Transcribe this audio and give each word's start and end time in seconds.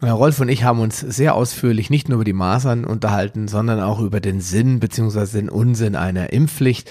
Rolf 0.02 0.40
und 0.40 0.48
ich 0.50 0.62
haben 0.62 0.80
uns 0.80 1.00
sehr 1.00 1.34
ausführlich 1.34 1.88
nicht 1.88 2.08
nur 2.08 2.16
über 2.16 2.24
die 2.24 2.34
Masern 2.34 2.84
unterhalten, 2.84 3.48
sondern 3.48 3.80
auch 3.80 4.00
über 4.00 4.20
den 4.20 4.40
Sinn 4.40 4.78
bzw. 4.78 5.38
den 5.38 5.48
Unsinn 5.48 5.96
einer 5.96 6.32
Impfpflicht. 6.32 6.90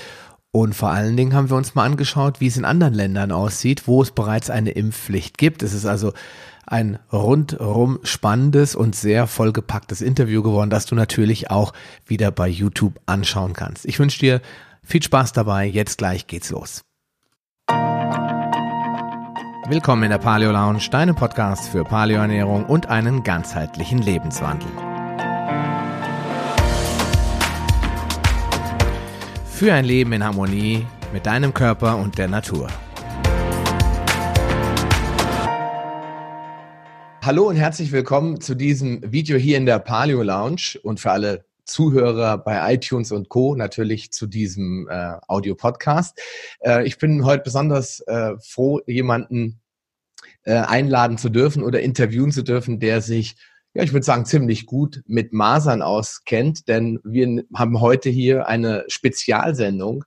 Und 0.52 0.74
vor 0.74 0.90
allen 0.90 1.18
Dingen 1.18 1.34
haben 1.34 1.50
wir 1.50 1.58
uns 1.58 1.76
mal 1.76 1.84
angeschaut, 1.84 2.40
wie 2.40 2.48
es 2.48 2.58
in 2.58 2.66
anderen 2.66 2.94
Ländern 2.94 3.32
aussieht, 3.32 3.88
wo 3.88 4.02
es 4.02 4.12
bereits 4.12 4.50
eine 4.50 4.72
Impfpflicht 4.72 5.38
gibt. 5.38 5.62
Es 5.64 5.74
ist 5.74 5.86
also 5.86 6.14
ein 6.66 6.98
rundrum 7.12 8.00
spannendes 8.04 8.74
und 8.74 8.96
sehr 8.96 9.28
vollgepacktes 9.28 10.02
Interview 10.02 10.42
geworden, 10.42 10.70
das 10.70 10.86
du 10.86 10.96
natürlich 10.96 11.52
auch 11.52 11.74
wieder 12.06 12.32
bei 12.32 12.48
YouTube 12.48 13.00
anschauen 13.06 13.54
kannst. 13.54 13.86
Ich 13.86 14.00
wünsche 14.00 14.20
dir 14.20 14.42
viel 14.82 15.04
Spaß 15.04 15.34
dabei. 15.34 15.66
Jetzt 15.66 15.98
gleich 15.98 16.26
geht's 16.26 16.50
los. 16.50 16.85
Willkommen 19.68 20.04
in 20.04 20.12
der 20.12 20.20
Paleo 20.20 20.52
Lounge, 20.52 20.90
deinem 20.92 21.16
Podcast 21.16 21.70
für 21.70 21.84
Paleoernährung 21.84 22.66
und 22.66 22.88
einen 22.88 23.24
ganzheitlichen 23.24 23.98
Lebenswandel. 23.98 24.70
Für 29.48 29.74
ein 29.74 29.86
Leben 29.86 30.14
in 30.14 30.24
Harmonie 30.24 30.86
mit 31.12 31.26
deinem 31.26 31.52
Körper 31.52 31.98
und 31.98 32.20
der 32.20 32.28
Natur. 32.28 32.68
Hallo 37.24 37.50
und 37.50 37.56
herzlich 37.56 37.92
willkommen 37.92 38.42
zu 38.42 38.54
diesem 38.54 39.12
Video 39.12 39.36
hier 39.36 39.58
in 39.58 39.66
der 39.66 39.80
Paleo 39.80 40.22
Lounge 40.22 40.78
und 40.84 41.00
für 41.00 41.10
alle 41.10 41.44
Zuhörer 41.66 42.38
bei 42.38 42.74
iTunes 42.74 43.12
und 43.12 43.30
Co. 43.30 43.56
natürlich 43.56 44.12
zu 44.12 44.28
diesem 44.28 44.88
äh, 44.90 45.18
Audio-Podcast. 45.28 46.20
Äh, 46.60 46.86
ich 46.88 46.98
bin 46.98 47.26
heute 47.26 47.44
besonders 47.44 48.00
äh, 48.02 48.38
froh, 48.40 48.82
jemanden 48.88 49.62
äh, 50.44 50.54
einladen 50.54 51.18
zu 51.18 51.30
dürfen 51.30 51.64
oder 51.64 51.82
interviewen 51.82 52.32
zu 52.32 52.44
dürfen, 52.44 52.80
der 52.80 53.02
sich, 53.02 53.36
ja, 53.74 53.84
ich 53.84 53.94
würde 53.94 54.06
sagen, 54.06 54.26
ziemlich 54.26 54.66
gut 54.66 55.02
mit 55.08 55.34
Masern 55.34 55.82
auskennt, 55.82 56.68
denn 56.68 57.00
wir 57.04 57.44
haben 57.54 57.82
heute 57.82 58.10
hier 58.10 58.48
eine 58.48 58.86
Spezialsendung 58.88 60.06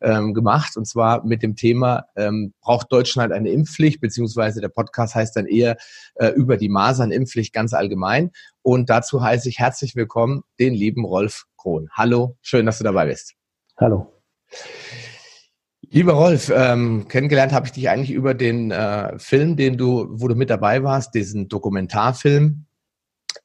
ähm, 0.00 0.32
gemacht 0.34 0.76
und 0.76 0.86
zwar 0.86 1.24
mit 1.24 1.42
dem 1.42 1.56
Thema, 1.56 2.06
ähm, 2.16 2.54
braucht 2.60 2.90
Deutschland 2.92 3.32
eine 3.32 3.50
Impfpflicht, 3.50 4.00
beziehungsweise 4.00 4.60
der 4.60 4.68
Podcast 4.68 5.14
heißt 5.14 5.36
dann 5.36 5.46
eher 5.46 5.76
äh, 6.14 6.28
über 6.28 6.56
die 6.56 6.68
Masernimpfpflicht 6.68 7.52
ganz 7.52 7.74
allgemein. 7.74 8.30
Und 8.62 8.90
dazu 8.90 9.22
heiße 9.22 9.48
ich 9.48 9.58
herzlich 9.58 9.96
willkommen 9.96 10.42
den 10.58 10.74
lieben 10.74 11.04
Rolf 11.04 11.44
Krohn. 11.56 11.88
Hallo, 11.92 12.36
schön, 12.42 12.66
dass 12.66 12.78
du 12.78 12.84
dabei 12.84 13.06
bist. 13.06 13.34
Hallo. 13.78 14.12
Lieber 15.88 16.12
Rolf, 16.12 16.52
ähm, 16.54 17.08
kennengelernt 17.08 17.52
habe 17.52 17.66
ich 17.66 17.72
dich 17.72 17.88
eigentlich 17.88 18.12
über 18.12 18.34
den 18.34 18.70
äh, 18.70 19.18
Film, 19.18 19.56
den 19.56 19.76
du, 19.76 20.06
wo 20.10 20.28
du 20.28 20.34
mit 20.34 20.50
dabei 20.50 20.82
warst, 20.82 21.14
diesen 21.14 21.48
Dokumentarfilm 21.48 22.66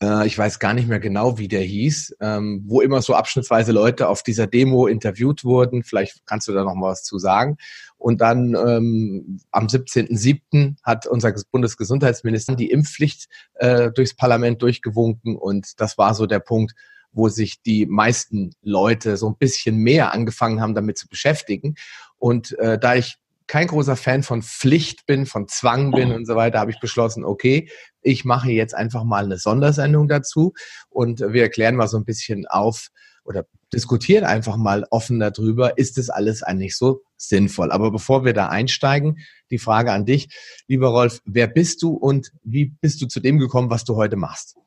äh, 0.01 0.27
ich 0.27 0.37
weiß 0.37 0.59
gar 0.59 0.73
nicht 0.73 0.87
mehr 0.87 0.99
genau, 0.99 1.37
wie 1.37 1.47
der 1.47 1.61
hieß, 1.61 2.17
ähm, 2.21 2.63
wo 2.65 2.81
immer 2.81 3.01
so 3.01 3.13
abschnittsweise 3.13 3.71
Leute 3.71 4.09
auf 4.09 4.23
dieser 4.23 4.47
Demo 4.47 4.87
interviewt 4.87 5.43
wurden. 5.43 5.83
Vielleicht 5.83 6.25
kannst 6.25 6.47
du 6.47 6.53
da 6.53 6.63
noch 6.63 6.75
mal 6.75 6.91
was 6.91 7.03
zu 7.03 7.17
sagen. 7.17 7.57
Und 8.05 8.21
dann 8.21 8.53
ähm, 8.53 9.39
am 9.49 9.65
17.07. 9.65 10.75
hat 10.83 11.07
unser 11.07 11.33
Bundesgesundheitsminister 11.51 12.55
die 12.55 12.69
Impfpflicht 12.69 13.27
äh, 13.55 13.89
durchs 13.89 14.15
Parlament 14.15 14.61
durchgewunken 14.61 15.35
und 15.35 15.81
das 15.81 15.97
war 15.97 16.13
so 16.13 16.27
der 16.27 16.37
Punkt, 16.37 16.75
wo 17.11 17.29
sich 17.29 17.63
die 17.63 17.87
meisten 17.87 18.51
Leute 18.61 19.17
so 19.17 19.29
ein 19.29 19.37
bisschen 19.37 19.77
mehr 19.77 20.13
angefangen 20.13 20.61
haben, 20.61 20.75
damit 20.75 20.99
zu 20.99 21.07
beschäftigen. 21.07 21.73
Und 22.19 22.55
äh, 22.59 22.77
da 22.77 22.93
ich 22.93 23.15
kein 23.47 23.65
großer 23.65 23.95
Fan 23.95 24.21
von 24.21 24.43
Pflicht 24.43 25.07
bin, 25.07 25.25
von 25.25 25.47
Zwang 25.47 25.89
bin 25.89 26.11
und 26.11 26.27
so 26.27 26.35
weiter, 26.35 26.59
habe 26.59 26.69
ich 26.69 26.79
beschlossen, 26.79 27.25
okay, 27.25 27.71
ich 28.03 28.23
mache 28.23 28.51
jetzt 28.51 28.75
einfach 28.75 29.03
mal 29.03 29.25
eine 29.25 29.39
Sondersendung 29.39 30.07
dazu 30.07 30.53
und 30.91 31.21
wir 31.21 31.41
erklären 31.41 31.75
mal 31.75 31.87
so 31.87 31.97
ein 31.97 32.05
bisschen 32.05 32.45
auf 32.45 32.89
oder 33.23 33.47
diskutieren 33.73 34.23
einfach 34.23 34.57
mal 34.57 34.85
offen 34.89 35.19
darüber, 35.19 35.77
ist 35.77 35.97
das 35.97 36.09
alles 36.09 36.43
eigentlich 36.43 36.77
so 36.77 37.01
sinnvoll? 37.17 37.71
Aber 37.71 37.91
bevor 37.91 38.25
wir 38.25 38.33
da 38.33 38.47
einsteigen, 38.47 39.17
die 39.49 39.57
Frage 39.57 39.91
an 39.91 40.05
dich, 40.05 40.29
lieber 40.67 40.89
Rolf, 40.89 41.19
wer 41.25 41.47
bist 41.47 41.81
du 41.81 41.93
und 41.93 42.31
wie 42.43 42.65
bist 42.81 43.01
du 43.01 43.07
zu 43.07 43.19
dem 43.19 43.39
gekommen, 43.39 43.69
was 43.69 43.83
du 43.83 43.95
heute 43.95 44.15
machst? 44.15 44.57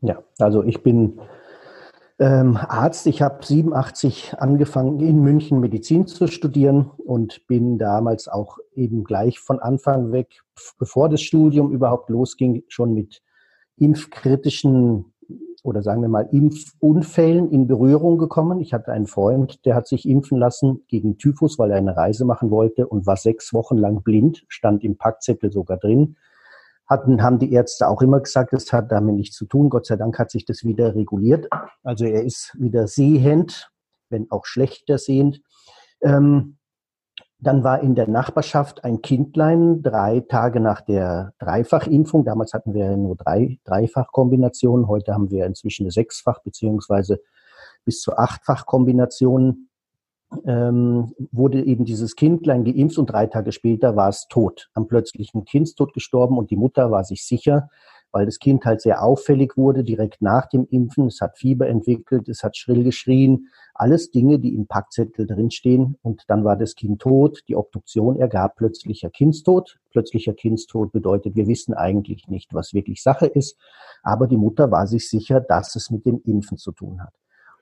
Ja, 0.00 0.22
also 0.38 0.62
ich 0.62 0.82
bin 0.82 1.18
ähm, 2.18 2.56
Arzt. 2.56 3.06
Ich 3.06 3.22
habe 3.22 3.44
87 3.44 4.34
angefangen, 4.38 5.00
in 5.00 5.20
München 5.22 5.60
Medizin 5.60 6.06
zu 6.06 6.26
studieren 6.26 6.90
und 6.98 7.46
bin 7.46 7.78
damals 7.78 8.28
auch 8.28 8.58
eben 8.74 9.04
gleich 9.04 9.38
von 9.38 9.60
Anfang 9.60 10.12
weg, 10.12 10.40
bevor 10.78 11.08
das 11.08 11.22
Studium 11.22 11.72
überhaupt 11.72 12.10
losging, 12.10 12.64
schon 12.68 12.94
mit 12.94 13.22
impfkritischen 13.76 15.12
oder 15.62 15.82
sagen 15.82 16.02
wir 16.02 16.08
mal 16.08 16.28
Impfunfällen 16.30 17.50
in 17.50 17.66
Berührung 17.66 18.18
gekommen. 18.18 18.60
Ich 18.60 18.72
hatte 18.72 18.92
einen 18.92 19.06
Freund, 19.06 19.64
der 19.64 19.74
hat 19.74 19.86
sich 19.86 20.08
impfen 20.08 20.38
lassen 20.38 20.84
gegen 20.88 21.18
Typhus, 21.18 21.58
weil 21.58 21.70
er 21.70 21.78
eine 21.78 21.96
Reise 21.96 22.24
machen 22.24 22.50
wollte 22.50 22.86
und 22.86 23.06
war 23.06 23.16
sechs 23.16 23.52
Wochen 23.52 23.76
lang 23.76 24.02
blind, 24.02 24.44
stand 24.48 24.84
im 24.84 24.96
Packzettel 24.96 25.52
sogar 25.52 25.76
drin 25.78 26.16
hatten, 26.88 27.22
haben 27.22 27.38
die 27.38 27.52
Ärzte 27.52 27.86
auch 27.86 28.00
immer 28.00 28.20
gesagt, 28.20 28.52
das 28.52 28.72
hat 28.72 28.90
damit 28.90 29.14
nichts 29.14 29.36
zu 29.36 29.44
tun. 29.44 29.68
Gott 29.68 29.86
sei 29.86 29.96
Dank 29.96 30.18
hat 30.18 30.30
sich 30.30 30.44
das 30.44 30.64
wieder 30.64 30.94
reguliert. 30.94 31.48
Also 31.82 32.06
er 32.06 32.24
ist 32.24 32.56
wieder 32.58 32.86
sehend, 32.86 33.70
wenn 34.08 34.30
auch 34.30 34.46
schlechter 34.46 34.96
sehend. 34.96 35.42
Ähm, 36.00 36.56
dann 37.40 37.62
war 37.62 37.80
in 37.80 37.94
der 37.94 38.08
Nachbarschaft 38.08 38.84
ein 38.84 39.00
Kindlein 39.00 39.82
drei 39.82 40.20
Tage 40.20 40.58
nach 40.58 40.80
der 40.80 41.34
Dreifachimpfung. 41.38 42.24
Damals 42.24 42.52
hatten 42.52 42.74
wir 42.74 42.96
nur 42.96 43.14
drei 43.16 43.58
Dreifachkombinationen. 43.64 44.88
Heute 44.88 45.14
haben 45.14 45.30
wir 45.30 45.46
inzwischen 45.46 45.84
eine 45.84 45.92
Sechsfach- 45.92 46.42
beziehungsweise 46.42 47.20
bis 47.84 48.00
zu 48.00 48.16
Achtfachkombinationen 48.16 49.68
ähm, 50.44 51.14
wurde 51.32 51.64
eben 51.64 51.84
dieses 51.84 52.16
Kindlein 52.16 52.64
geimpft 52.64 52.98
und 52.98 53.06
drei 53.06 53.26
Tage 53.26 53.52
später 53.52 53.96
war 53.96 54.08
es 54.08 54.26
tot, 54.28 54.68
am 54.74 54.86
plötzlichen 54.86 55.44
Kindstod 55.44 55.94
gestorben 55.94 56.36
und 56.38 56.50
die 56.50 56.56
Mutter 56.56 56.90
war 56.90 57.04
sich 57.04 57.24
sicher, 57.24 57.70
weil 58.12 58.26
das 58.26 58.38
Kind 58.38 58.64
halt 58.64 58.80
sehr 58.80 59.02
auffällig 59.02 59.56
wurde 59.56 59.84
direkt 59.84 60.22
nach 60.22 60.46
dem 60.46 60.66
Impfen. 60.70 61.06
Es 61.06 61.20
hat 61.20 61.38
Fieber 61.38 61.68
entwickelt, 61.68 62.28
es 62.28 62.42
hat 62.42 62.56
schrill 62.56 62.84
geschrien, 62.84 63.48
alles 63.74 64.10
Dinge, 64.10 64.38
die 64.38 64.54
im 64.54 64.66
Packzettel 64.66 65.26
drinstehen. 65.26 65.96
Und 66.02 66.24
dann 66.28 66.44
war 66.44 66.56
das 66.56 66.74
Kind 66.74 67.00
tot. 67.00 67.42
Die 67.48 67.56
Obduktion 67.56 68.18
ergab 68.18 68.56
plötzlicher 68.56 69.10
Kindstod. 69.10 69.78
Plötzlicher 69.90 70.34
Kindstod 70.34 70.92
bedeutet, 70.92 71.36
wir 71.36 71.46
wissen 71.46 71.74
eigentlich 71.74 72.28
nicht, 72.28 72.54
was 72.54 72.74
wirklich 72.74 73.02
Sache 73.02 73.26
ist. 73.26 73.56
Aber 74.02 74.26
die 74.26 74.36
Mutter 74.36 74.70
war 74.70 74.86
sich 74.86 75.08
sicher, 75.08 75.40
dass 75.40 75.76
es 75.76 75.90
mit 75.90 76.06
dem 76.06 76.20
Impfen 76.24 76.58
zu 76.58 76.72
tun 76.72 77.00
hat. 77.02 77.14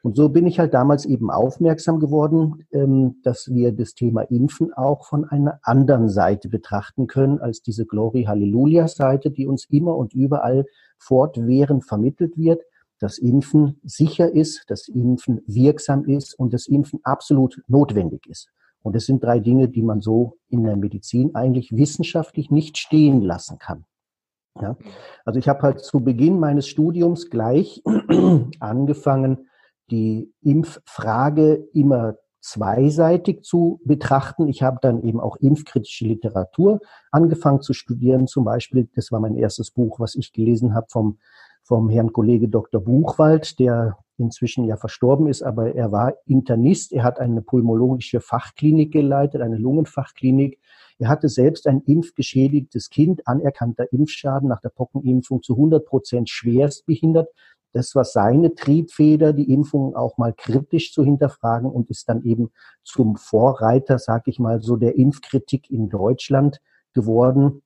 Und 0.07 0.15
so 0.15 0.29
bin 0.29 0.47
ich 0.47 0.61
halt 0.61 0.73
damals 0.73 1.05
eben 1.05 1.33
aufmerksam 1.33 1.99
geworden, 1.99 2.65
ähm, 2.71 3.17
dass 3.25 3.53
wir 3.53 3.73
das 3.73 3.95
Thema 3.95 4.21
Impfen 4.31 4.73
auch 4.73 5.05
von 5.05 5.25
einer 5.25 5.59
anderen 5.65 6.09
Seite 6.09 6.49
betrachten 6.49 7.09
können 7.09 7.41
als 7.41 7.61
diese 7.61 7.87
Glory 7.87 8.23
Hallelujah 8.23 8.87
Seite, 8.87 9.33
die 9.33 9.49
uns 9.49 9.65
immer 9.69 9.97
und 9.97 10.15
überall 10.15 10.65
fortwährend 10.97 11.85
vermittelt 11.85 12.39
wird, 12.39 12.63
dass 13.01 13.19
Impfen 13.19 13.81
sicher 13.83 14.33
ist, 14.33 14.71
dass 14.71 14.87
Impfen 14.87 15.41
wirksam 15.49 16.05
ist 16.05 16.39
und 16.39 16.55
dass 16.55 16.69
Impfen 16.69 17.01
absolut 17.03 17.61
notwendig 17.67 18.29
ist. 18.29 18.49
Und 18.85 18.95
das 18.95 19.07
sind 19.07 19.25
drei 19.25 19.41
Dinge, 19.41 19.69
die 19.69 19.83
man 19.83 20.03
so 20.03 20.37
in 20.49 20.63
der 20.63 20.77
Medizin 20.77 21.35
eigentlich 21.35 21.73
wissenschaftlich 21.73 22.53
nicht 22.53 22.79
stehen 22.79 23.23
lassen 23.23 23.59
kann. 23.59 23.85
Ja? 24.61 24.77
Also 25.25 25.41
ich 25.41 25.49
habe 25.49 25.63
halt 25.63 25.81
zu 25.81 25.99
Beginn 25.99 26.39
meines 26.39 26.69
Studiums 26.69 27.29
gleich 27.29 27.83
angefangen, 28.61 29.49
die 29.91 30.33
Impffrage 30.43 31.69
immer 31.73 32.17
zweiseitig 32.41 33.43
zu 33.43 33.81
betrachten. 33.85 34.47
Ich 34.49 34.63
habe 34.63 34.79
dann 34.81 35.03
eben 35.03 35.19
auch 35.21 35.37
impfkritische 35.37 36.07
Literatur 36.07 36.79
angefangen 37.11 37.61
zu 37.61 37.73
studieren. 37.73 38.29
Zum 38.29 38.45
Beispiel, 38.45 38.89
das 38.95 39.11
war 39.11 39.21
mein 39.21 39.35
erstes 39.35 39.73
Buch, 39.73 39.99
was 39.99 40.15
ich 40.15 40.33
gelesen 40.33 40.75
habe 40.75 40.87
vom, 40.89 41.19
vom 41.65 41.89
Herrn 41.89 42.13
Kollege 42.13 42.49
Dr. 42.49 42.81
Buchwald, 42.81 43.59
der 43.59 43.99
inzwischen 44.19 44.65
ja 44.65 44.77
verstorben 44.77 45.27
ist, 45.27 45.43
aber 45.43 45.75
er 45.75 45.93
war 45.93 46.15
Internist. 46.25 46.93
Er 46.93 47.03
hat 47.03 47.19
eine 47.19 47.43
pulmologische 47.43 48.21
Fachklinik 48.21 48.93
geleitet, 48.93 49.43
eine 49.43 49.59
Lungenfachklinik 49.59 50.59
Er 50.99 51.09
hatte 51.09 51.29
selbst 51.29 51.67
ein 51.67 51.83
impfgeschädigtes 51.83 52.89
Kind, 52.89 53.27
anerkannter 53.27 53.93
Impfschaden 53.93 54.49
nach 54.49 54.63
der 54.63 54.71
Pockenimpfung 54.71 55.43
zu 55.43 55.55
100 55.55 55.85
Prozent 55.85 56.31
schwerst 56.31 56.87
behindert. 56.87 57.29
Das 57.77 57.95
war 57.95 58.05
seine 58.05 58.55
Triebfeder, 58.55 59.35
die 59.35 59.53
Impfung 59.53 59.95
auch 59.95 60.17
mal 60.17 60.33
kritisch 60.33 60.95
zu 60.95 61.05
hinterfragen 61.05 61.71
und 61.71 61.91
ist 61.91 62.09
dann 62.09 62.23
eben 62.23 62.51
zum 62.83 63.17
Vorreiter, 63.17 63.99
sag 63.99 64.29
ich 64.29 64.39
mal 64.39 64.63
so, 64.63 64.77
der 64.77 64.97
Impfkritik 64.97 65.71
in 65.71 65.91
Deutschland 65.91 66.63
geworden. 66.95 67.61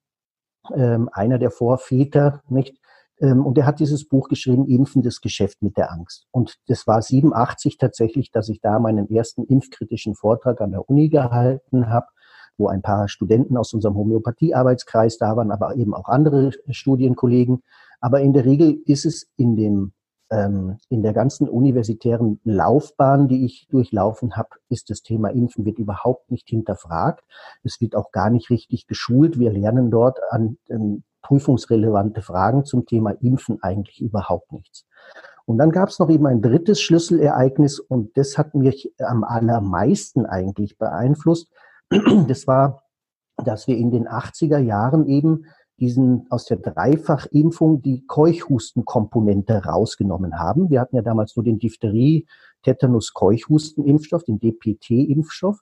Ähm, 0.74 1.08
einer 1.12 1.38
der 1.38 1.52
Vorväter, 1.52 2.42
nicht? 2.48 2.76
Ähm, 3.20 3.46
und 3.46 3.56
er 3.56 3.66
hat 3.66 3.78
dieses 3.78 4.08
Buch 4.08 4.28
geschrieben, 4.28 4.66
Impfen, 4.66 5.02
das 5.02 5.20
Geschäft 5.20 5.62
mit 5.62 5.76
der 5.76 5.92
Angst. 5.92 6.26
Und 6.32 6.58
das 6.66 6.88
war 6.88 7.02
87 7.02 7.78
tatsächlich, 7.78 8.32
dass 8.32 8.48
ich 8.48 8.60
da 8.60 8.80
meinen 8.80 9.08
ersten 9.08 9.44
impfkritischen 9.44 10.16
Vortrag 10.16 10.60
an 10.60 10.72
der 10.72 10.90
Uni 10.90 11.08
gehalten 11.08 11.88
habe, 11.88 12.06
wo 12.58 12.66
ein 12.66 12.82
paar 12.82 13.06
Studenten 13.06 13.56
aus 13.56 13.72
unserem 13.74 13.94
Homöopathiearbeitskreis 13.94 15.18
da 15.18 15.36
waren, 15.36 15.52
aber 15.52 15.76
eben 15.76 15.94
auch 15.94 16.08
andere 16.08 16.50
Studienkollegen. 16.68 17.62
Aber 18.00 18.20
in 18.20 18.32
der 18.32 18.44
Regel 18.44 18.82
ist 18.86 19.06
es 19.06 19.28
in 19.36 19.54
dem 19.54 19.92
ähm, 20.30 20.78
in 20.88 21.02
der 21.02 21.12
ganzen 21.12 21.48
universitären 21.48 22.40
Laufbahn, 22.44 23.28
die 23.28 23.44
ich 23.44 23.66
durchlaufen 23.70 24.36
habe, 24.36 24.50
ist 24.68 24.90
das 24.90 25.02
Thema 25.02 25.28
Impfen 25.28 25.64
wird 25.64 25.78
überhaupt 25.78 26.30
nicht 26.30 26.48
hinterfragt. 26.48 27.24
Es 27.62 27.80
wird 27.80 27.96
auch 27.96 28.12
gar 28.12 28.30
nicht 28.30 28.50
richtig 28.50 28.86
geschult. 28.86 29.38
Wir 29.38 29.52
lernen 29.52 29.90
dort 29.90 30.18
an 30.30 30.56
ähm, 30.68 31.02
prüfungsrelevante 31.22 32.22
Fragen 32.22 32.64
zum 32.64 32.86
Thema 32.86 33.10
Impfen 33.20 33.62
eigentlich 33.62 34.00
überhaupt 34.00 34.52
nichts. 34.52 34.86
Und 35.46 35.58
dann 35.58 35.72
gab 35.72 35.88
es 35.88 35.98
noch 35.98 36.10
eben 36.10 36.26
ein 36.26 36.42
drittes 36.42 36.80
Schlüsselereignis 36.80 37.80
und 37.80 38.16
das 38.16 38.38
hat 38.38 38.54
mich 38.54 38.94
am 39.00 39.24
allermeisten 39.24 40.26
eigentlich 40.26 40.78
beeinflusst. 40.78 41.50
Das 42.28 42.46
war, 42.46 42.84
dass 43.36 43.66
wir 43.66 43.76
in 43.76 43.90
den 43.90 44.06
80er 44.06 44.58
Jahren 44.58 45.06
eben 45.06 45.46
diesen 45.80 46.26
aus 46.30 46.44
der 46.44 46.58
Dreifachimpfung 46.58 47.82
die 47.82 48.06
Keuchhustenkomponente 48.06 49.64
rausgenommen 49.64 50.38
haben. 50.38 50.70
Wir 50.70 50.80
hatten 50.80 50.96
ja 50.96 51.02
damals 51.02 51.34
nur 51.34 51.44
den 51.44 51.58
Diphtherie, 51.58 52.26
Tetanus, 52.62 53.12
Keuchhustenimpfstoff, 53.14 54.24
den 54.24 54.38
DPT-Impfstoff. 54.38 55.58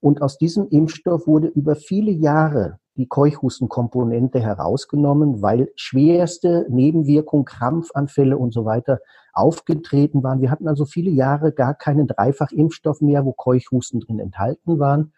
Und 0.00 0.22
aus 0.22 0.38
diesem 0.38 0.68
Impfstoff 0.68 1.26
wurde 1.26 1.48
über 1.48 1.76
viele 1.76 2.10
Jahre 2.10 2.78
die 2.96 3.06
Keuchhustenkomponente 3.06 4.40
herausgenommen, 4.40 5.42
weil 5.42 5.70
schwerste 5.76 6.66
Nebenwirkungen, 6.68 7.44
Krampfanfälle 7.44 8.36
und 8.36 8.52
so 8.52 8.64
weiter 8.64 9.00
aufgetreten 9.32 10.22
waren. 10.22 10.40
Wir 10.40 10.50
hatten 10.50 10.68
also 10.68 10.84
viele 10.84 11.10
Jahre 11.10 11.52
gar 11.52 11.74
keinen 11.74 12.06
Dreifachimpfstoff 12.06 13.00
mehr, 13.00 13.24
wo 13.24 13.32
Keuchhusten 13.32 14.00
drin 14.00 14.18
enthalten 14.18 14.78
waren. 14.78 15.12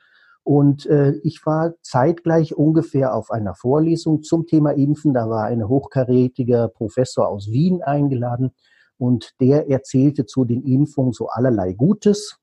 Und 0.44 0.86
äh, 0.86 1.12
ich 1.22 1.44
war 1.46 1.74
zeitgleich 1.82 2.56
ungefähr 2.56 3.14
auf 3.14 3.30
einer 3.30 3.54
Vorlesung 3.54 4.22
zum 4.22 4.46
Thema 4.46 4.72
Impfen. 4.72 5.14
Da 5.14 5.28
war 5.30 5.44
ein 5.44 5.68
hochkarätiger 5.68 6.68
Professor 6.68 7.28
aus 7.28 7.50
Wien 7.50 7.82
eingeladen 7.82 8.52
und 8.98 9.40
der 9.40 9.68
erzählte 9.70 10.26
zu 10.26 10.44
den 10.44 10.62
Impfungen 10.62 11.12
so 11.12 11.28
allerlei 11.28 11.72
Gutes 11.72 12.38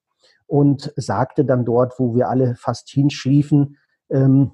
und 0.47 0.93
sagte 0.95 1.45
dann 1.45 1.65
dort, 1.65 1.99
wo 1.99 2.15
wir 2.15 2.29
alle 2.29 2.55
fast 2.55 2.89
hinschliefen, 2.89 3.77
ähm, 4.09 4.51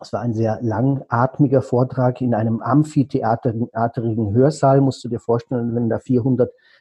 es 0.00 0.12
war 0.12 0.20
ein 0.20 0.34
sehr 0.34 0.58
langatmiger 0.60 1.62
Vortrag 1.62 2.20
in 2.20 2.34
einem 2.34 2.60
amphitheaterigen 2.60 4.34
Hörsaal, 4.34 4.80
musst 4.80 5.02
du 5.04 5.08
dir 5.08 5.20
vorstellen, 5.20 5.74
wenn 5.74 5.88
da 5.88 5.98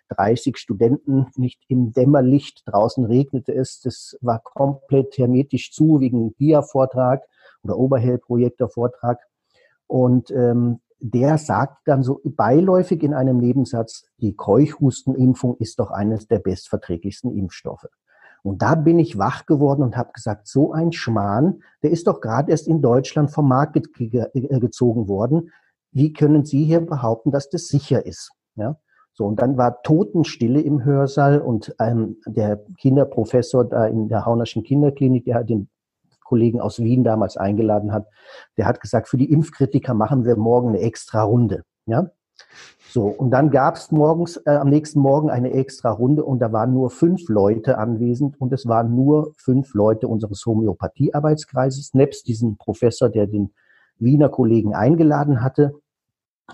430 0.09 0.57
Studenten 0.57 1.27
nicht 1.35 1.63
im 1.67 1.91
Dämmerlicht 1.91 2.63
draußen 2.65 3.05
regnete 3.05 3.53
es. 3.53 3.81
Das 3.81 4.17
war 4.21 4.41
komplett 4.43 5.17
hermetisch 5.17 5.71
zu 5.71 5.99
wegen 5.99 6.33
BIA-Vortrag 6.33 7.23
oder 7.63 7.77
Oberhellprojektor-Vortrag. 7.77 9.19
Und 9.87 10.31
ähm, 10.31 10.79
der 10.99 11.37
sagt 11.37 11.87
dann 11.87 12.03
so 12.03 12.21
beiläufig 12.23 13.03
in 13.03 13.13
einem 13.13 13.37
Nebensatz, 13.37 14.05
die 14.17 14.35
Keuchhustenimpfung 14.35 15.57
ist 15.57 15.79
doch 15.79 15.91
eines 15.91 16.27
der 16.27 16.39
bestverträglichsten 16.39 17.35
Impfstoffe. 17.35 17.87
Und 18.43 18.61
da 18.61 18.75
bin 18.75 18.99
ich 18.99 19.17
wach 19.17 19.45
geworden 19.45 19.81
und 19.81 19.97
habe 19.97 20.13
gesagt, 20.13 20.47
so 20.47 20.71
ein 20.71 20.91
Schmarrn, 20.91 21.63
der 21.81 21.89
ist 21.89 22.07
doch 22.07 22.21
gerade 22.21 22.51
erst 22.51 22.67
in 22.67 22.81
Deutschland 22.81 23.31
vom 23.31 23.47
Markt 23.47 23.75
ge 23.93 24.29
gezogen 24.33 25.07
worden. 25.07 25.51
Wie 25.91 26.13
können 26.13 26.45
Sie 26.45 26.63
hier 26.63 26.81
behaupten, 26.81 27.31
dass 27.31 27.49
das 27.49 27.67
sicher 27.67 28.05
ist? 28.05 28.31
Ja? 28.55 28.77
So, 29.17 29.25
und 29.25 29.39
dann 29.39 29.57
war 29.57 29.81
Totenstille 29.81 30.59
im 30.59 30.83
Hörsaal 30.83 31.39
und 31.39 31.73
ähm, 31.79 32.17
der 32.27 32.61
Kinderprofessor 32.77 33.63
da 33.63 33.87
in 33.87 34.09
der 34.09 34.25
Haunerschen 34.25 34.63
Kinderklinik, 34.63 35.23
der 35.23 35.45
den 35.45 35.69
Kollegen 36.25 36.59
aus 36.59 36.79
Wien 36.79 37.05
damals 37.05 37.37
eingeladen 37.37 37.93
hat, 37.93 38.07
der 38.57 38.65
hat 38.65 38.81
gesagt, 38.81 39.07
für 39.07 39.17
die 39.17 39.31
Impfkritiker 39.31 39.93
machen 39.93 40.25
wir 40.25 40.35
morgen 40.35 40.69
eine 40.69 40.79
extra 40.79 41.23
Runde. 41.23 41.63
Ja? 41.85 42.09
So, 42.89 43.05
und 43.05 43.31
dann 43.31 43.51
gab 43.51 43.75
es 43.75 43.89
morgens, 43.91 44.35
äh, 44.45 44.51
am 44.51 44.69
nächsten 44.69 44.99
Morgen 44.99 45.29
eine 45.29 45.53
extra 45.53 45.91
Runde 45.91 46.25
und 46.25 46.39
da 46.39 46.51
waren 46.51 46.73
nur 46.73 46.89
fünf 46.89 47.29
Leute 47.29 47.77
anwesend 47.77 48.39
und 48.41 48.51
es 48.51 48.67
waren 48.67 48.95
nur 48.95 49.33
fünf 49.37 49.73
Leute 49.73 50.09
unseres 50.09 50.45
Homöopathiearbeitskreises, 50.45 51.93
nebst 51.93 52.27
diesem 52.27 52.57
Professor, 52.57 53.09
der 53.09 53.27
den 53.27 53.53
Wiener 53.97 54.27
Kollegen 54.27 54.75
eingeladen 54.75 55.41
hatte. 55.41 55.73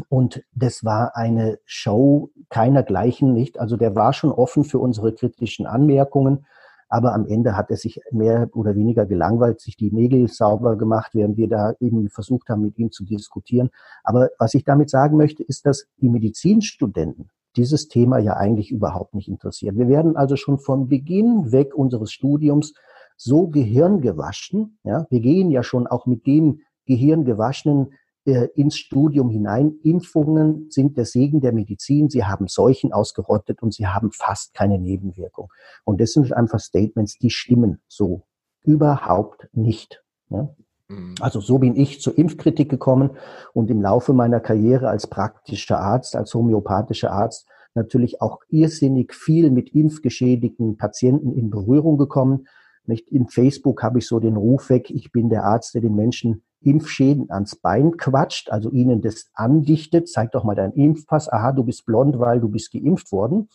Und 0.10 0.44
das 0.54 0.84
war 0.84 1.16
eine 1.16 1.60
Show 1.66 2.32
keinergleichen 2.50 3.34
nicht. 3.34 3.60
Also 3.60 3.78
der 3.78 3.96
war 3.96 4.14
schon 4.14 4.32
offen 4.32 4.64
für 4.64 4.80
unsere 4.80 5.14
kritischen 5.14 5.66
Anmerkungen 5.66 6.46
aber 6.92 7.14
am 7.14 7.26
Ende 7.26 7.56
hat 7.56 7.72
er 7.72 7.78
sich 7.78 8.02
mehr 8.12 8.50
oder 8.54 8.76
weniger 8.76 9.06
gelangweilt, 9.06 9.62
sich 9.62 9.78
die 9.78 9.92
Nägel 9.94 10.28
sauber 10.28 10.76
gemacht, 10.76 11.12
während 11.14 11.38
wir 11.38 11.48
da 11.48 11.74
eben 11.80 12.10
versucht 12.10 12.50
haben, 12.50 12.64
mit 12.64 12.78
ihm 12.78 12.92
zu 12.92 13.06
diskutieren. 13.06 13.70
Aber 14.04 14.30
was 14.38 14.54
ich 14.56 14.66
damit 14.66 14.90
sagen 14.90 15.16
möchte, 15.16 15.42
ist, 15.42 15.66
dass 15.66 15.88
die 16.02 16.10
Medizinstudenten 16.10 17.30
dieses 17.56 17.88
Thema 17.88 18.20
ja 18.20 18.36
eigentlich 18.36 18.72
überhaupt 18.72 19.14
nicht 19.14 19.30
interessieren. 19.30 19.78
Wir 19.78 19.88
werden 19.88 20.18
also 20.18 20.36
schon 20.36 20.60
von 20.60 20.90
Beginn 20.90 21.54
weg 21.54 21.74
unseres 21.76 22.12
Studiums 22.12 22.74
so 23.16 23.48
gehirngewaschen. 23.48 24.78
Ja, 24.84 25.08
wir 25.10 25.22
gehen 25.22 25.50
ja 25.50 25.64
schon 25.64 25.88
auch 25.88 26.06
mit 26.06 26.28
dem 26.28 26.60
gehirngewaschenen 26.88 27.94
äh, 28.26 28.48
ins 28.56 28.78
Studium 28.78 29.30
hinein. 29.30 29.80
Impfungen 29.84 30.68
sind 30.70 30.98
der 30.98 31.06
Segen 31.06 31.42
der 31.42 31.54
Medizin. 31.54 32.10
Sie 32.10 32.24
haben 32.24 32.48
Seuchen 32.48 32.94
ausgerottet 32.94 33.62
und 33.62 33.74
sie 33.74 33.88
haben 33.88 34.12
fast 34.12 34.54
keine 34.54 34.78
Nebenwirkung. 34.78 35.50
Und 35.84 36.00
das 36.00 36.14
sind 36.14 36.32
einfach 36.34 36.60
Statements, 36.60 37.18
die 37.18 37.30
stimmen 37.30 37.82
so 37.88 38.24
überhaupt 38.64 39.50
nicht. 39.54 40.04
Ja? 40.30 40.54
Mhm. 40.88 41.16
Also 41.20 41.40
so 41.40 41.58
bin 41.58 41.76
ich 41.76 42.02
zur 42.02 42.18
Impfkritik 42.18 42.70
gekommen 42.70 43.12
und 43.54 43.70
im 43.72 43.82
Laufe 43.82 44.14
meiner 44.14 44.40
Karriere 44.40 44.90
als 44.90 45.08
praktischer 45.08 45.80
Arzt, 45.80 46.16
als 46.16 46.34
homöopathischer 46.34 47.12
Arzt 47.12 47.48
natürlich 47.74 48.22
auch 48.22 48.40
irrsinnig 48.50 49.14
viel 49.14 49.50
mit 49.50 49.74
impfgeschädigten 49.74 50.78
Patienten 50.78 51.32
in 51.34 51.50
Berührung 51.50 51.98
gekommen. 51.98 52.48
Nicht 52.86 53.10
in 53.10 53.28
Facebook 53.28 53.82
habe 53.84 54.00
ich 54.00 54.08
so 54.08 54.20
den 54.20 54.36
Ruf 54.36 54.70
weg, 54.70 54.90
ich 54.90 55.12
bin 55.12 55.30
der 55.30 55.46
Arzt, 55.46 55.74
der 55.74 55.82
den 55.82 55.96
Menschen 55.96 56.44
Impfschäden 56.62 57.32
ans 57.32 57.56
Bein 57.56 57.98
quatscht, 57.98 58.50
also 58.50 58.70
ihnen 58.72 59.02
das 59.02 59.30
andichtet, 59.34 60.10
zeig 60.10 60.32
doch 60.32 60.44
mal 60.44 60.56
deinen 60.56 60.74
Impfpass, 60.74 61.32
aha, 61.32 61.52
du 61.52 61.64
bist 61.64 61.86
blond, 61.86 62.20
weil 62.20 62.40
du 62.40 62.50
bist 62.50 62.72
geimpft 62.72 63.12
worden 63.12 63.50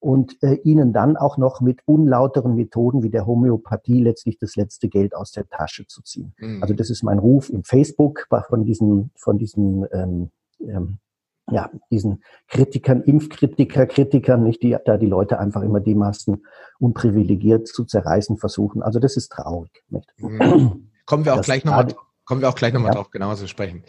und 0.00 0.42
äh, 0.42 0.54
ihnen 0.64 0.92
dann 0.92 1.16
auch 1.16 1.38
noch 1.38 1.60
mit 1.60 1.80
unlauteren 1.86 2.54
Methoden 2.54 3.02
wie 3.02 3.10
der 3.10 3.26
Homöopathie 3.26 4.02
letztlich 4.02 4.38
das 4.38 4.56
letzte 4.56 4.88
Geld 4.88 5.14
aus 5.14 5.32
der 5.32 5.48
Tasche 5.48 5.86
zu 5.86 6.02
ziehen. 6.02 6.34
Mhm. 6.38 6.62
Also 6.62 6.74
das 6.74 6.90
ist 6.90 7.02
mein 7.02 7.18
Ruf 7.18 7.50
im 7.50 7.64
Facebook 7.64 8.26
von 8.48 8.64
diesen, 8.64 9.10
von 9.16 9.38
diesen 9.38 9.86
ähm, 9.92 10.30
ähm, 10.60 10.98
ja, 11.50 11.70
diesen 11.90 12.22
Kritikern, 12.48 13.02
Impfkritiker, 13.02 13.86
Kritikern, 13.86 14.42
nicht 14.42 14.62
die 14.62 14.76
da 14.84 14.98
die 14.98 15.06
Leute 15.06 15.38
einfach 15.38 15.62
immer 15.62 15.80
dermaßen 15.80 16.44
unprivilegiert 16.78 17.66
zu 17.68 17.84
zerreißen 17.84 18.36
versuchen. 18.36 18.82
Also 18.82 18.98
das 18.98 19.16
ist 19.16 19.32
traurig. 19.32 19.82
Nicht? 19.88 20.12
Mhm. 20.18 20.90
Kommen 21.06 21.24
wir 21.24 21.32
auch 21.32 21.38
das 21.38 21.46
gleich 21.46 21.64
nochmal 21.64 21.88
Kommen 22.28 22.42
wir 22.42 22.50
auch 22.50 22.54
gleich 22.54 22.74
nochmal 22.74 22.90
ja. 22.90 22.96
drauf 22.96 23.10
genauer 23.10 23.36
zu 23.36 23.48
sprechen. 23.48 23.84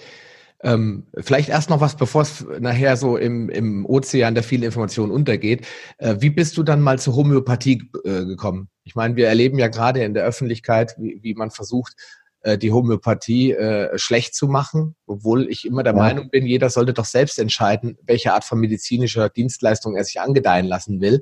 Ähm, 0.64 1.08
vielleicht 1.18 1.50
erst 1.50 1.70
noch 1.70 1.82
was, 1.82 1.98
bevor 1.98 2.22
es 2.22 2.46
nachher 2.60 2.96
so 2.96 3.18
im, 3.18 3.50
im 3.50 3.86
Ozean 3.86 4.34
der 4.34 4.44
vielen 4.44 4.64
Informationen 4.64 5.12
untergeht. 5.12 5.68
Äh, 5.98 6.16
wie 6.20 6.30
bist 6.30 6.56
du 6.56 6.64
dann 6.64 6.82
mal 6.82 6.98
zur 7.00 7.18
Homöopathie 7.18 7.90
äh, 8.06 8.24
gekommen? 8.24 8.70
Ich 8.86 8.96
meine, 8.96 9.18
wir 9.18 9.28
erleben 9.28 9.60
ja 9.60 9.68
gerade 9.68 10.06
in 10.06 10.14
der 10.14 10.24
Öffentlichkeit, 10.24 10.96
wie, 10.98 11.20
wie 11.22 11.34
man 11.34 11.52
versucht, 11.52 11.96
äh, 12.42 12.58
die 12.58 12.72
Homöopathie 12.72 13.52
äh, 13.52 13.98
schlecht 13.98 14.36
zu 14.36 14.48
machen, 14.48 14.96
obwohl 15.06 15.50
ich 15.50 15.66
immer 15.66 15.84
der 15.84 15.94
ja. 15.94 16.00
Meinung 16.00 16.30
bin, 16.30 16.46
jeder 16.46 16.70
sollte 16.70 16.94
doch 16.94 17.04
selbst 17.04 17.40
entscheiden, 17.40 17.98
welche 18.04 18.32
Art 18.32 18.46
von 18.46 18.58
medizinischer 18.58 19.28
Dienstleistung 19.28 19.98
er 19.98 20.06
sich 20.06 20.22
angedeihen 20.22 20.66
lassen 20.66 21.02
will 21.02 21.22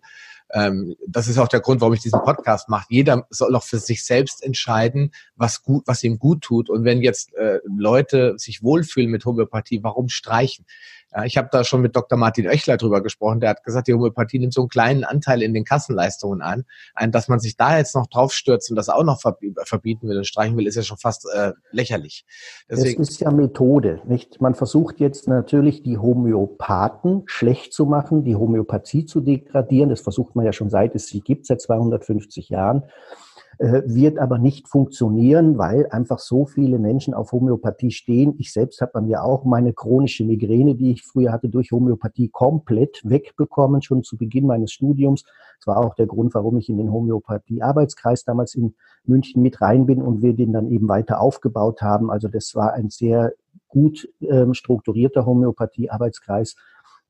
ähm, 0.53 0.95
das 1.07 1.27
ist 1.27 1.37
auch 1.37 1.47
der 1.47 1.59
Grund, 1.59 1.81
warum 1.81 1.93
ich 1.93 2.01
diesen 2.01 2.21
Podcast 2.21 2.69
mache. 2.69 2.85
Jeder 2.89 3.27
soll 3.29 3.55
auch 3.55 3.63
für 3.63 3.79
sich 3.79 4.05
selbst 4.05 4.43
entscheiden, 4.43 5.11
was 5.35 5.61
gut, 5.61 5.83
was 5.87 6.03
ihm 6.03 6.19
gut 6.19 6.41
tut. 6.41 6.69
Und 6.69 6.83
wenn 6.85 7.01
jetzt 7.01 7.33
äh, 7.35 7.59
Leute 7.65 8.35
sich 8.37 8.63
wohlfühlen 8.63 9.11
mit 9.11 9.25
Homöopathie, 9.25 9.83
warum 9.83 10.09
streichen? 10.09 10.65
Ja, 11.13 11.23
ich 11.23 11.37
habe 11.37 11.47
da 11.51 11.63
schon 11.63 11.81
mit 11.81 11.95
Dr. 11.95 12.17
Martin 12.17 12.47
Oechler 12.47 12.77
drüber 12.77 13.01
gesprochen. 13.01 13.39
Der 13.39 13.51
hat 13.51 13.63
gesagt, 13.63 13.87
die 13.87 13.93
Homöopathie 13.93 14.39
nimmt 14.39 14.53
so 14.53 14.61
einen 14.61 14.69
kleinen 14.69 15.03
Anteil 15.03 15.41
in 15.41 15.53
den 15.53 15.63
Kassenleistungen 15.63 16.41
an. 16.41 16.65
Ein, 16.93 17.11
dass 17.11 17.27
man 17.27 17.39
sich 17.39 17.55
da 17.55 17.77
jetzt 17.77 17.95
noch 17.95 18.07
draufstürzt 18.07 18.69
und 18.69 18.75
das 18.75 18.89
auch 18.89 19.03
noch 19.03 19.21
verbieten 19.21 20.07
will 20.07 20.17
und 20.17 20.27
streichen 20.27 20.57
will, 20.57 20.67
ist 20.67 20.75
ja 20.75 20.83
schon 20.83 20.97
fast 20.97 21.25
äh, 21.33 21.53
lächerlich. 21.71 22.25
Deswegen, 22.69 23.01
es 23.01 23.11
ist 23.11 23.21
ja 23.21 23.31
Methode, 23.31 24.01
nicht? 24.05 24.41
Man 24.41 24.53
versucht 24.53 24.99
jetzt 24.99 25.27
natürlich 25.27 25.81
die 25.81 25.97
Homöopathen 25.97 27.23
schlecht 27.25 27.73
zu 27.73 27.85
machen, 27.85 28.23
die 28.23 28.35
Homöopathie 28.35 29.05
zu 29.05 29.21
degradieren. 29.21 29.89
Das 29.89 30.01
versucht 30.01 30.35
man 30.35 30.45
ja 30.45 30.51
schon 30.51 30.69
seit 30.69 30.93
es 30.93 31.07
sie 31.07 31.21
gibt, 31.21 31.45
seit 31.45 31.61
250 31.61 32.49
Jahren. 32.49 32.83
Äh, 33.59 33.81
wird 33.85 34.19
aber 34.19 34.37
nicht 34.37 34.67
funktionieren, 34.67 35.57
weil 35.57 35.87
einfach 35.87 36.19
so 36.19 36.45
viele 36.45 36.77
Menschen 36.77 37.15
auf 37.15 37.31
Homöopathie 37.31 37.89
stehen. 37.89 38.35
Ich 38.37 38.53
selbst 38.53 38.81
habe 38.81 38.91
bei 38.93 39.01
mir 39.01 39.23
auch 39.23 39.45
meine 39.45 39.73
chronische 39.73 40.23
Migräne, 40.25 40.75
die 40.75 40.91
ich 40.91 41.01
früher 41.01 41.31
hatte, 41.31 41.49
durch 41.49 41.71
Homöopathie 41.71 42.29
komplett 42.29 43.01
wegbekommen, 43.03 43.81
schon 43.81 44.03
zu 44.03 44.15
Beginn 44.15 44.45
meines 44.45 44.71
Studiums. 44.71 45.23
Das 45.59 45.65
war 45.65 45.77
auch 45.77 45.95
der 45.95 46.05
Grund, 46.05 46.35
warum 46.35 46.57
ich 46.57 46.69
in 46.69 46.77
den 46.77 46.91
Homöopathie-Arbeitskreis 46.91 48.25
damals 48.25 48.53
in 48.53 48.75
München 49.05 49.41
mit 49.41 49.59
rein 49.59 49.87
bin 49.87 50.03
und 50.03 50.21
wir 50.21 50.35
den 50.35 50.53
dann 50.53 50.69
eben 50.69 50.87
weiter 50.87 51.19
aufgebaut 51.19 51.81
haben. 51.81 52.11
Also 52.11 52.27
das 52.27 52.53
war 52.53 52.73
ein 52.73 52.91
sehr 52.91 53.33
gut 53.69 54.07
ähm, 54.21 54.53
strukturierter 54.53 55.25
Homöopathie-Arbeitskreis 55.25 56.55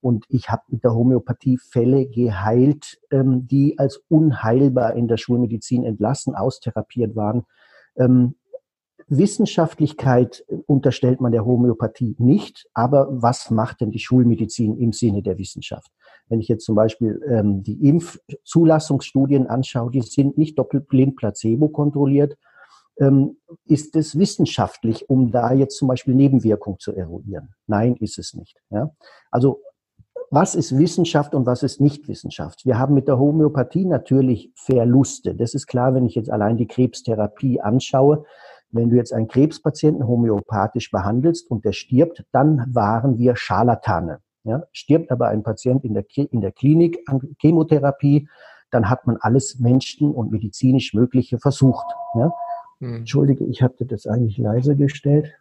und 0.02 0.26
ich 0.30 0.50
habe 0.50 0.64
mit 0.68 0.84
der 0.84 0.94
Homöopathie 0.94 1.58
Fälle 1.58 2.08
geheilt, 2.08 3.00
ähm, 3.12 3.48
die 3.48 3.78
als 3.80 4.02
unheilbar 4.10 4.94
in 4.96 5.08
der 5.08 5.18
Schulmedizin 5.18 5.84
entlassen, 5.84 6.36
austherapiert 6.36 7.16
waren. 7.16 7.46
Ähm, 7.96 8.36
Wissenschaftlichkeit 9.10 10.44
unterstellt 10.66 11.22
man 11.22 11.32
der 11.32 11.46
Homöopathie 11.46 12.16
nicht, 12.20 12.68
aber 12.74 13.08
was 13.10 13.50
macht 13.50 13.80
denn 13.80 13.92
die 13.92 14.00
Schulmedizin 14.00 14.78
im 14.78 14.92
Sinne 14.92 15.24
der 15.24 15.38
Wissenschaft? 15.38 15.92
Wenn 16.28 16.42
ich 16.42 16.50
jetzt 16.50 16.66
zum 16.66 16.76
Beispiel 16.76 17.22
ähm, 17.30 17.64
die 17.64 17.88
Impfzulassungsstudien 17.88 19.48
anschaue, 19.48 19.92
die 19.92 20.02
sind 20.02 20.38
nicht 20.38 20.60
doppelblind 20.60 21.16
placebo 21.16 21.70
kontrolliert, 21.70 22.38
ähm, 23.00 23.38
ist 23.66 23.96
es 23.96 24.18
wissenschaftlich, 24.18 25.10
um 25.10 25.32
da 25.32 25.54
jetzt 25.54 25.78
zum 25.78 25.88
Beispiel 25.88 26.16
Nebenwirkung 26.16 26.80
zu 26.80 26.94
eruieren? 26.94 27.54
Nein, 27.66 27.96
ist 27.96 28.18
es 28.18 28.34
nicht. 28.34 28.58
Ja? 28.70 28.92
Also 29.32 29.62
was 30.30 30.56
ist 30.56 30.78
Wissenschaft 30.78 31.34
und 31.34 31.46
was 31.46 31.64
ist 31.64 31.80
nicht 31.80 32.08
Wissenschaft? 32.08 32.66
Wir 32.66 32.78
haben 32.78 32.94
mit 32.94 33.08
der 33.08 33.18
Homöopathie 33.18 33.86
natürlich 33.86 34.52
Verluste. 34.56 35.36
Das 35.36 35.54
ist 35.54 35.68
klar, 35.68 35.94
wenn 35.94 36.06
ich 36.06 36.16
jetzt 36.16 36.30
allein 36.30 36.58
die 36.58 36.68
Krebstherapie 36.68 37.62
anschaue. 37.62 38.26
Wenn 38.70 38.90
du 38.90 38.98
jetzt 38.98 39.14
einen 39.14 39.30
Krebspatienten 39.30 40.06
homöopathisch 40.06 40.92
behandelst 40.92 41.50
und 41.50 41.64
der 41.64 41.72
stirbt, 41.72 42.26
dann 42.34 42.66
waren 42.74 43.18
wir 43.18 43.36
Scharlatane. 43.38 44.20
Ja, 44.44 44.64
stirbt 44.72 45.12
aber 45.12 45.30
ein 45.30 45.44
Patient 45.44 45.84
in 45.84 45.94
der, 45.94 46.06
in 46.16 46.42
der 46.42 46.52
Klinik 46.52 47.00
an 47.08 47.36
Chemotherapie, 47.40 48.30
dann 48.72 48.90
hat 48.90 49.08
man 49.08 49.18
alles 49.18 49.60
Menschen- 49.60 50.14
und 50.14 50.32
medizinisch 50.32 50.94
Mögliche 50.94 51.40
versucht. 51.40 51.86
Ja. 52.16 52.32
Hm. 52.80 52.96
Entschuldige, 52.98 53.46
ich 53.46 53.62
hatte 53.62 53.86
das 53.86 54.08
eigentlich 54.08 54.38
leise 54.38 54.76
gestellt. 54.76 55.34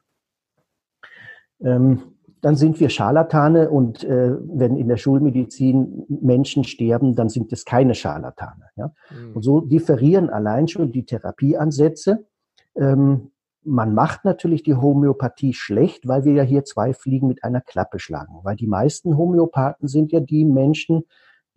Ähm, 1.61 2.16
dann 2.43 2.57
sind 2.57 2.79
wir 2.81 2.91
Scharlatane 2.91 3.71
und 3.71 4.05
äh, 4.05 4.37
wenn 4.41 4.77
in 4.77 4.89
der 4.89 4.97
Schulmedizin 4.97 6.05
Menschen 6.09 6.65
sterben, 6.65 7.15
dann 7.15 7.29
sind 7.29 7.53
es 7.53 7.65
keine 7.65 7.95
Scharlatane. 7.95 8.67
Ja? 8.77 8.93
Mhm. 9.11 9.37
Und 9.37 9.43
so 9.43 9.61
differieren 9.61 10.31
allein 10.31 10.69
schon 10.69 10.93
die 10.93 11.05
Therapieansätze. 11.05 12.27
Ähm, 12.77 13.31
man 13.65 13.95
macht 13.95 14.25
natürlich 14.25 14.63
die 14.63 14.77
Homöopathie 14.77 15.53
schlecht, 15.53 16.07
weil 16.07 16.25
wir 16.25 16.35
ja 16.35 16.43
hier 16.45 16.65
zwei 16.65 16.93
Fliegen 16.93 17.27
mit 17.27 17.43
einer 17.43 17.61
Klappe 17.61 17.99
schlagen. 17.99 18.39
Weil 18.45 18.57
die 18.57 18.69
meisten 18.69 19.17
Homöopathen 19.17 19.89
sind 19.89 20.13
ja 20.13 20.21
die 20.21 20.45
Menschen, 20.45 21.03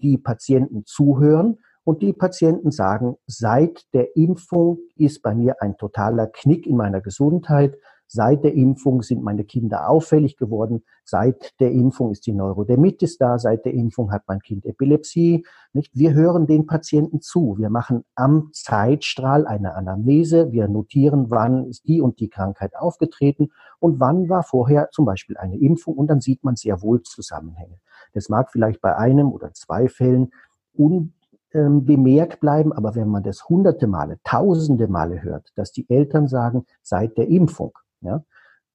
die 0.02 0.18
Patienten 0.18 0.86
zuhören 0.86 1.60
und 1.84 2.02
die 2.02 2.14
Patienten 2.14 2.72
sagen, 2.72 3.18
seit 3.28 3.94
der 3.94 4.16
Impfung 4.16 4.80
ist 4.96 5.22
bei 5.22 5.36
mir 5.36 5.62
ein 5.62 5.78
totaler 5.78 6.28
Knick 6.28 6.66
in 6.66 6.78
meiner 6.78 7.02
Gesundheit. 7.02 7.78
Seit 8.12 8.44
der 8.44 8.56
Impfung 8.56 9.04
sind 9.04 9.22
meine 9.22 9.44
Kinder 9.44 9.88
auffällig 9.88 10.36
geworden. 10.36 10.84
Seit 11.04 11.60
der 11.60 11.72
Impfung 11.72 12.12
ist 12.12 12.26
die 12.26 12.34
Neurodermitis 12.34 13.20
da. 13.20 13.38
Seit 13.38 13.66
der 13.66 13.76
Impfung 13.76 14.12
hat 14.12 14.24
mein 14.26 14.40
Kind 14.40 14.66
Epilepsie. 14.66 15.46
Nicht? 15.74 15.96
Wir 15.96 16.16
hören 16.16 16.48
den 16.48 16.66
Patienten 16.66 17.22
zu. 17.22 17.58
Wir 17.60 17.70
machen 17.70 18.04
am 18.16 18.50
Zeitstrahl 18.52 19.46
eine 19.46 19.76
Anamnese. 19.76 20.52
Wir 20.52 20.68
notieren, 20.68 21.30
wann 21.30 21.68
ist 21.68 21.88
die 21.88 22.02
und 22.02 22.20
die 22.20 22.30
Krankheit 22.30 22.76
aufgetreten 22.76 23.52
und 23.78 24.00
wann 24.00 24.28
war 24.28 24.42
vorher 24.42 24.90
zum 24.92 25.06
Beispiel 25.06 25.38
eine 25.38 25.60
Impfung. 25.60 25.94
Und 25.94 26.08
dann 26.08 26.20
sieht 26.20 26.44
man 26.44 26.56
sehr 26.56 26.82
wohl 26.82 27.04
Zusammenhänge. 27.04 27.78
Das 28.14 28.28
mag 28.28 28.52
vielleicht 28.52 28.82
bei 28.82 28.98
einem 28.98 29.32
oder 29.32 29.54
zwei 29.54 29.88
Fällen 29.88 30.32
un 30.76 31.14
bemerkt 31.52 32.42
bleiben, 32.42 32.72
aber 32.74 32.94
wenn 32.94 33.08
man 33.08 33.24
das 33.24 33.50
hunderte 33.50 33.88
Male, 33.88 34.20
tausende 34.24 34.88
Male 34.88 35.24
hört, 35.24 35.52
dass 35.56 35.72
die 35.72 35.90
Eltern 35.90 36.28
sagen, 36.28 36.66
seit 36.84 37.18
der 37.18 37.28
Impfung, 37.28 37.72
ja, 38.02 38.24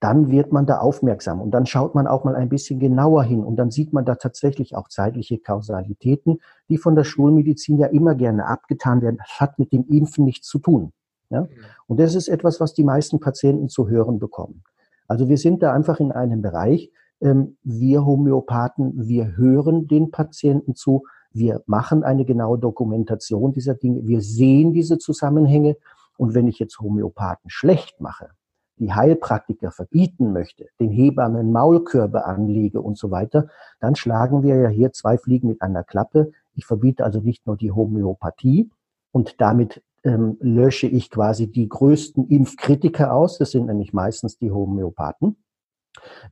dann 0.00 0.30
wird 0.30 0.52
man 0.52 0.66
da 0.66 0.78
aufmerksam 0.78 1.40
und 1.40 1.52
dann 1.52 1.64
schaut 1.64 1.94
man 1.94 2.06
auch 2.06 2.24
mal 2.24 2.36
ein 2.36 2.50
bisschen 2.50 2.78
genauer 2.78 3.24
hin 3.24 3.42
und 3.42 3.56
dann 3.56 3.70
sieht 3.70 3.92
man 3.94 4.04
da 4.04 4.16
tatsächlich 4.16 4.76
auch 4.76 4.88
zeitliche 4.88 5.38
Kausalitäten, 5.38 6.40
die 6.68 6.76
von 6.76 6.94
der 6.94 7.04
Schulmedizin 7.04 7.78
ja 7.78 7.86
immer 7.86 8.14
gerne 8.14 8.46
abgetan 8.46 9.00
werden. 9.00 9.16
Das 9.16 9.40
hat 9.40 9.58
mit 9.58 9.72
dem 9.72 9.86
Impfen 9.88 10.26
nichts 10.26 10.46
zu 10.46 10.58
tun. 10.58 10.92
Ja? 11.30 11.42
Mhm. 11.42 11.48
Und 11.86 12.00
das 12.00 12.14
ist 12.14 12.28
etwas, 12.28 12.60
was 12.60 12.74
die 12.74 12.84
meisten 12.84 13.18
Patienten 13.18 13.70
zu 13.70 13.88
hören 13.88 14.18
bekommen. 14.18 14.62
Also 15.08 15.28
wir 15.28 15.38
sind 15.38 15.62
da 15.62 15.72
einfach 15.72 16.00
in 16.00 16.12
einem 16.12 16.42
Bereich, 16.42 16.90
ähm, 17.22 17.56
wir 17.62 18.04
Homöopathen, 18.04 19.08
wir 19.08 19.36
hören 19.38 19.88
den 19.88 20.10
Patienten 20.10 20.74
zu, 20.74 21.04
wir 21.32 21.62
machen 21.66 22.04
eine 22.04 22.26
genaue 22.26 22.58
Dokumentation 22.58 23.52
dieser 23.52 23.74
Dinge, 23.74 24.06
wir 24.06 24.20
sehen 24.20 24.74
diese 24.74 24.98
Zusammenhänge 24.98 25.76
und 26.18 26.34
wenn 26.34 26.46
ich 26.46 26.58
jetzt 26.58 26.78
Homöopathen 26.78 27.48
schlecht 27.48 28.00
mache, 28.00 28.30
die 28.78 28.92
Heilpraktiker 28.92 29.70
verbieten 29.70 30.32
möchte, 30.32 30.66
den 30.80 30.90
Hebammen 30.90 31.52
Maulkörbe 31.52 32.24
anlege 32.24 32.80
und 32.80 32.98
so 32.98 33.10
weiter, 33.10 33.48
dann 33.80 33.94
schlagen 33.94 34.42
wir 34.42 34.56
ja 34.56 34.68
hier 34.68 34.92
zwei 34.92 35.18
Fliegen 35.18 35.48
mit 35.48 35.62
einer 35.62 35.84
Klappe. 35.84 36.32
Ich 36.54 36.66
verbiete 36.66 37.04
also 37.04 37.20
nicht 37.20 37.46
nur 37.46 37.56
die 37.56 37.72
Homöopathie 37.72 38.70
und 39.12 39.40
damit 39.40 39.82
ähm, 40.04 40.36
lösche 40.40 40.86
ich 40.86 41.10
quasi 41.10 41.50
die 41.50 41.68
größten 41.68 42.28
Impfkritiker 42.28 43.12
aus. 43.12 43.38
Das 43.38 43.52
sind 43.52 43.66
nämlich 43.66 43.92
meistens 43.92 44.38
die 44.38 44.50
Homöopathen. 44.50 45.36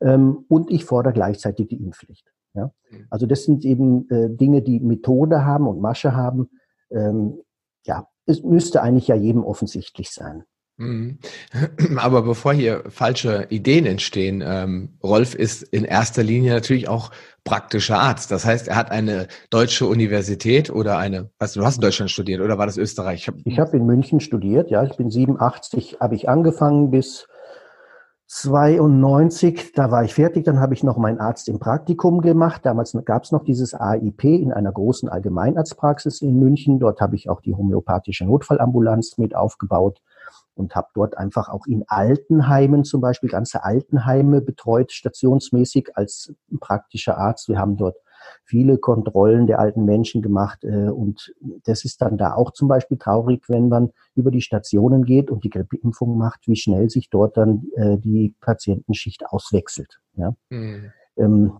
Ähm, 0.00 0.44
und 0.48 0.70
ich 0.70 0.84
fordere 0.84 1.12
gleichzeitig 1.12 1.68
die 1.68 1.82
Impfpflicht. 1.82 2.32
Ja? 2.54 2.72
Also 3.10 3.26
das 3.26 3.44
sind 3.44 3.64
eben 3.64 4.08
äh, 4.10 4.28
Dinge, 4.30 4.62
die 4.62 4.80
Methode 4.80 5.44
haben 5.44 5.66
und 5.66 5.80
Masche 5.80 6.14
haben. 6.14 6.50
Ähm, 6.90 7.40
ja, 7.84 8.08
es 8.26 8.42
müsste 8.42 8.82
eigentlich 8.82 9.08
ja 9.08 9.14
jedem 9.14 9.44
offensichtlich 9.44 10.10
sein. 10.10 10.44
Mhm. 10.76 11.18
Aber 11.96 12.22
bevor 12.22 12.52
hier 12.52 12.84
falsche 12.88 13.46
Ideen 13.50 13.86
entstehen, 13.86 14.42
ähm, 14.44 14.98
Rolf 15.02 15.34
ist 15.34 15.62
in 15.62 15.84
erster 15.84 16.22
Linie 16.22 16.52
natürlich 16.52 16.88
auch 16.88 17.10
praktischer 17.44 17.98
Arzt. 17.98 18.30
Das 18.30 18.44
heißt, 18.44 18.68
er 18.68 18.76
hat 18.76 18.90
eine 18.90 19.28
deutsche 19.50 19.86
Universität 19.86 20.70
oder 20.70 20.98
eine, 20.98 21.30
weißt 21.38 21.56
du, 21.56 21.60
du 21.60 21.66
hast 21.66 21.76
in 21.76 21.82
Deutschland 21.82 22.10
studiert 22.10 22.40
oder 22.40 22.58
war 22.58 22.66
das 22.66 22.78
Österreich? 22.78 23.28
Ich 23.44 23.58
habe 23.58 23.68
hab 23.68 23.74
in 23.74 23.86
München 23.86 24.20
studiert, 24.20 24.70
ja. 24.70 24.84
Ich 24.84 24.96
bin 24.96 25.10
87, 25.10 25.98
habe 26.00 26.14
ich 26.14 26.28
angefangen 26.28 26.90
bis 26.90 27.26
92, 28.28 29.72
da 29.74 29.90
war 29.90 30.04
ich 30.04 30.14
fertig, 30.14 30.44
dann 30.44 30.58
habe 30.58 30.72
ich 30.72 30.82
noch 30.82 30.96
meinen 30.96 31.18
Arzt 31.18 31.50
im 31.50 31.58
Praktikum 31.58 32.22
gemacht. 32.22 32.62
Damals 32.64 32.96
gab 33.04 33.24
es 33.24 33.32
noch 33.32 33.44
dieses 33.44 33.74
AIP 33.74 34.24
in 34.24 34.52
einer 34.52 34.72
großen 34.72 35.10
Allgemeinarztpraxis 35.10 36.22
in 36.22 36.38
München. 36.38 36.78
Dort 36.78 37.02
habe 37.02 37.14
ich 37.14 37.28
auch 37.28 37.42
die 37.42 37.54
homöopathische 37.54 38.24
Notfallambulanz 38.24 39.18
mit 39.18 39.36
aufgebaut 39.36 40.00
und 40.54 40.74
habe 40.74 40.88
dort 40.94 41.16
einfach 41.16 41.48
auch 41.48 41.66
in 41.66 41.84
Altenheimen 41.88 42.84
zum 42.84 43.00
Beispiel 43.00 43.30
ganze 43.30 43.64
Altenheime 43.64 44.40
betreut, 44.40 44.92
stationsmäßig 44.92 45.96
als 45.96 46.34
praktischer 46.60 47.18
Arzt. 47.18 47.48
Wir 47.48 47.58
haben 47.58 47.76
dort 47.76 47.96
viele 48.44 48.78
Kontrollen 48.78 49.46
der 49.46 49.58
alten 49.58 49.84
Menschen 49.84 50.22
gemacht 50.22 50.64
äh, 50.64 50.88
und 50.88 51.34
das 51.64 51.84
ist 51.84 52.00
dann 52.02 52.16
da 52.16 52.34
auch 52.34 52.52
zum 52.52 52.68
Beispiel 52.68 52.98
traurig, 52.98 53.48
wenn 53.48 53.68
man 53.68 53.90
über 54.14 54.30
die 54.30 54.42
Stationen 54.42 55.04
geht 55.04 55.30
und 55.30 55.44
die 55.44 55.50
Grippeimpfung 55.50 56.16
macht, 56.16 56.46
wie 56.46 56.56
schnell 56.56 56.90
sich 56.90 57.10
dort 57.10 57.36
dann 57.36 57.64
äh, 57.76 57.98
die 57.98 58.34
Patientenschicht 58.40 59.26
auswechselt. 59.26 60.00
Ja. 60.14 60.34
Mhm. 60.50 60.92
Ähm, 61.16 61.52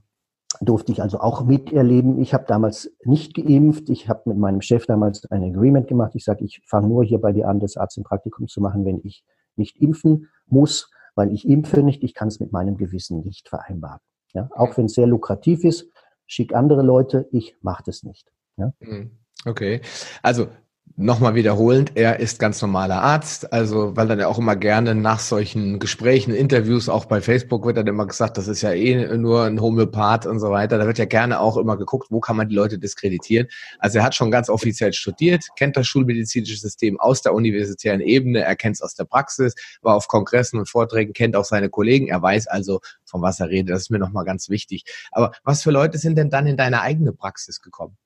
durfte 0.60 0.92
ich 0.92 1.02
also 1.02 1.20
auch 1.20 1.44
miterleben. 1.44 2.20
Ich 2.20 2.34
habe 2.34 2.44
damals 2.46 2.90
nicht 3.04 3.34
geimpft. 3.34 3.88
Ich 3.90 4.08
habe 4.08 4.22
mit 4.26 4.38
meinem 4.38 4.60
Chef 4.60 4.86
damals 4.86 5.30
ein 5.30 5.42
Agreement 5.42 5.88
gemacht. 5.88 6.12
Ich 6.14 6.24
sage, 6.24 6.44
ich 6.44 6.60
fange 6.66 6.88
nur 6.88 7.04
hier 7.04 7.20
bei 7.20 7.32
dir 7.32 7.48
an, 7.48 7.60
das 7.60 7.76
Arzt 7.76 7.96
im 7.96 8.04
Praktikum 8.04 8.48
zu 8.48 8.60
machen, 8.60 8.84
wenn 8.84 9.00
ich 9.04 9.24
nicht 9.56 9.80
impfen 9.80 10.28
muss, 10.46 10.90
weil 11.14 11.32
ich 11.32 11.48
impfe 11.48 11.82
nicht. 11.82 12.02
Ich 12.02 12.14
kann 12.14 12.28
es 12.28 12.40
mit 12.40 12.52
meinem 12.52 12.76
Gewissen 12.76 13.20
nicht 13.20 13.48
vereinbaren. 13.48 14.00
Ja? 14.34 14.48
Auch 14.54 14.76
wenn 14.76 14.86
es 14.86 14.94
sehr 14.94 15.06
lukrativ 15.06 15.64
ist, 15.64 15.90
schick 16.26 16.54
andere 16.54 16.82
Leute, 16.82 17.28
ich 17.32 17.56
mache 17.60 17.82
das 17.86 18.02
nicht. 18.02 18.30
Ja? 18.56 18.72
Mhm. 18.80 19.18
Okay, 19.44 19.80
also 20.22 20.48
Nochmal 20.96 21.34
wiederholend, 21.34 21.92
er 21.94 22.20
ist 22.20 22.38
ganz 22.38 22.60
normaler 22.60 23.00
Arzt, 23.00 23.50
also 23.50 23.96
weil 23.96 24.08
dann 24.08 24.20
ja 24.20 24.28
auch 24.28 24.38
immer 24.38 24.56
gerne 24.56 24.94
nach 24.94 25.20
solchen 25.20 25.78
Gesprächen, 25.78 26.34
Interviews, 26.34 26.90
auch 26.90 27.06
bei 27.06 27.22
Facebook 27.22 27.64
wird 27.64 27.78
dann 27.78 27.86
immer 27.86 28.06
gesagt, 28.06 28.36
das 28.36 28.46
ist 28.46 28.60
ja 28.60 28.72
eh 28.72 29.16
nur 29.16 29.44
ein 29.44 29.58
Homöopath 29.58 30.26
und 30.26 30.38
so 30.38 30.50
weiter. 30.50 30.76
Da 30.76 30.86
wird 30.86 30.98
ja 30.98 31.06
gerne 31.06 31.40
auch 31.40 31.56
immer 31.56 31.78
geguckt, 31.78 32.08
wo 32.10 32.20
kann 32.20 32.36
man 32.36 32.50
die 32.50 32.54
Leute 32.54 32.78
diskreditieren. 32.78 33.48
Also 33.78 33.98
er 33.98 34.04
hat 34.04 34.14
schon 34.14 34.30
ganz 34.30 34.50
offiziell 34.50 34.92
studiert, 34.92 35.46
kennt 35.56 35.78
das 35.78 35.86
schulmedizinische 35.86 36.58
System 36.58 37.00
aus 37.00 37.22
der 37.22 37.32
universitären 37.32 38.02
Ebene, 38.02 38.40
er 38.40 38.54
kennt 38.54 38.76
es 38.76 38.82
aus 38.82 38.94
der 38.94 39.04
Praxis, 39.04 39.54
war 39.80 39.96
auf 39.96 40.08
Kongressen 40.08 40.58
und 40.58 40.68
Vorträgen, 40.68 41.14
kennt 41.14 41.36
auch 41.36 41.46
seine 41.46 41.70
Kollegen, 41.70 42.08
er 42.08 42.20
weiß 42.20 42.48
also, 42.48 42.80
von 43.06 43.22
was 43.22 43.40
er 43.40 43.48
redet. 43.48 43.74
Das 43.74 43.82
ist 43.82 43.90
mir 43.90 43.98
nochmal 43.98 44.26
ganz 44.26 44.50
wichtig. 44.50 44.84
Aber 45.10 45.32
was 45.42 45.62
für 45.62 45.70
Leute 45.70 45.96
sind 45.96 46.18
denn 46.18 46.28
dann 46.28 46.46
in 46.46 46.58
deine 46.58 46.82
eigene 46.82 47.12
Praxis 47.12 47.62
gekommen? 47.62 47.96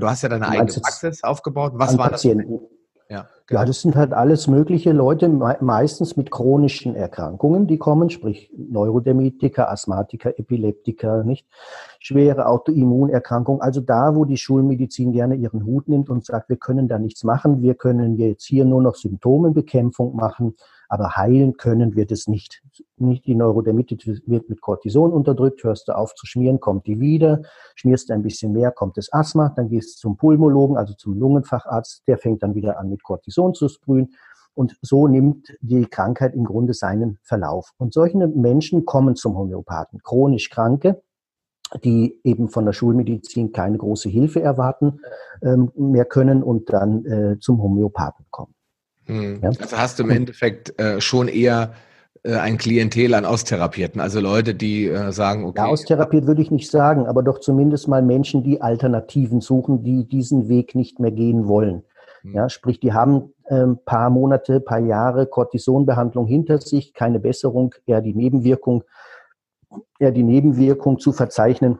Du 0.00 0.06
hast 0.08 0.22
ja 0.22 0.28
deine 0.28 0.48
eigene 0.48 0.72
Praxis 0.72 1.22
aufgebaut. 1.22 1.72
Was 1.74 1.96
war 1.96 2.10
Patienten. 2.10 2.60
das? 2.60 2.76
Ja, 3.08 3.28
genau. 3.46 3.60
ja, 3.60 3.66
das 3.66 3.82
sind 3.82 3.94
halt 3.94 4.12
alles 4.12 4.48
mögliche 4.48 4.90
Leute, 4.90 5.28
meistens 5.28 6.16
mit 6.16 6.32
chronischen 6.32 6.96
Erkrankungen, 6.96 7.68
die 7.68 7.78
kommen, 7.78 8.10
sprich 8.10 8.50
Neurodermitiker, 8.56 9.70
Asthmatiker, 9.70 10.36
Epileptiker, 10.36 11.22
nicht? 11.22 11.46
Schwere 12.00 12.46
Autoimmunerkrankungen. 12.46 13.60
Also 13.60 13.80
da, 13.80 14.16
wo 14.16 14.24
die 14.24 14.36
Schulmedizin 14.36 15.12
gerne 15.12 15.36
ihren 15.36 15.64
Hut 15.64 15.88
nimmt 15.88 16.10
und 16.10 16.24
sagt, 16.24 16.48
wir 16.48 16.56
können 16.56 16.88
da 16.88 16.98
nichts 16.98 17.22
machen, 17.22 17.62
wir 17.62 17.74
können 17.74 18.16
jetzt 18.16 18.44
hier 18.44 18.64
nur 18.64 18.82
noch 18.82 18.96
Symptomenbekämpfung 18.96 20.16
machen 20.16 20.56
aber 20.88 21.16
heilen 21.16 21.56
können 21.56 21.96
wir 21.96 22.06
das 22.06 22.26
nicht. 22.26 22.62
Nicht 22.96 23.26
die 23.26 23.34
Neurodermitis 23.34 24.22
wird 24.26 24.48
mit 24.48 24.60
Cortison 24.60 25.12
unterdrückt, 25.12 25.62
hörst 25.64 25.88
du 25.88 25.96
auf 25.96 26.14
zu 26.14 26.26
schmieren, 26.26 26.60
kommt 26.60 26.86
die 26.86 27.00
wieder, 27.00 27.42
schmierst 27.74 28.10
ein 28.10 28.22
bisschen 28.22 28.52
mehr, 28.52 28.70
kommt 28.70 28.96
das 28.96 29.12
Asthma, 29.12 29.52
dann 29.56 29.68
gehst 29.68 29.96
du 29.96 30.08
zum 30.08 30.16
Pulmologen, 30.16 30.76
also 30.76 30.94
zum 30.94 31.18
Lungenfacharzt, 31.18 32.06
der 32.06 32.18
fängt 32.18 32.42
dann 32.42 32.54
wieder 32.54 32.78
an 32.78 32.88
mit 32.88 33.02
Cortison 33.02 33.54
zu 33.54 33.68
sprühen. 33.68 34.14
Und 34.54 34.78
so 34.80 35.06
nimmt 35.06 35.54
die 35.60 35.84
Krankheit 35.84 36.34
im 36.34 36.44
Grunde 36.44 36.72
seinen 36.72 37.18
Verlauf. 37.22 37.72
Und 37.76 37.92
solche 37.92 38.16
Menschen 38.16 38.86
kommen 38.86 39.14
zum 39.14 39.36
Homöopathen. 39.36 40.00
Chronisch 40.02 40.48
Kranke, 40.48 41.02
die 41.84 42.18
eben 42.24 42.48
von 42.48 42.64
der 42.64 42.72
Schulmedizin 42.72 43.52
keine 43.52 43.76
große 43.76 44.08
Hilfe 44.08 44.40
erwarten 44.40 45.00
ähm, 45.42 45.72
mehr 45.76 46.06
können 46.06 46.42
und 46.42 46.72
dann 46.72 47.04
äh, 47.04 47.38
zum 47.38 47.62
Homöopathen 47.62 48.24
kommen. 48.30 48.55
Hm. 49.06 49.40
Ja? 49.42 49.50
Also 49.60 49.76
hast 49.76 49.98
du 49.98 50.04
im 50.04 50.10
Endeffekt 50.10 50.78
äh, 50.78 51.00
schon 51.00 51.28
eher 51.28 51.74
äh, 52.22 52.34
ein 52.34 52.58
Klientel 52.58 53.14
an 53.14 53.24
Austherapierten, 53.24 54.00
also 54.00 54.20
Leute, 54.20 54.54
die 54.54 54.86
äh, 54.86 55.12
sagen, 55.12 55.44
okay. 55.44 55.62
Ja, 55.62 55.66
austherapiert 55.66 56.26
würde 56.26 56.42
ich 56.42 56.50
nicht 56.50 56.70
sagen, 56.70 57.06
aber 57.06 57.22
doch 57.22 57.38
zumindest 57.38 57.88
mal 57.88 58.02
Menschen, 58.02 58.42
die 58.42 58.60
Alternativen 58.60 59.40
suchen, 59.40 59.82
die 59.82 60.08
diesen 60.08 60.48
Weg 60.48 60.74
nicht 60.74 60.98
mehr 60.98 61.12
gehen 61.12 61.46
wollen. 61.46 61.84
Hm. 62.22 62.34
Ja, 62.34 62.48
sprich, 62.48 62.80
die 62.80 62.92
haben 62.92 63.32
ein 63.48 63.62
ähm, 63.62 63.78
paar 63.84 64.10
Monate, 64.10 64.60
paar 64.60 64.80
Jahre 64.80 65.26
Cortisonbehandlung 65.26 66.26
hinter 66.26 66.60
sich, 66.60 66.94
keine 66.94 67.20
Besserung, 67.20 67.74
eher 67.86 68.00
die 68.00 68.14
Nebenwirkung, 68.14 68.82
eher 70.00 70.10
die 70.10 70.24
Nebenwirkung 70.24 70.98
zu 70.98 71.12
verzeichnen 71.12 71.78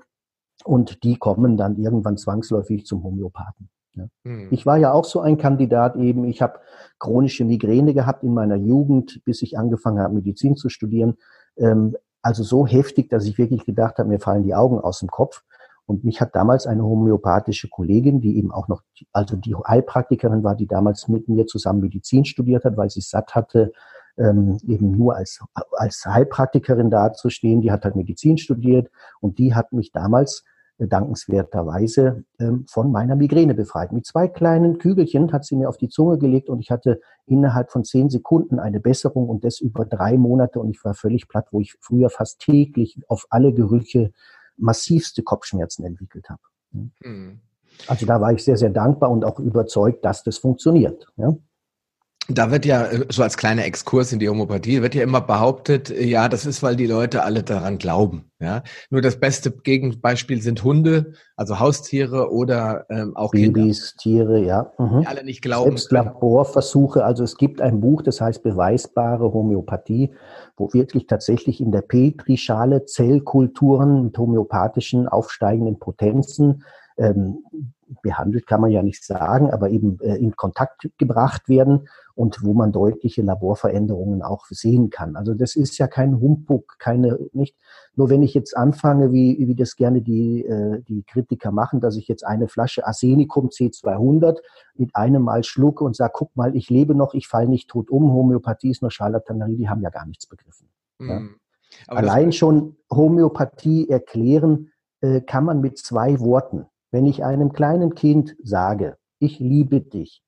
und 0.65 1.03
die 1.03 1.17
kommen 1.17 1.57
dann 1.57 1.77
irgendwann 1.77 2.17
zwangsläufig 2.17 2.87
zum 2.87 3.03
Homöopathen. 3.03 3.69
Ja. 3.97 4.05
Hm. 4.25 4.49
Ich 4.51 4.67
war 4.67 4.77
ja 4.77 4.93
auch 4.93 5.05
so 5.05 5.21
ein 5.21 5.39
Kandidat 5.39 5.97
eben. 5.97 6.25
Ich 6.25 6.43
habe 6.43 6.61
chronische 6.99 7.45
Migräne 7.45 7.95
gehabt 7.95 8.23
in 8.23 8.35
meiner 8.35 8.57
Jugend, 8.57 9.23
bis 9.25 9.43
ich 9.43 9.59
angefangen 9.59 9.99
habe, 10.01 10.15
Medizin 10.15 10.57
zu 10.57 10.69
studieren. 10.69 11.17
Ähm, 11.57 11.97
also 12.23 12.43
so 12.43 12.67
heftig, 12.67 13.09
dass 13.09 13.25
ich 13.25 13.39
wirklich 13.39 13.65
gedacht 13.65 13.99
habe, 13.99 14.09
mir 14.09 14.21
fallen 14.21 14.43
die 14.43 14.55
Augen 14.55 14.81
aus 14.81 15.01
dem 15.01 15.09
Kopf. 15.09 15.43
Und 15.87 16.03
mich 16.03 16.21
hat 16.21 16.35
damals 16.35 16.67
eine 16.67 16.83
homöopathische 16.83 17.69
Kollegin, 17.69 18.21
die 18.21 18.37
eben 18.39 18.51
auch 18.51 18.67
noch, 18.67 18.83
also 19.13 19.37
die 19.37 19.55
Heilpraktikerin 19.55 20.43
war, 20.43 20.57
die 20.57 20.67
damals 20.67 21.07
mit 21.07 21.29
mir 21.29 21.47
zusammen 21.47 21.81
Medizin 21.81 22.25
studiert 22.25 22.65
hat, 22.65 22.77
weil 22.77 22.91
sie 22.91 23.01
satt 23.01 23.37
hatte, 23.37 23.73
ähm, 24.19 24.59
eben 24.67 24.91
nur 24.91 25.15
als, 25.15 25.41
als 25.73 26.05
Heilpraktikerin 26.05 26.91
dazustehen. 26.91 27.61
Die 27.61 27.71
hat 27.71 27.85
halt 27.85 27.95
Medizin 27.95 28.37
studiert 28.37 28.91
und 29.21 29.39
die 29.39 29.55
hat 29.55 29.73
mich 29.73 29.93
damals 29.93 30.45
dankenswerterweise 30.79 32.25
ähm, 32.39 32.67
von 32.69 32.93
meiner 32.93 33.17
Migräne 33.17 33.55
befreit. 33.55 33.93
Mit 33.93 34.07
zwei 34.07 34.29
kleinen 34.29 34.79
Kügelchen 34.79 35.33
hat 35.33 35.45
sie 35.45 35.57
mir 35.57 35.69
auf 35.69 35.79
die 35.79 35.89
Zunge 35.89 36.19
gelegt 36.19 36.49
und 36.51 36.61
ich 36.61 36.71
hatte 36.71 37.01
innerhalb 37.27 37.71
von 37.71 37.85
zehn 37.85 38.11
Sekunden 38.11 38.59
eine 38.59 38.81
Besserung 38.81 39.29
und 39.29 39.45
das 39.45 39.61
über 39.61 39.87
drei 39.87 40.19
Monate 40.19 40.61
und 40.61 40.71
ich 40.71 40.85
war 40.85 40.95
völlig 40.95 41.29
platt, 41.29 41.47
wo 41.51 41.61
ich 41.61 41.75
früher 41.81 42.11
fast 42.11 42.41
täglich 42.41 42.99
auf 43.09 43.27
alle 43.31 43.53
Gerüche 43.53 44.13
massivste 44.57 45.23
Kopfschmerzen 45.23 45.85
entwickelt 45.85 46.29
habe. 46.29 46.43
Hm. 47.03 47.41
Also 47.89 48.07
da 48.07 48.21
war 48.21 48.33
ich 48.33 48.45
sehr, 48.45 48.57
sehr 48.57 48.71
dankbar 48.71 49.11
und 49.11 49.25
auch 49.25 49.39
überzeugt, 49.39 50.05
dass 50.05 50.23
das 50.23 50.39
funktioniert. 50.39 51.07
Ja? 51.17 51.35
Da 52.29 52.51
wird 52.51 52.67
ja, 52.67 52.87
äh, 52.87 53.07
so 53.09 53.23
als 53.23 53.37
kleiner 53.37 53.65
Exkurs 53.65 54.13
in 54.13 54.19
die 54.19 54.29
Homöopathie, 54.29 54.83
wird 54.83 54.95
ja 54.95 55.03
immer 55.03 55.21
behauptet, 55.21 55.91
äh, 55.91 56.05
ja, 56.05 56.29
das 56.29 56.45
ist, 56.45 56.63
weil 56.63 56.75
die 56.75 56.87
Leute 56.87 57.23
alle 57.23 57.43
daran 57.43 57.79
glauben. 57.79 58.31
Ja, 58.39 58.63
nur 58.91 59.01
das 59.01 59.19
beste 59.19 59.51
Gegenbeispiel 59.51 60.43
sind 60.43 60.63
Hunde, 60.63 61.15
also 61.37 61.59
Haustiere 61.59 62.31
oder 62.31 62.85
ähm, 62.91 63.17
auch 63.17 63.31
Babys, 63.31 63.97
Kinder. 63.97 64.35
Tiere, 64.35 64.45
ja. 64.45 64.73
Mhm. 64.79 65.01
Die 65.01 65.07
alle 65.07 65.25
nicht 65.25 65.41
glauben. 65.41 65.71
Selbst 65.71 65.93
Laborversuche, 65.93 67.05
also 67.05 67.25
es 67.25 67.37
gibt 67.37 67.61
ein 67.61 67.81
Buch, 67.81 68.03
das 68.03 68.21
heißt 68.21 68.43
Beweisbare 68.43 69.33
Homöopathie, 69.33 70.13
wo 70.57 70.73
wirklich 70.73 71.07
tatsächlich 71.07 71.61
in 71.61 71.73
der 71.73 71.83
Petrischale 71.83 72.85
Zellkulturen 72.85 74.05
mit 74.05 74.19
homöopathischen 74.19 75.09
aufsteigenden 75.09 75.79
Potenzen 75.79 76.63
ähm, 76.99 77.45
behandelt 78.03 78.47
kann 78.47 78.61
man 78.61 78.71
ja 78.71 78.83
nicht 78.83 79.05
sagen, 79.05 79.51
aber 79.51 79.71
eben 79.71 79.99
äh, 80.01 80.17
in 80.17 80.37
Kontakt 80.37 80.89
gebracht 80.99 81.49
werden 81.49 81.89
und 82.15 82.43
wo 82.43 82.55
man 82.55 82.73
deutliche 82.73 83.23
Laborveränderungen 83.23 84.23
auch 84.23 84.47
sehen 84.47 84.91
kann. 84.91 85.17
Also 85.17 85.35
das 85.35 85.55
ist 85.55 85.79
ja 85.79 85.87
kein 85.87 86.21
Humbug, 86.21 86.77
keine 86.79 87.19
nicht. 87.33 87.57
Nur 87.95 88.11
wenn 88.11 88.23
ich 88.23 88.35
jetzt 88.35 88.57
anfange, 88.57 89.13
wie, 89.13 89.37
wie 89.47 89.55
das 89.55 89.77
gerne 89.77 90.03
die, 90.03 90.45
äh, 90.45 90.83
die 90.83 91.03
Kritiker 91.05 91.53
machen, 91.53 91.81
dass 91.81 91.97
ich 91.97 92.09
jetzt 92.09 92.27
eine 92.27 92.49
Flasche 92.49 92.87
Arsenicum 92.87 93.49
C200 93.49 94.39
mit 94.75 94.97
einem 94.97 95.23
Mal 95.23 95.45
schlucke 95.45 95.85
und 95.85 95.95
sage, 95.95 96.13
guck 96.15 96.35
mal, 96.37 96.57
ich 96.57 96.71
lebe 96.71 96.95
noch, 96.95 97.15
ich 97.15 97.29
falle 97.29 97.49
nicht 97.49 97.69
tot 97.69 97.91
um, 97.91 98.13
Homöopathie 98.13 98.71
ist 98.71 98.83
nur 98.83 98.91
Scharlatanerie, 98.91 99.57
die 99.57 99.69
haben 99.69 99.83
ja 99.83 99.91
gar 99.91 100.07
nichts 100.07 100.27
begriffen. 100.27 100.69
Mhm. 100.99 101.09
Ja. 101.09 101.23
Allein 101.89 102.33
schon 102.33 102.77
Homöopathie 102.91 103.89
erklären 103.89 104.71
äh, 105.01 105.21
kann 105.21 105.45
man 105.45 105.61
mit 105.61 105.79
zwei 105.79 106.21
Worten. 106.21 106.67
Wenn 106.97 107.05
ich 107.05 107.23
einem 107.23 107.53
kleinen 107.53 107.95
Kind 107.95 108.37
sage, 108.43 108.97
ich 109.19 109.39
liebe 109.39 109.83
dich, 109.83 110.23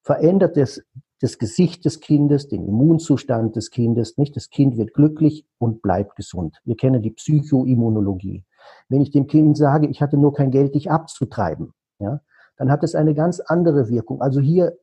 verändert 0.00 0.56
es 0.56 0.82
das 1.20 1.36
Gesicht 1.36 1.84
des 1.84 2.00
Kindes, 2.00 2.48
den 2.48 2.66
Immunzustand 2.66 3.56
des 3.56 3.68
Kindes, 3.68 4.16
nicht? 4.16 4.34
Das 4.34 4.48
Kind 4.48 4.78
wird 4.78 4.94
glücklich 4.94 5.44
und 5.58 5.82
bleibt 5.82 6.16
gesund. 6.16 6.56
Wir 6.64 6.78
kennen 6.78 7.02
die 7.02 7.10
Psychoimmunologie. 7.10 8.42
Wenn 8.88 9.02
ich 9.02 9.10
dem 9.10 9.26
Kind 9.26 9.58
sage, 9.58 9.86
ich 9.86 10.00
hatte 10.00 10.16
nur 10.16 10.32
kein 10.32 10.50
Geld, 10.50 10.74
dich 10.74 10.90
abzutreiben, 10.90 11.74
ja, 11.98 12.22
dann 12.56 12.70
hat 12.70 12.82
es 12.84 12.94
eine 12.94 13.12
ganz 13.12 13.40
andere 13.40 13.90
Wirkung. 13.90 14.22
Also 14.22 14.40
hier 14.40 14.78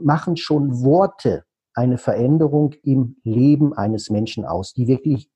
machen 0.00 0.38
schon 0.38 0.82
Worte 0.82 1.44
eine 1.74 1.98
Veränderung 1.98 2.72
im 2.84 3.16
Leben 3.22 3.74
eines 3.74 4.08
Menschen 4.08 4.46
aus, 4.46 4.72
die 4.72 4.86
wirklich 4.86 5.28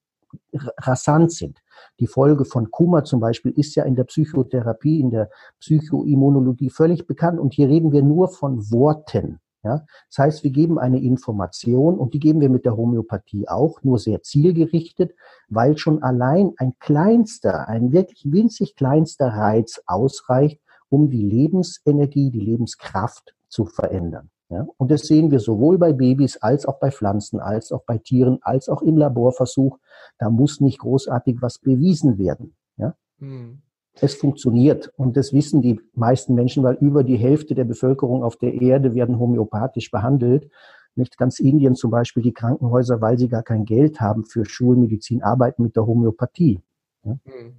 rasant 0.54 1.32
sind. 1.32 1.58
Die 1.98 2.06
Folge 2.06 2.44
von 2.44 2.70
Kummer 2.70 3.04
zum 3.04 3.20
Beispiel 3.20 3.52
ist 3.52 3.74
ja 3.74 3.84
in 3.84 3.94
der 3.94 4.04
Psychotherapie, 4.04 5.00
in 5.00 5.10
der 5.10 5.30
Psychoimmunologie 5.60 6.70
völlig 6.70 7.06
bekannt. 7.06 7.38
Und 7.38 7.54
hier 7.54 7.68
reden 7.68 7.92
wir 7.92 8.02
nur 8.02 8.28
von 8.28 8.70
Worten. 8.70 9.40
Ja? 9.62 9.84
Das 10.08 10.18
heißt, 10.18 10.44
wir 10.44 10.50
geben 10.50 10.78
eine 10.78 11.00
Information 11.00 11.98
und 11.98 12.14
die 12.14 12.20
geben 12.20 12.40
wir 12.40 12.48
mit 12.48 12.64
der 12.64 12.76
Homöopathie 12.76 13.48
auch, 13.48 13.82
nur 13.82 13.98
sehr 13.98 14.22
zielgerichtet, 14.22 15.14
weil 15.48 15.76
schon 15.76 16.02
allein 16.02 16.52
ein 16.56 16.74
kleinster, 16.78 17.68
ein 17.68 17.92
wirklich 17.92 18.30
winzig 18.30 18.76
kleinster 18.76 19.28
Reiz 19.28 19.80
ausreicht, 19.86 20.60
um 20.88 21.10
die 21.10 21.22
Lebensenergie, 21.22 22.30
die 22.30 22.40
Lebenskraft 22.40 23.34
zu 23.48 23.66
verändern. 23.66 24.30
Ja? 24.50 24.66
Und 24.76 24.90
das 24.90 25.02
sehen 25.02 25.30
wir 25.30 25.38
sowohl 25.38 25.78
bei 25.78 25.92
Babys 25.92 26.36
als 26.38 26.66
auch 26.66 26.78
bei 26.78 26.90
Pflanzen, 26.90 27.40
als 27.40 27.72
auch 27.72 27.84
bei 27.84 27.98
Tieren, 27.98 28.38
als 28.42 28.68
auch 28.68 28.82
im 28.82 28.96
Laborversuch. 28.96 29.78
Da 30.18 30.28
muss 30.28 30.60
nicht 30.60 30.80
großartig 30.80 31.40
was 31.40 31.58
bewiesen 31.58 32.18
werden. 32.18 32.54
Ja? 32.76 32.94
Hm. 33.20 33.62
Es 34.00 34.14
funktioniert 34.14 34.92
und 34.96 35.16
das 35.16 35.32
wissen 35.32 35.62
die 35.62 35.80
meisten 35.94 36.34
Menschen, 36.34 36.62
weil 36.62 36.76
über 36.80 37.04
die 37.04 37.16
Hälfte 37.16 37.54
der 37.54 37.64
Bevölkerung 37.64 38.22
auf 38.22 38.36
der 38.36 38.60
Erde 38.60 38.94
werden 38.94 39.18
homöopathisch 39.18 39.90
behandelt. 39.90 40.50
Nicht 40.96 41.16
ganz 41.16 41.38
Indien 41.38 41.76
zum 41.76 41.90
Beispiel, 41.90 42.22
die 42.22 42.32
Krankenhäuser, 42.32 43.00
weil 43.00 43.18
sie 43.18 43.28
gar 43.28 43.42
kein 43.42 43.64
Geld 43.64 44.00
haben 44.00 44.24
für 44.24 44.44
Schulmedizin, 44.44 45.22
arbeiten 45.22 45.62
mit 45.62 45.76
der 45.76 45.86
Homöopathie. 45.86 46.60
Ja? 47.04 47.18
Hm. 47.24 47.56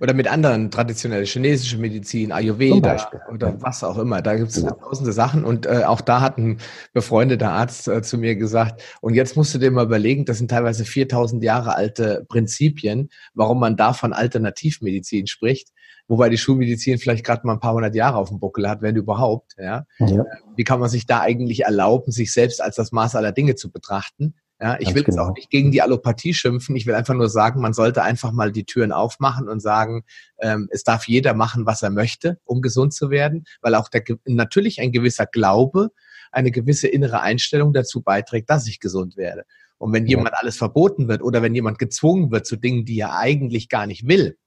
Oder 0.00 0.14
mit 0.14 0.28
anderen 0.28 0.70
traditionellen 0.70 1.26
chinesische 1.26 1.78
Medizin, 1.78 2.32
Ayurveda 2.32 3.10
oder 3.32 3.60
was 3.60 3.84
auch 3.84 3.98
immer. 3.98 4.22
Da 4.22 4.36
gibt 4.36 4.50
es 4.50 4.62
ja. 4.62 4.70
tausende 4.70 5.12
Sachen. 5.12 5.44
Und 5.44 5.66
äh, 5.66 5.84
auch 5.84 6.00
da 6.00 6.20
hat 6.20 6.38
ein 6.38 6.58
befreundeter 6.92 7.50
Arzt 7.50 7.88
äh, 7.88 8.02
zu 8.02 8.18
mir 8.18 8.36
gesagt, 8.36 8.82
und 9.00 9.14
jetzt 9.14 9.36
musst 9.36 9.54
du 9.54 9.58
dir 9.58 9.70
mal 9.70 9.84
überlegen, 9.84 10.24
das 10.24 10.38
sind 10.38 10.50
teilweise 10.50 10.84
4000 10.84 11.42
Jahre 11.42 11.74
alte 11.74 12.24
Prinzipien, 12.28 13.10
warum 13.34 13.60
man 13.60 13.76
da 13.76 13.92
von 13.92 14.12
Alternativmedizin 14.12 15.26
spricht. 15.26 15.70
Wobei 16.08 16.28
die 16.28 16.38
Schulmedizin 16.38 16.98
vielleicht 16.98 17.24
gerade 17.24 17.46
mal 17.46 17.54
ein 17.54 17.60
paar 17.60 17.74
hundert 17.74 17.94
Jahre 17.94 18.18
auf 18.18 18.28
dem 18.28 18.38
Buckel 18.38 18.68
hat, 18.68 18.80
wenn 18.80 18.94
überhaupt. 18.94 19.56
Ja? 19.58 19.86
ja. 19.98 20.24
Wie 20.54 20.64
kann 20.64 20.78
man 20.78 20.88
sich 20.88 21.06
da 21.06 21.20
eigentlich 21.20 21.64
erlauben, 21.64 22.12
sich 22.12 22.32
selbst 22.32 22.62
als 22.62 22.76
das 22.76 22.92
Maß 22.92 23.16
aller 23.16 23.32
Dinge 23.32 23.56
zu 23.56 23.72
betrachten? 23.72 24.34
Ja, 24.60 24.78
ich 24.80 24.94
will 24.94 25.02
genau. 25.02 25.06
jetzt 25.06 25.18
auch 25.18 25.34
nicht 25.34 25.50
gegen 25.50 25.70
die 25.70 25.82
Allopathie 25.82 26.32
schimpfen. 26.32 26.76
Ich 26.76 26.86
will 26.86 26.94
einfach 26.94 27.14
nur 27.14 27.28
sagen, 27.28 27.60
man 27.60 27.74
sollte 27.74 28.02
einfach 28.02 28.32
mal 28.32 28.52
die 28.52 28.64
Türen 28.64 28.90
aufmachen 28.90 29.48
und 29.48 29.60
sagen, 29.60 30.04
ähm, 30.38 30.68
es 30.70 30.82
darf 30.82 31.06
jeder 31.06 31.34
machen, 31.34 31.66
was 31.66 31.82
er 31.82 31.90
möchte, 31.90 32.38
um 32.44 32.62
gesund 32.62 32.94
zu 32.94 33.10
werden, 33.10 33.44
weil 33.60 33.74
auch 33.74 33.88
der, 33.88 34.02
natürlich 34.24 34.80
ein 34.80 34.92
gewisser 34.92 35.26
Glaube, 35.26 35.90
eine 36.32 36.50
gewisse 36.50 36.88
innere 36.88 37.20
Einstellung 37.20 37.74
dazu 37.74 38.02
beiträgt, 38.02 38.48
dass 38.48 38.66
ich 38.66 38.80
gesund 38.80 39.16
werde. 39.18 39.44
Und 39.78 39.92
wenn 39.92 40.06
ja. 40.06 40.16
jemand 40.16 40.34
alles 40.34 40.56
verboten 40.56 41.06
wird 41.06 41.22
oder 41.22 41.42
wenn 41.42 41.54
jemand 41.54 41.78
gezwungen 41.78 42.30
wird 42.30 42.46
zu 42.46 42.56
Dingen, 42.56 42.86
die 42.86 42.98
er 42.98 43.14
eigentlich 43.14 43.68
gar 43.68 43.86
nicht 43.86 44.08
will, 44.08 44.38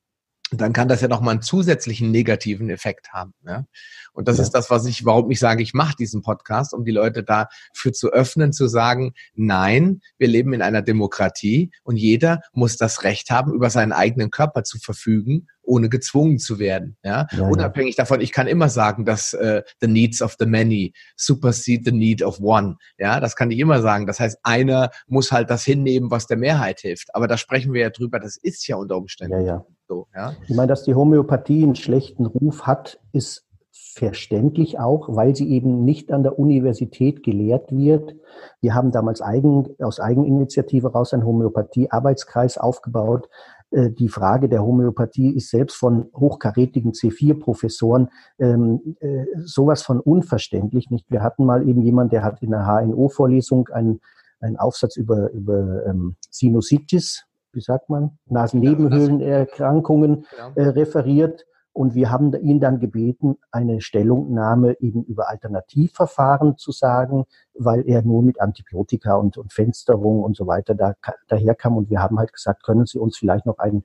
dann 0.51 0.73
kann 0.73 0.87
das 0.87 1.01
ja 1.01 1.07
noch 1.07 1.21
mal 1.21 1.31
einen 1.31 1.41
zusätzlichen 1.41 2.11
negativen 2.11 2.69
Effekt 2.69 3.13
haben. 3.13 3.33
Ja? 3.45 3.65
Und 4.13 4.27
das 4.27 4.37
ja. 4.37 4.43
ist 4.43 4.51
das, 4.51 4.69
was 4.69 4.85
ich, 4.85 5.05
warum 5.05 5.29
ich 5.31 5.39
sage, 5.39 5.61
ich 5.63 5.73
mache 5.73 5.95
diesen 5.95 6.21
Podcast, 6.21 6.73
um 6.73 6.83
die 6.83 6.91
Leute 6.91 7.23
dafür 7.23 7.93
zu 7.93 8.11
öffnen, 8.11 8.53
zu 8.53 8.67
sagen, 8.67 9.13
nein, 9.35 10.01
wir 10.17 10.27
leben 10.27 10.53
in 10.53 10.61
einer 10.61 10.81
Demokratie 10.81 11.71
und 11.83 11.97
jeder 11.97 12.41
muss 12.53 12.77
das 12.77 13.03
Recht 13.03 13.29
haben, 13.29 13.53
über 13.53 13.69
seinen 13.69 13.91
eigenen 13.91 14.31
Körper 14.31 14.63
zu 14.63 14.79
verfügen, 14.79 15.47
ohne 15.61 15.89
gezwungen 15.89 16.39
zu 16.39 16.59
werden. 16.59 16.97
Ja? 17.03 17.27
ja 17.31 17.47
Unabhängig 17.47 17.95
davon, 17.95 18.21
ich 18.21 18.31
kann 18.31 18.47
immer 18.47 18.69
sagen, 18.69 19.05
dass 19.05 19.33
äh, 19.33 19.61
the 19.79 19.87
needs 19.87 20.21
of 20.21 20.35
the 20.39 20.45
many 20.45 20.93
supersede 21.15 21.83
the 21.85 21.91
need 21.91 22.23
of 22.23 22.39
one. 22.39 22.77
Ja, 22.97 23.19
das 23.19 23.35
kann 23.35 23.51
ich 23.51 23.59
immer 23.59 23.81
sagen. 23.81 24.07
Das 24.07 24.19
heißt, 24.19 24.39
einer 24.43 24.89
muss 25.07 25.31
halt 25.31 25.49
das 25.49 25.63
hinnehmen, 25.63 26.11
was 26.11 26.27
der 26.27 26.37
Mehrheit 26.37 26.81
hilft. 26.81 27.13
Aber 27.13 27.27
da 27.27 27.37
sprechen 27.37 27.73
wir 27.73 27.81
ja 27.81 27.89
drüber, 27.89 28.19
das 28.19 28.37
ist 28.37 28.67
ja 28.67 28.75
unter 28.75 28.97
Umständen. 28.97 29.41
Ja, 29.41 29.45
ja. 29.45 29.65
So, 29.89 30.07
ja? 30.15 30.33
Ich 30.47 30.55
meine, 30.55 30.67
dass 30.67 30.83
die 30.83 30.93
Homöopathie 30.93 31.63
einen 31.63 31.75
schlechten 31.75 32.27
Ruf 32.27 32.67
hat, 32.67 32.99
ist 33.11 33.47
verständlich 33.71 34.79
auch, 34.79 35.15
weil 35.15 35.35
sie 35.35 35.49
eben 35.49 35.83
nicht 35.83 36.11
an 36.11 36.21
der 36.21 36.37
Universität 36.37 37.23
gelehrt 37.23 37.71
wird. 37.71 38.15
Wir 38.61 38.75
haben 38.75 38.91
damals 38.91 39.19
eigen, 39.19 39.67
aus 39.79 39.99
Eigeninitiative 39.99 40.91
raus 40.91 41.13
einen 41.13 41.25
Homöopathie-Arbeitskreis 41.25 42.59
aufgebaut. 42.59 43.29
Äh, 43.71 43.89
die 43.89 44.09
Frage 44.09 44.47
der 44.47 44.63
Homöopathie 44.63 45.35
ist 45.35 45.49
selbst 45.49 45.75
von 45.75 46.11
hochkarätigen 46.15 46.91
C4-Professoren 46.91 48.09
ähm, 48.37 48.95
äh, 48.99 49.25
sowas 49.43 49.81
von 49.81 49.99
unverständlich. 49.99 50.91
Nicht? 50.91 51.09
Wir 51.09 51.23
hatten 51.23 51.45
mal 51.45 51.67
eben 51.67 51.81
jemand, 51.81 52.13
der 52.13 52.23
hat 52.23 52.43
in 52.43 52.51
der 52.51 52.67
HNO-Vorlesung 52.67 53.69
einen, 53.69 54.01
einen 54.39 54.57
Aufsatz 54.57 54.97
über, 54.97 55.31
über 55.31 55.83
ähm, 55.87 56.15
Sinusitis 56.29 57.28
wie 57.53 57.61
sagt 57.61 57.89
man, 57.89 58.17
Nasennebenhöhlenerkrankungen 58.25 60.25
äh, 60.55 60.63
referiert. 60.63 61.45
Und 61.71 61.93
wir 61.93 62.11
haben 62.11 62.33
ihn 62.33 62.59
dann 62.59 62.79
gebeten, 62.79 63.37
eine 63.51 63.79
Stellungnahme 63.79 64.81
eben 64.81 65.03
über 65.03 65.29
Alternativverfahren 65.29 66.57
zu 66.57 66.71
sagen, 66.71 67.25
weil 67.53 67.87
er 67.87 68.01
nur 68.01 68.23
mit 68.23 68.41
Antibiotika 68.41 69.15
und, 69.15 69.37
und 69.37 69.53
Fensterung 69.53 70.23
und 70.23 70.35
so 70.35 70.47
weiter 70.47 70.75
da, 70.75 70.95
daherkam. 71.27 71.77
Und 71.77 71.89
wir 71.89 72.01
haben 72.01 72.17
halt 72.17 72.33
gesagt, 72.33 72.63
können 72.63 72.85
Sie 72.85 72.99
uns 72.99 73.17
vielleicht 73.17 73.45
noch 73.45 73.59
ein, 73.59 73.83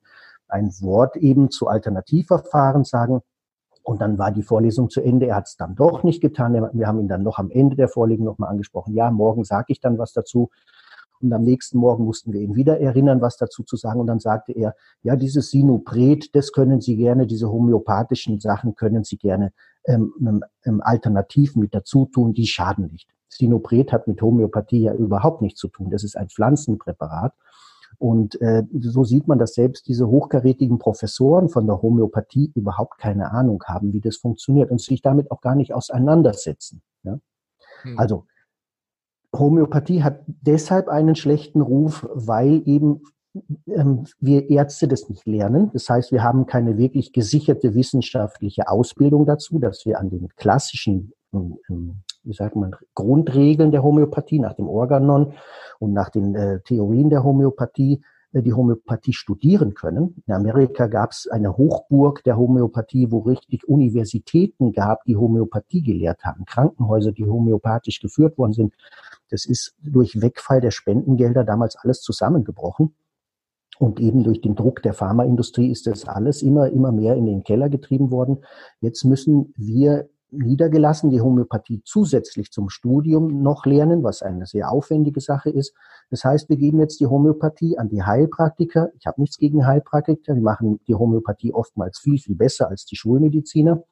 ein 0.48 0.72
Wort 0.80 1.16
eben 1.16 1.50
zu 1.50 1.68
Alternativverfahren 1.68 2.84
sagen? 2.84 3.20
Und 3.84 4.00
dann 4.00 4.18
war 4.18 4.32
die 4.32 4.42
Vorlesung 4.42 4.88
zu 4.88 5.02
Ende. 5.02 5.26
Er 5.26 5.36
hat 5.36 5.46
es 5.46 5.56
dann 5.56 5.74
doch 5.74 6.04
nicht 6.04 6.22
getan. 6.22 6.54
Wir 6.72 6.86
haben 6.86 7.00
ihn 7.00 7.08
dann 7.08 7.22
noch 7.22 7.38
am 7.38 7.50
Ende 7.50 7.76
der 7.76 7.88
Vorlesung 7.88 8.24
nochmal 8.24 8.48
angesprochen. 8.48 8.94
Ja, 8.94 9.10
morgen 9.10 9.44
sage 9.44 9.66
ich 9.68 9.80
dann 9.80 9.98
was 9.98 10.14
dazu. 10.14 10.50
Und 11.24 11.32
am 11.32 11.42
nächsten 11.42 11.78
Morgen 11.78 12.04
mussten 12.04 12.32
wir 12.32 12.40
ihn 12.40 12.54
wieder 12.54 12.80
erinnern, 12.80 13.20
was 13.20 13.36
dazu 13.36 13.62
zu 13.62 13.76
sagen. 13.76 14.00
Und 14.00 14.06
dann 14.06 14.20
sagte 14.20 14.52
er, 14.52 14.74
ja, 15.02 15.16
dieses 15.16 15.50
Sinopret, 15.50 16.34
das 16.34 16.52
können 16.52 16.80
Sie 16.80 16.96
gerne, 16.96 17.26
diese 17.26 17.50
homöopathischen 17.50 18.40
Sachen 18.40 18.74
können 18.74 19.04
Sie 19.04 19.16
gerne 19.16 19.52
ähm, 19.86 20.12
ähm, 20.20 20.44
ähm, 20.64 20.80
alternativ 20.82 21.56
mit 21.56 21.74
dazu 21.74 22.06
tun, 22.06 22.34
die 22.34 22.46
schaden 22.46 22.88
nicht. 22.88 23.08
Sinopret 23.28 23.92
hat 23.92 24.06
mit 24.06 24.20
Homöopathie 24.20 24.82
ja 24.82 24.94
überhaupt 24.94 25.42
nichts 25.42 25.60
zu 25.60 25.68
tun. 25.68 25.90
Das 25.90 26.04
ist 26.04 26.16
ein 26.16 26.28
Pflanzenpräparat. 26.28 27.32
Und 27.98 28.40
äh, 28.40 28.64
so 28.80 29.04
sieht 29.04 29.28
man, 29.28 29.38
dass 29.38 29.54
selbst 29.54 29.88
diese 29.88 30.08
hochkarätigen 30.08 30.78
Professoren 30.78 31.48
von 31.48 31.66
der 31.66 31.80
Homöopathie 31.80 32.52
überhaupt 32.54 32.98
keine 32.98 33.30
Ahnung 33.30 33.62
haben, 33.66 33.92
wie 33.92 34.00
das 34.00 34.16
funktioniert 34.16 34.70
und 34.70 34.80
sich 34.80 35.00
damit 35.00 35.30
auch 35.30 35.40
gar 35.40 35.54
nicht 35.54 35.72
auseinandersetzen. 35.72 36.82
Ja? 37.02 37.18
Hm. 37.82 37.98
Also 37.98 38.26
Homöopathie 39.38 40.02
hat 40.02 40.20
deshalb 40.26 40.88
einen 40.88 41.14
schlechten 41.14 41.60
Ruf, 41.60 42.06
weil 42.12 42.62
eben 42.66 43.02
ähm, 43.66 44.04
wir 44.20 44.48
Ärzte 44.48 44.88
das 44.88 45.08
nicht 45.08 45.26
lernen. 45.26 45.70
Das 45.72 45.88
heißt, 45.88 46.12
wir 46.12 46.22
haben 46.22 46.46
keine 46.46 46.78
wirklich 46.78 47.12
gesicherte 47.12 47.74
wissenschaftliche 47.74 48.68
Ausbildung 48.68 49.26
dazu, 49.26 49.58
dass 49.58 49.84
wir 49.86 49.98
an 49.98 50.10
den 50.10 50.28
klassischen, 50.36 51.12
ähm, 51.32 51.58
ähm, 51.68 52.02
wie 52.22 52.32
sagt 52.32 52.56
man, 52.56 52.76
Grundregeln 52.94 53.72
der 53.72 53.82
Homöopathie, 53.82 54.38
nach 54.38 54.54
dem 54.54 54.68
Organon 54.68 55.34
und 55.78 55.92
nach 55.92 56.10
den 56.10 56.34
äh, 56.34 56.60
Theorien 56.60 57.10
der 57.10 57.24
Homöopathie 57.24 58.02
die 58.42 58.52
Homöopathie 58.52 59.12
studieren 59.12 59.74
können. 59.74 60.22
In 60.26 60.34
Amerika 60.34 60.86
gab 60.86 61.12
es 61.12 61.28
eine 61.28 61.56
Hochburg 61.56 62.22
der 62.24 62.36
Homöopathie, 62.36 63.10
wo 63.10 63.20
richtig 63.20 63.68
Universitäten 63.68 64.72
gab, 64.72 65.04
die 65.04 65.16
Homöopathie 65.16 65.82
gelehrt 65.82 66.24
haben, 66.24 66.44
Krankenhäuser, 66.44 67.12
die 67.12 67.24
homöopathisch 67.24 68.00
geführt 68.00 68.36
worden 68.38 68.52
sind. 68.52 68.74
Das 69.30 69.46
ist 69.46 69.74
durch 69.82 70.20
Wegfall 70.20 70.60
der 70.60 70.70
Spendengelder 70.70 71.44
damals 71.44 71.76
alles 71.76 72.00
zusammengebrochen. 72.00 72.94
Und 73.78 73.98
eben 74.00 74.22
durch 74.22 74.40
den 74.40 74.54
Druck 74.54 74.82
der 74.82 74.94
Pharmaindustrie 74.94 75.70
ist 75.70 75.86
das 75.86 76.06
alles 76.06 76.42
immer, 76.42 76.70
immer 76.70 76.92
mehr 76.92 77.16
in 77.16 77.26
den 77.26 77.42
Keller 77.42 77.68
getrieben 77.68 78.10
worden. 78.10 78.44
Jetzt 78.80 79.04
müssen 79.04 79.52
wir 79.56 80.08
niedergelassen 80.38 81.10
die 81.10 81.20
Homöopathie 81.20 81.82
zusätzlich 81.84 82.50
zum 82.50 82.68
Studium 82.68 83.42
noch 83.42 83.66
lernen, 83.66 84.02
was 84.02 84.22
eine 84.22 84.46
sehr 84.46 84.70
aufwendige 84.70 85.20
Sache 85.20 85.50
ist. 85.50 85.74
Das 86.10 86.24
heißt, 86.24 86.48
wir 86.48 86.56
geben 86.56 86.80
jetzt 86.80 87.00
die 87.00 87.06
Homöopathie 87.06 87.78
an 87.78 87.88
die 87.88 88.02
Heilpraktiker. 88.02 88.90
Ich 88.98 89.06
habe 89.06 89.20
nichts 89.20 89.38
gegen 89.38 89.66
Heilpraktiker, 89.66 90.34
die 90.34 90.40
machen 90.40 90.80
die 90.86 90.94
Homöopathie 90.94 91.52
oftmals 91.52 91.98
viel, 91.98 92.18
viel 92.18 92.36
besser 92.36 92.68
als 92.68 92.84
die 92.84 92.96
Schulmediziner. 92.96 93.82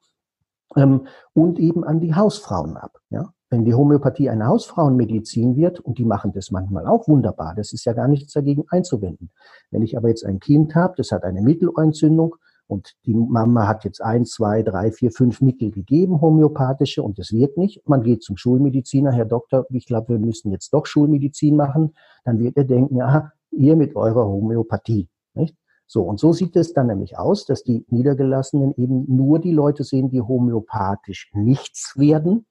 Ähm, 0.75 1.07
und 1.33 1.59
eben 1.59 1.83
an 1.83 1.99
die 1.99 2.15
Hausfrauen 2.15 2.77
ab. 2.77 2.97
Ja? 3.09 3.33
Wenn 3.49 3.65
die 3.65 3.75
Homöopathie 3.75 4.29
eine 4.29 4.47
Hausfrauenmedizin 4.47 5.55
wird, 5.55 5.79
und 5.79 5.99
die 5.99 6.05
machen 6.05 6.31
das 6.33 6.49
manchmal 6.49 6.87
auch 6.87 7.07
wunderbar, 7.07 7.53
das 7.55 7.71
ist 7.73 7.85
ja 7.85 7.93
gar 7.93 8.07
nichts 8.07 8.33
dagegen 8.33 8.65
einzuwenden. 8.69 9.29
Wenn 9.69 9.83
ich 9.83 9.95
aber 9.95 10.09
jetzt 10.09 10.25
ein 10.25 10.39
Kind 10.39 10.73
habe, 10.73 10.95
das 10.97 11.11
hat 11.11 11.23
eine 11.23 11.41
Mittelohrentzündung 11.41 12.35
und 12.67 12.93
die 13.05 13.13
Mama 13.13 13.67
hat 13.67 13.83
jetzt 13.83 14.01
ein, 14.01 14.25
zwei, 14.25 14.63
drei, 14.63 14.91
vier, 14.91 15.11
fünf 15.11 15.41
Mittel 15.41 15.71
gegeben, 15.71 16.21
homöopathische, 16.21 17.03
und 17.03 17.19
das 17.19 17.31
wird 17.31 17.57
nicht. 17.57 17.87
Man 17.87 18.03
geht 18.03 18.23
zum 18.23 18.37
Schulmediziner, 18.37 19.11
Herr 19.11 19.25
Doktor, 19.25 19.65
ich 19.69 19.85
glaube, 19.85 20.09
wir 20.09 20.19
müssen 20.19 20.51
jetzt 20.51 20.73
doch 20.73 20.85
Schulmedizin 20.85 21.55
machen. 21.55 21.93
Dann 22.23 22.39
wird 22.39 22.57
er 22.57 22.63
denken, 22.63 22.97
ja, 22.97 23.31
ihr 23.51 23.75
mit 23.75 23.95
eurer 23.95 24.25
Homöopathie. 24.25 25.09
Nicht? 25.33 25.55
So, 25.85 26.03
und 26.03 26.19
so 26.19 26.31
sieht 26.33 26.55
es 26.55 26.73
dann 26.73 26.87
nämlich 26.87 27.17
aus, 27.17 27.45
dass 27.45 27.63
die 27.63 27.85
Niedergelassenen 27.89 28.73
eben 28.77 29.05
nur 29.13 29.39
die 29.39 29.51
Leute 29.51 29.83
sehen, 29.83 30.09
die 30.09 30.21
homöopathisch 30.21 31.29
nichts 31.33 31.93
werden 31.97 32.45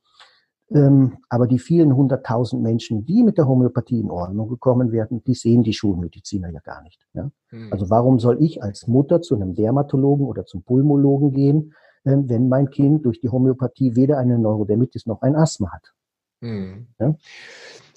aber 1.29 1.47
die 1.47 1.59
vielen 1.59 1.95
hunderttausend 1.95 2.63
Menschen, 2.63 3.05
die 3.05 3.23
mit 3.23 3.39
der 3.39 3.47
Homöopathie 3.47 4.01
in 4.01 4.11
Ordnung 4.11 4.49
gekommen 4.49 4.93
werden, 4.93 5.23
die 5.25 5.35
sehen 5.35 5.63
die 5.63 5.73
Schulmediziner 5.73 6.51
ja 6.51 6.61
gar 6.61 6.83
nicht. 6.83 7.07
Ja? 7.15 7.31
Mhm. 7.51 7.73
Also 7.73 7.91
warum 7.91 8.19
soll 8.19 8.43
ich 8.43 8.63
als 8.63 8.87
Mutter 8.87 9.21
zu 9.21 9.35
einem 9.35 9.55
Dermatologen 9.55 10.27
oder 10.27 10.47
zum 10.47 10.63
Pulmologen 10.63 11.33
gehen, 11.33 11.75
äh, 12.05 12.17
wenn 12.17 12.49
mein 12.49 12.71
Kind 12.71 13.05
durch 13.05 13.21
die 13.21 13.29
Homöopathie 13.29 13.97
weder 13.97 14.19
eine 14.19 14.39
Neurodermitis 14.39 15.07
noch 15.07 15.23
ein 15.23 15.37
Asthma 15.37 15.73
hat? 15.73 15.93
Mhm. 16.41 16.87
Ja? 16.99 17.15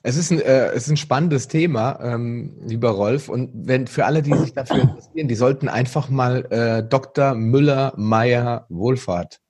Es 0.03 0.17
ist 0.17 0.31
ein, 0.31 0.39
äh, 0.39 0.67
es 0.67 0.83
ist 0.83 0.91
ein 0.91 0.97
spannendes 0.97 1.47
Thema, 1.47 1.99
ähm, 2.01 2.57
lieber 2.65 2.89
Rolf. 2.89 3.27
Und 3.29 3.51
wenn 3.67 3.88
für 3.88 4.05
alle, 4.05 4.21
die 4.21 4.33
sich 4.33 4.53
dafür 4.53 4.81
interessieren, 4.81 5.27
die 5.27 5.35
sollten 5.35 5.67
einfach 5.67 6.09
mal 6.09 6.45
äh, 6.51 6.83
Dr. 6.88 7.33
Müller 7.33 7.93
Meyer 7.97 8.65
Wohlfahrt 8.69 9.41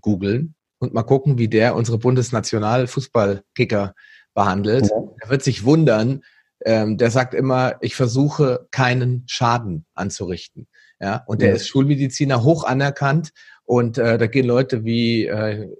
googeln 0.00 0.54
und 0.80 0.92
mal 0.94 1.04
gucken, 1.04 1.38
wie 1.38 1.48
der 1.48 1.76
unsere 1.76 1.98
Bundesnationalfußballkicker 1.98 3.94
behandelt. 4.34 4.90
Ja. 4.90 5.02
Er 5.20 5.30
wird 5.30 5.42
sich 5.42 5.64
wundern. 5.64 6.22
Ähm, 6.64 6.98
der 6.98 7.10
sagt 7.10 7.32
immer, 7.32 7.76
ich 7.80 7.94
versuche 7.94 8.66
keinen 8.70 9.24
Schaden 9.26 9.86
anzurichten. 9.94 10.66
Ja, 11.00 11.22
und 11.26 11.40
der 11.40 11.50
ja. 11.50 11.54
ist 11.54 11.68
Schulmediziner 11.68 12.42
hoch 12.42 12.64
anerkannt 12.64 13.30
und 13.64 13.96
äh, 13.96 14.18
da 14.18 14.26
gehen 14.26 14.46
Leute 14.46 14.84
wie, 14.84 15.26
äh, 15.26 15.70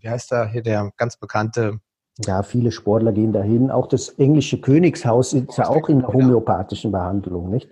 wie 0.00 0.08
heißt 0.08 0.30
da 0.30 0.46
hier 0.46 0.62
der 0.62 0.90
ganz 0.96 1.16
bekannte 1.16 1.80
ja, 2.26 2.42
viele 2.42 2.72
Sportler 2.72 3.12
gehen 3.12 3.32
dahin. 3.32 3.70
Auch 3.70 3.86
das 3.86 4.08
englische 4.10 4.60
Königshaus 4.60 5.34
ist 5.34 5.56
ja 5.56 5.68
auch 5.68 5.88
in 5.88 6.00
der 6.00 6.08
homöopathischen 6.08 6.90
Behandlung, 6.90 7.48
nicht? 7.48 7.68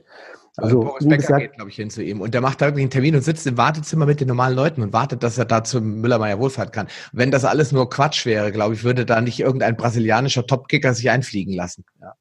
Also, 0.56 0.78
also 0.78 0.90
Boris 0.90 1.04
Becker 1.04 1.16
gesagt, 1.16 1.40
geht, 1.40 1.52
glaube 1.54 1.70
ich, 1.70 1.76
hin 1.76 1.90
zu 1.90 2.02
ihm. 2.02 2.20
Und 2.20 2.32
der 2.32 2.40
macht 2.40 2.60
da 2.60 2.66
wirklich 2.66 2.84
einen 2.84 2.90
Termin 2.90 3.14
und 3.14 3.22
sitzt 3.22 3.46
im 3.46 3.58
Wartezimmer 3.58 4.06
mit 4.06 4.20
den 4.20 4.28
normalen 4.28 4.56
Leuten 4.56 4.82
und 4.82 4.92
wartet, 4.92 5.22
dass 5.22 5.36
er 5.36 5.44
da 5.44 5.64
zum 5.64 6.00
Müller-Meyer 6.00 6.38
Wohlfahrt 6.38 6.72
kann. 6.72 6.88
wenn 7.12 7.30
das 7.30 7.44
alles 7.44 7.72
nur 7.72 7.90
Quatsch 7.90 8.24
wäre, 8.24 8.52
glaube 8.52 8.74
ich, 8.74 8.82
würde 8.82 9.04
da 9.04 9.20
nicht 9.20 9.40
irgendein 9.40 9.76
brasilianischer 9.76 10.46
Topkicker 10.46 10.94
sich 10.94 11.10
einfliegen 11.10 11.54
lassen. 11.54 11.84
Ja. 12.00 12.14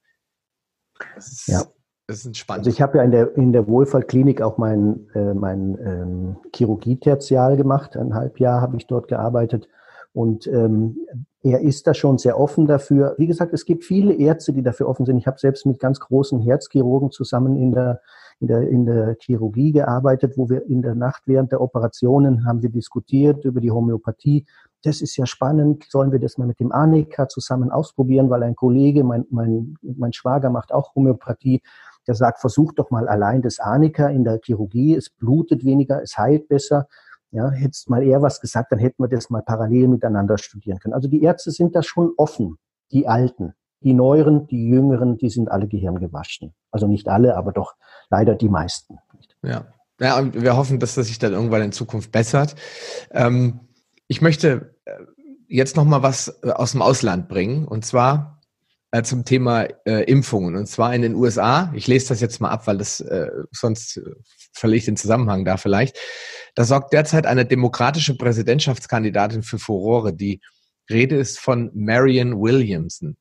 Das 1.16 1.28
ist, 1.32 1.48
ja. 1.48 1.62
das 2.08 2.26
ist 2.26 2.38
spannend. 2.38 2.68
Also 2.68 2.76
ich 2.76 2.82
habe 2.82 2.98
ja 2.98 3.04
in 3.04 3.12
der, 3.12 3.36
in 3.38 3.54
der 3.54 3.68
Wohlfahrtklinik 3.68 4.42
auch 4.42 4.58
mein, 4.58 5.08
äh, 5.14 5.34
mein 5.34 5.78
ähm, 5.80 6.36
Chirurgie-Tertial 6.54 7.56
gemacht. 7.56 7.96
Ein 7.96 8.14
halb 8.14 8.40
Jahr 8.40 8.60
habe 8.60 8.76
ich 8.78 8.88
dort 8.88 9.08
gearbeitet. 9.08 9.68
Und 10.12 10.48
ähm, 10.48 10.98
er 11.44 11.62
ist 11.62 11.88
da 11.88 11.94
schon 11.94 12.18
sehr 12.18 12.40
offen 12.40 12.66
dafür. 12.66 13.16
Wie 13.18 13.28
gesagt, 13.28 13.54
es 13.54 13.66
gibt 13.66 13.84
viele 13.84 14.14
Ärzte, 14.14 14.54
die 14.54 14.64
dafür 14.64 14.88
offen 14.88 15.06
sind. 15.06 15.18
Ich 15.18 15.28
habe 15.28 15.40
selbst 15.40 15.66
mit 15.66 15.80
ganz 15.80 16.00
großen 16.00 16.40
Herzchirurgen 16.40 17.12
zusammen 17.12 17.56
in 17.58 17.72
der, 17.72 18.02
in 18.40 18.48
der, 18.48 18.68
in 18.70 18.86
der 18.86 19.16
Chirurgie 19.20 19.72
gearbeitet, 19.72 20.38
wo 20.38 20.50
wir 20.50 20.66
in 20.66 20.82
der 20.82 20.96
Nacht 20.96 21.24
während 21.26 21.52
der 21.52 21.62
Operationen 21.62 22.46
haben 22.46 22.62
wir 22.62 22.70
diskutiert 22.70 23.46
über 23.46 23.62
die 23.62 23.72
Homöopathie. 23.72 24.46
Das 24.84 25.02
ist 25.02 25.16
ja 25.18 25.26
spannend. 25.26 25.86
Sollen 25.90 26.12
wir 26.12 26.20
das 26.20 26.38
mal 26.38 26.46
mit 26.46 26.60
dem 26.60 26.72
Annika 26.72 27.28
zusammen 27.28 27.72
ausprobieren? 27.72 28.30
Weil 28.30 28.44
ein 28.44 28.56
Kollege, 28.56 29.04
mein, 29.04 29.26
mein, 29.30 29.76
mein 29.82 30.14
Schwager 30.14 30.50
macht 30.50 30.72
auch 30.72 30.94
Homöopathie. 30.96 31.62
Der 32.08 32.14
sagt, 32.14 32.40
versuch 32.40 32.74
doch 32.74 32.92
mal 32.92 33.08
allein 33.08 33.42
das 33.42 33.60
Anika 33.60 34.08
in 34.08 34.24
der 34.24 34.40
Chirurgie. 34.44 34.96
Es 34.96 35.10
blutet 35.10 35.66
weniger, 35.66 36.02
es 36.04 36.18
heilt 36.18 36.48
besser. 36.48 36.88
Ja, 37.32 37.50
hättest 37.50 37.90
mal 37.90 38.04
eher 38.04 38.22
was 38.22 38.40
gesagt, 38.40 38.72
dann 38.72 38.80
hätten 38.80 39.02
wir 39.02 39.10
das 39.10 39.30
mal 39.30 39.42
parallel 39.42 39.88
miteinander 39.88 40.38
studieren 40.38 40.80
können. 40.80 40.94
Also 40.94 41.08
die 41.08 41.22
Ärzte 41.24 41.52
sind 41.52 41.76
da 41.76 41.82
schon 41.82 42.12
offen, 42.18 42.58
die 42.92 43.08
Alten. 43.08 43.56
Die 43.86 43.94
Neueren, 43.94 44.48
die 44.48 44.68
Jüngeren, 44.68 45.18
die 45.18 45.30
sind 45.30 45.50
alle 45.50 45.68
gehirngewaschen. 45.68 46.54
Also 46.72 46.88
nicht 46.88 47.08
alle, 47.08 47.38
aber 47.38 47.54
doch 47.54 47.76
leider 48.10 48.36
die 48.36 48.50
meisten. 48.50 48.98
Ja. 49.42 49.66
Ja, 50.02 50.20
und 50.20 50.42
wir 50.42 50.58
hoffen, 50.58 50.80
dass 50.80 50.96
das 50.96 51.08
sich 51.08 51.20
dann 51.20 51.32
irgendwann 51.32 51.62
in 51.62 51.72
Zukunft 51.72 52.12
bessert. 52.12 52.56
Ähm, 53.12 53.62
ich 54.10 54.22
möchte 54.22 54.76
äh, 54.84 54.92
jetzt 55.48 55.78
noch 55.78 55.86
mal 55.86 56.04
was 56.04 56.38
äh, 56.44 56.50
aus 56.50 56.74
dem 56.74 56.82
Ausland 56.82 57.30
bringen, 57.30 57.66
und 57.66 57.86
zwar 57.86 58.42
äh, 58.92 59.04
zum 59.04 59.26
Thema 59.26 59.68
äh, 59.86 60.04
Impfungen. 60.04 60.56
Und 60.56 60.68
zwar 60.68 60.94
in 60.94 61.02
den 61.02 61.16
USA. 61.16 61.72
Ich 61.76 61.88
lese 61.88 62.10
das 62.10 62.22
jetzt 62.22 62.42
mal 62.42 62.50
ab, 62.50 62.68
weil 62.68 62.78
das 62.78 63.00
äh, 63.00 63.30
sonst 63.52 64.02
verliere 64.54 64.78
ich 64.78 64.86
den 64.86 64.98
Zusammenhang 64.98 65.46
da 65.46 65.58
vielleicht. 65.58 65.98
Da 66.56 66.64
sorgt 66.64 66.94
derzeit 66.94 67.26
eine 67.26 67.46
demokratische 67.46 68.16
Präsidentschaftskandidatin 68.16 69.44
für 69.44 69.60
Furore. 69.60 70.14
Die 70.14 70.42
Rede 70.90 71.18
ist 71.18 71.40
von 71.40 71.72
Marion 71.74 72.40
Williamson. 72.40 73.18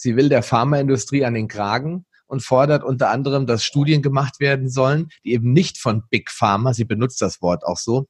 Sie 0.00 0.14
will 0.14 0.28
der 0.28 0.44
Pharmaindustrie 0.44 1.24
an 1.24 1.34
den 1.34 1.48
Kragen 1.48 2.06
und 2.28 2.44
fordert 2.44 2.84
unter 2.84 3.10
anderem, 3.10 3.46
dass 3.46 3.64
Studien 3.64 4.00
gemacht 4.00 4.38
werden 4.38 4.68
sollen, 4.68 5.08
die 5.24 5.32
eben 5.32 5.52
nicht 5.52 5.78
von 5.78 6.04
Big 6.08 6.30
Pharma, 6.30 6.72
sie 6.72 6.84
benutzt 6.84 7.20
das 7.20 7.42
Wort 7.42 7.64
auch 7.64 7.78
so, 7.78 8.06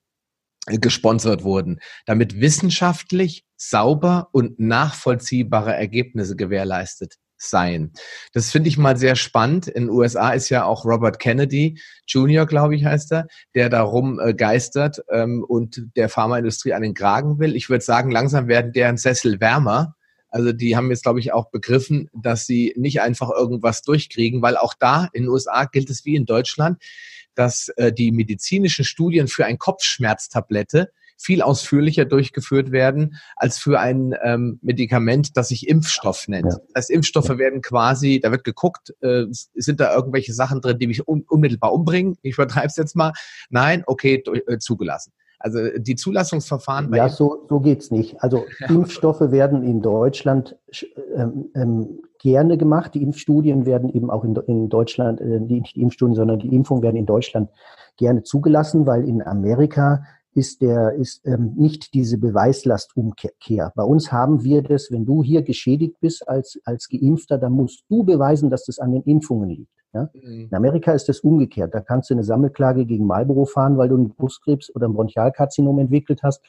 gesponsert 0.67 1.45
wurden, 1.45 1.81
damit 2.05 2.41
wissenschaftlich 2.41 3.45
sauber 3.57 4.29
und 4.33 4.61
nachvollziehbare 4.61 5.75
Ergebnisse 5.75 6.37
gewährleistet 6.37 7.15
sein. 7.39 7.93
Das 8.35 8.51
finde 8.51 8.69
ich 8.69 8.77
mal 8.77 8.99
sehr 8.99 9.17
spannend. 9.17 9.67
In 9.67 9.85
den 9.85 9.91
USA 9.91 10.33
ist 10.33 10.51
ja 10.51 10.65
auch 10.65 10.85
Robert 10.85 11.21
Kennedy 11.21 11.81
Jr., 12.07 12.45
glaube 12.45 12.77
ich, 12.77 12.85
heißt 12.85 13.13
er, 13.13 13.29
der 13.55 13.71
darum 13.71 14.21
äh, 14.21 14.35
geistert 14.35 15.01
ähm, 15.11 15.43
und 15.47 15.87
der 15.97 16.11
Pharmaindustrie 16.11 16.75
an 16.75 16.83
den 16.83 16.95
Kragen 16.95 17.39
will. 17.39 17.57
Ich 17.57 17.71
würde 17.71 17.85
sagen, 17.85 18.11
langsam 18.11 18.49
werden 18.49 18.73
deren 18.73 18.99
Sessel 18.99 19.41
wärmer. 19.41 19.95
Also 20.31 20.53
die 20.53 20.77
haben 20.77 20.91
jetzt, 20.91 21.03
glaube 21.03 21.21
ich, 21.21 21.33
auch 21.33 21.51
begriffen, 21.51 22.11
dass 22.15 22.47
sie 22.47 22.75
nicht 22.77 23.01
einfach 23.01 23.31
irgendwas 23.31 23.83
durchkriegen, 23.83 24.43
weil 24.43 24.57
auch 24.57 24.75
da 24.79 25.09
in 25.13 25.25
den 25.25 25.31
USA 25.31 25.65
gilt 25.65 25.91
es 25.91 26.05
wie 26.05 26.17
in 26.17 26.27
Deutschland, 26.27 26.83
dass 27.35 27.69
äh, 27.77 27.93
die 27.93 28.13
medizinischen 28.13 28.85
Studien 28.85 29.29
für 29.29 29.47
ein 29.47 29.59
Kopfschmerztablette 29.59 30.91
viel 31.21 31.43
ausführlicher 31.43 32.05
durchgeführt 32.05 32.71
werden 32.71 33.17
als 33.37 33.59
für 33.59 33.81
ein 33.81 34.15
ähm, 34.23 34.59
Medikament, 34.63 35.37
das 35.37 35.49
sich 35.49 35.69
Impfstoff 35.69 36.29
nennt. 36.29 36.53
Ja. 36.53 36.59
Das 36.75 36.85
heißt, 36.85 36.91
Impfstoffe 36.91 37.29
ja. 37.29 37.39
werden 37.39 37.61
quasi, 37.61 38.21
da 38.21 38.31
wird 38.31 38.45
geguckt, 38.45 38.95
äh, 39.01 39.25
sind 39.31 39.81
da 39.81 39.95
irgendwelche 39.95 40.33
Sachen 40.33 40.61
drin, 40.61 40.79
die 40.79 40.87
mich 40.87 41.07
un 41.09 41.25
unmittelbar 41.29 41.73
umbringen? 41.73 42.17
Ich 42.23 42.35
übertreibe 42.35 42.69
es 42.69 42.77
jetzt 42.77 42.95
mal. 42.95 43.13
Nein, 43.51 43.83
okay, 43.87 44.23
äh, 44.47 44.59
zugelassen. 44.59 45.13
Also 45.39 45.59
die 45.79 45.95
Zulassungsverfahren. 45.95 46.93
ja, 46.93 47.09
so, 47.09 47.47
so 47.49 47.61
geht's 47.61 47.91
nicht. 47.91 48.23
Also 48.23 48.45
Impfstoffe 48.69 49.21
werden 49.21 49.63
in 49.63 49.83
Deutschland 49.83 50.57
ähm, 51.15 51.51
ähm, 51.55 52.01
gerne 52.19 52.59
gemacht. 52.59 52.95
Die 52.95 53.03
Impfstudien 53.03 53.65
werden 53.65 53.89
eben 53.91 54.11
auch 54.11 54.25
in, 54.25 54.35
in 54.47 54.69
Deutschland, 54.69 55.21
äh, 55.21 55.41
die, 55.41 55.61
nicht 55.61 55.77
die 55.77 55.83
Impfstudien, 55.83 56.17
sondern 56.17 56.41
die 56.41 56.55
Impfungen 56.55 56.83
werden 56.83 56.97
in 56.97 57.07
Deutschland 57.07 57.51
gerne 57.97 58.23
zugelassen, 58.25 58.87
weil 58.87 59.09
in 59.09 59.23
Amerika 59.23 60.03
ist 60.35 60.61
der 60.61 60.93
ist 60.93 61.27
ähm, 61.27 61.55
nicht 61.57 61.95
diese 61.95 62.19
Beweislastumkehr. 62.19 63.73
Bei 63.75 63.83
uns 63.83 64.13
haben 64.13 64.45
wir 64.45 64.63
das, 64.63 64.89
wenn 64.91 65.05
du 65.05 65.23
hier 65.23 65.43
geschädigt 65.43 65.97
bist 66.01 66.29
als 66.29 66.61
als 66.65 66.89
Geimpfter, 66.89 67.39
dann 67.39 67.53
musst 67.53 67.85
du 67.89 68.05
beweisen, 68.05 68.51
dass 68.51 68.65
das 68.65 68.79
an 68.79 68.93
den 68.93 69.03
Impfungen 69.03 69.49
liegt. 69.49 69.78
Ja? 69.93 70.11
Mhm. 70.13 70.49
In 70.51 70.55
Amerika 70.55 70.93
ist 70.93 71.09
das 71.09 71.21
umgekehrt. 71.21 71.75
Da 71.75 71.81
kannst 71.81 72.11
du 72.11 72.15
eine 72.15 72.25
Sammelklage 72.25 72.87
gegen 72.87 73.07
Marlboro 73.07 73.45
fahren, 73.45 73.79
weil 73.79 73.89
du 73.89 73.97
einen 73.97 74.11
Brustkrebs 74.11 74.75
oder 74.75 74.89
ein 74.89 74.95
Bronchialkarzinom 74.95 75.79
entwickelt 75.79 76.23
hast. 76.23 76.45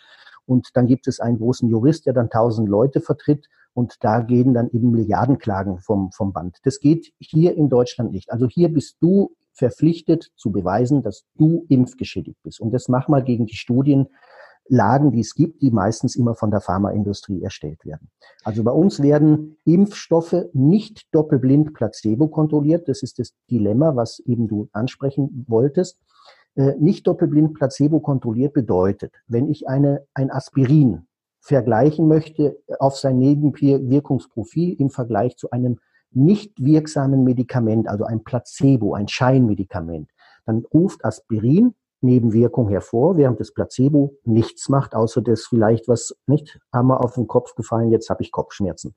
Und 0.45 0.69
dann 0.73 0.87
gibt 0.87 1.07
es 1.07 1.19
einen 1.19 1.37
großen 1.37 1.69
Jurist, 1.69 2.05
der 2.05 2.13
dann 2.13 2.29
tausend 2.29 2.67
Leute 2.67 3.01
vertritt. 3.01 3.47
Und 3.73 4.03
da 4.03 4.21
gehen 4.21 4.53
dann 4.53 4.69
eben 4.71 4.91
Milliardenklagen 4.91 5.79
vom, 5.79 6.11
vom 6.11 6.33
Band. 6.33 6.57
Das 6.63 6.79
geht 6.79 7.13
hier 7.19 7.55
in 7.55 7.69
Deutschland 7.69 8.11
nicht. 8.11 8.31
Also 8.31 8.47
hier 8.47 8.69
bist 8.69 8.97
du 8.99 9.35
verpflichtet 9.53 10.31
zu 10.35 10.51
beweisen, 10.51 11.03
dass 11.03 11.25
du 11.35 11.65
impfgeschädigt 11.69 12.41
bist. 12.43 12.59
Und 12.59 12.71
das 12.71 12.87
mach 12.87 13.07
mal 13.07 13.23
gegen 13.23 13.45
die 13.45 13.55
Studienlagen, 14.69 15.11
die 15.11 15.21
es 15.21 15.33
gibt, 15.33 15.61
die 15.61 15.71
meistens 15.71 16.15
immer 16.15 16.35
von 16.35 16.51
der 16.51 16.61
Pharmaindustrie 16.61 17.41
erstellt 17.41 17.85
werden. 17.85 18.09
Also 18.43 18.63
bei 18.63 18.71
uns 18.71 19.01
werden 19.01 19.57
Impfstoffe 19.65 20.35
nicht 20.53 21.07
doppelblind 21.11 21.73
placebo 21.73 22.27
kontrolliert. 22.27 22.87
Das 22.87 23.03
ist 23.03 23.19
das 23.19 23.33
Dilemma, 23.49 23.95
was 23.95 24.19
eben 24.19 24.47
du 24.47 24.69
ansprechen 24.71 25.45
wolltest. 25.47 25.99
Äh, 26.55 26.75
nicht 26.79 27.07
doppelblind 27.07 27.55
placebo 27.55 27.99
kontrolliert 27.99 28.53
bedeutet, 28.53 29.13
wenn 29.27 29.49
ich 29.49 29.67
eine, 29.67 30.05
ein 30.13 30.31
Aspirin 30.31 31.07
vergleichen 31.41 32.07
möchte 32.07 32.57
auf 32.79 32.97
sein 32.97 33.17
Nebenwirkungsprofil 33.17 34.75
im 34.79 34.89
Vergleich 34.89 35.37
zu 35.37 35.49
einem 35.51 35.79
nicht 36.11 36.53
wirksamen 36.63 37.23
Medikament, 37.23 37.87
also 37.87 38.03
ein 38.03 38.23
Placebo, 38.23 38.93
ein 38.93 39.07
Scheinmedikament, 39.07 40.09
dann 40.45 40.65
ruft 40.73 41.05
Aspirin 41.05 41.75
Nebenwirkung 42.01 42.69
hervor, 42.69 43.17
während 43.17 43.39
das 43.39 43.53
Placebo 43.53 44.15
nichts 44.23 44.69
macht, 44.69 44.95
außer 44.95 45.21
das 45.21 45.45
vielleicht 45.45 45.87
was 45.87 46.15
nicht 46.27 46.59
Hammer 46.73 47.03
auf 47.03 47.15
den 47.15 47.27
Kopf 47.27 47.55
gefallen, 47.55 47.91
jetzt 47.91 48.09
habe 48.09 48.23
ich 48.23 48.31
Kopfschmerzen. 48.31 48.95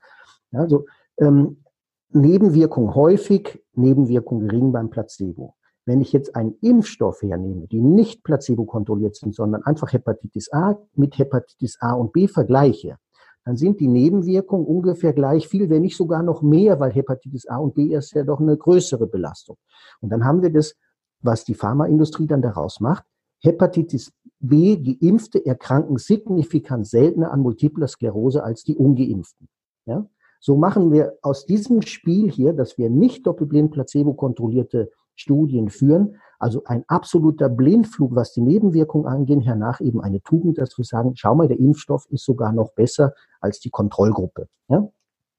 Also 0.51 0.85
ähm, 1.17 1.63
Nebenwirkung 2.09 2.95
häufig, 2.95 3.61
Nebenwirkung 3.73 4.47
gering 4.47 4.71
beim 4.71 4.89
Placebo. 4.89 5.55
Wenn 5.85 5.99
ich 5.99 6.13
jetzt 6.13 6.35
einen 6.35 6.55
Impfstoff 6.61 7.21
hernehme, 7.21 7.67
die 7.67 7.81
nicht 7.81 8.23
placebo 8.23 8.65
kontrolliert 8.65 9.15
sind, 9.15 9.35
sondern 9.35 9.63
einfach 9.63 9.91
Hepatitis 9.91 10.51
A 10.53 10.77
mit 10.93 11.17
Hepatitis 11.17 11.77
A 11.81 11.93
und 11.93 12.13
B 12.13 12.27
vergleiche, 12.27 12.97
dann 13.45 13.57
sind 13.57 13.81
die 13.81 13.89
Nebenwirkungen 13.89 14.65
ungefähr 14.65 15.11
gleich 15.11 15.49
viel, 15.49 15.69
wenn 15.69 15.81
nicht 15.81 15.97
sogar 15.97 16.23
noch 16.23 16.41
mehr, 16.41 16.79
weil 16.79 16.91
Hepatitis 16.91 17.47
A 17.47 17.57
und 17.57 17.75
B 17.75 17.93
ist 17.93 18.13
ja 18.13 18.23
doch 18.23 18.39
eine 18.39 18.55
größere 18.55 19.07
Belastung. 19.07 19.57
Und 19.99 20.09
dann 20.09 20.23
haben 20.23 20.41
wir 20.41 20.51
das, 20.51 20.75
was 21.23 21.43
die 21.45 21.55
Pharmaindustrie 21.55 22.27
dann 22.27 22.41
daraus 22.41 22.79
macht. 22.79 23.03
Hepatitis 23.39 24.13
B, 24.39 24.77
Geimpfte 24.77 25.45
erkranken 25.45 25.97
signifikant 25.97 26.87
seltener 26.87 27.31
an 27.31 27.41
multipler 27.41 27.87
Sklerose 27.87 28.43
als 28.43 28.63
die 28.63 28.75
Ungeimpften. 28.75 29.47
Ja? 29.85 30.05
So 30.39 30.57
machen 30.57 30.91
wir 30.91 31.17
aus 31.21 31.45
diesem 31.45 31.81
Spiel 31.81 32.29
hier, 32.29 32.53
dass 32.53 32.77
wir 32.77 32.89
nicht 32.89 33.25
doppelblind 33.25 33.71
placebo 33.71 34.13
kontrollierte 34.13 34.91
Studien 35.15 35.69
führen, 35.69 36.17
also 36.39 36.63
ein 36.65 36.83
absoluter 36.87 37.47
Blindflug, 37.47 38.15
was 38.15 38.33
die 38.33 38.41
Nebenwirkungen 38.41 39.07
angeht, 39.07 39.45
hernach 39.45 39.79
eben 39.79 40.01
eine 40.01 40.21
Tugend, 40.21 40.57
dass 40.57 40.77
wir 40.77 40.83
sagen, 40.83 41.13
schau 41.15 41.35
mal, 41.35 41.47
der 41.47 41.59
Impfstoff 41.59 42.05
ist 42.09 42.25
sogar 42.25 42.51
noch 42.51 42.73
besser 42.73 43.13
als 43.39 43.59
die 43.59 43.69
Kontrollgruppe. 43.69 44.47
Ja? 44.67 44.89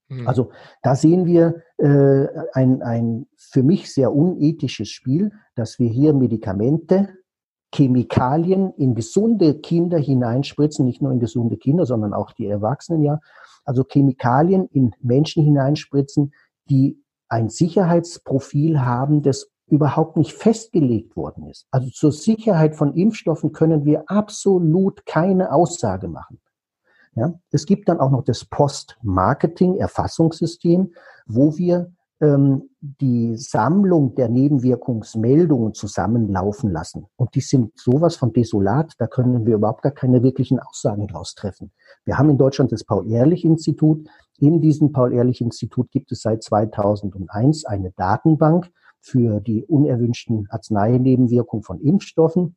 Mhm. 0.07 0.27
Also 0.27 0.51
da 0.81 0.95
sehen 0.95 1.25
wir 1.25 1.61
äh, 1.77 2.27
ein, 2.53 2.81
ein 2.81 3.27
für 3.37 3.63
mich 3.63 3.93
sehr 3.93 4.13
unethisches 4.13 4.89
Spiel, 4.89 5.31
dass 5.55 5.79
wir 5.79 5.89
hier 5.89 6.13
Medikamente, 6.13 7.09
Chemikalien 7.73 8.71
in 8.77 8.95
gesunde 8.95 9.59
Kinder 9.59 9.97
hineinspritzen, 9.97 10.85
nicht 10.85 11.01
nur 11.01 11.11
in 11.11 11.19
gesunde 11.19 11.57
Kinder, 11.57 11.85
sondern 11.85 12.13
auch 12.13 12.31
die 12.31 12.47
Erwachsenen 12.47 13.03
ja. 13.03 13.19
Also 13.65 13.83
Chemikalien 13.83 14.67
in 14.71 14.91
Menschen 15.01 15.43
hineinspritzen, 15.43 16.33
die 16.69 17.01
ein 17.27 17.49
Sicherheitsprofil 17.49 18.81
haben, 18.81 19.23
das 19.23 19.49
überhaupt 19.67 20.15
nicht 20.15 20.33
festgelegt 20.33 21.15
worden 21.15 21.47
ist. 21.47 21.67
Also 21.71 21.89
zur 21.89 22.11
Sicherheit 22.11 22.75
von 22.75 22.93
Impfstoffen 22.93 23.51
können 23.51 23.83
wir 23.83 24.09
absolut 24.09 25.05
keine 25.05 25.51
Aussage 25.51 26.07
machen. 26.07 26.39
Ja, 27.15 27.33
es 27.51 27.65
gibt 27.65 27.89
dann 27.89 27.99
auch 27.99 28.11
noch 28.11 28.23
das 28.23 28.45
Post-Marketing-Erfassungssystem, 28.45 30.93
wo 31.25 31.57
wir 31.57 31.91
ähm, 32.21 32.69
die 32.81 33.35
Sammlung 33.35 34.15
der 34.15 34.29
Nebenwirkungsmeldungen 34.29 35.73
zusammenlaufen 35.73 36.71
lassen. 36.71 37.07
Und 37.15 37.35
die 37.35 37.41
sind 37.41 37.77
sowas 37.77 38.15
von 38.15 38.31
desolat, 38.31 38.93
da 38.99 39.07
können 39.07 39.45
wir 39.45 39.55
überhaupt 39.55 39.81
gar 39.81 39.91
keine 39.91 40.23
wirklichen 40.23 40.59
Aussagen 40.59 41.07
draus 41.07 41.35
treffen. 41.35 41.71
Wir 42.03 42.17
haben 42.17 42.29
in 42.29 42.37
Deutschland 42.37 42.71
das 42.71 42.83
Paul-Ehrlich-Institut. 42.83 44.07
In 44.37 44.61
diesem 44.61 44.91
Paul-Ehrlich-Institut 44.91 45.91
gibt 45.91 46.11
es 46.11 46.21
seit 46.21 46.43
2001 46.43 47.65
eine 47.65 47.91
Datenbank 47.91 48.69
für 49.01 49.39
die 49.39 49.65
unerwünschten 49.65 50.47
Arzneinebenwirkungen 50.49 51.63
von 51.63 51.79
Impfstoffen. 51.79 52.55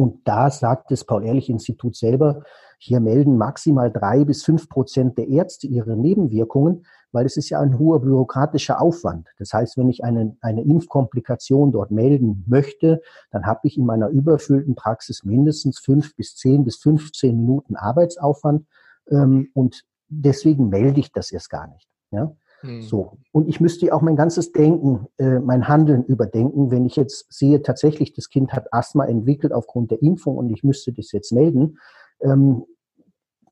Und 0.00 0.26
da 0.26 0.50
sagt 0.50 0.90
das 0.90 1.04
Paul-Ehrlich-Institut 1.04 1.94
selber, 1.94 2.42
hier 2.78 3.00
melden 3.00 3.36
maximal 3.36 3.90
drei 3.90 4.24
bis 4.24 4.42
fünf 4.42 4.68
Prozent 4.68 5.18
der 5.18 5.28
Ärzte 5.28 5.66
ihre 5.66 5.96
Nebenwirkungen 5.96 6.84
weil 7.12 7.26
es 7.26 7.36
ist 7.36 7.50
ja 7.50 7.60
ein 7.60 7.78
hoher 7.78 8.00
bürokratischer 8.00 8.80
Aufwand. 8.80 9.28
Das 9.38 9.52
heißt, 9.52 9.76
wenn 9.76 9.88
ich 9.88 10.04
eine, 10.04 10.36
eine 10.40 10.62
Impfkomplikation 10.62 11.72
dort 11.72 11.90
melden 11.90 12.44
möchte, 12.46 13.00
dann 13.30 13.46
habe 13.46 13.60
ich 13.64 13.76
in 13.76 13.86
meiner 13.86 14.08
überfüllten 14.08 14.74
Praxis 14.74 15.24
mindestens 15.24 15.78
fünf 15.78 16.14
bis 16.16 16.36
zehn 16.36 16.64
bis 16.64 16.76
15 16.76 17.36
Minuten 17.36 17.76
Arbeitsaufwand 17.76 18.66
ähm, 19.08 19.50
und 19.54 19.84
deswegen 20.08 20.68
melde 20.68 21.00
ich 21.00 21.12
das 21.12 21.32
erst 21.32 21.50
gar 21.50 21.66
nicht. 21.68 21.88
Ja? 22.10 22.32
Hm. 22.60 22.82
So. 22.82 23.18
Und 23.32 23.48
ich 23.48 23.60
müsste 23.60 23.92
auch 23.94 24.02
mein 24.02 24.16
ganzes 24.16 24.52
Denken, 24.52 25.06
äh, 25.18 25.38
mein 25.38 25.68
Handeln 25.68 26.04
überdenken, 26.04 26.70
wenn 26.70 26.84
ich 26.84 26.96
jetzt 26.96 27.32
sehe, 27.32 27.62
tatsächlich, 27.62 28.12
das 28.12 28.28
Kind 28.28 28.52
hat 28.52 28.72
Asthma 28.72 29.06
entwickelt 29.06 29.52
aufgrund 29.52 29.90
der 29.90 30.02
Impfung 30.02 30.36
und 30.36 30.50
ich 30.50 30.62
müsste 30.62 30.92
das 30.92 31.12
jetzt 31.12 31.32
melden. 31.32 31.78
Ähm, 32.20 32.64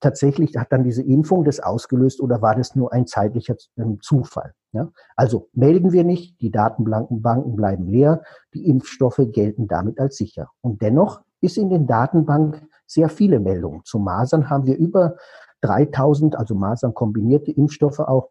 tatsächlich 0.00 0.56
hat 0.56 0.72
dann 0.72 0.84
diese 0.84 1.02
Impfung 1.02 1.44
das 1.44 1.60
ausgelöst 1.60 2.20
oder 2.20 2.42
war 2.42 2.54
das 2.54 2.76
nur 2.76 2.92
ein 2.92 3.06
zeitlicher 3.06 3.56
ähm, 3.76 3.98
Zufall? 4.02 4.52
Ja? 4.72 4.90
Also 5.16 5.48
melden 5.52 5.92
wir 5.92 6.04
nicht, 6.04 6.40
die 6.40 6.50
Datenbanken 6.50 7.56
bleiben 7.56 7.88
leer, 7.88 8.22
die 8.54 8.66
Impfstoffe 8.68 9.20
gelten 9.32 9.66
damit 9.68 9.98
als 9.98 10.16
sicher. 10.16 10.50
Und 10.60 10.82
dennoch 10.82 11.22
ist 11.40 11.56
in 11.56 11.70
den 11.70 11.86
Datenbanken 11.86 12.68
sehr 12.86 13.08
viele 13.08 13.40
Meldungen. 13.40 13.82
Zu 13.84 13.98
Masern 13.98 14.50
haben 14.50 14.66
wir 14.66 14.76
über 14.76 15.16
3000, 15.60 16.36
also 16.36 16.54
Masern 16.54 16.94
kombinierte 16.94 17.50
Impfstoffe 17.50 18.00
auch, 18.00 18.30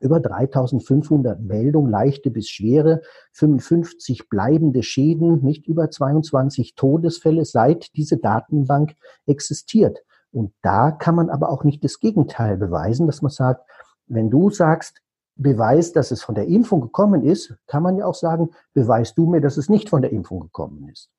über 0.00 0.20
3500 0.20 1.40
Meldungen, 1.40 1.90
leichte 1.90 2.30
bis 2.30 2.48
schwere, 2.48 3.02
55 3.32 4.28
bleibende 4.28 4.82
Schäden, 4.82 5.42
nicht 5.42 5.66
über 5.66 5.90
22 5.90 6.74
Todesfälle, 6.74 7.44
seit 7.44 7.94
diese 7.96 8.18
Datenbank 8.18 8.94
existiert. 9.26 10.02
Und 10.32 10.52
da 10.62 10.90
kann 10.90 11.14
man 11.14 11.30
aber 11.30 11.50
auch 11.50 11.64
nicht 11.64 11.82
das 11.82 11.98
Gegenteil 11.98 12.56
beweisen, 12.58 13.06
dass 13.06 13.22
man 13.22 13.30
sagt, 13.30 13.68
wenn 14.06 14.30
du 14.30 14.50
sagst, 14.50 15.00
beweis, 15.36 15.92
dass 15.92 16.10
es 16.10 16.22
von 16.22 16.34
der 16.34 16.46
Impfung 16.46 16.80
gekommen 16.80 17.24
ist, 17.24 17.54
kann 17.66 17.82
man 17.82 17.96
ja 17.96 18.06
auch 18.06 18.14
sagen, 18.14 18.50
beweist 18.74 19.16
du 19.18 19.26
mir, 19.26 19.40
dass 19.40 19.56
es 19.56 19.68
nicht 19.68 19.88
von 19.88 20.02
der 20.02 20.12
Impfung 20.12 20.40
gekommen 20.40 20.88
ist. 20.88 21.10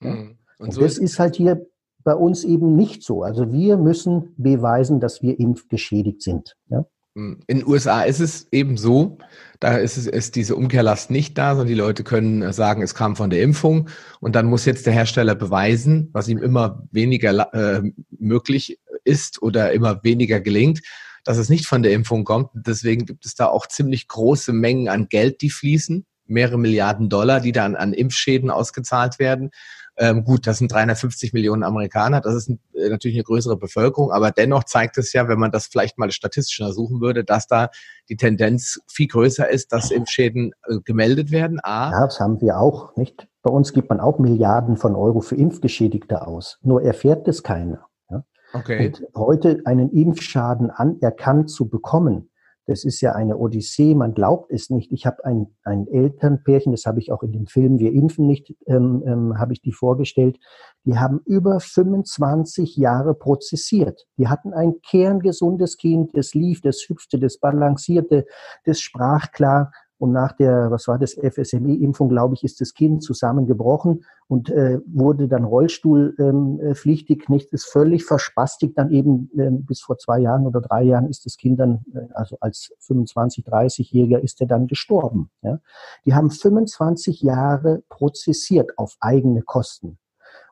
Mhm. 0.00 0.38
Und, 0.58 0.66
Und 0.66 0.74
so 0.74 0.80
das 0.80 0.92
ist, 0.92 0.98
ist 0.98 1.18
halt 1.18 1.36
hier 1.36 1.66
bei 2.04 2.14
uns 2.14 2.44
eben 2.44 2.76
nicht 2.76 3.02
so. 3.02 3.22
Also 3.22 3.50
wir 3.50 3.76
müssen 3.76 4.34
beweisen, 4.36 5.00
dass 5.00 5.22
wir 5.22 5.40
impfgeschädigt 5.40 6.22
sind. 6.22 6.56
Ja? 6.68 6.84
In 7.16 7.44
den 7.48 7.66
USA 7.66 8.02
ist 8.02 8.18
es 8.18 8.48
eben 8.50 8.76
so, 8.76 9.18
da 9.60 9.76
ist 9.76 9.96
es 9.96 10.08
ist 10.08 10.34
diese 10.34 10.56
Umkehrlast 10.56 11.12
nicht 11.12 11.38
da, 11.38 11.50
sondern 11.50 11.68
die 11.68 11.74
Leute 11.74 12.02
können 12.02 12.52
sagen, 12.52 12.82
es 12.82 12.96
kam 12.96 13.14
von 13.14 13.30
der 13.30 13.40
Impfung 13.40 13.88
und 14.18 14.34
dann 14.34 14.46
muss 14.46 14.64
jetzt 14.64 14.84
der 14.84 14.94
Hersteller 14.94 15.36
beweisen, 15.36 16.10
was 16.12 16.28
ihm 16.28 16.38
immer 16.38 16.82
weniger 16.90 17.54
äh, 17.54 17.82
möglich 18.18 18.80
ist 19.04 19.40
oder 19.42 19.72
immer 19.72 20.02
weniger 20.02 20.40
gelingt, 20.40 20.80
dass 21.22 21.38
es 21.38 21.48
nicht 21.48 21.66
von 21.66 21.84
der 21.84 21.92
Impfung 21.92 22.24
kommt. 22.24 22.50
Deswegen 22.54 23.06
gibt 23.06 23.24
es 23.24 23.36
da 23.36 23.46
auch 23.46 23.68
ziemlich 23.68 24.08
große 24.08 24.52
Mengen 24.52 24.88
an 24.88 25.08
Geld, 25.08 25.40
die 25.40 25.50
fließen, 25.50 26.04
mehrere 26.26 26.58
Milliarden 26.58 27.08
Dollar, 27.08 27.40
die 27.40 27.52
dann 27.52 27.76
an 27.76 27.92
Impfschäden 27.92 28.50
ausgezahlt 28.50 29.20
werden. 29.20 29.50
Ähm, 29.96 30.24
gut, 30.24 30.46
das 30.46 30.58
sind 30.58 30.72
350 30.72 31.32
Millionen 31.32 31.62
Amerikaner, 31.62 32.20
das 32.20 32.34
ist 32.34 32.50
äh, 32.50 32.88
natürlich 32.88 33.16
eine 33.16 33.24
größere 33.24 33.56
Bevölkerung, 33.56 34.10
aber 34.10 34.32
dennoch 34.32 34.64
zeigt 34.64 34.98
es 34.98 35.12
ja, 35.12 35.28
wenn 35.28 35.38
man 35.38 35.52
das 35.52 35.66
vielleicht 35.66 35.98
mal 35.98 36.10
statistisch 36.10 36.60
untersuchen 36.60 37.00
würde, 37.00 37.22
dass 37.22 37.46
da 37.46 37.70
die 38.08 38.16
Tendenz 38.16 38.80
viel 38.88 39.06
größer 39.06 39.48
ist, 39.48 39.72
dass 39.72 39.92
Impfschäden 39.92 40.52
äh, 40.66 40.78
gemeldet 40.84 41.30
werden. 41.30 41.60
A. 41.62 41.92
Ja, 41.92 42.04
das 42.06 42.18
haben 42.18 42.40
wir 42.40 42.58
auch, 42.58 42.96
nicht? 42.96 43.28
Bei 43.42 43.50
uns 43.50 43.72
gibt 43.72 43.90
man 43.90 44.00
auch 44.00 44.18
Milliarden 44.18 44.76
von 44.76 44.96
Euro 44.96 45.20
für 45.20 45.36
Impfgeschädigte 45.36 46.26
aus. 46.26 46.58
Nur 46.62 46.82
erfährt 46.82 47.28
es 47.28 47.42
keiner. 47.42 47.86
Ja? 48.10 48.24
Okay. 48.52 48.86
Und 48.86 49.06
heute 49.14 49.60
einen 49.64 49.90
Impfschaden 49.90 50.70
anerkannt 50.70 51.50
zu 51.50 51.68
bekommen, 51.68 52.30
das 52.66 52.84
ist 52.84 53.00
ja 53.00 53.12
eine 53.12 53.36
Odyssee, 53.36 53.94
man 53.94 54.14
glaubt 54.14 54.50
es 54.50 54.70
nicht. 54.70 54.90
Ich 54.92 55.06
habe 55.06 55.24
ein, 55.24 55.48
ein 55.64 55.86
Elternpärchen, 55.86 56.72
das 56.72 56.86
habe 56.86 56.98
ich 56.98 57.12
auch 57.12 57.22
in 57.22 57.32
dem 57.32 57.46
Film 57.46 57.78
Wir 57.78 57.92
impfen 57.92 58.26
nicht, 58.26 58.54
ähm, 58.66 59.02
ähm, 59.06 59.38
habe 59.38 59.52
ich 59.52 59.60
die 59.60 59.72
vorgestellt. 59.72 60.38
Die 60.84 60.98
haben 60.98 61.20
über 61.26 61.60
25 61.60 62.76
Jahre 62.76 63.14
prozessiert. 63.14 64.06
Die 64.16 64.28
hatten 64.28 64.52
ein 64.52 64.80
kerngesundes 64.82 65.76
Kind, 65.76 66.16
das 66.16 66.34
lief, 66.34 66.60
das 66.62 66.84
hüpfte, 66.88 67.18
das 67.18 67.38
balancierte, 67.38 68.26
das 68.64 68.80
sprach 68.80 69.32
klar. 69.32 69.72
Und 70.04 70.12
nach 70.12 70.32
der, 70.32 70.70
was 70.70 70.86
war 70.86 70.98
das, 70.98 71.14
FSME-Impfung, 71.14 72.10
glaube 72.10 72.34
ich, 72.34 72.44
ist 72.44 72.60
das 72.60 72.74
Kind 72.74 73.02
zusammengebrochen 73.02 74.04
und 74.28 74.50
äh, 74.50 74.78
wurde 74.84 75.28
dann 75.28 75.44
rollstuhlpflichtig, 75.44 77.20
ähm, 77.20 77.34
nicht, 77.34 77.54
ist 77.54 77.64
völlig 77.64 78.04
verspastigt 78.04 78.76
dann 78.76 78.90
eben 78.90 79.30
äh, 79.34 79.48
bis 79.50 79.80
vor 79.80 79.96
zwei 79.96 80.18
Jahren 80.18 80.46
oder 80.46 80.60
drei 80.60 80.82
Jahren 80.82 81.08
ist 81.08 81.24
das 81.24 81.38
Kind 81.38 81.58
dann, 81.58 81.86
äh, 81.94 82.00
also 82.12 82.36
als 82.40 82.74
25, 82.80 83.46
30-Jähriger 83.46 84.18
ist 84.18 84.42
er 84.42 84.46
dann 84.46 84.66
gestorben. 84.66 85.30
Ja? 85.40 85.58
Die 86.04 86.12
haben 86.12 86.30
25 86.30 87.22
Jahre 87.22 87.82
prozessiert 87.88 88.76
auf 88.76 88.98
eigene 89.00 89.40
Kosten. 89.40 89.96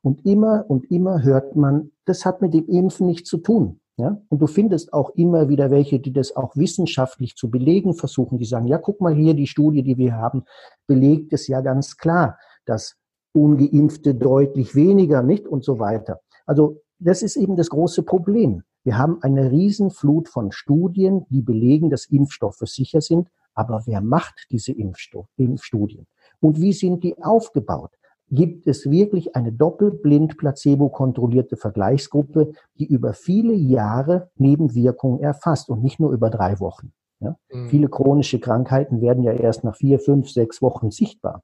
Und 0.00 0.24
immer 0.24 0.64
und 0.66 0.90
immer 0.90 1.22
hört 1.22 1.56
man, 1.56 1.90
das 2.06 2.24
hat 2.24 2.40
mit 2.40 2.54
dem 2.54 2.68
Impfen 2.68 3.06
nichts 3.06 3.28
zu 3.28 3.36
tun. 3.36 3.81
Ja? 3.96 4.20
Und 4.28 4.40
du 4.40 4.46
findest 4.46 4.92
auch 4.92 5.10
immer 5.10 5.48
wieder 5.48 5.70
welche, 5.70 6.00
die 6.00 6.12
das 6.12 6.34
auch 6.34 6.56
wissenschaftlich 6.56 7.36
zu 7.36 7.50
belegen 7.50 7.94
versuchen, 7.94 8.38
die 8.38 8.44
sagen, 8.44 8.66
ja, 8.66 8.78
guck 8.78 9.00
mal 9.00 9.14
hier, 9.14 9.34
die 9.34 9.46
Studie, 9.46 9.82
die 9.82 9.98
wir 9.98 10.16
haben, 10.16 10.44
belegt 10.86 11.32
es 11.32 11.46
ja 11.46 11.60
ganz 11.60 11.96
klar, 11.96 12.38
dass 12.64 12.96
ungeimpfte 13.32 14.14
deutlich 14.14 14.74
weniger, 14.74 15.22
nicht? 15.22 15.46
Und 15.46 15.64
so 15.64 15.78
weiter. 15.78 16.20
Also, 16.46 16.80
das 16.98 17.22
ist 17.22 17.36
eben 17.36 17.56
das 17.56 17.70
große 17.70 18.02
Problem. 18.02 18.62
Wir 18.84 18.98
haben 18.98 19.22
eine 19.22 19.50
Riesenflut 19.50 20.28
von 20.28 20.52
Studien, 20.52 21.26
die 21.30 21.42
belegen, 21.42 21.90
dass 21.90 22.06
Impfstoffe 22.06 22.62
sicher 22.64 23.00
sind. 23.00 23.28
Aber 23.54 23.82
wer 23.86 24.00
macht 24.00 24.46
diese 24.50 24.72
Impfstudien? 24.72 26.06
Und 26.40 26.60
wie 26.60 26.72
sind 26.72 27.04
die 27.04 27.16
aufgebaut? 27.22 27.90
Gibt 28.32 28.66
es 28.66 28.90
wirklich 28.90 29.36
eine 29.36 29.52
doppelblind 29.52 30.38
placebo-kontrollierte 30.38 31.56
Vergleichsgruppe, 31.56 32.52
die 32.78 32.86
über 32.86 33.12
viele 33.12 33.52
Jahre 33.52 34.30
Nebenwirkungen 34.36 35.20
erfasst 35.20 35.68
und 35.68 35.82
nicht 35.82 36.00
nur 36.00 36.12
über 36.12 36.30
drei 36.30 36.58
Wochen. 36.58 36.92
Ja? 37.20 37.36
Mhm. 37.52 37.68
Viele 37.68 37.88
chronische 37.88 38.40
Krankheiten 38.40 39.02
werden 39.02 39.22
ja 39.22 39.32
erst 39.32 39.64
nach 39.64 39.76
vier, 39.76 39.98
fünf, 40.00 40.30
sechs 40.30 40.62
Wochen 40.62 40.90
sichtbar. 40.90 41.42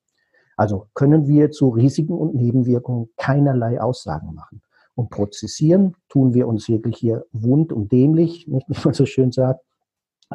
Also 0.56 0.86
können 0.94 1.28
wir 1.28 1.50
zu 1.50 1.68
Risiken 1.68 2.14
und 2.14 2.34
Nebenwirkungen 2.34 3.10
keinerlei 3.16 3.80
Aussagen 3.80 4.34
machen. 4.34 4.62
Und 4.94 5.10
prozessieren 5.10 5.94
tun 6.08 6.34
wir 6.34 6.48
uns 6.48 6.68
wirklich 6.68 6.96
hier 6.96 7.24
wund 7.32 7.72
und 7.72 7.92
dämlich, 7.92 8.48
nicht, 8.48 8.66
wie 8.68 8.78
man 8.84 8.94
so 8.94 9.06
schön 9.06 9.30
sagt. 9.30 9.60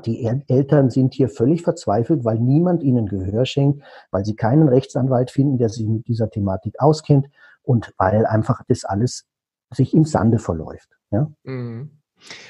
Die 0.05 0.25
Eltern 0.47 0.89
sind 0.89 1.13
hier 1.13 1.29
völlig 1.29 1.61
verzweifelt, 1.61 2.25
weil 2.25 2.39
niemand 2.39 2.81
ihnen 2.81 3.05
Gehör 3.05 3.45
schenkt, 3.45 3.83
weil 4.09 4.25
sie 4.25 4.35
keinen 4.35 4.67
Rechtsanwalt 4.67 5.29
finden, 5.29 5.59
der 5.59 5.69
sich 5.69 5.87
mit 5.87 6.07
dieser 6.07 6.31
Thematik 6.31 6.75
auskennt 6.79 7.27
und 7.61 7.93
weil 7.97 8.25
einfach 8.25 8.61
das 8.67 8.85
alles 8.85 9.25
sich 9.71 9.93
im 9.93 10.05
Sande 10.05 10.39
verläuft. 10.39 10.89
Ja? 11.11 11.31
Mhm. 11.43 11.91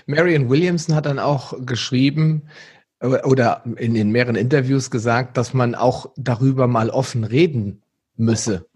Marion 0.06 0.50
Williamson 0.50 0.96
hat 0.96 1.06
dann 1.06 1.20
auch 1.20 1.54
geschrieben 1.66 2.44
oder 3.02 3.64
in 3.78 3.94
den 3.94 4.12
mehreren 4.12 4.36
Interviews 4.36 4.90
gesagt, 4.90 5.36
dass 5.36 5.54
man 5.54 5.76
auch 5.76 6.12
darüber 6.16 6.68
mal 6.68 6.90
offen 6.90 7.26
reden 7.26 7.82
müsse. 8.16 8.68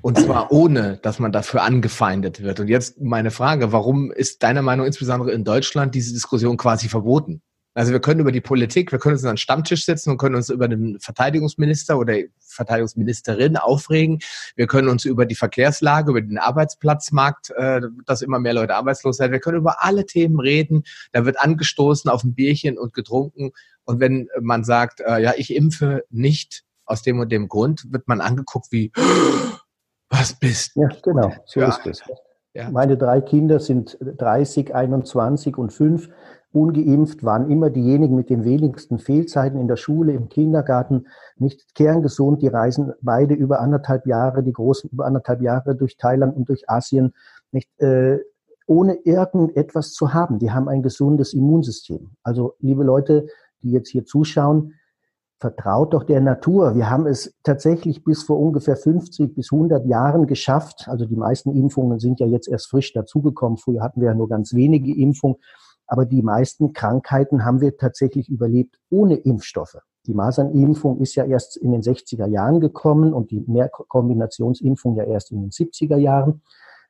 Und 0.00 0.18
zwar 0.18 0.52
ohne, 0.52 0.98
dass 0.98 1.18
man 1.18 1.32
dafür 1.32 1.62
angefeindet 1.62 2.42
wird. 2.42 2.60
Und 2.60 2.68
jetzt 2.68 3.00
meine 3.00 3.30
Frage, 3.30 3.72
warum 3.72 4.12
ist 4.12 4.42
deiner 4.42 4.62
Meinung 4.62 4.86
insbesondere 4.86 5.32
in 5.32 5.44
Deutschland 5.44 5.94
diese 5.94 6.12
Diskussion 6.12 6.56
quasi 6.56 6.88
verboten? 6.88 7.42
Also 7.74 7.92
wir 7.92 8.00
können 8.00 8.20
über 8.20 8.32
die 8.32 8.40
Politik, 8.40 8.92
wir 8.92 8.98
können 8.98 9.14
uns 9.14 9.24
an 9.24 9.30
einen 9.30 9.36
Stammtisch 9.38 9.86
setzen 9.86 10.10
und 10.10 10.18
können 10.18 10.34
uns 10.34 10.50
über 10.50 10.68
den 10.68 10.98
Verteidigungsminister 11.00 11.98
oder 11.98 12.16
Verteidigungsministerin 12.38 13.56
aufregen. 13.56 14.18
Wir 14.56 14.66
können 14.66 14.88
uns 14.88 15.04
über 15.06 15.24
die 15.24 15.34
Verkehrslage, 15.34 16.10
über 16.10 16.20
den 16.20 16.38
Arbeitsplatzmarkt, 16.38 17.50
äh, 17.56 17.80
dass 18.04 18.20
immer 18.20 18.38
mehr 18.38 18.52
Leute 18.52 18.74
arbeitslos 18.74 19.16
sind. 19.16 19.32
Wir 19.32 19.40
können 19.40 19.58
über 19.58 19.82
alle 19.82 20.04
Themen 20.04 20.38
reden. 20.38 20.84
Da 21.12 21.24
wird 21.24 21.40
angestoßen 21.40 22.10
auf 22.10 22.24
ein 22.24 22.34
Bierchen 22.34 22.78
und 22.78 22.92
getrunken. 22.92 23.52
Und 23.84 24.00
wenn 24.00 24.28
man 24.40 24.64
sagt, 24.64 25.00
äh, 25.00 25.22
ja, 25.22 25.32
ich 25.36 25.54
impfe 25.54 26.04
nicht 26.10 26.64
aus 26.84 27.02
dem 27.02 27.20
und 27.20 27.32
dem 27.32 27.48
Grund, 27.48 27.90
wird 27.90 28.06
man 28.06 28.20
angeguckt 28.20 28.66
wie, 28.70 28.92
was 30.10 30.38
bist 30.38 30.76
du? 30.76 30.82
Ja, 30.82 30.88
genau, 31.02 31.32
so 31.46 31.60
ja. 31.60 31.68
ist 31.68 31.86
es. 31.86 32.02
Ja. 32.54 32.70
Meine 32.70 32.98
drei 32.98 33.22
Kinder 33.22 33.60
sind 33.60 33.96
30, 34.00 34.74
21 34.74 35.56
und 35.56 35.72
5. 35.72 36.10
Ungeimpft 36.52 37.24
waren 37.24 37.50
immer 37.50 37.70
diejenigen 37.70 38.14
mit 38.14 38.30
den 38.30 38.44
wenigsten 38.44 38.98
Fehlzeiten 38.98 39.58
in 39.58 39.68
der 39.68 39.76
Schule, 39.76 40.12
im 40.12 40.28
Kindergarten, 40.28 41.06
nicht 41.36 41.74
kerngesund. 41.74 42.42
Die 42.42 42.48
reisen 42.48 42.92
beide 43.00 43.34
über 43.34 43.60
anderthalb 43.60 44.06
Jahre, 44.06 44.42
die 44.42 44.52
Großen 44.52 44.90
über 44.90 45.06
anderthalb 45.06 45.40
Jahre 45.40 45.74
durch 45.74 45.96
Thailand 45.96 46.36
und 46.36 46.48
durch 46.48 46.68
Asien, 46.68 47.14
nicht 47.50 47.70
äh, 47.80 48.18
ohne 48.66 48.94
irgendetwas 49.04 49.92
zu 49.92 50.14
haben. 50.14 50.38
Die 50.38 50.50
haben 50.50 50.68
ein 50.68 50.82
gesundes 50.82 51.32
Immunsystem. 51.32 52.10
Also, 52.22 52.54
liebe 52.60 52.84
Leute, 52.84 53.26
die 53.62 53.70
jetzt 53.70 53.88
hier 53.88 54.04
zuschauen, 54.04 54.74
vertraut 55.42 55.92
doch 55.92 56.04
der 56.04 56.20
Natur. 56.20 56.76
Wir 56.76 56.88
haben 56.88 57.06
es 57.06 57.34
tatsächlich 57.42 58.04
bis 58.04 58.22
vor 58.22 58.38
ungefähr 58.38 58.76
50 58.76 59.34
bis 59.34 59.52
100 59.52 59.84
Jahren 59.86 60.28
geschafft. 60.28 60.86
Also 60.86 61.04
die 61.04 61.16
meisten 61.16 61.50
Impfungen 61.56 61.98
sind 61.98 62.20
ja 62.20 62.26
jetzt 62.26 62.48
erst 62.48 62.70
frisch 62.70 62.92
dazugekommen. 62.92 63.58
Früher 63.58 63.82
hatten 63.82 64.00
wir 64.00 64.08
ja 64.08 64.14
nur 64.14 64.28
ganz 64.28 64.54
wenige 64.54 64.94
Impfungen. 64.96 65.38
Aber 65.92 66.06
die 66.06 66.22
meisten 66.22 66.72
Krankheiten 66.72 67.44
haben 67.44 67.60
wir 67.60 67.76
tatsächlich 67.76 68.30
überlebt 68.30 68.78
ohne 68.88 69.14
Impfstoffe. 69.14 69.76
Die 70.06 70.14
Masernimpfung 70.14 70.98
ist 71.00 71.16
ja 71.16 71.26
erst 71.26 71.58
in 71.58 71.70
den 71.70 71.82
60er 71.82 72.26
Jahren 72.28 72.60
gekommen 72.60 73.12
und 73.12 73.30
die 73.30 73.44
Mehrkombinationsimpfung 73.46 74.96
ja 74.96 75.04
erst 75.04 75.32
in 75.32 75.42
den 75.42 75.50
70er 75.50 75.98
Jahren. 75.98 76.40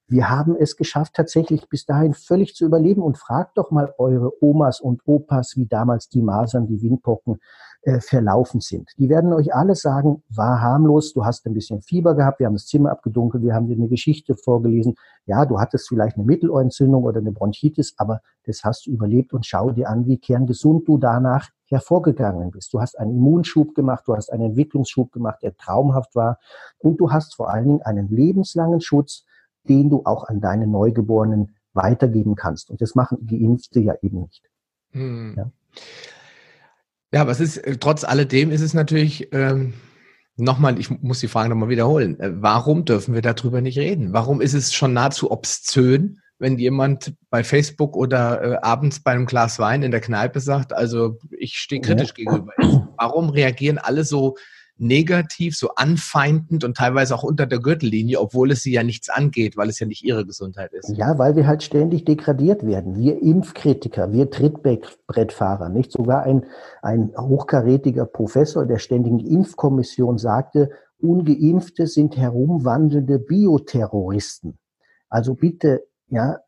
Wir 0.06 0.30
haben 0.30 0.54
es 0.54 0.76
geschafft, 0.76 1.14
tatsächlich 1.14 1.68
bis 1.68 1.84
dahin 1.84 2.14
völlig 2.14 2.54
zu 2.54 2.64
überleben. 2.64 3.02
Und 3.02 3.18
fragt 3.18 3.58
doch 3.58 3.72
mal 3.72 3.92
eure 3.98 4.40
Omas 4.40 4.80
und 4.80 5.00
Opas, 5.04 5.56
wie 5.56 5.66
damals 5.66 6.08
die 6.08 6.22
Masern, 6.22 6.68
die 6.68 6.80
Windpocken 6.80 7.40
äh, 7.82 8.00
verlaufen 8.00 8.60
sind. 8.60 8.90
Die 8.98 9.08
werden 9.08 9.32
euch 9.32 9.54
alle 9.54 9.74
sagen, 9.74 10.22
war 10.28 10.60
harmlos, 10.60 11.12
du 11.12 11.24
hast 11.24 11.46
ein 11.46 11.54
bisschen 11.54 11.82
Fieber 11.82 12.14
gehabt, 12.14 12.40
wir 12.40 12.46
haben 12.46 12.54
das 12.54 12.66
Zimmer 12.66 12.90
abgedunkelt, 12.90 13.42
wir 13.42 13.54
haben 13.54 13.66
dir 13.66 13.76
eine 13.76 13.88
Geschichte 13.88 14.36
vorgelesen. 14.36 14.94
Ja, 15.26 15.44
du 15.44 15.60
hattest 15.60 15.88
vielleicht 15.88 16.16
eine 16.16 16.24
Mittelohrentzündung 16.26 17.04
oder 17.04 17.20
eine 17.20 17.32
Bronchitis, 17.32 17.94
aber 17.96 18.20
das 18.44 18.64
hast 18.64 18.86
du 18.86 18.90
überlebt 18.90 19.32
und 19.32 19.46
schau 19.46 19.70
dir 19.70 19.88
an, 19.88 20.06
wie 20.06 20.18
kerngesund 20.18 20.88
du 20.88 20.98
danach 20.98 21.48
hervorgegangen 21.66 22.50
bist. 22.50 22.72
Du 22.72 22.80
hast 22.80 22.98
einen 22.98 23.12
Immunschub 23.12 23.74
gemacht, 23.74 24.04
du 24.06 24.14
hast 24.14 24.32
einen 24.32 24.44
Entwicklungsschub 24.44 25.12
gemacht, 25.12 25.42
der 25.42 25.56
traumhaft 25.56 26.14
war 26.14 26.38
und 26.78 26.98
du 26.98 27.10
hast 27.10 27.34
vor 27.34 27.50
allen 27.50 27.66
Dingen 27.66 27.82
einen 27.82 28.08
lebenslangen 28.08 28.80
Schutz 28.80 29.24
den 29.68 29.90
du 29.90 30.02
auch 30.04 30.24
an 30.24 30.40
deine 30.40 30.66
Neugeborenen 30.66 31.54
weitergeben 31.72 32.34
kannst. 32.34 32.70
Und 32.70 32.80
das 32.80 32.94
machen 32.94 33.26
Geimpfte 33.26 33.80
ja 33.80 33.94
eben 34.02 34.22
nicht. 34.22 34.50
Hm. 34.90 35.34
Ja. 35.36 35.50
Ja, 37.12 37.20
aber 37.20 37.30
es 37.30 37.40
ist, 37.40 37.58
äh, 37.58 37.76
trotz 37.76 38.04
alledem 38.04 38.50
ist 38.50 38.62
es 38.62 38.74
natürlich, 38.74 39.28
ähm, 39.32 39.74
nochmal, 40.36 40.78
ich 40.78 40.90
muss 40.90 41.20
die 41.20 41.28
Frage 41.28 41.48
nochmal 41.48 41.68
wiederholen. 41.68 42.18
Äh, 42.20 42.30
warum 42.34 42.84
dürfen 42.84 43.14
wir 43.14 43.22
darüber 43.22 43.60
nicht 43.60 43.78
reden? 43.78 44.12
Warum 44.12 44.40
ist 44.40 44.54
es 44.54 44.72
schon 44.72 44.92
nahezu 44.92 45.30
obszön, 45.30 46.20
wenn 46.38 46.58
jemand 46.58 47.14
bei 47.30 47.44
Facebook 47.44 47.96
oder 47.96 48.42
äh, 48.42 48.56
abends 48.62 49.00
bei 49.00 49.12
einem 49.12 49.26
Glas 49.26 49.58
Wein 49.58 49.82
in 49.82 49.92
der 49.92 50.00
Kneipe 50.00 50.40
sagt, 50.40 50.72
also 50.72 51.18
ich 51.38 51.56
stehe 51.56 51.80
kritisch 51.80 52.08
ja. 52.08 52.14
gegenüber. 52.14 52.52
Warum 52.98 53.30
reagieren 53.30 53.78
alle 53.78 54.04
so 54.04 54.36
negativ, 54.78 55.56
so 55.56 55.70
anfeindend 55.76 56.64
und 56.64 56.76
teilweise 56.76 57.14
auch 57.14 57.22
unter 57.22 57.46
der 57.46 57.60
Gürtellinie, 57.60 58.20
obwohl 58.20 58.50
es 58.50 58.62
sie 58.62 58.72
ja 58.72 58.82
nichts 58.82 59.08
angeht, 59.08 59.56
weil 59.56 59.68
es 59.68 59.78
ja 59.78 59.86
nicht 59.86 60.02
ihre 60.04 60.26
Gesundheit 60.26 60.72
ist. 60.72 60.90
Ja, 60.96 61.18
weil 61.18 61.36
wir 61.36 61.46
halt 61.46 61.62
ständig 61.62 62.04
degradiert 62.04 62.66
werden. 62.66 62.96
Wir 62.96 63.22
Impfkritiker, 63.22 64.12
wir 64.12 64.30
Trittbrettfahrer, 64.30 65.68
nicht 65.68 65.92
sogar 65.92 66.24
ein, 66.24 66.46
ein 66.82 67.12
hochkarätiger 67.16 68.06
Professor 68.06 68.66
der 68.66 68.78
ständigen 68.78 69.20
Impfkommission 69.20 70.18
sagte, 70.18 70.70
Ungeimpfte 70.98 71.86
sind 71.86 72.16
herumwandelnde 72.16 73.18
Bioterroristen. 73.18 74.58
Also 75.08 75.34
bitte, 75.34 75.84
ja, 76.08 76.38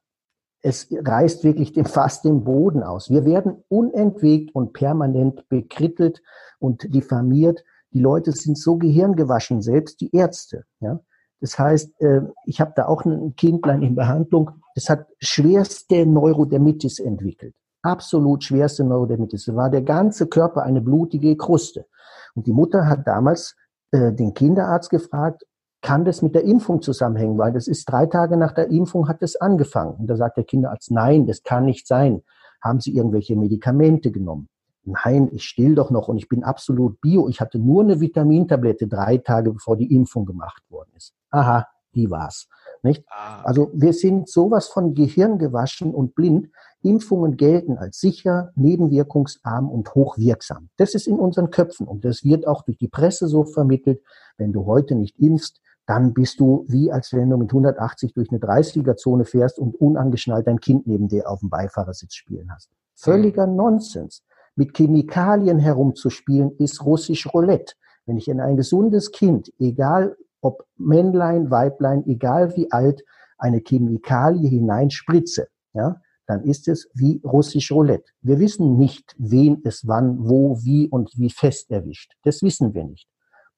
es 0.63 0.89
reißt 0.91 1.45
wirklich 1.45 1.73
dem 1.73 1.85
fast 1.85 2.25
den 2.25 2.43
Boden 2.43 2.83
aus. 2.83 3.11
Wir 3.11 3.27
werden 3.27 3.63
unentwegt 3.69 4.55
und 4.55 4.73
permanent 4.73 5.47
bekrittelt 5.51 6.23
und 6.59 6.95
diffamiert 6.95 7.65
die 7.95 8.01
Leute 8.01 8.33
sind 8.33 8.59
so 8.59 8.77
gehirngewaschen, 8.77 9.63
selbst 9.63 10.01
die 10.01 10.15
Ärzte. 10.15 10.65
Ja? 10.81 11.01
Das 11.41 11.59
heißt, 11.59 12.01
äh, 12.01 12.23
ich 12.45 12.61
habe 12.61 12.73
da 12.75 12.87
auch 12.87 13.05
ein 13.05 13.35
Kindlein 13.37 13.83
in 13.83 13.95
Behandlung, 13.95 14.51
das 14.75 14.91
hat 14.91 15.07
schwerste 15.21 16.05
Neurodermitis 16.05 16.99
entwickelt. 16.99 17.55
Absolut 17.83 18.43
schwerste 18.43 18.83
Neurodermitis. 18.83 19.45
Da 19.45 19.55
war 19.55 19.71
der 19.71 19.83
ganze 19.83 20.27
Körper 20.27 20.63
eine 20.63 20.81
blutige 20.81 21.37
Kruste. 21.37 21.87
Und 22.35 22.47
die 22.47 22.53
Mutter 22.53 22.89
hat 22.89 23.07
damals 23.07 23.57
äh, 23.93 24.13
den 24.13 24.35
Kinderarzt 24.35 24.91
gefragt, 24.91 25.45
kann 25.81 26.07
das 26.07 26.23
mit 26.23 26.35
der 26.35 26.45
Impfung 26.45 26.81
zusammenhängen? 26.81 27.37
Weil 27.37 27.53
das 27.53 27.69
ist 27.69 27.85
drei 27.85 28.07
Tage 28.07 28.39
nach 28.39 28.53
der 28.53 28.71
Impfung 28.71 29.07
hat 29.07 29.23
es 29.23 29.37
angefangen. 29.37 29.97
Und 29.97 30.07
da 30.07 30.17
sagt 30.17 30.39
der 30.39 30.45
Kinderarzt, 30.45 30.91
nein, 30.91 31.27
das 31.27 31.43
kann 31.43 31.67
nicht 31.67 31.87
sein. 31.87 32.23
Haben 32.63 32.81
Sie 32.81 32.97
irgendwelche 32.97 33.37
Medikamente 33.37 34.11
genommen? 34.11 34.49
Nein, 34.87 35.31
ich 35.33 35.45
still 35.45 35.75
doch 35.75 35.91
noch 35.91 36.09
und 36.09 36.19
ich 36.19 36.29
bin 36.29 36.45
absolut 36.45 37.01
bio. 37.01 37.29
Ich 37.29 37.41
hatte 37.41 37.59
nur 37.59 37.83
eine 37.83 38.01
Vitamintablette 38.01 38.87
drei 38.87 39.19
Tage 39.19 39.53
bevor 39.53 39.77
die 39.77 39.95
Impfung 39.95 40.27
gemacht 40.27 40.63
worden 40.69 40.91
ist. 40.97 41.15
Aha, 41.31 41.67
die 41.95 42.11
war's. 42.11 42.49
Nicht? 42.83 43.05
Ah. 43.09 43.43
Also 43.45 43.71
wir 43.73 43.95
sind 43.95 44.29
sowas 44.29 44.69
von 44.69 44.95
Gehirn 44.95 45.39
gewaschen 45.39 45.95
und 45.95 46.15
blind. 46.15 46.51
Impfungen 46.83 47.39
gelten 47.39 47.79
als 47.79 47.99
sicher, 47.99 48.51
nebenwirkungsarm 48.57 49.71
und 49.71 49.95
hochwirksam. 49.95 50.69
Das 50.77 50.95
ist 50.95 51.07
in 51.07 51.19
unseren 51.19 51.51
Köpfen 51.51 51.89
und 51.89 52.05
das 52.05 52.25
wird 52.25 52.47
auch 52.47 52.63
durch 52.63 52.77
die 52.77 52.89
Presse 52.89 53.27
so 53.27 53.45
vermittelt. 53.45 54.03
Wenn 54.37 54.53
du 54.53 54.67
heute 54.67 54.95
nicht 54.95 55.19
impfst, 55.19 55.63
dann 55.87 56.13
bist 56.13 56.41
du 56.41 56.65
wie 56.69 56.93
als 56.93 57.13
wenn 57.13 57.31
du 57.31 57.39
mit 57.39 57.51
180 57.51 58.13
durch 58.13 58.31
eine 58.31 58.41
30er-Zone 58.41 59.25
fährst 59.25 59.59
und 59.59 59.75
unangeschnallt 59.77 60.47
dein 60.47 60.61
Kind 60.61 60.87
neben 60.87 61.09
dir 61.09 61.29
auf 61.29 61.41
dem 61.41 61.51
Beifahrersitz 61.51 62.15
spielen 62.15 62.53
hast. 62.53 62.71
Völliger 62.95 63.47
Nonsens. 63.47 64.23
Mit 64.57 64.77
Chemikalien 64.77 65.59
herumzuspielen 65.59 66.53
ist 66.59 66.85
russisch 66.85 67.27
Roulette. 67.33 67.75
Wenn 68.07 68.17
ich 68.17 68.29
in 68.29 68.41
ein 68.41 68.57
gesundes 68.57 69.11
Kind, 69.11 69.53
egal 69.59 70.17
ob 70.41 70.67
Männlein, 70.77 71.51
Weiblein, 71.51 72.07
egal 72.07 72.57
wie 72.57 72.71
alt, 72.71 73.03
eine 73.39 73.61
Chemikalie 73.61 74.49
hineinspritze, 74.49 75.49
ja, 75.73 76.01
dann 76.27 76.45
ist 76.45 76.69
es 76.69 76.89
wie 76.95 77.21
russisch 77.25 77.73
Roulette. 77.73 78.11
Wir 78.23 78.39
wissen 78.39 78.77
nicht, 78.77 79.15
wen 79.19 79.61
es 79.65 79.87
wann, 79.87 80.29
wo, 80.29 80.59
wie 80.63 80.89
und 80.89 81.11
wie 81.17 81.31
fest 81.31 81.71
erwischt. 81.71 82.13
Das 82.23 82.43
wissen 82.43 82.75
wir 82.75 82.85
nicht. 82.85 83.09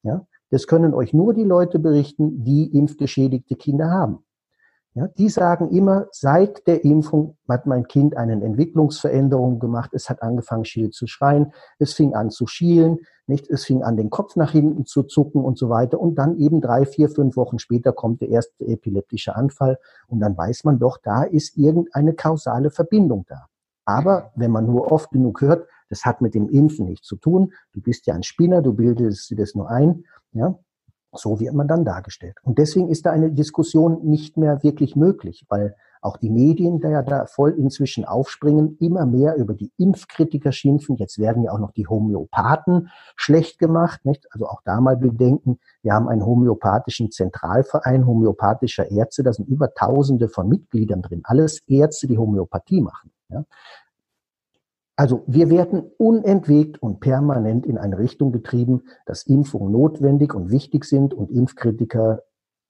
Ja, 0.02 0.26
das 0.50 0.66
können 0.66 0.94
euch 0.94 1.12
nur 1.12 1.34
die 1.34 1.44
Leute 1.44 1.78
berichten, 1.78 2.44
die 2.44 2.76
impfgeschädigte 2.76 3.56
Kinder 3.56 3.90
haben. 3.90 4.24
Ja, 4.96 5.08
die 5.08 5.28
sagen 5.28 5.68
immer, 5.72 6.06
seit 6.10 6.66
der 6.66 6.82
Impfung 6.82 7.36
hat 7.46 7.66
mein 7.66 7.86
Kind 7.86 8.16
eine 8.16 8.32
Entwicklungsveränderung 8.42 9.58
gemacht. 9.58 9.90
Es 9.92 10.08
hat 10.08 10.22
angefangen, 10.22 10.64
schiel 10.64 10.88
zu 10.88 11.06
schreien. 11.06 11.52
Es 11.78 11.92
fing 11.92 12.14
an 12.14 12.30
zu 12.30 12.46
schielen. 12.46 13.00
Nicht? 13.26 13.46
Es 13.50 13.66
fing 13.66 13.82
an, 13.82 13.98
den 13.98 14.08
Kopf 14.08 14.36
nach 14.36 14.52
hinten 14.52 14.86
zu 14.86 15.02
zucken 15.02 15.44
und 15.44 15.58
so 15.58 15.68
weiter. 15.68 16.00
Und 16.00 16.14
dann 16.14 16.38
eben 16.38 16.62
drei, 16.62 16.86
vier, 16.86 17.10
fünf 17.10 17.36
Wochen 17.36 17.58
später 17.58 17.92
kommt 17.92 18.22
der 18.22 18.30
erste 18.30 18.64
epileptische 18.64 19.36
Anfall. 19.36 19.78
Und 20.06 20.20
dann 20.20 20.34
weiß 20.34 20.64
man 20.64 20.78
doch, 20.78 20.96
da 20.96 21.24
ist 21.24 21.58
irgendeine 21.58 22.14
kausale 22.14 22.70
Verbindung 22.70 23.26
da. 23.28 23.48
Aber 23.84 24.32
wenn 24.34 24.50
man 24.50 24.64
nur 24.64 24.90
oft 24.90 25.10
genug 25.10 25.42
hört, 25.42 25.68
das 25.90 26.06
hat 26.06 26.22
mit 26.22 26.34
dem 26.34 26.48
Impfen 26.48 26.86
nichts 26.86 27.06
zu 27.06 27.16
tun. 27.16 27.52
Du 27.74 27.82
bist 27.82 28.06
ja 28.06 28.14
ein 28.14 28.22
Spinner, 28.22 28.62
du 28.62 28.72
bildest 28.72 29.28
dir 29.28 29.36
das 29.36 29.54
nur 29.54 29.68
ein. 29.68 30.04
Ja, 30.32 30.58
so 31.16 31.40
wird 31.40 31.54
man 31.54 31.68
dann 31.68 31.84
dargestellt. 31.84 32.36
Und 32.42 32.58
deswegen 32.58 32.88
ist 32.88 33.06
da 33.06 33.10
eine 33.10 33.30
Diskussion 33.30 34.04
nicht 34.04 34.36
mehr 34.36 34.62
wirklich 34.62 34.96
möglich, 34.96 35.44
weil 35.48 35.74
auch 36.06 36.16
die 36.16 36.30
Medien 36.30 36.80
da 36.80 36.88
ja 36.88 37.02
da 37.02 37.26
voll 37.26 37.50
inzwischen 37.50 38.04
aufspringen, 38.04 38.76
immer 38.78 39.06
mehr 39.06 39.36
über 39.36 39.54
die 39.54 39.72
Impfkritiker 39.76 40.52
schimpfen. 40.52 40.96
Jetzt 40.96 41.18
werden 41.18 41.42
ja 41.42 41.52
auch 41.52 41.58
noch 41.58 41.72
die 41.72 41.86
Homöopathen 41.86 42.90
schlecht 43.16 43.58
gemacht, 43.58 44.04
nicht? 44.04 44.26
Also 44.30 44.46
auch 44.46 44.62
da 44.64 44.80
mal 44.80 44.96
bedenken, 44.96 45.58
wir 45.82 45.92
haben 45.92 46.08
einen 46.08 46.24
homöopathischen 46.24 47.10
Zentralverein 47.10 48.06
homöopathischer 48.06 48.90
Ärzte, 48.90 49.22
da 49.24 49.32
sind 49.32 49.48
über 49.48 49.74
Tausende 49.74 50.28
von 50.28 50.48
Mitgliedern 50.48 51.02
drin, 51.02 51.22
alles 51.24 51.60
Ärzte, 51.66 52.06
die 52.06 52.18
Homöopathie 52.18 52.80
machen. 52.80 53.10
Ja? 53.28 53.44
Also 54.96 55.24
wir 55.26 55.50
werden 55.50 55.82
unentwegt 55.98 56.82
und 56.82 57.00
permanent 57.00 57.66
in 57.66 57.76
eine 57.76 57.98
Richtung 57.98 58.32
getrieben, 58.32 58.82
dass 59.04 59.24
Impfungen 59.24 59.70
notwendig 59.70 60.34
und 60.34 60.50
wichtig 60.50 60.86
sind 60.86 61.12
und 61.12 61.30
Impfkritiker 61.30 62.22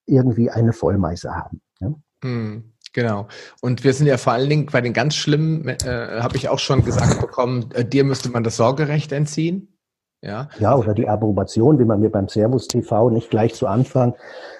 irgendwie 0.06 0.50
eine 0.50 0.72
Vollmeise 0.72 1.34
haben. 1.34 1.60
Ja? 1.80 1.94
Hm, 2.24 2.72
genau. 2.92 3.28
Und 3.60 3.84
wir 3.84 3.92
sind 3.92 4.08
ja 4.08 4.16
vor 4.16 4.32
allen 4.32 4.50
Dingen 4.50 4.66
bei 4.66 4.80
den 4.80 4.92
ganz 4.92 5.14
schlimmen, 5.14 5.68
äh, 5.68 6.20
habe 6.20 6.36
ich 6.36 6.48
auch 6.48 6.58
schon 6.58 6.84
gesagt 6.84 7.20
bekommen, 7.20 7.70
äh, 7.74 7.84
dir 7.84 8.02
müsste 8.02 8.28
man 8.30 8.42
das 8.42 8.56
Sorgerecht 8.56 9.12
entziehen. 9.12 9.72
Ja, 10.20 10.48
ja 10.58 10.74
oder 10.74 10.94
die 10.94 11.08
Approbation, 11.08 11.78
wie 11.78 11.84
man 11.84 12.00
mir 12.00 12.10
beim 12.10 12.28
Servus 12.28 12.66
TV 12.66 13.10
nicht 13.10 13.30
gleich 13.30 13.54
zu 13.54 13.68
Anfang, 13.68 14.14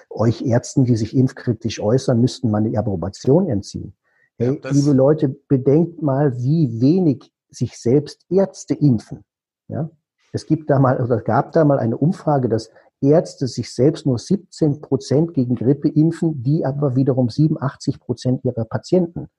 euch 0.09 0.41
Ärzten, 0.41 0.85
die 0.85 0.95
sich 0.95 1.15
impfkritisch 1.15 1.81
äußern, 1.81 2.21
müssten 2.21 2.49
man 2.49 2.63
die 2.63 2.77
Approbation 2.77 3.49
entziehen. 3.49 3.93
Hey, 4.37 4.59
ja, 4.63 4.69
liebe 4.69 4.93
Leute, 4.93 5.29
bedenkt 5.29 6.01
mal, 6.01 6.37
wie 6.37 6.79
wenig 6.79 7.33
sich 7.49 7.77
selbst 7.77 8.25
Ärzte 8.29 8.73
impfen. 8.73 9.23
Ja? 9.67 9.89
Es 10.33 10.45
gibt 10.45 10.69
da 10.69 10.79
mal, 10.79 11.01
oder 11.01 11.21
gab 11.21 11.51
da 11.53 11.65
mal 11.65 11.79
eine 11.79 11.97
Umfrage, 11.97 12.49
dass 12.49 12.69
Ärzte 13.01 13.47
sich 13.47 13.73
selbst 13.73 14.05
nur 14.05 14.17
17 14.17 14.81
Prozent 14.81 15.33
gegen 15.33 15.55
Grippe 15.55 15.87
impfen, 15.87 16.43
die 16.43 16.65
aber 16.65 16.95
wiederum 16.95 17.29
87 17.29 17.99
Prozent 17.99 18.43
ihrer 18.43 18.65
Patienten. 18.65 19.29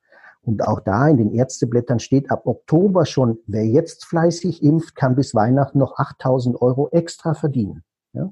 Und 0.42 0.66
auch 0.66 0.80
da 0.80 1.08
in 1.08 1.16
den 1.16 1.34
Ärzteblättern 1.34 1.98
steht 1.98 2.30
ab 2.30 2.46
Oktober 2.46 3.04
schon, 3.04 3.38
wer 3.46 3.66
jetzt 3.66 4.04
fleißig 4.04 4.62
impft, 4.62 4.94
kann 4.94 5.16
bis 5.16 5.34
Weihnachten 5.34 5.78
noch 5.78 5.98
8000 5.98 6.62
Euro 6.62 6.88
extra 6.90 7.34
verdienen. 7.34 7.82
Ja? 8.12 8.30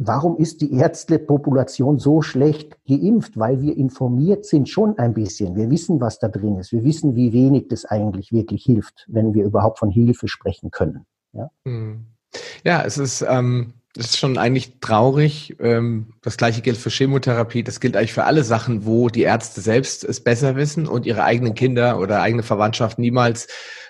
Warum 0.00 0.36
ist 0.36 0.60
die 0.60 0.72
Ärztepopulation 0.74 1.98
so 1.98 2.22
schlecht 2.22 2.76
geimpft? 2.86 3.36
Weil 3.36 3.60
wir 3.60 3.76
informiert 3.76 4.46
sind 4.46 4.68
schon 4.68 4.96
ein 4.96 5.12
bisschen. 5.12 5.56
Wir 5.56 5.70
wissen, 5.70 6.00
was 6.00 6.20
da 6.20 6.28
drin 6.28 6.56
ist. 6.56 6.70
Wir 6.70 6.84
wissen, 6.84 7.16
wie 7.16 7.32
wenig 7.32 7.66
das 7.66 7.84
eigentlich 7.84 8.32
wirklich 8.32 8.62
hilft, 8.62 9.06
wenn 9.08 9.34
wir 9.34 9.44
überhaupt 9.44 9.80
von 9.80 9.90
Hilfe 9.90 10.28
sprechen 10.28 10.70
können. 10.70 11.04
Ja, 11.32 11.50
hm. 11.64 12.06
ja 12.64 12.84
es 12.84 12.96
ist, 12.96 13.26
ähm, 13.28 13.74
das 13.94 14.06
ist 14.06 14.18
schon 14.18 14.38
eigentlich 14.38 14.80
traurig. 14.80 15.56
Ähm, 15.60 16.14
das 16.22 16.36
gleiche 16.36 16.60
gilt 16.60 16.76
für 16.76 16.90
Chemotherapie. 16.90 17.62
Das 17.62 17.80
gilt 17.80 17.96
eigentlich 17.96 18.12
für 18.12 18.24
alle 18.24 18.44
Sachen, 18.44 18.84
wo 18.84 19.08
die 19.08 19.22
Ärzte 19.22 19.60
selbst 19.60 20.04
es 20.04 20.22
besser 20.22 20.56
wissen 20.56 20.86
und 20.86 21.06
ihre 21.06 21.24
eigenen 21.24 21.54
Kinder 21.54 21.98
oder 21.98 22.20
eigene 22.20 22.42
Verwandtschaft 22.42 22.98
niemals 22.98 23.48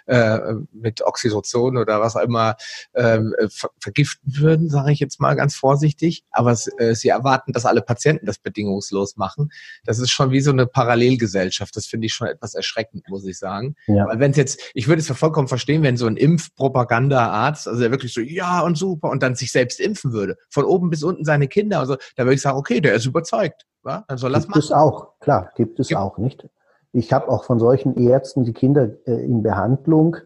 äh, 0.08 0.54
mit 0.72 1.02
Oxytocin 1.02 1.76
oder 1.76 2.00
was 2.00 2.16
auch 2.16 2.22
immer 2.22 2.56
ähm, 2.94 3.34
äh, 3.38 3.48
ver 3.50 3.68
vergiften 3.78 4.38
würden, 4.38 4.70
sage 4.70 4.92
ich 4.92 5.00
jetzt 5.00 5.20
mal 5.20 5.34
ganz 5.34 5.54
vorsichtig. 5.54 6.24
Aber 6.30 6.56
äh, 6.78 6.94
sie 6.94 7.08
erwarten, 7.08 7.52
dass 7.52 7.66
alle 7.66 7.82
Patienten 7.82 8.24
das 8.24 8.38
bedingungslos 8.38 9.16
machen. 9.16 9.50
Das 9.84 9.98
ist 9.98 10.10
schon 10.10 10.30
wie 10.30 10.40
so 10.40 10.50
eine 10.50 10.66
Parallelgesellschaft. 10.66 11.76
Das 11.76 11.86
finde 11.86 12.06
ich 12.06 12.14
schon 12.14 12.28
etwas 12.28 12.54
erschreckend, 12.54 13.08
muss 13.08 13.26
ich 13.26 13.38
sagen. 13.38 13.76
Ja. 13.86 14.06
Weil 14.06 14.18
wenn 14.18 14.30
es 14.30 14.36
jetzt, 14.36 14.60
ich 14.74 14.88
würde 14.88 15.00
es 15.00 15.08
vollkommen 15.08 15.48
verstehen, 15.48 15.82
wenn 15.82 15.96
so 15.96 16.06
ein 16.06 16.16
Impfpropaganda-Arzt, 16.16 17.68
also 17.68 17.80
der 17.80 17.90
wirklich 17.90 18.14
so, 18.14 18.20
ja 18.20 18.60
und 18.60 18.76
super, 18.76 19.10
und 19.10 19.22
dann 19.22 19.34
sich 19.34 19.52
selbst 19.52 19.80
impfen 19.88 20.12
würde, 20.12 20.36
von 20.50 20.64
oben 20.64 20.90
bis 20.90 21.02
unten 21.02 21.24
seine 21.24 21.48
Kinder, 21.48 21.80
also 21.80 21.96
da 22.16 22.24
würde 22.24 22.34
ich 22.34 22.42
sagen, 22.42 22.58
okay, 22.58 22.80
der 22.80 22.94
ist 22.94 23.06
überzeugt. 23.06 23.66
Ja? 23.84 24.04
Dann 24.08 24.18
soll 24.18 24.32
das 24.32 24.46
machen. 24.46 24.60
Gibt 24.60 24.64
es 24.64 24.72
auch, 24.72 25.18
klar, 25.20 25.50
gibt 25.56 25.80
es 25.80 25.88
gibt, 25.88 26.00
auch, 26.00 26.18
nicht? 26.18 26.48
Ich 26.92 27.12
habe 27.12 27.28
auch 27.28 27.44
von 27.44 27.58
solchen 27.58 27.96
Ärzten 27.96 28.44
die 28.44 28.52
Kinder 28.52 28.90
äh, 29.06 29.24
in 29.24 29.42
Behandlung, 29.42 30.16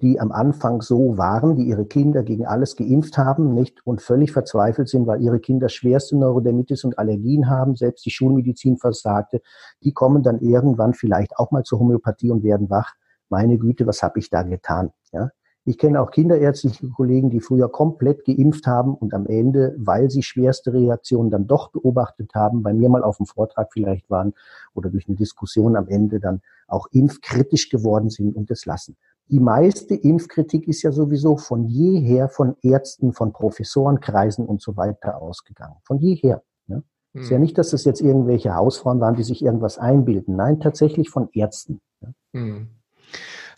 die 0.00 0.18
am 0.18 0.32
Anfang 0.32 0.80
so 0.80 1.18
waren, 1.18 1.56
die 1.56 1.64
ihre 1.64 1.84
Kinder 1.84 2.22
gegen 2.22 2.46
alles 2.46 2.76
geimpft 2.76 3.18
haben, 3.18 3.54
nicht 3.54 3.86
und 3.86 4.00
völlig 4.00 4.32
verzweifelt 4.32 4.88
sind, 4.88 5.06
weil 5.06 5.20
ihre 5.20 5.40
Kinder 5.40 5.68
schwerste 5.68 6.16
Neurodermitis 6.16 6.84
und 6.84 6.98
Allergien 6.98 7.50
haben, 7.50 7.76
selbst 7.76 8.06
die 8.06 8.10
Schulmedizin 8.10 8.78
versagte. 8.78 9.42
Die 9.82 9.92
kommen 9.92 10.22
dann 10.22 10.40
irgendwann 10.40 10.94
vielleicht 10.94 11.36
auch 11.36 11.50
mal 11.50 11.64
zur 11.64 11.80
Homöopathie 11.80 12.30
und 12.30 12.42
werden 12.42 12.70
wach. 12.70 12.92
Meine 13.28 13.58
Güte, 13.58 13.86
was 13.86 14.02
habe 14.02 14.18
ich 14.18 14.30
da 14.30 14.42
getan? 14.42 14.90
Ja? 15.12 15.30
Ich 15.64 15.76
kenne 15.76 16.00
auch 16.00 16.10
kinderärztliche 16.10 16.88
Kollegen, 16.88 17.30
die 17.30 17.40
früher 17.40 17.68
komplett 17.68 18.24
geimpft 18.24 18.66
haben 18.66 18.94
und 18.94 19.12
am 19.12 19.26
Ende, 19.26 19.74
weil 19.78 20.10
sie 20.10 20.22
schwerste 20.22 20.72
Reaktionen 20.72 21.30
dann 21.30 21.46
doch 21.46 21.70
beobachtet 21.70 22.34
haben, 22.34 22.62
bei 22.62 22.72
mir 22.72 22.88
mal 22.88 23.02
auf 23.02 23.18
dem 23.18 23.26
Vortrag 23.26 23.72
vielleicht 23.72 24.08
waren 24.08 24.32
oder 24.74 24.88
durch 24.88 25.06
eine 25.06 25.16
Diskussion 25.16 25.76
am 25.76 25.88
Ende 25.88 26.18
dann 26.18 26.40
auch 26.66 26.86
impfkritisch 26.92 27.68
geworden 27.68 28.08
sind 28.08 28.36
und 28.36 28.50
es 28.50 28.64
lassen. 28.64 28.96
Die 29.30 29.38
meiste 29.38 29.94
Impfkritik 29.94 30.66
ist 30.66 30.82
ja 30.82 30.90
sowieso 30.90 31.36
von 31.36 31.64
jeher 31.66 32.28
von 32.28 32.56
Ärzten, 32.62 33.12
von 33.12 33.32
Professorenkreisen 33.32 34.44
und 34.44 34.60
so 34.60 34.76
weiter 34.76 35.22
ausgegangen. 35.22 35.76
Von 35.84 35.98
jeher. 35.98 36.42
Ne? 36.66 36.82
Hm. 37.12 37.22
Ist 37.22 37.30
ja 37.30 37.38
nicht, 37.38 37.56
dass 37.56 37.72
es 37.72 37.84
jetzt 37.84 38.00
irgendwelche 38.00 38.56
Hausfrauen 38.56 39.00
waren, 39.00 39.14
die 39.14 39.22
sich 39.22 39.44
irgendwas 39.44 39.78
einbilden. 39.78 40.34
Nein, 40.34 40.58
tatsächlich 40.58 41.10
von 41.10 41.28
Ärzten. 41.32 41.80
Ne? 42.00 42.14
Hm. 42.32 42.68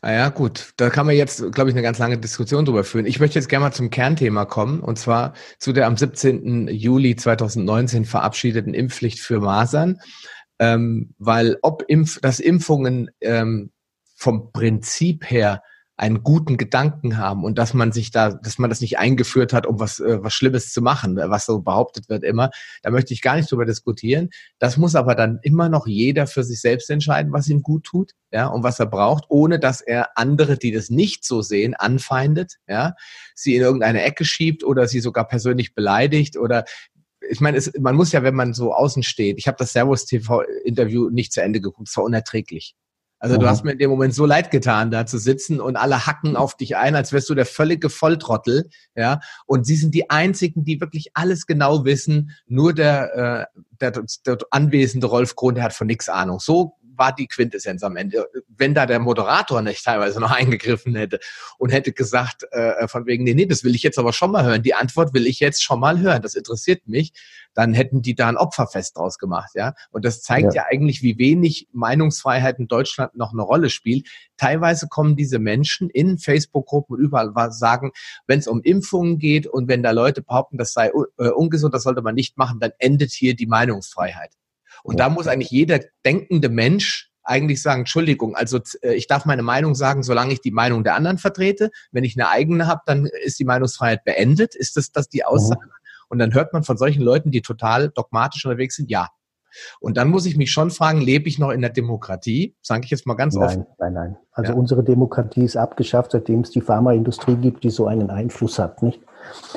Ah 0.05 0.13
ja, 0.13 0.29
gut. 0.31 0.73
Da 0.79 0.91
kann 0.91 1.07
man 1.07 1.15
jetzt, 1.15 1.53
glaube 1.53 1.71
ich, 1.71 1.77
eine 1.77 1.83
ganz 1.83 1.99
lange 1.99 2.19
Diskussion 2.19 2.65
drüber 2.65 2.83
führen. 2.83 3.07
Ich 3.07 3.21
möchte 3.21 3.39
jetzt 3.39 3.49
gerne 3.49 3.67
mal 3.67 3.73
zum 3.73 3.89
Kernthema 3.89 4.45
kommen, 4.47 4.81
und 4.81 4.99
zwar 4.99 5.33
zu 5.61 5.73
der 5.73 5.87
am 5.87 5.97
17. 5.97 6.67
Juli 6.67 7.15
2019 7.15 8.05
verabschiedeten 8.05 8.75
Impfpflicht 8.75 9.21
für 9.21 9.39
Masern. 9.39 10.01
Ähm, 10.59 11.15
weil 11.19 11.57
ob 11.63 11.85
Impf, 11.87 12.21
dass 12.21 12.41
Impfungen 12.41 13.13
ähm, 13.21 13.71
vom 14.17 14.51
Prinzip 14.51 15.31
her 15.31 15.63
einen 15.97 16.23
guten 16.23 16.57
Gedanken 16.57 17.19
haben 17.19 17.45
und 17.45 17.59
dass 17.59 17.75
man 17.75 17.93
sich 17.93 18.11
da, 18.11 18.31
dass 18.31 18.59
man 18.59 18.71
das 18.71 18.81
nicht 18.81 18.99
eingeführt 18.99 19.53
hat, 19.53 19.67
um 19.67 19.79
was, 19.79 20.01
äh, 20.01 20.23
was 20.23 20.35
Schlimmes 20.35 20.73
zu 20.73 20.81
machen, 20.81 21.17
was 21.17 21.47
so 21.47 21.61
behauptet 21.61 22.09
wird 22.09 22.25
immer. 22.25 22.51
Da 22.83 22.91
möchte 22.91 23.13
ich 23.13 23.21
gar 23.21 23.37
nicht 23.37 23.51
drüber 23.51 23.67
diskutieren. 23.67 24.31
Das 24.59 24.77
muss 24.77 24.95
aber 24.95 25.15
dann 25.15 25.39
immer 25.43 25.69
noch 25.69 25.87
jeder 25.87 26.27
für 26.27 26.45
sich 26.45 26.61
selbst 26.61 26.89
entscheiden, 26.91 27.33
was 27.33 27.49
ihm 27.49 27.63
gut 27.63 27.85
tut, 27.85 28.13
ja, 28.33 28.47
und 28.47 28.63
was 28.63 28.81
er 28.81 28.87
braucht, 28.87 29.25
ohne 29.29 29.59
dass 29.59 29.81
er 29.81 30.17
andere, 30.17 30.57
die 30.57 30.73
das 30.73 30.89
nicht 30.89 31.25
so 31.25 31.43
sehen, 31.43 31.75
anfeindet, 31.75 32.57
ja, 32.67 32.95
sie 33.35 33.55
in 33.55 33.63
irgendeine 33.63 34.03
Ecke 34.03 34.25
schiebt 34.25 34.65
oder 34.65 34.89
sie 34.89 35.01
sogar 35.01 35.29
persönlich 35.29 35.75
beleidigt 35.75 36.37
oder 36.37 36.65
ich 37.31 37.41
meine, 37.41 37.57
es, 37.57 37.73
man 37.79 37.95
muss 37.95 38.13
ja, 38.13 38.23
wenn 38.23 38.35
man 38.35 38.53
so 38.53 38.75
außen 38.75 39.03
steht, 39.03 39.39
ich 39.39 39.47
habe 39.47 39.57
das 39.59 39.73
Servus 39.73 40.07
TV-Interview 40.07 41.11
nicht 41.11 41.33
zu 41.33 41.41
Ende 41.43 41.61
geguckt, 41.61 41.89
es 41.89 41.97
war 41.97 42.05
unerträglich. 42.05 42.75
Also 43.23 43.37
du 43.37 43.47
hast 43.47 43.63
mir 43.63 43.71
in 43.71 43.79
dem 43.79 43.89
Moment 43.89 44.13
so 44.17 44.27
leid 44.27 44.51
getan, 44.51 44.91
da 44.91 45.07
zu 45.07 45.17
sitzen 45.17 45.61
und 45.61 45.77
alle 45.77 46.07
hacken 46.09 46.37
auf 46.37 46.57
dich 46.57 46.77
ein, 46.77 46.97
als 46.97 47.13
wärst 47.13 47.31
du 47.31 47.37
der 47.37 47.47
völlige 47.47 47.89
Volltrottel, 47.89 48.69
ja. 48.97 49.21
Und 49.47 49.65
sie 49.65 49.77
sind 49.77 49.95
die 49.95 50.11
einzigen, 50.11 50.65
die 50.65 50.81
wirklich 50.81 51.13
alles 51.15 51.47
genau 51.47 51.85
wissen. 51.85 52.33
Nur 52.49 52.75
der, 52.75 53.49
äh, 53.55 53.61
der, 53.81 54.03
der 54.27 54.39
anwesende 54.51 55.07
Rolf 55.07 55.37
Krohn, 55.37 55.55
der 55.55 55.63
hat 55.63 55.73
von 55.73 55.87
nichts 55.87 56.09
Ahnung. 56.09 56.41
So 56.41 56.75
war 56.97 57.15
die 57.15 57.27
Quintessenz 57.27 57.83
am 57.83 57.97
Ende. 57.97 58.27
Wenn 58.49 58.75
da 58.75 58.87
der 58.87 58.99
Moderator 58.99 59.63
nicht 59.63 59.85
teilweise 59.85 60.21
noch 60.21 60.31
eingegriffen 60.31 60.95
hätte 60.95 61.21
und 61.59 61.71
hätte 61.71 61.93
gesagt, 61.93 62.45
äh, 62.51 62.87
von 62.89 63.07
wegen, 63.07 63.25
nee, 63.25 63.35
nee, 63.35 63.47
das 63.47 63.65
will 63.65 63.75
ich 63.75 63.83
jetzt 63.83 63.99
aber 63.99 64.13
schon 64.13 64.33
mal 64.33 64.45
hören. 64.45 64.63
Die 64.63 64.75
Antwort 64.75 65.15
will 65.15 65.27
ich 65.27 65.41
jetzt 65.41 65.63
schon 65.63 65.81
mal 65.81 66.01
hören. 66.01 66.23
Das 66.23 66.35
interessiert 66.35 66.87
mich. 66.89 67.13
Dann 67.55 67.75
hätten 67.75 68.01
die 68.01 68.15
da 68.15 68.29
ein 68.29 68.37
Opferfest 68.37 68.97
draus 68.97 69.19
gemacht, 69.19 69.51
ja. 69.55 69.75
Und 69.91 70.05
das 70.05 70.23
zeigt 70.23 70.55
ja, 70.55 70.63
ja 70.63 70.67
eigentlich, 70.71 71.03
wie 71.03 71.19
wenig 71.19 71.69
Meinungsfreiheit 71.73 72.59
in 72.59 72.67
Deutschland 72.67 73.15
noch 73.15 73.33
eine 73.33 73.43
Rolle 73.43 73.69
spielt. 73.69 74.09
Teilweise 74.39 74.89
kommen 74.89 75.17
diese 75.17 75.39
Menschen 75.39 75.91
in 75.91 76.19
Facebook-Gruppen 76.19 76.99
überall 76.99 77.53
sagen, 77.53 77.93
wenn 78.27 78.39
es 78.39 78.49
um 78.49 78.63
Impfungen 78.63 79.19
geht 79.19 79.47
und 79.47 79.69
wenn 79.69 79.83
da 79.83 79.91
Leute 79.91 80.23
behaupten, 80.23 80.57
das 80.57 80.73
sei 80.73 80.91
äh, 81.19 81.29
ungesund, 81.29 81.75
das 81.75 81.83
sollte 81.83 82.03
man 82.03 82.15
nicht 82.15 82.39
machen, 82.39 82.59
dann 82.59 82.73
endet 82.79 83.13
hier 83.13 83.37
die 83.37 83.47
Meinungsfreiheit. 83.47 84.33
Und 84.83 85.01
da 85.01 85.09
muss 85.09 85.27
eigentlich 85.27 85.51
jeder 85.51 85.81
denkende 86.05 86.49
Mensch 86.49 87.11
eigentlich 87.25 87.63
sagen, 87.63 87.83
Entschuldigung, 87.83 88.35
also 88.35 88.59
äh, 88.83 88.95
ich 88.95 89.07
darf 89.07 89.25
meine 89.25 89.43
Meinung 89.43 89.75
sagen, 89.75 90.03
solange 90.03 90.33
ich 90.33 90.41
die 90.41 90.51
Meinung 90.51 90.83
der 90.83 90.97
anderen 90.97 91.19
vertrete. 91.19 91.71
Wenn 91.93 92.05
ich 92.05 92.19
eine 92.19 92.29
eigene 92.29 92.67
habe, 92.67 92.81
dann 92.87 93.07
ist 93.07 93.39
die 93.39 93.45
Meinungsfreiheit 93.45 94.05
beendet. 94.05 94.55
Ist 94.57 94.77
das, 94.77 94.91
das 94.91 95.09
die 95.09 95.25
Aussage? 95.25 95.67
Mhm. 95.67 95.73
Und 96.09 96.19
dann 96.19 96.35
hört 96.35 96.53
man 96.53 96.65
von 96.65 96.77
solchen 96.77 97.03
Leuten, 97.03 97.31
die 97.31 97.43
total 97.43 97.91
dogmatisch 97.91 98.45
unterwegs 98.45 98.77
sind, 98.77 98.91
ja, 98.91 99.09
und 99.81 99.97
dann 99.97 100.09
muss 100.09 100.27
ich 100.27 100.37
mich 100.37 100.51
schon 100.51 100.71
fragen, 100.71 101.01
lebe 101.01 101.29
ich 101.29 101.39
noch 101.39 101.51
in 101.51 101.61
der 101.61 101.71
Demokratie? 101.71 102.57
Sage 102.63 102.85
ich 102.85 102.91
jetzt 102.91 103.07
mal 103.07 103.15
ganz 103.15 103.35
nein, 103.35 103.45
offen. 103.45 103.67
Nein, 103.79 103.93
nein, 103.93 103.95
nein. 103.95 104.17
Also 104.33 104.53
ja. 104.53 104.59
unsere 104.59 104.83
Demokratie 104.83 105.45
ist 105.45 105.57
abgeschafft, 105.57 106.13
seitdem 106.13 106.41
es 106.41 106.51
die 106.51 106.61
Pharmaindustrie 106.61 107.37
gibt, 107.37 107.65
die 107.65 107.71
so 107.71 107.87
einen 107.87 108.11
Einfluss 108.11 108.59
hat, 108.59 108.83
nicht? 108.83 109.01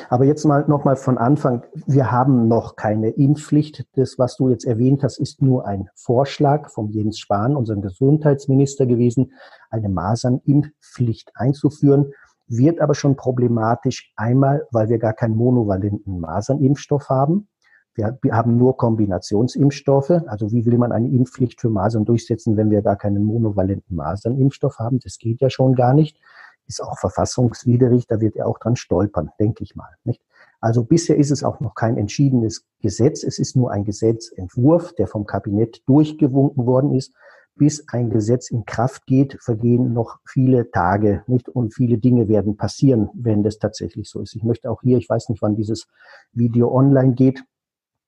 Aber 0.08 0.24
jetzt 0.24 0.44
mal 0.44 0.64
nochmal 0.68 0.96
von 0.96 1.18
Anfang. 1.18 1.62
Wir 1.86 2.10
haben 2.10 2.48
noch 2.48 2.76
keine 2.76 3.10
Impfpflicht. 3.10 3.86
Das, 3.96 4.18
was 4.18 4.36
du 4.36 4.48
jetzt 4.48 4.64
erwähnt 4.64 5.02
hast, 5.02 5.18
ist 5.18 5.42
nur 5.42 5.66
ein 5.66 5.88
Vorschlag 5.94 6.70
von 6.70 6.90
Jens 6.90 7.18
Spahn, 7.18 7.56
unserem 7.56 7.82
Gesundheitsminister 7.82 8.86
gewesen, 8.86 9.32
eine 9.70 9.88
Masernimpfpflicht 9.88 11.32
einzuführen. 11.34 12.12
Wird 12.48 12.80
aber 12.80 12.94
schon 12.94 13.16
problematisch. 13.16 14.12
Einmal, 14.16 14.66
weil 14.70 14.88
wir 14.88 14.98
gar 14.98 15.14
keinen 15.14 15.36
monovalenten 15.36 16.20
Masernimpfstoff 16.20 17.08
haben. 17.08 17.48
Wir, 17.96 18.18
haben 18.30 18.58
nur 18.58 18.76
Kombinationsimpfstoffe. 18.76 20.10
Also 20.26 20.52
wie 20.52 20.66
will 20.66 20.76
man 20.76 20.92
eine 20.92 21.08
Impfpflicht 21.08 21.60
für 21.60 21.70
Masern 21.70 22.04
durchsetzen, 22.04 22.56
wenn 22.56 22.70
wir 22.70 22.82
gar 22.82 22.96
keinen 22.96 23.24
monovalenten 23.24 23.96
Masernimpfstoff 23.96 24.78
haben? 24.78 25.00
Das 25.00 25.18
geht 25.18 25.40
ja 25.40 25.48
schon 25.48 25.74
gar 25.74 25.94
nicht. 25.94 26.20
Ist 26.66 26.82
auch 26.82 26.98
verfassungswidrig. 26.98 28.06
Da 28.06 28.20
wird 28.20 28.36
er 28.36 28.46
auch 28.46 28.58
dran 28.58 28.76
stolpern, 28.76 29.30
denke 29.38 29.62
ich 29.62 29.76
mal. 29.76 29.90
Nicht? 30.04 30.22
Also 30.60 30.84
bisher 30.84 31.16
ist 31.16 31.30
es 31.30 31.44
auch 31.44 31.60
noch 31.60 31.74
kein 31.74 31.96
entschiedenes 31.96 32.64
Gesetz. 32.80 33.22
Es 33.22 33.38
ist 33.38 33.56
nur 33.56 33.70
ein 33.70 33.84
Gesetzentwurf, 33.84 34.94
der 34.94 35.06
vom 35.06 35.26
Kabinett 35.26 35.82
durchgewunken 35.86 36.66
worden 36.66 36.94
ist. 36.94 37.12
Bis 37.54 37.88
ein 37.88 38.10
Gesetz 38.10 38.50
in 38.50 38.66
Kraft 38.66 39.06
geht, 39.06 39.38
vergehen 39.40 39.94
noch 39.94 40.18
viele 40.26 40.70
Tage, 40.70 41.22
nicht? 41.26 41.48
Und 41.48 41.72
viele 41.72 41.96
Dinge 41.96 42.28
werden 42.28 42.56
passieren, 42.56 43.08
wenn 43.14 43.42
das 43.42 43.58
tatsächlich 43.58 44.10
so 44.10 44.20
ist. 44.20 44.34
Ich 44.34 44.42
möchte 44.42 44.70
auch 44.70 44.82
hier, 44.82 44.98
ich 44.98 45.08
weiß 45.08 45.30
nicht, 45.30 45.40
wann 45.40 45.56
dieses 45.56 45.86
Video 46.32 46.70
online 46.70 47.14
geht, 47.14 47.42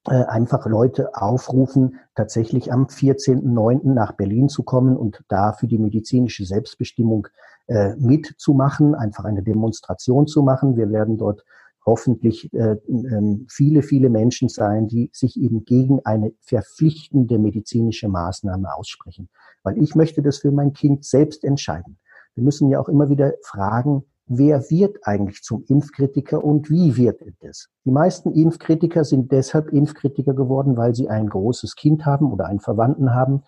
äh, 0.06 0.24
einfach 0.24 0.64
Leute 0.66 1.14
aufrufen, 1.14 1.98
tatsächlich 2.14 2.72
am 2.72 2.86
14.09. 2.86 3.92
nach 3.92 4.12
Berlin 4.12 4.48
zu 4.48 4.62
kommen 4.62 4.96
und 4.96 5.22
da 5.28 5.52
für 5.52 5.66
die 5.66 5.78
medizinische 5.78 6.44
Selbstbestimmung 6.44 7.28
äh, 7.68 7.94
mitzumachen, 7.96 8.94
einfach 8.94 9.24
eine 9.24 9.42
Demonstration 9.42 10.26
zu 10.26 10.42
machen. 10.42 10.76
Wir 10.76 10.90
werden 10.90 11.18
dort 11.18 11.44
hoffentlich 11.86 12.52
äh, 12.52 12.72
äh, 12.72 13.46
viele, 13.48 13.82
viele 13.82 14.10
Menschen 14.10 14.48
sein, 14.48 14.88
die 14.88 15.10
sich 15.12 15.40
eben 15.40 15.64
gegen 15.64 16.00
eine 16.04 16.32
verpflichtende 16.40 17.38
medizinische 17.38 18.08
Maßnahme 18.08 18.74
aussprechen. 18.74 19.28
Weil 19.62 19.82
ich 19.82 19.94
möchte 19.94 20.22
das 20.22 20.38
für 20.38 20.50
mein 20.50 20.72
Kind 20.72 21.04
selbst 21.04 21.44
entscheiden. 21.44 21.98
Wir 22.34 22.44
müssen 22.44 22.68
ja 22.68 22.78
auch 22.78 22.88
immer 22.88 23.08
wieder 23.08 23.32
fragen, 23.42 24.04
wer 24.26 24.60
wird 24.70 24.98
eigentlich 25.02 25.42
zum 25.42 25.64
Impfkritiker 25.66 26.44
und 26.44 26.70
wie 26.70 26.96
wird 26.96 27.22
es? 27.40 27.68
Die 27.84 27.90
meisten 27.90 28.32
Impfkritiker 28.32 29.04
sind 29.04 29.32
deshalb 29.32 29.72
Impfkritiker 29.72 30.34
geworden, 30.34 30.76
weil 30.76 30.94
sie 30.94 31.08
ein 31.08 31.28
großes 31.28 31.74
Kind 31.74 32.04
haben 32.04 32.30
oder 32.30 32.46
einen 32.46 32.60
Verwandten 32.60 33.14
haben, 33.14 33.42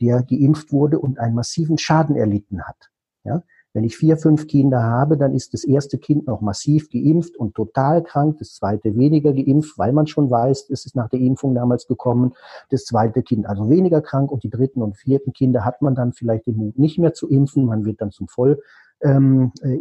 der 0.00 0.22
geimpft 0.22 0.72
wurde 0.72 0.98
und 0.98 1.18
einen 1.18 1.34
massiven 1.34 1.78
Schaden 1.78 2.16
erlitten 2.16 2.62
hat. 2.62 2.90
Ja? 3.24 3.42
Wenn 3.76 3.84
ich 3.84 3.98
vier, 3.98 4.16
fünf 4.16 4.46
Kinder 4.46 4.82
habe, 4.82 5.18
dann 5.18 5.34
ist 5.34 5.52
das 5.52 5.62
erste 5.62 5.98
Kind 5.98 6.28
noch 6.28 6.40
massiv 6.40 6.88
geimpft 6.88 7.36
und 7.36 7.54
total 7.54 8.02
krank, 8.02 8.38
das 8.38 8.54
zweite 8.54 8.96
weniger 8.96 9.34
geimpft, 9.34 9.76
weil 9.76 9.92
man 9.92 10.06
schon 10.06 10.30
weiß, 10.30 10.70
es 10.70 10.86
ist 10.86 10.96
nach 10.96 11.10
der 11.10 11.20
Impfung 11.20 11.54
damals 11.54 11.86
gekommen, 11.86 12.32
das 12.70 12.86
zweite 12.86 13.22
Kind 13.22 13.44
also 13.44 13.68
weniger 13.68 14.00
krank 14.00 14.32
und 14.32 14.44
die 14.44 14.48
dritten 14.48 14.80
und 14.80 14.96
vierten 14.96 15.34
Kinder 15.34 15.66
hat 15.66 15.82
man 15.82 15.94
dann 15.94 16.14
vielleicht 16.14 16.46
den 16.46 16.56
Mut 16.56 16.78
nicht 16.78 16.98
mehr 16.98 17.12
zu 17.12 17.28
impfen, 17.28 17.66
man 17.66 17.84
wird 17.84 18.00
dann 18.00 18.10
zum 18.12 18.28
Voll 18.28 18.62
ähm, 19.02 19.52
äh. 19.60 19.76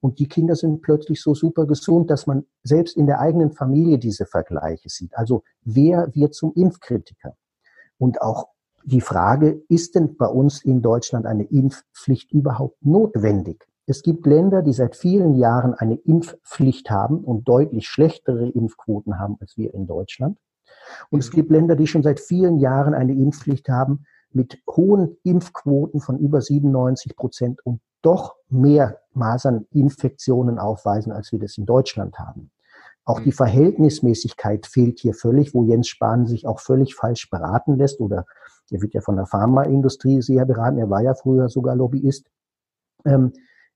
Und 0.00 0.18
die 0.18 0.26
Kinder 0.26 0.56
sind 0.56 0.82
plötzlich 0.82 1.22
so 1.22 1.32
super 1.32 1.66
gesund, 1.66 2.10
dass 2.10 2.26
man 2.26 2.44
selbst 2.64 2.96
in 2.96 3.06
der 3.06 3.20
eigenen 3.20 3.52
Familie 3.52 3.98
diese 3.98 4.26
Vergleiche 4.26 4.88
sieht. 4.88 5.16
Also 5.16 5.44
wer 5.62 6.12
wird 6.16 6.34
zum 6.34 6.54
Impfkritiker? 6.54 7.36
Und 7.98 8.20
auch 8.20 8.48
die 8.84 9.00
Frage, 9.00 9.62
ist 9.68 9.94
denn 9.94 10.16
bei 10.16 10.26
uns 10.26 10.64
in 10.64 10.82
Deutschland 10.82 11.26
eine 11.26 11.44
Impfpflicht 11.44 12.32
überhaupt 12.32 12.84
notwendig? 12.84 13.66
Es 13.86 14.02
gibt 14.02 14.26
Länder, 14.26 14.62
die 14.62 14.72
seit 14.72 14.96
vielen 14.96 15.34
Jahren 15.34 15.74
eine 15.74 15.96
Impfpflicht 15.96 16.90
haben 16.90 17.24
und 17.24 17.48
deutlich 17.48 17.88
schlechtere 17.88 18.48
Impfquoten 18.48 19.18
haben 19.18 19.36
als 19.40 19.56
wir 19.56 19.74
in 19.74 19.86
Deutschland. 19.86 20.38
Und 21.10 21.20
es 21.20 21.30
gibt 21.30 21.50
Länder, 21.50 21.76
die 21.76 21.86
schon 21.86 22.02
seit 22.02 22.20
vielen 22.20 22.58
Jahren 22.58 22.94
eine 22.94 23.12
Impfpflicht 23.12 23.68
haben 23.68 24.04
mit 24.32 24.62
hohen 24.68 25.16
Impfquoten 25.24 26.00
von 26.00 26.18
über 26.18 26.40
97 26.40 27.16
Prozent 27.16 27.66
und 27.66 27.80
doch 28.02 28.36
mehr 28.48 29.00
Maserninfektionen 29.12 30.58
aufweisen, 30.58 31.12
als 31.12 31.32
wir 31.32 31.38
das 31.38 31.58
in 31.58 31.66
Deutschland 31.66 32.18
haben. 32.18 32.50
Auch 33.04 33.20
die 33.20 33.30
mhm. 33.30 33.34
Verhältnismäßigkeit 33.34 34.66
fehlt 34.66 35.00
hier 35.00 35.14
völlig, 35.14 35.52
wo 35.52 35.64
Jens 35.64 35.88
Spahn 35.88 36.26
sich 36.26 36.46
auch 36.46 36.60
völlig 36.60 36.94
falsch 36.94 37.28
beraten 37.28 37.76
lässt 37.76 38.00
oder 38.00 38.24
er 38.72 38.82
wird 38.82 38.94
ja 38.94 39.00
von 39.00 39.16
der 39.16 39.26
Pharmaindustrie 39.26 40.22
sehr 40.22 40.44
beraten, 40.44 40.78
er 40.78 40.90
war 40.90 41.02
ja 41.02 41.14
früher 41.14 41.48
sogar 41.48 41.76
Lobbyist. 41.76 42.26
Ähm, 43.04 43.32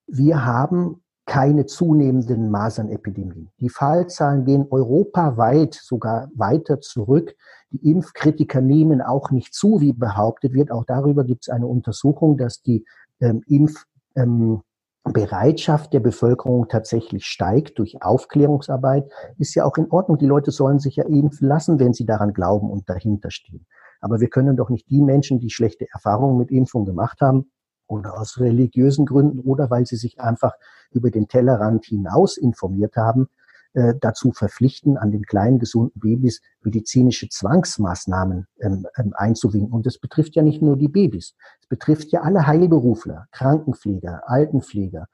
wir 0.07 0.45
haben 0.45 1.03
keine 1.27 1.65
zunehmenden 1.65 2.51
Masernepidemien. 2.51 3.51
Die 3.61 3.71
Fallzahlen 3.71 4.45
gehen 4.45 4.67
europaweit 4.71 5.75
sogar 5.75 6.29
weiter 6.35 6.81
zurück. 6.81 7.35
Die 7.71 7.91
Impfkritiker 7.91 8.61
nehmen 8.61 9.01
auch 9.01 9.31
nicht 9.31 9.55
zu, 9.55 9.81
wie 9.81 9.95
behauptet 9.95 10.53
wird. 10.53 10.71
Auch 10.71 10.85
darüber 10.85 11.25
gibt 11.25 11.45
es 11.45 11.49
eine 11.49 11.67
Untersuchung, 11.67 12.37
dass 12.37 12.61
die 12.61 12.85
ähm, 13.21 13.43
Impf 13.47 13.85
ähm, 14.17 14.63
der 15.07 16.01
Bevölkerung 16.01 16.69
tatsächlich 16.69 17.27
steigt 17.27 17.79
durch 17.79 18.03
Aufklärungsarbeit, 18.03 19.11
ist 19.39 19.55
ja 19.55 19.65
auch 19.65 19.77
in 19.77 19.91
Ordnung. 19.91 20.19
Die 20.19 20.27
Leute 20.27 20.51
sollen 20.51 20.79
sich 20.79 20.97
ja 20.97 21.05
impfen 21.05 21.47
lassen, 21.47 21.79
wenn 21.79 21.93
sie 21.93 22.07
daran 22.07 22.33
glauben 22.33 22.71
und 22.71 22.89
dahinter 22.89 23.31
stehen. 23.31 23.67
Aber 24.05 24.21
wir 24.21 24.29
können 24.29 24.57
doch 24.57 24.69
nicht 24.69 24.91
die 24.91 25.01
Menschen, 25.01 25.41
die 25.41 25.49
schlechte 25.49 25.87
Erfahrungen 25.91 26.37
mit 26.37 26.51
Impfung 26.51 26.85
gemacht 26.85 27.23
haben, 27.23 27.51
oder 27.87 28.19
aus 28.19 28.39
religiösen 28.39 29.07
Gründen 29.07 29.41
oder 29.41 29.71
weil 29.71 29.87
sie 29.87 29.97
sich 29.97 30.21
einfach 30.21 30.55
über 30.91 31.11
den 31.11 31.29
Tellerrand 31.29 31.85
hinaus 31.85 32.37
informiert 32.37 32.97
haben, 32.97 33.29
äh, 33.75 33.95
dazu 34.01 34.33
verpflichten, 34.33 34.97
an 34.97 35.11
den 35.11 35.25
kleinen 35.25 35.59
gesunden 35.59 36.01
Babys 36.01 36.41
medizinische 36.63 37.29
Zwangsmaßnahmen 37.29 38.47
ähm, 38.61 38.87
ähm, 38.97 39.13
einzuwinken. 39.17 39.73
Und 39.73 39.87
das 39.87 39.99
betrifft 39.99 40.37
ja 40.37 40.43
nicht 40.43 40.63
nur 40.63 40.77
die 40.77 40.89
Babys. 40.89 41.35
Es 41.61 41.67
betrifft 41.67 42.13
ja 42.13 42.23
alle 42.23 42.47
Heilberufler, 42.47 43.27
Krankenpfleger, 43.33 44.23
Altenpfleger, 44.27 45.09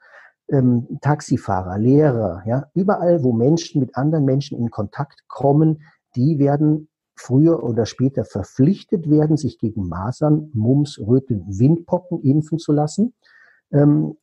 ähm, 0.49 0.99
Taxifahrer, 1.01 1.77
Lehrer, 1.77 2.43
ja, 2.45 2.67
überall, 2.73 3.23
wo 3.23 3.33
Menschen 3.33 3.81
mit 3.81 3.95
anderen 3.95 4.25
Menschen 4.25 4.57
in 4.57 4.69
Kontakt 4.69 5.27
kommen, 5.27 5.81
die 6.15 6.39
werden 6.39 6.87
früher 7.21 7.63
oder 7.63 7.85
später 7.85 8.25
verpflichtet 8.25 9.09
werden, 9.09 9.37
sich 9.37 9.57
gegen 9.57 9.87
Masern, 9.87 10.49
Mumps, 10.53 10.99
Röteln, 10.99 11.45
Windpocken 11.47 12.21
impfen 12.21 12.59
zu 12.59 12.71
lassen, 12.71 13.13
ähm, 13.71 14.17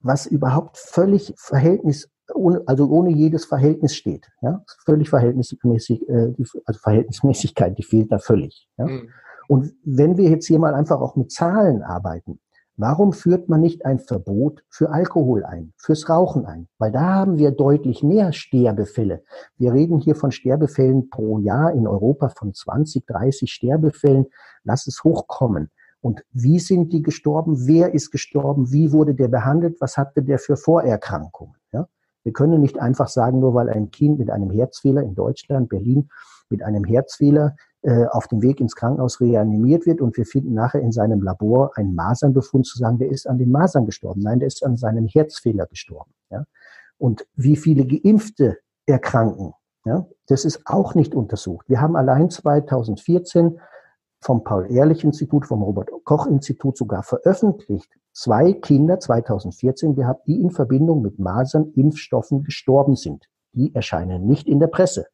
was 0.00 0.26
überhaupt 0.26 0.76
völlig 0.76 1.34
Verhältnis 1.36 2.08
ohne, 2.34 2.62
also 2.66 2.88
ohne 2.88 3.10
jedes 3.10 3.46
Verhältnis 3.46 3.94
steht. 3.94 4.28
Ja? 4.42 4.62
Völlig 4.84 5.08
verhältnismäßig, 5.08 6.08
äh, 6.08 6.32
die, 6.32 6.46
also 6.64 6.80
Verhältnismäßigkeit, 6.80 7.76
die 7.78 7.82
fehlt 7.82 8.12
da 8.12 8.18
völlig. 8.18 8.68
Ja? 8.76 8.86
Mhm. 8.86 9.10
Und 9.48 9.72
wenn 9.82 10.18
wir 10.18 10.28
jetzt 10.28 10.46
hier 10.46 10.58
mal 10.58 10.74
einfach 10.74 11.00
auch 11.00 11.16
mit 11.16 11.32
Zahlen 11.32 11.82
arbeiten, 11.82 12.38
warum 12.78 13.12
führt 13.12 13.48
man 13.48 13.60
nicht 13.60 13.84
ein 13.84 13.98
Verbot 13.98 14.62
für 14.70 14.90
Alkohol 14.90 15.44
ein, 15.44 15.74
fürs 15.76 16.08
Rauchen 16.08 16.46
ein? 16.46 16.68
Weil 16.78 16.92
da 16.92 17.14
haben 17.14 17.36
wir 17.36 17.50
deutlich 17.50 18.02
mehr 18.02 18.32
Sterbefälle. 18.32 19.22
Wir 19.58 19.74
reden 19.74 20.00
hier 20.00 20.14
von 20.14 20.30
Sterbefällen 20.30 21.10
pro 21.10 21.38
Jahr 21.38 21.72
in 21.72 21.86
Europa 21.86 22.30
von 22.30 22.54
20, 22.54 23.04
30 23.06 23.52
Sterbefällen. 23.52 24.26
Lass 24.64 24.86
es 24.86 25.04
hochkommen. 25.04 25.70
Und 26.00 26.22
wie 26.32 26.60
sind 26.60 26.92
die 26.92 27.02
gestorben? 27.02 27.66
Wer 27.66 27.92
ist 27.92 28.10
gestorben? 28.10 28.72
Wie 28.72 28.92
wurde 28.92 29.14
der 29.14 29.28
behandelt? 29.28 29.80
Was 29.80 29.98
hatte 29.98 30.22
der 30.22 30.38
für 30.38 30.56
Vorerkrankungen? 30.56 31.56
Ja? 31.72 31.88
Wir 32.22 32.32
können 32.32 32.60
nicht 32.60 32.78
einfach 32.78 33.08
sagen, 33.08 33.40
nur 33.40 33.54
weil 33.54 33.68
ein 33.68 33.90
Kind 33.90 34.18
mit 34.18 34.30
einem 34.30 34.50
Herzfehler 34.50 35.02
in 35.02 35.14
Deutschland, 35.14 35.68
Berlin, 35.68 36.08
mit 36.48 36.62
einem 36.62 36.84
Herzfehler 36.84 37.56
äh, 37.82 38.06
auf 38.06 38.26
dem 38.28 38.42
Weg 38.42 38.60
ins 38.60 38.74
Krankenhaus 38.74 39.20
reanimiert 39.20 39.86
wird 39.86 40.00
und 40.00 40.16
wir 40.16 40.26
finden 40.26 40.54
nachher 40.54 40.80
in 40.80 40.92
seinem 40.92 41.22
Labor 41.22 41.70
einen 41.76 41.94
Masernbefund 41.94 42.66
zu 42.66 42.76
sagen, 42.78 42.98
der 42.98 43.10
ist 43.10 43.28
an 43.28 43.38
den 43.38 43.50
Masern 43.50 43.86
gestorben. 43.86 44.20
Nein, 44.20 44.40
der 44.40 44.48
ist 44.48 44.64
an 44.64 44.76
seinem 44.76 45.06
Herzfehler 45.06 45.66
gestorben. 45.66 46.12
Ja? 46.30 46.44
Und 46.98 47.26
wie 47.36 47.56
viele 47.56 47.86
Geimpfte 47.86 48.58
erkranken, 48.86 49.54
ja, 49.84 50.06
das 50.26 50.44
ist 50.44 50.62
auch 50.66 50.94
nicht 50.94 51.14
untersucht. 51.14 51.68
Wir 51.68 51.80
haben 51.80 51.96
allein 51.96 52.30
2014 52.30 53.60
vom 54.20 54.42
Paul-Ehrlich-Institut, 54.42 55.46
vom 55.46 55.62
Robert-Koch-Institut 55.62 56.76
sogar 56.76 57.04
veröffentlicht, 57.04 57.92
zwei 58.12 58.52
Kinder 58.52 58.98
2014 58.98 59.94
gehabt, 59.94 60.26
die 60.26 60.40
in 60.40 60.50
Verbindung 60.50 61.02
mit 61.02 61.18
Masernimpfstoffen 61.18 62.42
gestorben 62.42 62.96
sind. 62.96 63.28
Die 63.52 63.74
erscheinen 63.74 64.26
nicht 64.26 64.48
in 64.48 64.58
der 64.58 64.66
Presse. 64.66 65.06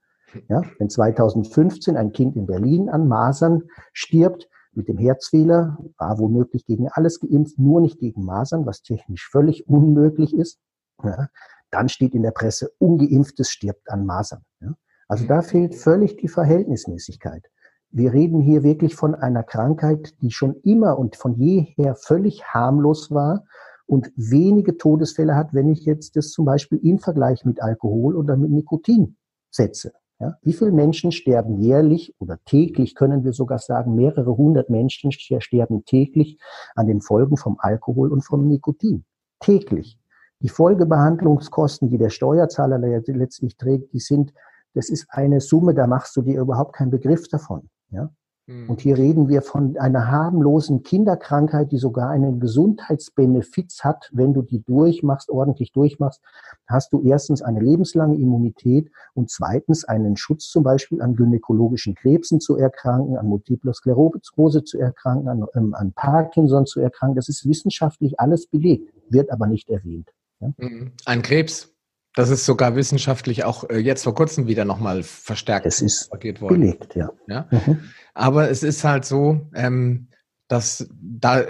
Ja, 0.48 0.62
wenn 0.78 0.90
2015 0.90 1.96
ein 1.96 2.12
Kind 2.12 2.36
in 2.36 2.46
Berlin 2.46 2.88
an 2.88 3.08
Masern 3.08 3.64
stirbt, 3.92 4.48
mit 4.76 4.88
dem 4.88 4.98
Herzfehler, 4.98 5.78
war 5.98 6.18
womöglich 6.18 6.66
gegen 6.66 6.88
alles 6.88 7.20
geimpft, 7.20 7.58
nur 7.58 7.80
nicht 7.80 7.98
gegen 7.98 8.24
Masern, 8.24 8.66
was 8.66 8.82
technisch 8.82 9.28
völlig 9.30 9.68
unmöglich 9.68 10.34
ist, 10.34 10.58
ja, 11.02 11.28
dann 11.70 11.88
steht 11.88 12.14
in 12.14 12.22
der 12.22 12.30
Presse, 12.30 12.70
ungeimpftes 12.78 13.50
stirbt 13.50 13.90
an 13.90 14.06
Masern. 14.06 14.42
Ja. 14.60 14.74
Also 15.08 15.26
da 15.26 15.42
fehlt 15.42 15.74
völlig 15.74 16.16
die 16.16 16.28
Verhältnismäßigkeit. 16.28 17.46
Wir 17.90 18.12
reden 18.12 18.40
hier 18.40 18.62
wirklich 18.62 18.96
von 18.96 19.14
einer 19.14 19.44
Krankheit, 19.44 20.14
die 20.20 20.30
schon 20.30 20.56
immer 20.62 20.98
und 20.98 21.16
von 21.16 21.36
jeher 21.36 21.94
völlig 21.94 22.44
harmlos 22.44 23.10
war 23.10 23.44
und 23.86 24.10
wenige 24.16 24.76
Todesfälle 24.76 25.36
hat, 25.36 25.52
wenn 25.52 25.68
ich 25.68 25.84
jetzt 25.84 26.16
das 26.16 26.30
zum 26.30 26.44
Beispiel 26.44 26.78
im 26.82 26.98
Vergleich 26.98 27.44
mit 27.44 27.62
Alkohol 27.62 28.16
oder 28.16 28.36
mit 28.36 28.50
Nikotin 28.50 29.16
setze. 29.50 29.92
Ja, 30.24 30.38
wie 30.40 30.54
viele 30.54 30.72
Menschen 30.72 31.12
sterben 31.12 31.58
jährlich 31.58 32.14
oder 32.18 32.38
täglich, 32.46 32.94
können 32.94 33.24
wir 33.24 33.34
sogar 33.34 33.58
sagen, 33.58 33.94
mehrere 33.94 34.34
hundert 34.34 34.70
Menschen 34.70 35.12
sterben 35.12 35.84
täglich 35.84 36.38
an 36.74 36.86
den 36.86 37.02
Folgen 37.02 37.36
vom 37.36 37.58
Alkohol 37.58 38.10
und 38.10 38.22
vom 38.22 38.48
Nikotin. 38.48 39.04
Täglich. 39.40 39.98
Die 40.40 40.48
Folgebehandlungskosten, 40.48 41.90
die 41.90 41.98
der 41.98 42.08
Steuerzahler 42.08 42.78
letztlich 42.78 43.58
trägt, 43.58 43.92
die 43.92 43.98
sind, 43.98 44.32
das 44.72 44.88
ist 44.88 45.06
eine 45.10 45.42
Summe, 45.42 45.74
da 45.74 45.86
machst 45.86 46.16
du 46.16 46.22
dir 46.22 46.40
überhaupt 46.40 46.74
keinen 46.74 46.90
Begriff 46.90 47.28
davon. 47.28 47.68
Ja? 47.90 48.08
Mhm. 48.46 48.68
Und 48.68 48.80
hier 48.80 48.98
reden 48.98 49.28
wir 49.28 49.42
von 49.42 49.76
einer 49.78 50.10
harmlosen 50.10 50.82
Kinderkrankheit, 50.82 51.72
die 51.72 51.78
sogar 51.78 52.10
einen 52.10 52.40
Gesundheitsbenefiz 52.40 53.82
hat. 53.82 54.10
Wenn 54.12 54.34
du 54.34 54.42
die 54.42 54.62
durchmachst, 54.62 55.30
ordentlich 55.30 55.72
durchmachst, 55.72 56.20
hast 56.66 56.92
du 56.92 57.02
erstens 57.02 57.42
eine 57.42 57.60
lebenslange 57.60 58.16
Immunität 58.16 58.90
und 59.14 59.30
zweitens 59.30 59.84
einen 59.84 60.16
Schutz 60.16 60.48
zum 60.50 60.62
Beispiel 60.62 61.00
an 61.00 61.16
gynäkologischen 61.16 61.94
Krebsen 61.94 62.40
zu 62.40 62.56
erkranken, 62.56 63.16
an 63.16 63.26
Multiple 63.26 63.72
Sklerose 63.72 64.64
zu 64.64 64.78
erkranken, 64.78 65.28
an, 65.28 65.46
ähm, 65.54 65.74
an 65.74 65.92
Parkinson 65.92 66.66
zu 66.66 66.80
erkranken. 66.80 67.16
Das 67.16 67.28
ist 67.28 67.48
wissenschaftlich 67.48 68.20
alles 68.20 68.46
belegt, 68.46 68.92
wird 69.08 69.30
aber 69.30 69.46
nicht 69.46 69.70
erwähnt. 69.70 70.10
Ja? 70.40 70.52
Mhm. 70.58 70.92
Ein 71.06 71.22
Krebs? 71.22 71.73
Das 72.14 72.30
ist 72.30 72.46
sogar 72.46 72.76
wissenschaftlich 72.76 73.44
auch 73.44 73.68
äh, 73.68 73.78
jetzt 73.78 74.04
vor 74.04 74.14
kurzem 74.14 74.46
wieder 74.46 74.64
nochmal 74.64 75.02
verstärkt 75.02 75.66
es 75.66 75.82
ist 75.82 76.10
worden. 76.12 76.60
belegt, 76.60 76.94
ja. 76.94 77.10
ja? 77.26 77.48
Mhm. 77.50 77.80
Aber 78.14 78.48
es 78.50 78.62
ist 78.62 78.84
halt 78.84 79.04
so, 79.04 79.48
ähm, 79.54 80.08
dass 80.46 80.88
da 81.00 81.42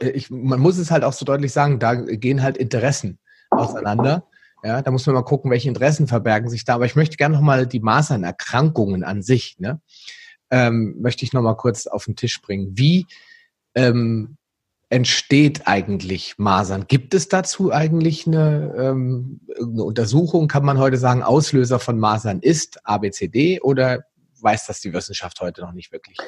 ich, 0.00 0.30
man 0.30 0.60
muss 0.60 0.78
es 0.78 0.90
halt 0.90 1.02
auch 1.02 1.12
so 1.12 1.24
deutlich 1.24 1.52
sagen, 1.52 1.78
da 1.80 1.94
gehen 1.94 2.42
halt 2.42 2.56
Interessen 2.56 3.18
auseinander. 3.50 4.28
Ja, 4.62 4.80
da 4.80 4.92
muss 4.92 5.04
man 5.06 5.16
mal 5.16 5.22
gucken, 5.22 5.50
welche 5.50 5.68
Interessen 5.68 6.06
verbergen 6.06 6.48
sich 6.48 6.64
da. 6.64 6.74
Aber 6.74 6.84
ich 6.84 6.94
möchte 6.94 7.16
gerne 7.16 7.34
nochmal 7.34 7.66
die 7.66 7.80
Masernerkrankungen 7.80 9.02
an 9.02 9.22
sich, 9.22 9.56
ne, 9.58 9.80
ähm, 10.50 10.94
möchte 11.00 11.24
ich 11.24 11.32
nochmal 11.32 11.56
kurz 11.56 11.88
auf 11.88 12.04
den 12.04 12.14
Tisch 12.14 12.40
bringen. 12.40 12.70
Wie 12.74 13.06
ähm, 13.74 14.36
entsteht 14.92 15.62
eigentlich 15.66 16.34
Masern? 16.36 16.84
Gibt 16.86 17.14
es 17.14 17.28
dazu 17.28 17.72
eigentlich 17.72 18.26
eine, 18.26 18.74
ähm, 18.76 19.40
eine 19.58 19.84
Untersuchung? 19.84 20.48
Kann 20.48 20.66
man 20.66 20.78
heute 20.78 20.98
sagen, 20.98 21.22
Auslöser 21.22 21.78
von 21.78 21.98
Masern 21.98 22.40
ist 22.40 22.78
ABCD 22.84 23.60
oder 23.60 24.04
weiß 24.42 24.66
das 24.66 24.80
die 24.80 24.92
Wissenschaft 24.92 25.40
heute 25.40 25.62
noch 25.62 25.72
nicht 25.72 25.92
wirklich? 25.92 26.18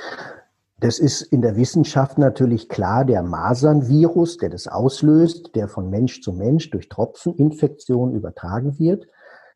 Das 0.80 0.98
ist 0.98 1.20
in 1.20 1.42
der 1.42 1.56
Wissenschaft 1.56 2.16
natürlich 2.16 2.70
klar, 2.70 3.04
der 3.04 3.22
Masernvirus, 3.22 4.38
der 4.38 4.48
das 4.48 4.66
auslöst, 4.66 5.54
der 5.54 5.68
von 5.68 5.90
Mensch 5.90 6.22
zu 6.22 6.32
Mensch 6.32 6.70
durch 6.70 6.88
Tropfeninfektion 6.88 8.14
übertragen 8.14 8.78
wird. 8.78 9.06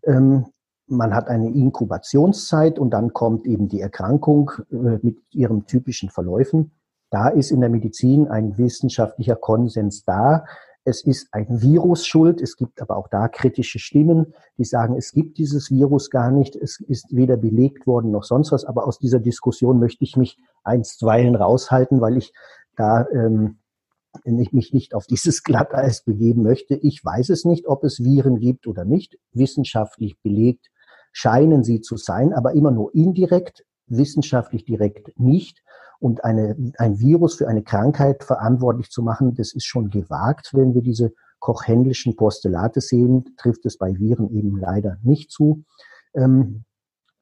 Ähm, 0.04 0.46
man 0.86 1.14
hat 1.14 1.28
eine 1.28 1.48
Inkubationszeit 1.48 2.78
und 2.78 2.90
dann 2.90 3.14
kommt 3.14 3.46
eben 3.46 3.68
die 3.68 3.80
Erkrankung 3.80 4.50
äh, 4.70 4.98
mit 5.02 5.18
ihren 5.30 5.64
typischen 5.64 6.10
Verläufen. 6.10 6.72
Da 7.10 7.28
ist 7.28 7.50
in 7.50 7.60
der 7.60 7.70
Medizin 7.70 8.28
ein 8.28 8.58
wissenschaftlicher 8.58 9.36
Konsens 9.36 10.04
da. 10.04 10.44
Es 10.84 11.02
ist 11.04 11.28
ein 11.32 11.60
Virus 11.60 12.06
schuld. 12.06 12.40
Es 12.40 12.56
gibt 12.56 12.80
aber 12.80 12.96
auch 12.96 13.08
da 13.08 13.28
kritische 13.28 13.78
Stimmen, 13.78 14.34
die 14.56 14.64
sagen, 14.64 14.96
es 14.96 15.12
gibt 15.12 15.38
dieses 15.38 15.70
Virus 15.70 16.10
gar 16.10 16.30
nicht. 16.30 16.56
Es 16.56 16.80
ist 16.80 17.14
weder 17.14 17.36
belegt 17.36 17.86
worden 17.86 18.10
noch 18.10 18.24
sonst 18.24 18.52
was. 18.52 18.64
Aber 18.64 18.86
aus 18.86 18.98
dieser 18.98 19.20
Diskussion 19.20 19.78
möchte 19.78 20.04
ich 20.04 20.16
mich 20.16 20.38
einstweilen 20.64 21.34
raushalten, 21.34 22.00
weil 22.00 22.16
ich 22.16 22.32
da 22.76 23.06
ähm, 23.12 23.58
ich 24.24 24.52
mich 24.52 24.72
nicht 24.72 24.94
auf 24.94 25.06
dieses 25.06 25.42
Glatteis 25.44 26.02
begeben 26.02 26.42
möchte. 26.42 26.74
Ich 26.74 27.04
weiß 27.04 27.30
es 27.30 27.44
nicht, 27.44 27.66
ob 27.66 27.84
es 27.84 28.02
Viren 28.02 28.38
gibt 28.38 28.66
oder 28.66 28.84
nicht. 28.84 29.18
Wissenschaftlich 29.32 30.18
belegt 30.22 30.70
scheinen 31.12 31.64
sie 31.64 31.80
zu 31.80 31.96
sein, 31.96 32.32
aber 32.32 32.52
immer 32.52 32.70
nur 32.70 32.94
indirekt, 32.94 33.64
wissenschaftlich 33.86 34.64
direkt 34.64 35.18
nicht. 35.18 35.62
Und 36.00 36.24
eine, 36.24 36.56
ein 36.78 37.00
Virus 37.00 37.36
für 37.36 37.48
eine 37.48 37.62
Krankheit 37.62 38.22
verantwortlich 38.22 38.90
zu 38.90 39.02
machen, 39.02 39.34
das 39.34 39.52
ist 39.52 39.66
schon 39.66 39.90
gewagt, 39.90 40.50
wenn 40.52 40.74
wir 40.74 40.82
diese 40.82 41.12
kochhändlischen 41.40 42.16
Postulate 42.16 42.80
sehen, 42.80 43.36
trifft 43.36 43.66
es 43.66 43.78
bei 43.78 43.98
Viren 43.98 44.30
eben 44.30 44.58
leider 44.58 44.98
nicht 45.02 45.30
zu. 45.30 45.64
Ähm, 46.14 46.64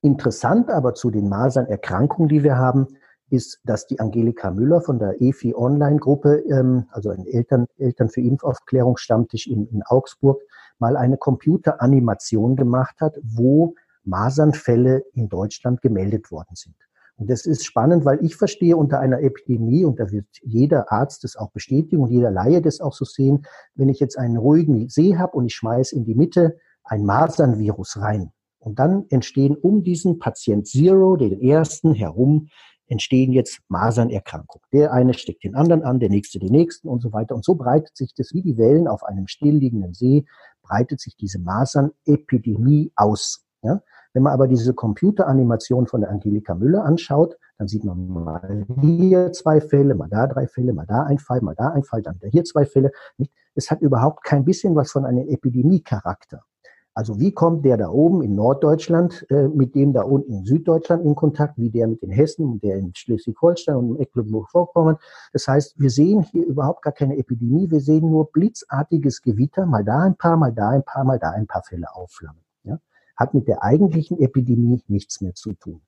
interessant 0.03 0.71
aber 0.71 0.95
zu 0.95 1.11
den 1.11 1.29
Masernerkrankungen, 1.29 2.29
die 2.29 2.43
wir 2.43 2.57
haben, 2.57 2.87
ist, 3.31 3.61
dass 3.65 3.87
die 3.87 3.99
Angelika 3.99 4.51
Müller 4.51 4.81
von 4.81 4.99
der 4.99 5.21
EFI 5.21 5.55
Online-Gruppe, 5.55 6.45
ähm, 6.49 6.87
also 6.91 7.11
ein 7.11 7.27
Eltern, 7.27 7.67
Eltern 7.77 8.09
für 8.09 8.21
Impfaufklärung 8.21 8.97
Stammtisch 8.97 9.47
in, 9.47 9.67
in 9.67 9.83
Augsburg, 9.83 10.41
mal 10.79 10.97
eine 10.97 11.17
Computeranimation 11.17 12.57
gemacht 12.57 13.01
hat, 13.01 13.19
wo 13.23 13.75
Masernfälle 14.05 15.03
in 15.13 15.29
Deutschland 15.29 15.83
gemeldet 15.83 16.31
worden 16.31 16.55
sind. 16.55 16.77
Und 17.17 17.31
das 17.31 17.47
ist 17.47 17.65
spannend, 17.65 18.05
weil 18.05 18.23
ich 18.23 18.37
verstehe 18.37 18.77
unter 18.77 19.01
einer 19.01 19.21
Epidemie, 19.21 19.85
und 19.85 19.99
da 19.99 20.11
wird 20.11 20.27
jeder 20.43 20.93
Arzt 20.93 21.25
das 21.25 21.37
auch 21.37 21.51
bestätigen 21.51 22.03
und 22.03 22.11
jeder 22.11 22.31
Laie 22.31 22.61
das 22.61 22.81
auch 22.81 22.93
so 22.93 23.05
sehen, 23.05 23.47
wenn 23.75 23.89
ich 23.89 24.01
jetzt 24.01 24.19
einen 24.19 24.37
ruhigen 24.37 24.89
See 24.89 25.17
habe 25.17 25.37
und 25.37 25.47
ich 25.47 25.55
schmeiße 25.55 25.97
in 25.97 26.05
die 26.05 26.15
Mitte 26.15 26.59
ein 26.85 27.05
Masernvirus 27.05 27.99
rein. 27.99 28.33
Und 28.59 28.79
dann 28.79 29.07
entstehen 29.11 29.57
um 29.57 29.83
diesen 29.83 30.19
Patient 30.19 30.67
Zero, 30.67 31.17
den 31.17 31.41
ersten 31.41 31.95
herum, 31.95 32.49
entstehen 32.89 33.33
jetzt 33.33 33.61
Masernerkrankungen. 33.69 34.65
Der 34.73 34.93
eine 34.93 35.15
steckt 35.15 35.45
den 35.45 35.55
anderen 35.55 35.83
an, 35.83 36.01
der 36.01 36.09
nächste 36.09 36.39
den 36.39 36.53
nächsten 36.53 36.89
und 36.89 37.01
so 37.01 37.13
weiter. 37.13 37.35
Und 37.35 37.45
so 37.45 37.55
breitet 37.55 37.97
sich 37.97 38.15
das 38.15 38.33
wie 38.33 38.43
die 38.43 38.59
Wellen 38.59 38.89
auf 38.89 39.03
einem 39.05 39.27
stillliegenden 39.27 39.95
See, 39.95 40.25
breitet 40.63 41.01
sich 41.01 41.17
diese 41.17 41.39
Masernepidemie 41.41 42.93
aus. 42.95 43.45
Ja? 43.63 43.81
Wenn 44.17 44.23
man 44.23 44.33
aber 44.33 44.49
diese 44.49 44.73
Computeranimation 44.73 45.87
von 45.87 46.01
der 46.01 46.09
Angelika 46.09 46.55
Müller 46.55 46.87
anschaut, 46.87 47.37
dann 47.59 47.69
sieht 47.69 47.85
man 47.85 48.09
mal 48.09 48.65
hier 48.81 49.31
zwei 49.33 49.61
Fälle, 49.61 49.95
mal 49.95 50.09
da 50.09 50.27
drei 50.27 50.47
Fälle, 50.47 50.73
mal 50.73 50.87
da 50.87 51.03
ein 51.03 51.19
Fall, 51.19 51.43
mal 51.43 51.55
da 51.55 51.73
ein 51.73 51.83
Fall, 51.83 52.01
dann 52.01 52.15
wieder 52.15 52.29
hier 52.29 52.45
zwei 52.45 52.65
Fälle. 52.65 52.93
Es 53.55 53.71
hat 53.71 53.83
überhaupt 53.83 54.25
kein 54.25 54.47
bisschen 54.47 54.75
was 54.75 54.91
von 54.91 55.05
einem 55.05 55.29
Epidemiecharakter. 55.29 56.45
Also 56.95 57.21
wie 57.21 57.33
kommt 57.33 57.67
der 57.67 57.77
da 57.77 57.91
oben 57.91 58.23
in 58.23 58.35
Norddeutschland 58.35 59.27
äh, 59.29 59.49
mit 59.49 59.75
dem 59.75 59.93
da 59.93 60.01
unten 60.01 60.33
in 60.33 60.45
Süddeutschland 60.47 61.05
in 61.05 61.15
Kontakt, 61.15 61.59
wie 61.59 61.69
der 61.69 61.87
mit 61.87 62.01
den 62.01 62.11
Hessen 62.11 62.47
und 62.47 62.63
der 62.63 62.79
in 62.79 62.95
Schleswig-Holstein 62.95 63.77
und 63.77 63.99
Mecklenburg-Vorpommern? 63.99 64.97
Das 65.35 65.47
heißt, 65.47 65.79
wir 65.79 65.91
sehen 65.91 66.23
hier 66.23 66.47
überhaupt 66.47 66.81
gar 66.81 66.95
keine 66.95 67.19
Epidemie, 67.19 67.71
wir 67.71 67.81
sehen 67.81 68.09
nur 68.09 68.33
blitzartiges 68.33 69.21
Gewitter, 69.21 69.67
mal 69.67 69.85
da 69.85 70.05
ein 70.05 70.17
paar, 70.17 70.39
mal 70.39 70.55
da 70.55 70.71
ein 70.71 70.85
paar, 70.85 71.05
mal 71.05 71.19
da 71.19 71.33
ein 71.33 71.47
paar 71.47 71.63
Fälle 71.65 71.95
aufflammen 71.95 72.46
hat 73.17 73.35
mit 73.35 73.49
der 73.49 73.63
eigentlichen 73.63 74.21
Epidemie 74.21 74.83
nichts 74.89 75.21
mehr 75.21 75.35
zu 75.35 75.55
tun. 75.55 75.81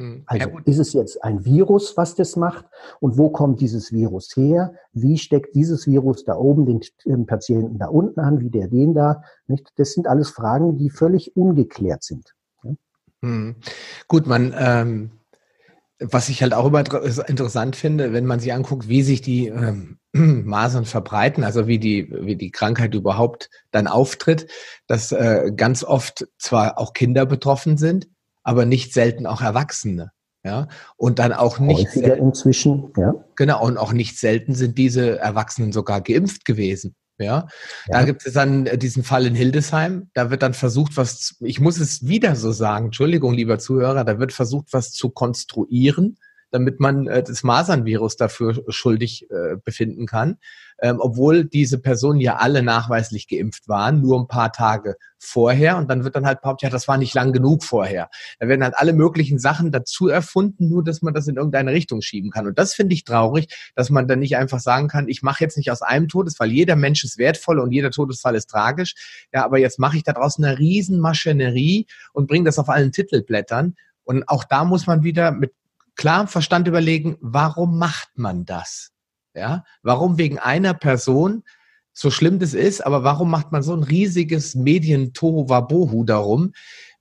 Hm. 0.00 0.22
Also 0.24 0.58
ist 0.64 0.78
es 0.78 0.94
jetzt 0.94 1.22
ein 1.22 1.44
Virus, 1.44 1.94
was 1.96 2.14
das 2.14 2.34
macht? 2.36 2.64
Und 3.00 3.18
wo 3.18 3.28
kommt 3.28 3.60
dieses 3.60 3.92
Virus 3.92 4.34
her? 4.34 4.72
Wie 4.92 5.18
steckt 5.18 5.54
dieses 5.54 5.86
Virus 5.86 6.24
da 6.24 6.36
oben 6.36 6.64
den, 6.64 6.80
den 7.04 7.26
Patienten 7.26 7.78
da 7.78 7.88
unten 7.88 8.18
an? 8.20 8.40
Wie 8.40 8.48
der 8.48 8.68
den 8.68 8.94
da? 8.94 9.22
Nicht? 9.46 9.70
Das 9.76 9.92
sind 9.92 10.06
alles 10.06 10.30
Fragen, 10.30 10.78
die 10.78 10.88
völlig 10.88 11.36
ungeklärt 11.36 12.02
sind. 12.02 12.34
Hm. 13.22 13.56
Gut, 14.08 14.26
man 14.26 14.54
ähm, 14.56 15.10
was 16.00 16.28
ich 16.30 16.42
halt 16.42 16.54
auch 16.54 16.66
immer 16.66 16.80
interessant 17.28 17.76
finde, 17.76 18.12
wenn 18.12 18.26
man 18.26 18.40
sich 18.40 18.52
anguckt, 18.52 18.88
wie 18.88 19.02
sich 19.02 19.20
die 19.20 19.48
ähm, 19.48 19.98
Masern 20.12 20.86
verbreiten, 20.86 21.44
also 21.44 21.66
wie 21.66 21.78
die, 21.78 22.10
wie 22.10 22.36
die 22.36 22.50
Krankheit 22.50 22.94
überhaupt 22.94 23.50
dann 23.70 23.86
auftritt, 23.86 24.50
dass 24.86 25.12
äh, 25.12 25.52
ganz 25.54 25.84
oft 25.84 26.26
zwar 26.38 26.78
auch 26.78 26.94
Kinder 26.94 27.26
betroffen 27.26 27.76
sind, 27.76 28.08
aber 28.42 28.64
nicht 28.64 28.92
selten 28.94 29.26
auch 29.26 29.42
Erwachsene. 29.42 30.10
Ja, 30.42 30.68
und 30.96 31.18
dann 31.18 31.34
auch 31.34 31.58
nicht 31.58 31.88
Häufiger 31.88 32.16
inzwischen, 32.16 32.94
ja. 32.96 33.12
Genau, 33.36 33.62
und 33.62 33.76
auch 33.76 33.92
nicht 33.92 34.18
selten 34.18 34.54
sind 34.54 34.78
diese 34.78 35.18
Erwachsenen 35.18 35.70
sogar 35.70 36.00
geimpft 36.00 36.46
gewesen. 36.46 36.94
Ja, 37.20 37.26
ja. 37.26 37.46
da 37.88 38.04
gibt 38.04 38.26
es 38.26 38.32
dann 38.32 38.64
diesen 38.78 39.04
Fall 39.04 39.26
in 39.26 39.34
Hildesheim. 39.34 40.10
Da 40.14 40.30
wird 40.30 40.42
dann 40.42 40.54
versucht, 40.54 40.96
was, 40.96 41.36
ich 41.40 41.60
muss 41.60 41.78
es 41.78 42.06
wieder 42.06 42.34
so 42.34 42.50
sagen, 42.50 42.86
Entschuldigung, 42.86 43.34
lieber 43.34 43.58
Zuhörer, 43.58 44.04
da 44.04 44.18
wird 44.18 44.32
versucht, 44.32 44.72
was 44.72 44.92
zu 44.92 45.10
konstruieren, 45.10 46.16
damit 46.50 46.80
man 46.80 47.06
äh, 47.06 47.22
das 47.22 47.42
Masernvirus 47.42 48.16
dafür 48.16 48.64
schuldig 48.68 49.30
äh, 49.30 49.56
befinden 49.62 50.06
kann, 50.06 50.38
ähm, 50.82 50.96
obwohl 50.98 51.44
diese 51.44 51.78
Personen 51.78 52.20
ja 52.20 52.36
alle 52.36 52.62
nachweislich 52.62 53.28
geimpft 53.28 53.68
waren, 53.68 54.00
nur 54.00 54.18
ein 54.18 54.28
paar 54.28 54.52
Tage 54.52 54.96
vorher. 55.18 55.76
Und 55.76 55.90
dann 55.90 56.04
wird 56.04 56.16
dann 56.16 56.26
halt 56.26 56.40
behauptet, 56.40 56.64
ja, 56.64 56.70
das 56.70 56.88
war 56.88 56.96
nicht 56.96 57.14
lang 57.14 57.32
genug 57.32 57.62
vorher. 57.62 58.08
Da 58.38 58.48
werden 58.48 58.64
halt 58.64 58.74
alle 58.76 58.92
möglichen 58.92 59.38
Sachen 59.38 59.70
dazu 59.70 60.08
erfunden, 60.08 60.68
nur 60.68 60.82
dass 60.82 61.02
man 61.02 61.12
das 61.12 61.28
in 61.28 61.36
irgendeine 61.36 61.72
Richtung 61.72 62.00
schieben 62.00 62.30
kann. 62.30 62.46
Und 62.46 62.58
das 62.58 62.74
finde 62.74 62.94
ich 62.94 63.04
traurig, 63.04 63.48
dass 63.74 63.90
man 63.90 64.08
dann 64.08 64.20
nicht 64.20 64.36
einfach 64.36 64.60
sagen 64.60 64.88
kann, 64.88 65.08
ich 65.08 65.22
mache 65.22 65.44
jetzt 65.44 65.56
nicht 65.56 65.70
aus 65.70 65.82
einem 65.82 66.08
Todesfall, 66.08 66.50
jeder 66.50 66.76
Mensch 66.76 67.04
ist 67.04 67.18
wertvoll 67.18 67.60
und 67.60 67.72
jeder 67.72 67.90
Todesfall 67.90 68.34
ist 68.34 68.48
tragisch. 68.48 68.94
Ja, 69.32 69.44
aber 69.44 69.58
jetzt 69.58 69.78
mache 69.78 69.96
ich 69.96 70.02
da 70.02 70.12
draußen 70.12 70.44
eine 70.44 70.58
Riesenmaschinerie 70.58 71.86
und 72.12 72.26
bringe 72.26 72.46
das 72.46 72.58
auf 72.58 72.68
allen 72.68 72.92
Titelblättern. 72.92 73.74
Und 74.04 74.28
auch 74.28 74.44
da 74.44 74.64
muss 74.64 74.86
man 74.86 75.04
wieder 75.04 75.30
mit 75.30 75.52
klarem 75.94 76.28
Verstand 76.28 76.66
überlegen, 76.66 77.18
warum 77.20 77.78
macht 77.78 78.10
man 78.16 78.46
das? 78.46 78.90
Ja, 79.34 79.64
warum 79.82 80.18
wegen 80.18 80.38
einer 80.38 80.74
Person, 80.74 81.44
so 81.92 82.10
schlimm 82.10 82.38
das 82.38 82.54
ist, 82.54 82.84
aber 82.84 83.04
warum 83.04 83.30
macht 83.30 83.52
man 83.52 83.62
so 83.62 83.74
ein 83.74 83.82
riesiges 83.82 84.54
Medien-Tohu-Wabohu 84.54 86.04
darum? 86.04 86.52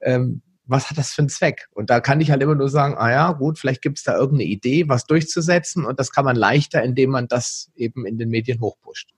Ähm, 0.01 0.41
was 0.65 0.89
hat 0.89 0.99
das 0.99 1.11
für 1.11 1.23
einen 1.23 1.29
Zweck? 1.29 1.67
Und 1.73 1.89
da 1.89 1.99
kann 1.99 2.21
ich 2.21 2.29
halt 2.29 2.43
immer 2.43 2.53
nur 2.53 2.69
sagen, 2.69 2.95
ah 2.97 3.09
ja, 3.09 3.31
gut, 3.31 3.57
vielleicht 3.57 3.81
gibt 3.81 3.97
es 3.97 4.03
da 4.03 4.15
irgendeine 4.15 4.49
Idee, 4.49 4.87
was 4.87 5.05
durchzusetzen 5.05 5.83
und 5.85 5.99
das 5.99 6.11
kann 6.11 6.25
man 6.25 6.35
leichter, 6.35 6.83
indem 6.83 7.09
man 7.09 7.27
das 7.27 7.71
eben 7.75 8.05
in 8.05 8.19
den 8.19 8.29
Medien 8.29 8.61
hochpusht. 8.61 9.09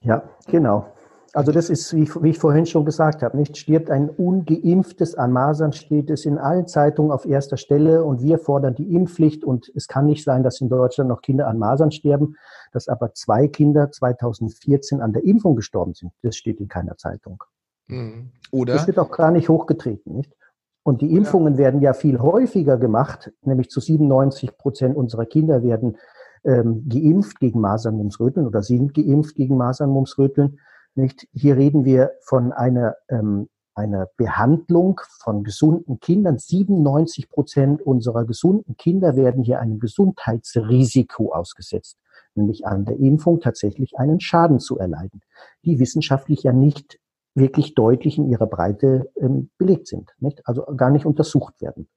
Ja, 0.00 0.22
genau. 0.46 0.94
Also 1.34 1.52
das 1.52 1.68
ist, 1.68 1.94
wie, 1.94 2.08
wie, 2.22 2.30
ich 2.30 2.38
vorhin 2.38 2.64
schon 2.64 2.84
gesagt 2.84 3.22
habe, 3.22 3.36
nicht 3.36 3.56
stirbt 3.56 3.90
ein 3.90 4.08
ungeimpftes 4.08 5.14
an 5.14 5.32
Masern, 5.32 5.72
steht 5.72 6.08
es 6.10 6.24
in 6.24 6.38
allen 6.38 6.66
Zeitungen 6.66 7.12
auf 7.12 7.26
erster 7.26 7.58
Stelle 7.58 8.02
und 8.02 8.22
wir 8.22 8.38
fordern 8.38 8.74
die 8.74 8.94
Impfpflicht 8.94 9.44
und 9.44 9.70
es 9.74 9.88
kann 9.88 10.06
nicht 10.06 10.24
sein, 10.24 10.42
dass 10.42 10.60
in 10.60 10.70
Deutschland 10.70 11.10
noch 11.10 11.20
Kinder 11.20 11.46
an 11.46 11.58
Masern 11.58 11.90
sterben, 11.90 12.36
dass 12.72 12.88
aber 12.88 13.12
zwei 13.12 13.46
Kinder 13.46 13.90
2014 13.90 15.02
an 15.02 15.12
der 15.12 15.24
Impfung 15.24 15.54
gestorben 15.54 15.94
sind. 15.94 16.12
Das 16.22 16.36
steht 16.36 16.60
in 16.60 16.68
keiner 16.68 16.96
Zeitung. 16.96 17.42
Mhm. 17.88 18.30
Oder? 18.50 18.74
Das 18.74 18.86
wird 18.86 18.98
auch 18.98 19.10
gar 19.10 19.30
nicht 19.30 19.48
hochgetreten, 19.48 20.14
nicht? 20.14 20.34
Und 20.82 21.02
die 21.02 21.14
Impfungen 21.14 21.54
ja. 21.54 21.58
werden 21.58 21.82
ja 21.82 21.92
viel 21.92 22.18
häufiger 22.18 22.78
gemacht, 22.78 23.30
nämlich 23.42 23.68
zu 23.68 23.78
97 23.78 24.56
Prozent 24.56 24.96
unserer 24.96 25.26
Kinder 25.26 25.62
werden 25.62 25.98
ähm, 26.44 26.88
geimpft 26.88 27.40
gegen 27.40 27.60
Masern, 27.60 27.96
Mumps, 27.96 28.18
Röteln 28.18 28.46
oder 28.46 28.62
sind 28.62 28.94
geimpft 28.94 29.34
gegen 29.34 29.58
Masern, 29.58 29.90
Mumps, 29.90 30.16
Röteln. 30.16 30.58
Nicht? 30.98 31.28
Hier 31.32 31.56
reden 31.56 31.84
wir 31.84 32.10
von 32.22 32.52
einer, 32.52 32.96
ähm, 33.08 33.48
einer 33.76 34.08
Behandlung 34.16 35.00
von 35.20 35.44
gesunden 35.44 36.00
Kindern. 36.00 36.38
97 36.38 37.30
Prozent 37.30 37.82
unserer 37.82 38.24
gesunden 38.24 38.76
Kinder 38.76 39.14
werden 39.14 39.44
hier 39.44 39.60
einem 39.60 39.78
Gesundheitsrisiko 39.78 41.30
ausgesetzt, 41.32 41.98
nämlich 42.34 42.66
an 42.66 42.84
der 42.84 42.98
Impfung 42.98 43.38
tatsächlich 43.38 43.96
einen 43.96 44.18
Schaden 44.18 44.58
zu 44.58 44.76
erleiden, 44.76 45.20
die 45.64 45.78
wissenschaftlich 45.78 46.42
ja 46.42 46.52
nicht 46.52 46.98
wirklich 47.32 47.76
deutlich 47.76 48.18
in 48.18 48.28
ihrer 48.28 48.48
Breite 48.48 49.08
ähm, 49.14 49.50
belegt 49.56 49.86
sind, 49.86 50.10
nicht? 50.18 50.42
also 50.48 50.64
gar 50.76 50.90
nicht 50.90 51.06
untersucht 51.06 51.60
werden. 51.60 51.88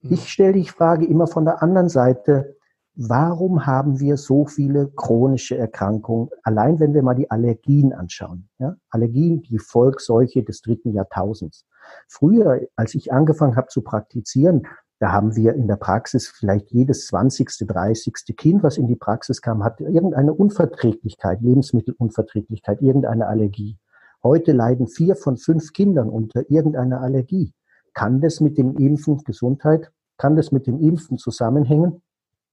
Mhm. 0.00 0.12
Ich 0.14 0.28
stelle 0.28 0.54
die 0.54 0.66
Frage 0.66 1.06
immer 1.06 1.28
von 1.28 1.44
der 1.44 1.62
anderen 1.62 1.88
Seite, 1.88 2.56
warum 3.08 3.64
haben 3.64 3.98
wir 3.98 4.18
so 4.18 4.44
viele 4.44 4.90
chronische 4.94 5.56
Erkrankungen? 5.56 6.28
Allein 6.42 6.78
wenn 6.80 6.92
wir 6.92 7.02
mal 7.02 7.14
die 7.14 7.30
Allergien 7.30 7.94
anschauen. 7.94 8.48
Ja? 8.58 8.76
Allergien, 8.90 9.42
die 9.42 9.58
Volksseuche 9.58 10.42
des 10.42 10.60
dritten 10.60 10.92
Jahrtausends. 10.92 11.64
Früher, 12.08 12.60
als 12.76 12.94
ich 12.94 13.10
angefangen 13.10 13.56
habe 13.56 13.68
zu 13.68 13.80
praktizieren, 13.80 14.66
da 14.98 15.12
haben 15.12 15.34
wir 15.34 15.54
in 15.54 15.66
der 15.66 15.76
Praxis 15.76 16.28
vielleicht 16.28 16.70
jedes 16.72 17.06
20., 17.06 17.66
30. 17.66 18.36
Kind, 18.36 18.62
was 18.62 18.76
in 18.76 18.86
die 18.86 18.96
Praxis 18.96 19.40
kam, 19.40 19.64
hat 19.64 19.80
irgendeine 19.80 20.34
Unverträglichkeit, 20.34 21.40
Lebensmittelunverträglichkeit, 21.40 22.82
irgendeine 22.82 23.28
Allergie. 23.28 23.78
Heute 24.22 24.52
leiden 24.52 24.88
vier 24.88 25.16
von 25.16 25.38
fünf 25.38 25.72
Kindern 25.72 26.10
unter 26.10 26.50
irgendeiner 26.50 27.00
Allergie. 27.00 27.54
Kann 27.94 28.20
das 28.20 28.40
mit 28.40 28.58
dem 28.58 28.76
Impfen 28.76 29.24
Gesundheit, 29.24 29.90
kann 30.18 30.36
das 30.36 30.52
mit 30.52 30.66
dem 30.66 30.78
Impfen 30.78 31.16
zusammenhängen? 31.16 32.02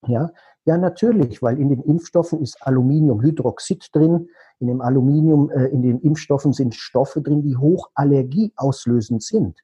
Ja, 0.05 0.31
ja, 0.65 0.77
natürlich, 0.77 1.41
weil 1.41 1.59
in 1.59 1.69
den 1.69 1.81
Impfstoffen 1.81 2.41
ist 2.41 2.57
Aluminiumhydroxid 2.61 3.87
drin. 3.93 4.29
In 4.59 4.67
dem 4.67 4.81
Aluminium, 4.81 5.49
äh, 5.49 5.67
in 5.67 5.81
den 5.81 5.99
Impfstoffen 5.99 6.53
sind 6.53 6.75
Stoffe 6.75 7.21
drin, 7.21 7.41
die 7.41 7.55
hochallergieauslösend 7.55 9.23
sind. 9.23 9.63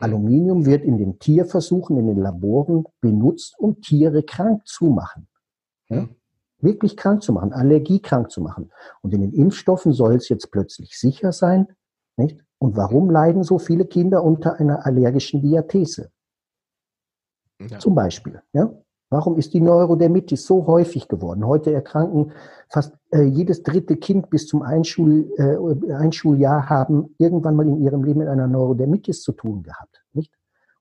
Aluminium 0.00 0.66
wird 0.66 0.84
in 0.84 0.98
den 0.98 1.18
Tierversuchen, 1.18 1.96
in 1.96 2.08
den 2.08 2.18
Laboren 2.18 2.84
benutzt, 3.00 3.54
um 3.58 3.80
Tiere 3.80 4.22
krank 4.22 4.66
zu 4.66 4.86
machen. 4.86 5.28
Ja? 5.88 6.02
Hm. 6.02 6.16
Wirklich 6.58 6.96
krank 6.96 7.22
zu 7.22 7.32
machen, 7.32 7.52
allergiekrank 7.52 8.30
zu 8.30 8.40
machen. 8.40 8.70
Und 9.02 9.12
in 9.12 9.20
den 9.20 9.32
Impfstoffen 9.32 9.92
soll 9.92 10.14
es 10.14 10.28
jetzt 10.28 10.50
plötzlich 10.50 10.98
sicher 10.98 11.32
sein. 11.32 11.68
Nicht? 12.16 12.42
Und 12.58 12.76
warum 12.76 13.10
leiden 13.10 13.42
so 13.42 13.58
viele 13.58 13.84
Kinder 13.84 14.22
unter 14.22 14.58
einer 14.58 14.86
allergischen 14.86 15.42
Diathese? 15.42 16.10
Ja. 17.60 17.78
Zum 17.78 17.94
Beispiel. 17.94 18.42
Ja? 18.52 18.72
Warum 19.14 19.38
ist 19.38 19.54
die 19.54 19.60
Neurodermitis 19.60 20.44
so 20.44 20.66
häufig 20.66 21.06
geworden? 21.06 21.46
Heute 21.46 21.72
erkranken 21.72 22.32
fast 22.68 22.96
äh, 23.12 23.22
jedes 23.22 23.62
dritte 23.62 23.94
Kind 23.94 24.28
bis 24.28 24.48
zum 24.48 24.62
Einschul, 24.62 25.30
äh, 25.36 25.92
Einschuljahr 25.92 26.68
haben 26.68 27.14
irgendwann 27.18 27.54
mal 27.54 27.68
in 27.68 27.80
ihrem 27.80 28.02
Leben 28.02 28.18
mit 28.18 28.28
einer 28.28 28.48
Neurodermitis 28.48 29.22
zu 29.22 29.30
tun 29.30 29.62
gehabt. 29.62 30.02
Nicht? 30.14 30.32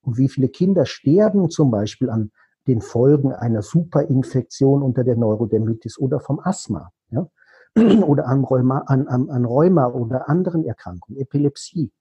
Und 0.02 0.18
wie 0.18 0.30
viele 0.30 0.50
Kinder 0.50 0.88
sterben 0.88 1.52
zum 1.52 1.70
Beispiel 1.70 2.10
an 2.10 2.32
den 2.66 2.82
Folgen 2.82 3.34
einer 3.34 3.62
Superinfektion 3.62 4.82
unter 4.82 5.04
der 5.04 5.16
Neurodermitis 5.16 6.00
oder 6.00 6.20
vom 6.20 6.40
Asthma 6.40 6.90
ja? 7.12 7.28
oder 8.04 8.26
an 8.26 8.44
Rheuma, 8.46 8.80
an, 8.88 9.08
an, 9.10 9.30
an 9.30 9.46
Rheuma 9.46 9.86
oder 9.86 10.28
anderen 10.28 10.66
Erkrankungen, 10.66 11.22
Epilepsie. 11.22 11.92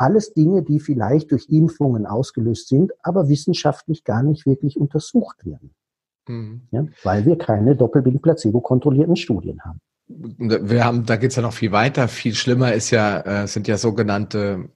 Alles 0.00 0.32
Dinge, 0.32 0.62
die 0.62 0.80
vielleicht 0.80 1.30
durch 1.30 1.50
Impfungen 1.50 2.06
ausgelöst 2.06 2.68
sind, 2.68 2.90
aber 3.02 3.28
wissenschaftlich 3.28 4.02
gar 4.02 4.22
nicht 4.22 4.46
wirklich 4.46 4.78
untersucht 4.80 5.44
werden. 5.44 5.74
Mhm. 6.26 6.62
Ja, 6.70 6.86
weil 7.04 7.26
wir 7.26 7.36
keine 7.36 7.76
doppelblind 7.76 8.22
placebo-kontrollierten 8.22 9.16
Studien 9.16 9.60
haben. 9.62 9.78
Wir 10.08 10.86
haben, 10.86 11.04
da 11.04 11.16
geht 11.16 11.30
es 11.30 11.36
ja 11.36 11.42
noch 11.42 11.52
viel 11.52 11.70
weiter. 11.70 12.08
Viel 12.08 12.34
schlimmer 12.34 12.72
ist 12.72 12.90
ja, 12.90 13.42
äh, 13.42 13.46
sind 13.46 13.68
ja 13.68 13.76
sogenannte 13.76 14.70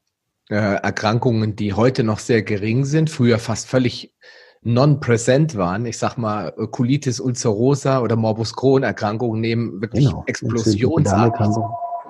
äh, 0.50 0.56
Erkrankungen, 0.56 1.56
die 1.56 1.72
heute 1.72 2.04
noch 2.04 2.18
sehr 2.18 2.42
gering 2.42 2.84
sind, 2.84 3.08
früher 3.08 3.38
fast 3.38 3.66
völlig 3.66 4.14
non-präsent 4.60 5.56
waren. 5.56 5.86
Ich 5.86 5.96
sag 5.96 6.18
mal, 6.18 6.52
Colitis 6.70 7.18
ulcerosa 7.18 8.00
oder 8.00 8.16
Morbus 8.16 8.54
Crohn 8.54 8.82
Erkrankungen 8.82 9.40
nehmen 9.40 9.80
wirklich 9.80 10.04
genau. 10.04 10.24
explosionsartig 10.26 11.46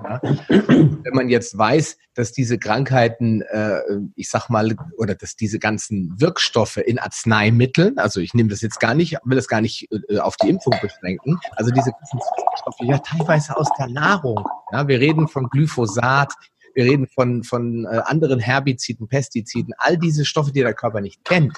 ja? 0.05 0.21
Wenn 0.23 1.15
man 1.15 1.29
jetzt 1.29 1.57
weiß, 1.57 1.97
dass 2.15 2.33
diese 2.33 2.59
Krankheiten, 2.59 3.43
äh, 3.43 3.81
ich 4.15 4.31
sag 4.31 4.49
mal, 4.49 4.77
oder 4.97 5.15
dass 5.15 5.37
diese 5.37 5.59
ganzen 5.59 6.15
Wirkstoffe 6.21 6.77
in 6.77 6.99
Arzneimitteln, 6.99 7.99
also 7.99 8.21
ich 8.21 8.35
nehme 8.35 8.51
das 8.51 8.61
jetzt 8.61 8.81
gar 8.81 8.95
nicht, 8.95 9.17
will 9.25 9.37
das 9.37 9.49
gar 9.49 9.61
nicht 9.61 9.89
äh, 10.09 10.19
auf 10.19 10.37
die 10.37 10.49
Impfung 10.49 10.75
beschränken, 10.81 11.39
also 11.57 11.71
diese 11.71 11.91
ganzen 11.91 12.19
Wirkstoffe 12.19 12.81
ja 12.81 12.99
teilweise 12.99 13.57
aus 13.57 13.69
der 13.79 13.89
Nahrung. 13.89 14.47
Ja? 14.73 14.87
Wir 14.87 15.01
reden 15.01 15.29
von 15.29 15.49
Glyphosat, 15.49 16.33
wir 16.75 16.85
reden 16.85 17.07
von, 17.07 17.45
von 17.45 17.85
äh, 17.85 18.01
anderen 18.05 18.41
Herbiziden, 18.41 19.09
Pestiziden, 19.09 19.75
all 19.79 19.97
diese 19.97 20.25
Stoffe, 20.25 20.53
die 20.53 20.61
der 20.61 20.75
Körper 20.75 21.01
nicht 21.01 21.25
kennt 21.25 21.57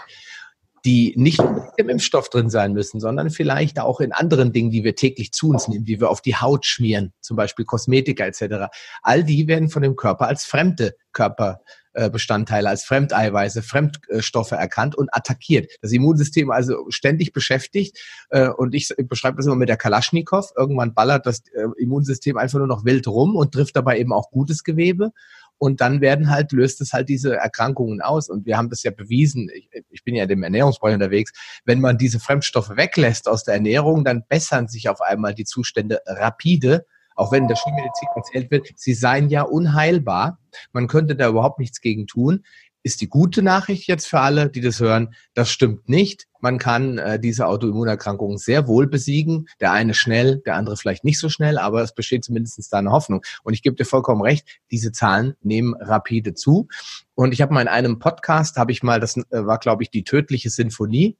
die 0.87 1.12
nicht 1.16 1.43
im 1.76 1.89
Impfstoff 1.89 2.30
drin 2.30 2.49
sein 2.49 2.72
müssen, 2.72 3.01
sondern 3.01 3.30
vielleicht 3.30 3.80
auch 3.80 3.99
in 3.99 4.12
anderen 4.12 4.53
Dingen, 4.53 4.70
die 4.70 4.84
wir 4.84 4.95
täglich 4.95 5.32
zu 5.32 5.49
uns 5.51 5.66
nehmen, 5.66 5.84
die 5.84 6.01
wir 6.01 6.09
auf 6.09 6.22
die 6.22 6.37
Haut 6.37 6.64
schmieren, 6.64 7.12
zum 7.20 7.37
Beispiel 7.37 7.64
Kosmetika 7.64 8.24
etc. 8.24 8.72
All 9.03 9.24
die 9.24 9.49
werden 9.49 9.68
von 9.68 9.82
dem 9.82 9.97
Körper 9.97 10.28
als 10.28 10.45
fremde 10.45 10.95
Körperbestandteile, 11.12 12.68
als 12.68 12.84
Fremdeiweiße, 12.84 13.62
Fremdstoffe 13.62 14.53
erkannt 14.53 14.95
und 14.95 15.12
attackiert. 15.12 15.72
Das 15.82 15.91
Immunsystem 15.91 16.53
also 16.53 16.87
ständig 16.91 17.32
beschäftigt 17.32 17.99
äh, 18.30 18.49
und 18.49 18.72
ich 18.72 18.95
beschreibe 18.97 19.39
das 19.39 19.47
immer 19.47 19.57
mit 19.57 19.68
der 19.68 19.78
Kalaschnikow. 19.78 20.53
Irgendwann 20.57 20.95
ballert 20.95 21.26
das 21.26 21.41
äh, 21.49 21.66
Immunsystem 21.78 22.37
einfach 22.37 22.59
nur 22.59 22.68
noch 22.68 22.84
wild 22.84 23.09
rum 23.09 23.34
und 23.34 23.53
trifft 23.53 23.74
dabei 23.74 23.99
eben 23.99 24.12
auch 24.12 24.30
gutes 24.30 24.62
Gewebe 24.62 25.11
und 25.59 25.81
dann 25.81 26.01
werden 26.01 26.31
halt, 26.31 26.53
löst 26.53 26.81
es 26.81 26.93
halt 26.93 27.09
diese 27.09 27.37
Erkrankungen 27.37 28.01
aus. 28.01 28.29
Und 28.29 28.47
wir 28.47 28.57
haben 28.57 28.69
das 28.69 28.83
ja 28.83 28.91
bewiesen, 28.91 29.49
ich, 29.55 29.69
ich 29.91 30.05
bin 30.05 30.15
ja 30.15 30.27
dem 30.27 30.43
Ernährungsbereich 30.43 30.95
unterwegs, 30.95 31.33
wenn 31.65 31.81
man 31.81 31.99
diese 31.99 32.21
Fremdstoffe 32.21 32.77
weglässt 32.77 33.29
aus 33.29 33.45
der 33.45 33.55
Ernährung, 33.55 34.05
dann 34.05 34.25
bessern 34.29 34.69
sich 34.69 34.89
auf 34.89 35.01
einmal 35.01 35.35
die 35.35 35.45
Zustände 35.45 36.01
rapide 36.07 36.85
auch 37.17 37.33
wenn 37.33 37.49
der 37.49 37.57
Schulmedizin 37.57 38.09
erzählt 38.15 38.51
wird, 38.51 38.69
sie 38.77 38.93
seien 38.95 39.31
ja 39.31 39.43
unheilbar. 39.43 40.39
Man 40.73 40.87
könnte 40.87 41.17
da 41.17 41.29
überhaupt 41.29 41.59
nichts 41.59 41.81
gegen 41.81 42.07
tun 42.07 42.45
ist 42.87 43.01
die 43.01 43.09
gute 43.09 43.43
Nachricht 43.43 43.89
jetzt 43.89 44.07
für 44.07 44.20
alle, 44.20 44.49
die 44.49 44.61
das 44.61 44.78
hören. 44.78 45.12
Das 45.34 45.51
stimmt 45.51 45.89
nicht. 45.89 46.28
Man 46.41 46.59
kann 46.59 46.99
äh, 46.99 47.18
diese 47.18 47.49
Autoimmunerkrankungen 47.49 48.39
sehr 48.39 48.68
wohl 48.68 48.87
besiegen. 48.87 49.49
Der 49.61 49.72
eine 49.72 49.93
schnell, 49.93 50.41
der 50.47 50.55
andere 50.55 50.76
vielleicht 50.76 51.03
nicht 51.03 51.18
so 51.18 51.28
schnell, 51.28 51.59
aber 51.59 51.82
es 51.82 51.97
besteht 51.97 52.22
zumindest 52.22 52.72
da 52.72 52.78
eine 52.78 52.93
Hoffnung. 52.93 53.22
Und 53.43 53.55
ich 53.55 53.62
gebe 53.62 53.74
dir 53.74 53.84
vollkommen 53.84 54.22
recht, 54.22 54.61
diese 54.70 54.93
Zahlen 54.93 55.34
nehmen 55.43 55.74
rapide 55.74 56.34
zu. 56.34 56.68
Und 57.16 57.34
ich 57.34 57.43
habe 57.43 57.53
mal 57.53 57.62
in 57.62 57.66
einem 57.66 57.99
Podcast, 57.99 58.57
habe 58.57 58.70
ich 58.70 58.84
mal, 58.84 59.01
das 59.01 59.16
äh, 59.16 59.24
war 59.30 59.59
glaube 59.59 59.82
ich 59.82 59.91
die 59.91 60.05
tödliche 60.05 60.51
Sinfonie, 60.51 61.16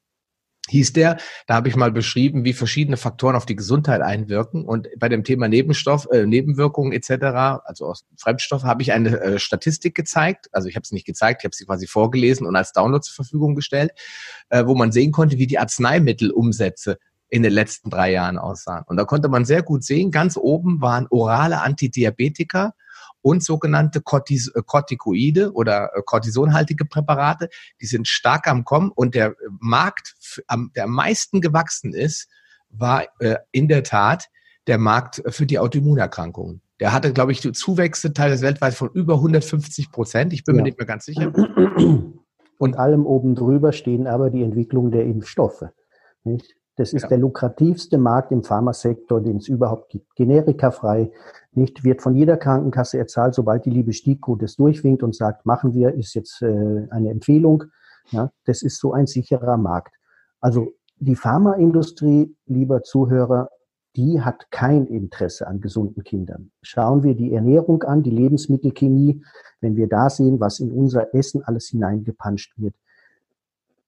hieß 0.69 0.93
der. 0.93 1.19
Da 1.47 1.55
habe 1.55 1.69
ich 1.69 1.77
mal 1.77 1.93
beschrieben, 1.93 2.45
wie 2.45 2.53
verschiedene 2.53 2.97
Faktoren 2.97 3.37
auf 3.37 3.47
die 3.47 3.57
Gesundheit 3.57 4.03
einwirken. 4.03 4.65
Und 4.65 4.89
bei 4.99 5.09
dem 5.09 5.25
Thema 5.25 5.49
Nebenstoff, 5.49 6.09
äh, 6.11 6.27
Nebenwirkungen 6.27 6.93
etc., 6.93 7.11
also 7.65 7.87
aus 7.87 8.05
Fremdstoff, 8.17 8.65
habe 8.65 8.83
ich 8.83 8.93
eine 8.93 9.21
äh, 9.21 9.39
Statistik 9.39 9.95
gezeigt. 9.95 10.49
Also 10.53 10.69
ich 10.69 10.77
habe 10.77 10.83
es 10.83 10.93
nicht 10.93 11.07
gezeigt, 11.07 11.43
ich 11.43 11.45
habe 11.45 11.55
sie 11.55 11.65
quasi 11.67 11.87
vorgelesen 11.87 12.47
und 12.47 12.57
als 12.57 12.73
Download 12.73 13.03
zur 13.03 13.15
Verfügung 13.15 13.55
gestellt, 13.55 13.93
äh, 14.49 14.65
wo 14.67 14.75
man 14.75 14.93
sehen 14.93 15.13
konnte, 15.13 15.39
wie 15.39 15.47
die 15.47 15.59
Arzneimittelumsätze 15.59 16.99
in 17.29 17.43
den 17.43 17.53
letzten 17.53 17.91
drei 17.91 18.13
Jahren 18.13 18.39
aussahen. 18.39 18.85
Und 18.87 18.97
da 18.97 19.05
konnte 19.05 19.29
man 19.29 19.45
sehr 19.45 19.63
gut 19.63 19.85
sehen, 19.85 20.11
ganz 20.11 20.37
oben 20.37 20.81
waren 20.81 21.07
orale 21.11 21.61
Antidiabetika, 21.61 22.75
und 23.27 23.43
sogenannte 23.43 24.01
Cortis 24.03 24.47
äh, 24.55 24.63
Corticoide 24.65 25.53
oder 25.53 25.91
äh, 25.97 26.03
cortisonhaltige 26.07 26.85
Präparate. 26.85 27.49
Die 27.81 27.87
sind 27.87 28.07
stark 28.07 28.47
am 28.47 28.63
Kommen 28.63 28.93
und 28.95 29.17
der 29.17 29.35
Markt, 29.59 30.15
der 30.77 30.85
am 30.85 30.93
meisten 30.93 31.41
gewachsen 31.41 31.93
ist, 31.93 32.29
war 32.71 33.03
äh, 33.19 33.35
in 33.51 33.67
der 33.67 33.83
Tat 33.83 34.29
der 34.69 34.79
Markt 34.79 35.25
für 35.27 35.45
die 35.45 35.59
Autoimmunerkrankungen. 35.59 36.63
Der 36.79 36.93
hatte, 36.93 37.13
glaube 37.13 37.33
ich, 37.33 37.41
Zuwächse 37.41 38.13
teilweise 38.13 38.43
weltweit 38.43 38.75
von 38.75 38.91
über 38.91 39.15
150 39.15 39.91
Prozent. 39.91 40.33
Ich 40.33 40.45
bin 40.45 40.55
ja. 40.55 40.63
mir 40.63 40.69
nicht 40.69 40.79
mehr 40.79 40.87
ganz 40.87 41.05
sicher. 41.05 41.33
Und 42.59 42.79
allem 42.79 43.07
oben 43.07 43.35
drüber 43.35 43.73
stehen 43.73 44.07
aber 44.07 44.31
die 44.31 44.45
Entwicklung 44.45 44.93
der 44.93 45.05
Impfstoffe. 45.05 45.65
Nicht? 46.23 46.55
Das 46.77 46.93
ist 46.93 47.03
ja. 47.03 47.09
der 47.09 47.19
lukrativste 47.19 47.97
Markt 47.97 48.33
im 48.33 48.45
Pharmasektor, 48.45 49.21
den 49.21 49.39
es 49.39 49.49
überhaupt 49.49 49.89
gibt. 49.89 50.15
Generikafrei, 50.15 51.11
nicht, 51.53 51.85
wird 51.85 52.03
von 52.03 52.15
jeder 52.15 52.37
Krankenkasse 52.37 52.99
erzahlt, 52.99 53.35
sobald 53.35 53.65
die 53.65 53.71
liebe 53.71 53.95
STIKO 53.95 54.37
das 54.37 54.57
durchwinkt 54.57 55.03
und 55.03 55.15
sagt, 55.15 55.47
machen 55.47 55.73
wir, 55.73 55.95
ist 55.95 56.15
jetzt 56.15 56.43
äh, 56.43 56.87
eine 56.91 57.11
Empfehlung. 57.11 57.65
Ja, 58.11 58.31
das 58.45 58.63
ist 58.63 58.79
so 58.79 58.93
ein 58.93 59.07
sicherer 59.07 59.57
Markt. 59.57 59.97
Also 60.41 60.75
die 60.99 61.17
Pharmaindustrie, 61.17 62.37
lieber 62.47 62.83
Zuhörer, 62.83 63.49
die 63.97 64.21
hat 64.21 64.51
kein 64.51 64.87
Interesse 64.87 65.47
an 65.47 65.61
gesunden 65.61 66.05
Kindern. 66.05 66.51
Schauen 66.61 67.03
wir 67.03 67.15
die 67.15 67.33
Ernährung 67.33 67.83
an, 67.83 68.03
die 68.03 68.11
Lebensmittelchemie, 68.11 69.25
wenn 69.61 69.77
wir 69.77 69.89
da 69.89 70.11
sehen, 70.11 70.39
was 70.39 70.61
in 70.61 70.71
unser 70.71 71.15
Essen 71.15 71.43
alles 71.43 71.69
hineingepanscht 71.69 72.53
wird, 72.59 72.75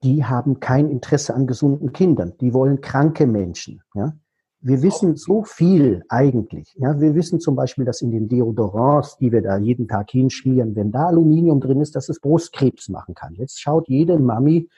die 0.02 0.24
haben 0.24 0.60
kein 0.60 0.88
Interesse 0.88 1.34
an 1.34 1.46
gesunden 1.46 1.92
Kindern. 1.92 2.34
Die 2.40 2.54
wollen 2.54 2.80
kranke 2.80 3.26
Menschen. 3.26 3.82
Ja? 3.94 4.14
Wir 4.60 4.82
wissen 4.82 5.16
so 5.16 5.44
viel 5.44 6.02
eigentlich. 6.08 6.74
Ja, 6.76 7.00
wir 7.00 7.14
wissen 7.14 7.40
zum 7.40 7.54
Beispiel, 7.54 7.84
dass 7.84 8.02
in 8.02 8.10
den 8.10 8.28
Deodorants, 8.28 9.16
die 9.18 9.30
wir 9.30 9.40
da 9.40 9.56
jeden 9.56 9.86
Tag 9.86 10.10
hinschmieren, 10.10 10.74
wenn 10.74 10.90
da 10.90 11.06
Aluminium 11.06 11.60
drin 11.60 11.80
ist, 11.80 11.94
dass 11.94 12.08
es 12.08 12.20
Brustkrebs 12.20 12.88
machen 12.88 13.14
kann. 13.14 13.34
Jetzt 13.34 13.60
schaut 13.60 13.88
jede 13.88 14.18
Mami, 14.18 14.68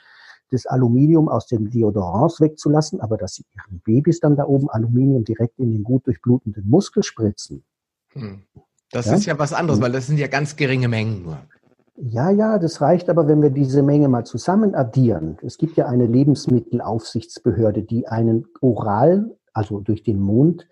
das 0.50 0.66
Aluminium 0.66 1.28
aus 1.28 1.46
den 1.46 1.70
Deodorants 1.70 2.40
wegzulassen, 2.40 3.00
aber 3.00 3.16
dass 3.16 3.34
sie 3.34 3.44
ihren 3.54 3.80
Babys 3.80 4.20
dann 4.20 4.36
da 4.36 4.44
oben 4.44 4.68
Aluminium 4.68 5.24
direkt 5.24 5.58
in 5.58 5.70
den 5.70 5.82
gut 5.82 6.06
durchblutenden 6.06 6.68
Muskel 6.68 7.02
spritzen. 7.02 7.64
Hm. 8.12 8.42
Das 8.90 9.06
ja? 9.06 9.14
ist 9.14 9.24
ja 9.26 9.38
was 9.38 9.52
anderes, 9.52 9.80
weil 9.80 9.92
das 9.92 10.08
sind 10.08 10.18
ja 10.18 10.26
ganz 10.26 10.56
geringe 10.56 10.88
Mengen 10.88 11.22
nur. 11.22 11.38
Ja, 12.02 12.30
ja, 12.30 12.58
das 12.58 12.80
reicht 12.80 13.10
aber, 13.10 13.28
wenn 13.28 13.42
wir 13.42 13.50
diese 13.50 13.82
Menge 13.82 14.08
mal 14.08 14.24
zusammen 14.24 14.74
addieren. 14.74 15.36
Es 15.42 15.58
gibt 15.58 15.76
ja 15.76 15.84
eine 15.84 16.06
Lebensmittelaufsichtsbehörde, 16.06 17.82
die 17.82 18.08
einen 18.08 18.46
oral, 18.62 19.36
also 19.52 19.80
durch 19.80 20.02
den 20.02 20.18
Mund, 20.18 20.66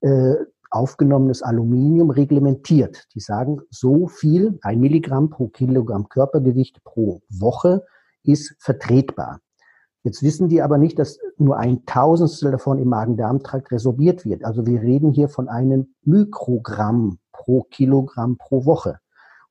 äh, 0.00 0.34
aufgenommenes 0.70 1.42
Aluminium 1.42 2.10
reglementiert. 2.10 3.06
Die 3.14 3.20
sagen, 3.20 3.60
so 3.70 4.08
viel, 4.08 4.58
ein 4.62 4.80
Milligramm 4.80 5.30
pro 5.30 5.46
Kilogramm 5.48 6.08
Körpergewicht 6.08 6.82
pro 6.82 7.22
Woche 7.28 7.84
ist 8.24 8.56
vertretbar. 8.58 9.38
Jetzt 10.02 10.24
wissen 10.24 10.48
die 10.48 10.62
aber 10.62 10.78
nicht, 10.78 10.98
dass 10.98 11.20
nur 11.36 11.58
ein 11.58 11.86
Tausendstel 11.86 12.50
davon 12.50 12.80
im 12.80 12.88
Magen-Darm-Trakt 12.88 13.70
resorbiert 13.70 14.24
wird. 14.24 14.44
Also 14.44 14.66
wir 14.66 14.82
reden 14.82 15.12
hier 15.12 15.28
von 15.28 15.48
einem 15.48 15.94
Mikrogramm 16.02 17.18
pro 17.30 17.62
Kilogramm 17.70 18.36
pro 18.36 18.64
Woche. 18.66 18.98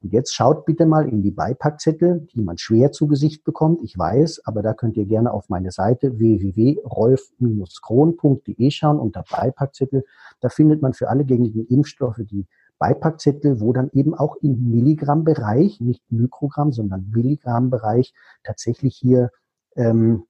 Und 0.02 0.14
jetzt 0.14 0.34
schaut 0.34 0.66
bitte 0.66 0.88
mal 0.88 1.08
in 1.08 1.22
die 1.22 1.32
Beipackzettel, 1.32 2.28
die 2.34 2.42
man 2.42 2.58
schwer 2.58 2.92
zu 2.92 3.08
Gesicht 3.08 3.44
bekommt. 3.44 3.82
Ich 3.84 3.96
weiß, 3.98 4.42
aber 4.46 4.62
da 4.64 4.74
könnt 4.74 4.98
ihr 4.98 5.06
gerne 5.06 5.32
auf 5.32 5.48
meine 5.50 5.72
Seite 5.72 6.18
www.rolf-kron.de 6.18 8.72
schauen 8.72 9.00
unter 9.00 9.24
Beipackzettel. 9.30 10.04
Da 10.40 10.50
findet 10.50 10.82
man 10.82 10.94
für 10.94 11.10
alle 11.10 11.24
gängigen 11.24 11.68
Impfstoffe 11.68 12.22
die 12.24 12.48
Beipackzettel, 12.80 13.62
wo 13.62 13.74
dann 13.74 13.92
eben 13.94 14.16
auch 14.16 14.38
im 14.38 14.72
Milligrammbereich, 14.72 15.82
nicht 15.82 16.02
Mikrogramm, 16.12 16.72
sondern 16.72 17.12
Milligrammbereich 17.14 18.16
tatsächlich 18.44 18.96
hier 18.96 19.30
ähm, 19.76 20.24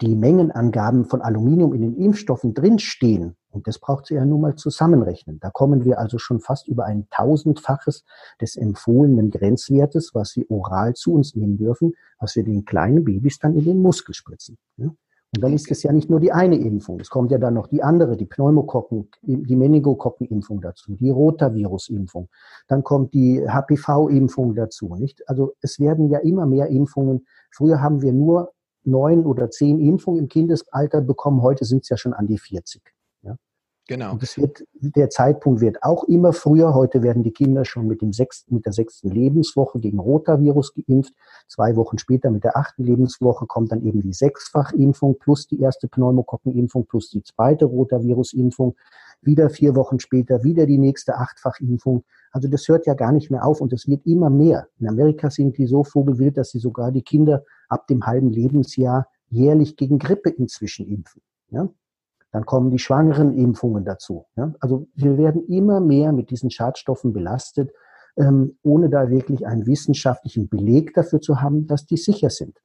die 0.00 0.16
Mengenangaben 0.16 1.04
von 1.04 1.22
Aluminium 1.22 1.72
in 1.74 1.82
den 1.82 1.96
Impfstoffen 1.96 2.54
drinstehen. 2.54 3.36
Und 3.56 3.66
das 3.66 3.78
braucht 3.78 4.04
sie 4.04 4.14
ja 4.16 4.24
nun 4.26 4.42
mal 4.42 4.54
zusammenrechnen. 4.54 5.40
Da 5.40 5.48
kommen 5.48 5.82
wir 5.82 5.98
also 5.98 6.18
schon 6.18 6.40
fast 6.40 6.68
über 6.68 6.84
ein 6.84 7.08
tausendfaches 7.10 8.04
des 8.38 8.56
empfohlenen 8.56 9.30
Grenzwertes, 9.30 10.10
was 10.12 10.36
wir 10.36 10.44
oral 10.50 10.92
zu 10.92 11.14
uns 11.14 11.34
nehmen 11.34 11.56
dürfen, 11.56 11.94
was 12.18 12.36
wir 12.36 12.44
den 12.44 12.66
kleinen 12.66 13.04
Babys 13.04 13.38
dann 13.38 13.56
in 13.56 13.64
den 13.64 13.80
Muskel 13.80 14.14
spritzen. 14.14 14.58
Und 14.78 15.42
dann 15.42 15.54
ist 15.54 15.70
es 15.70 15.82
ja 15.82 15.90
nicht 15.90 16.10
nur 16.10 16.20
die 16.20 16.32
eine 16.32 16.56
Impfung. 16.56 17.00
Es 17.00 17.08
kommt 17.08 17.30
ja 17.30 17.38
dann 17.38 17.54
noch 17.54 17.66
die 17.66 17.82
andere, 17.82 18.18
die 18.18 18.26
Pneumokokken, 18.26 19.08
die 19.22 19.56
Meningokokken-Impfung 19.56 20.60
dazu, 20.60 20.94
die 20.94 21.08
Rotavirus-Impfung. 21.08 22.28
Dann 22.68 22.84
kommt 22.84 23.14
die 23.14 23.42
HPV-Impfung 23.48 24.54
dazu, 24.54 24.94
nicht? 24.96 25.26
Also 25.30 25.54
es 25.62 25.80
werden 25.80 26.10
ja 26.10 26.18
immer 26.18 26.44
mehr 26.44 26.68
Impfungen. 26.68 27.26
Früher 27.50 27.80
haben 27.80 28.02
wir 28.02 28.12
nur 28.12 28.52
neun 28.84 29.24
oder 29.24 29.50
zehn 29.50 29.80
Impfungen 29.80 30.20
im 30.20 30.28
Kindesalter 30.28 31.00
bekommen. 31.00 31.40
Heute 31.40 31.64
sind 31.64 31.84
es 31.84 31.88
ja 31.88 31.96
schon 31.96 32.12
an 32.12 32.26
die 32.26 32.38
40. 32.38 32.95
Genau. 33.88 34.12
Und 34.12 34.22
das 34.22 34.36
wird, 34.36 34.64
der 34.74 35.10
Zeitpunkt 35.10 35.60
wird 35.60 35.82
auch 35.82 36.04
immer 36.04 36.32
früher. 36.32 36.74
Heute 36.74 37.04
werden 37.04 37.22
die 37.22 37.30
Kinder 37.30 37.64
schon 37.64 37.86
mit 37.86 38.02
dem 38.02 38.12
sechsten, 38.12 38.56
mit 38.56 38.66
der 38.66 38.72
sechsten 38.72 39.10
Lebenswoche 39.10 39.78
gegen 39.78 40.00
Rotavirus 40.00 40.74
geimpft. 40.74 41.14
Zwei 41.46 41.76
Wochen 41.76 41.96
später 41.98 42.30
mit 42.30 42.42
der 42.42 42.56
achten 42.56 42.82
Lebenswoche 42.82 43.46
kommt 43.46 43.70
dann 43.70 43.82
eben 43.82 44.02
die 44.02 44.12
Sechsfachimpfung 44.12 45.18
plus 45.20 45.46
die 45.46 45.60
erste 45.60 45.86
Pneumokokkenimpfung 45.86 46.86
plus 46.86 47.10
die 47.10 47.22
zweite 47.22 47.66
Rotavirusimpfung. 47.66 48.74
Wieder 49.22 49.50
vier 49.50 49.76
Wochen 49.76 50.00
später 50.00 50.42
wieder 50.42 50.66
die 50.66 50.78
nächste 50.78 51.16
Achtfachimpfung. 51.16 52.04
Also 52.32 52.48
das 52.48 52.66
hört 52.66 52.86
ja 52.86 52.94
gar 52.94 53.12
nicht 53.12 53.30
mehr 53.30 53.44
auf 53.44 53.60
und 53.60 53.72
es 53.72 53.86
wird 53.86 54.04
immer 54.04 54.30
mehr. 54.30 54.66
In 54.80 54.88
Amerika 54.88 55.30
sind 55.30 55.58
die 55.58 55.66
so 55.66 55.84
vogelwild, 55.84 56.36
dass 56.36 56.50
sie 56.50 56.58
sogar 56.58 56.90
die 56.90 57.02
Kinder 57.02 57.44
ab 57.68 57.86
dem 57.86 58.04
halben 58.04 58.30
Lebensjahr 58.30 59.08
jährlich 59.30 59.76
gegen 59.76 60.00
Grippe 60.00 60.30
inzwischen 60.30 60.86
impfen. 60.88 61.22
Ja? 61.50 61.68
Dann 62.36 62.44
kommen 62.44 62.70
die 62.70 62.78
schwangeren 62.78 63.34
Impfungen 63.34 63.86
dazu. 63.86 64.26
Ja? 64.36 64.52
Also 64.60 64.88
wir 64.94 65.16
werden 65.16 65.46
immer 65.48 65.80
mehr 65.80 66.12
mit 66.12 66.28
diesen 66.28 66.50
Schadstoffen 66.50 67.14
belastet, 67.14 67.70
ähm, 68.18 68.58
ohne 68.62 68.90
da 68.90 69.08
wirklich 69.08 69.46
einen 69.46 69.66
wissenschaftlichen 69.66 70.50
Beleg 70.50 70.92
dafür 70.92 71.22
zu 71.22 71.40
haben, 71.40 71.66
dass 71.66 71.86
die 71.86 71.96
sicher 71.96 72.28
sind. 72.28 72.58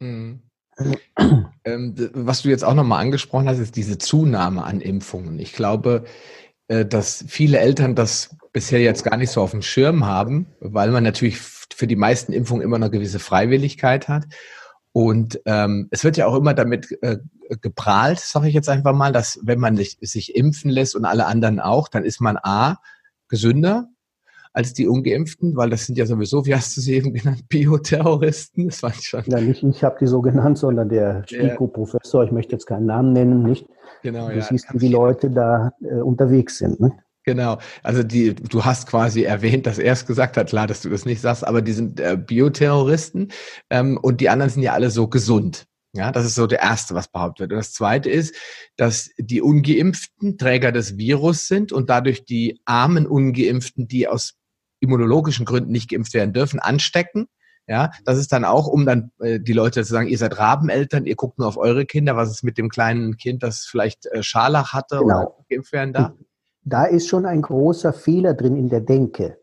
Mhm. 0.00 0.42
Ähm, 1.64 1.94
was 2.14 2.40
du 2.40 2.48
jetzt 2.48 2.64
auch 2.64 2.72
nochmal 2.72 3.02
angesprochen 3.02 3.46
hast, 3.46 3.58
ist 3.58 3.76
diese 3.76 3.98
Zunahme 3.98 4.64
an 4.64 4.80
Impfungen. 4.80 5.38
Ich 5.38 5.52
glaube, 5.52 6.04
äh, 6.68 6.86
dass 6.86 7.22
viele 7.28 7.58
Eltern 7.58 7.94
das 7.94 8.34
bisher 8.52 8.80
jetzt 8.80 9.04
gar 9.04 9.18
nicht 9.18 9.30
so 9.30 9.42
auf 9.42 9.50
dem 9.50 9.60
Schirm 9.60 10.06
haben, 10.06 10.46
weil 10.60 10.90
man 10.90 11.02
natürlich 11.04 11.38
für 11.38 11.86
die 11.86 11.96
meisten 11.96 12.32
Impfungen 12.32 12.62
immer 12.62 12.76
eine 12.76 12.90
gewisse 12.90 13.18
Freiwilligkeit 13.18 14.08
hat. 14.08 14.24
Und 14.92 15.40
ähm, 15.46 15.88
es 15.90 16.02
wird 16.02 16.16
ja 16.16 16.26
auch 16.26 16.34
immer 16.34 16.54
damit 16.54 16.98
äh, 17.02 17.18
geprahlt, 17.60 18.18
sage 18.18 18.48
ich 18.48 18.54
jetzt 18.54 18.68
einfach 18.68 18.92
mal, 18.92 19.12
dass 19.12 19.38
wenn 19.42 19.60
man 19.60 19.76
sich, 19.76 19.98
sich 20.00 20.34
impfen 20.34 20.70
lässt 20.70 20.96
und 20.96 21.04
alle 21.04 21.26
anderen 21.26 21.60
auch, 21.60 21.88
dann 21.88 22.04
ist 22.04 22.20
man 22.20 22.36
A, 22.42 22.78
gesünder 23.28 23.88
als 24.52 24.72
die 24.72 24.88
Ungeimpften, 24.88 25.56
weil 25.56 25.70
das 25.70 25.86
sind 25.86 25.96
ja 25.96 26.06
sowieso, 26.06 26.44
wie 26.44 26.54
hast 26.54 26.76
du 26.76 26.80
sie 26.80 26.94
eben 26.94 27.14
genannt, 27.14 27.48
Bioterroristen. 27.48 28.66
Das 28.66 28.82
war 28.82 28.92
schon. 28.92 29.22
Ja, 29.26 29.40
nicht 29.40 29.62
ich 29.62 29.84
habe 29.84 29.96
die 30.00 30.06
so 30.06 30.20
genannt, 30.20 30.58
sondern 30.58 30.88
der 30.88 31.22
STIKO-Professor, 31.26 32.24
ich 32.24 32.32
möchte 32.32 32.52
jetzt 32.52 32.66
keinen 32.66 32.86
Namen 32.86 33.12
nennen, 33.12 33.42
nicht? 33.44 33.66
Genau, 34.02 34.28
du 34.28 34.36
ja. 34.36 34.42
siehst, 34.42 34.66
wie 34.72 34.78
die 34.78 34.88
Leute 34.88 35.30
da 35.30 35.72
äh, 35.82 36.00
unterwegs 36.00 36.58
sind. 36.58 36.80
Ne? 36.80 36.92
Genau, 37.24 37.58
also 37.82 38.02
die, 38.02 38.34
du 38.34 38.64
hast 38.64 38.86
quasi 38.86 39.24
erwähnt, 39.24 39.66
dass 39.66 39.78
er 39.78 39.92
es 39.92 40.06
gesagt 40.06 40.38
hat, 40.38 40.48
klar, 40.48 40.66
dass 40.66 40.80
du 40.80 40.88
das 40.88 41.04
nicht 41.04 41.20
sagst, 41.20 41.46
aber 41.46 41.60
die 41.60 41.72
sind 41.72 42.00
äh, 42.00 42.16
Bioterroristen 42.16 43.30
ähm, 43.68 43.98
und 43.98 44.22
die 44.22 44.30
anderen 44.30 44.50
sind 44.50 44.62
ja 44.62 44.72
alle 44.72 44.90
so 44.90 45.06
gesund. 45.08 45.66
Ja, 45.92 46.12
das 46.12 46.24
ist 46.24 46.36
so 46.36 46.46
der 46.46 46.60
erste, 46.60 46.94
was 46.94 47.08
behauptet 47.08 47.40
wird. 47.40 47.52
Und 47.52 47.58
das 47.58 47.72
zweite 47.72 48.08
ist, 48.10 48.34
dass 48.76 49.10
die 49.18 49.42
Ungeimpften 49.42 50.38
Träger 50.38 50.70
des 50.70 50.96
Virus 50.96 51.48
sind 51.48 51.72
und 51.72 51.90
dadurch 51.90 52.24
die 52.24 52.60
armen 52.64 53.06
Ungeimpften, 53.06 53.88
die 53.88 54.06
aus 54.06 54.34
immunologischen 54.78 55.44
Gründen 55.44 55.72
nicht 55.72 55.90
geimpft 55.90 56.14
werden 56.14 56.32
dürfen, 56.32 56.60
anstecken. 56.60 57.26
Ja, 57.66 57.90
das 58.04 58.18
ist 58.18 58.32
dann 58.32 58.44
auch, 58.44 58.66
um 58.66 58.86
dann 58.86 59.12
äh, 59.20 59.40
die 59.40 59.52
Leute 59.52 59.84
zu 59.84 59.92
sagen, 59.92 60.08
ihr 60.08 60.18
seid 60.18 60.38
Rabeneltern, 60.38 61.06
ihr 61.06 61.16
guckt 61.16 61.38
nur 61.38 61.48
auf 61.48 61.56
eure 61.56 61.86
Kinder, 61.86 62.16
was 62.16 62.30
ist 62.30 62.42
mit 62.42 62.56
dem 62.56 62.68
kleinen 62.68 63.16
Kind, 63.16 63.42
das 63.42 63.66
vielleicht 63.66 64.06
äh, 64.06 64.22
Scharlach 64.22 64.72
hatte 64.72 64.98
genau. 64.98 65.04
oder 65.04 65.44
geimpft 65.48 65.72
werden 65.72 65.92
darf? 65.92 66.12
Da 66.70 66.84
ist 66.84 67.08
schon 67.08 67.26
ein 67.26 67.42
großer 67.42 67.92
Fehler 67.92 68.32
drin 68.34 68.54
in 68.54 68.68
der 68.68 68.80
Denke. 68.80 69.38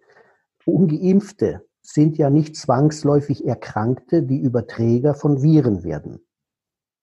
Ungeimpfte 0.66 1.66
sind 1.82 2.18
ja 2.18 2.30
nicht 2.30 2.56
zwangsläufig 2.56 3.46
Erkrankte, 3.46 4.24
die 4.24 4.40
Überträger 4.40 5.14
von 5.14 5.44
Viren 5.44 5.84
werden. 5.84 6.26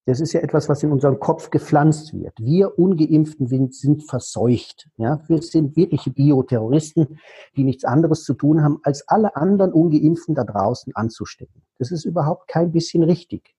Das 0.07 0.21
ist 0.21 0.33
ja 0.33 0.41
etwas, 0.41 0.71
was 0.71 0.83
in 0.83 0.93
unserem 0.93 1.21
Kopf 1.21 1.51
gepflanzt 1.51 2.15
wird. 2.15 2.33
Wir 2.41 2.79
Ungeimpften 2.79 3.49
sind, 3.71 4.09
verseucht. 4.09 4.89
Ja? 4.97 5.21
Wir 5.29 5.43
sind 5.43 5.77
wirkliche 5.77 6.11
Bioterroristen, 6.11 7.19
die 7.55 7.65
nichts 7.65 7.85
anderes 7.85 8.25
zu 8.25 8.33
tun 8.33 8.63
haben, 8.63 8.79
als 8.83 9.07
alle 9.07 9.37
anderen 9.37 9.75
Ungeimpften 9.75 10.35
da 10.35 10.45
draußen 10.45 10.97
anzustecken. 10.97 11.61
Das 11.79 11.91
ist 11.91 12.07
überhaupt 12.07 12.49
kein 12.49 12.73
bisschen 12.73 13.03
richtig. 13.03 13.55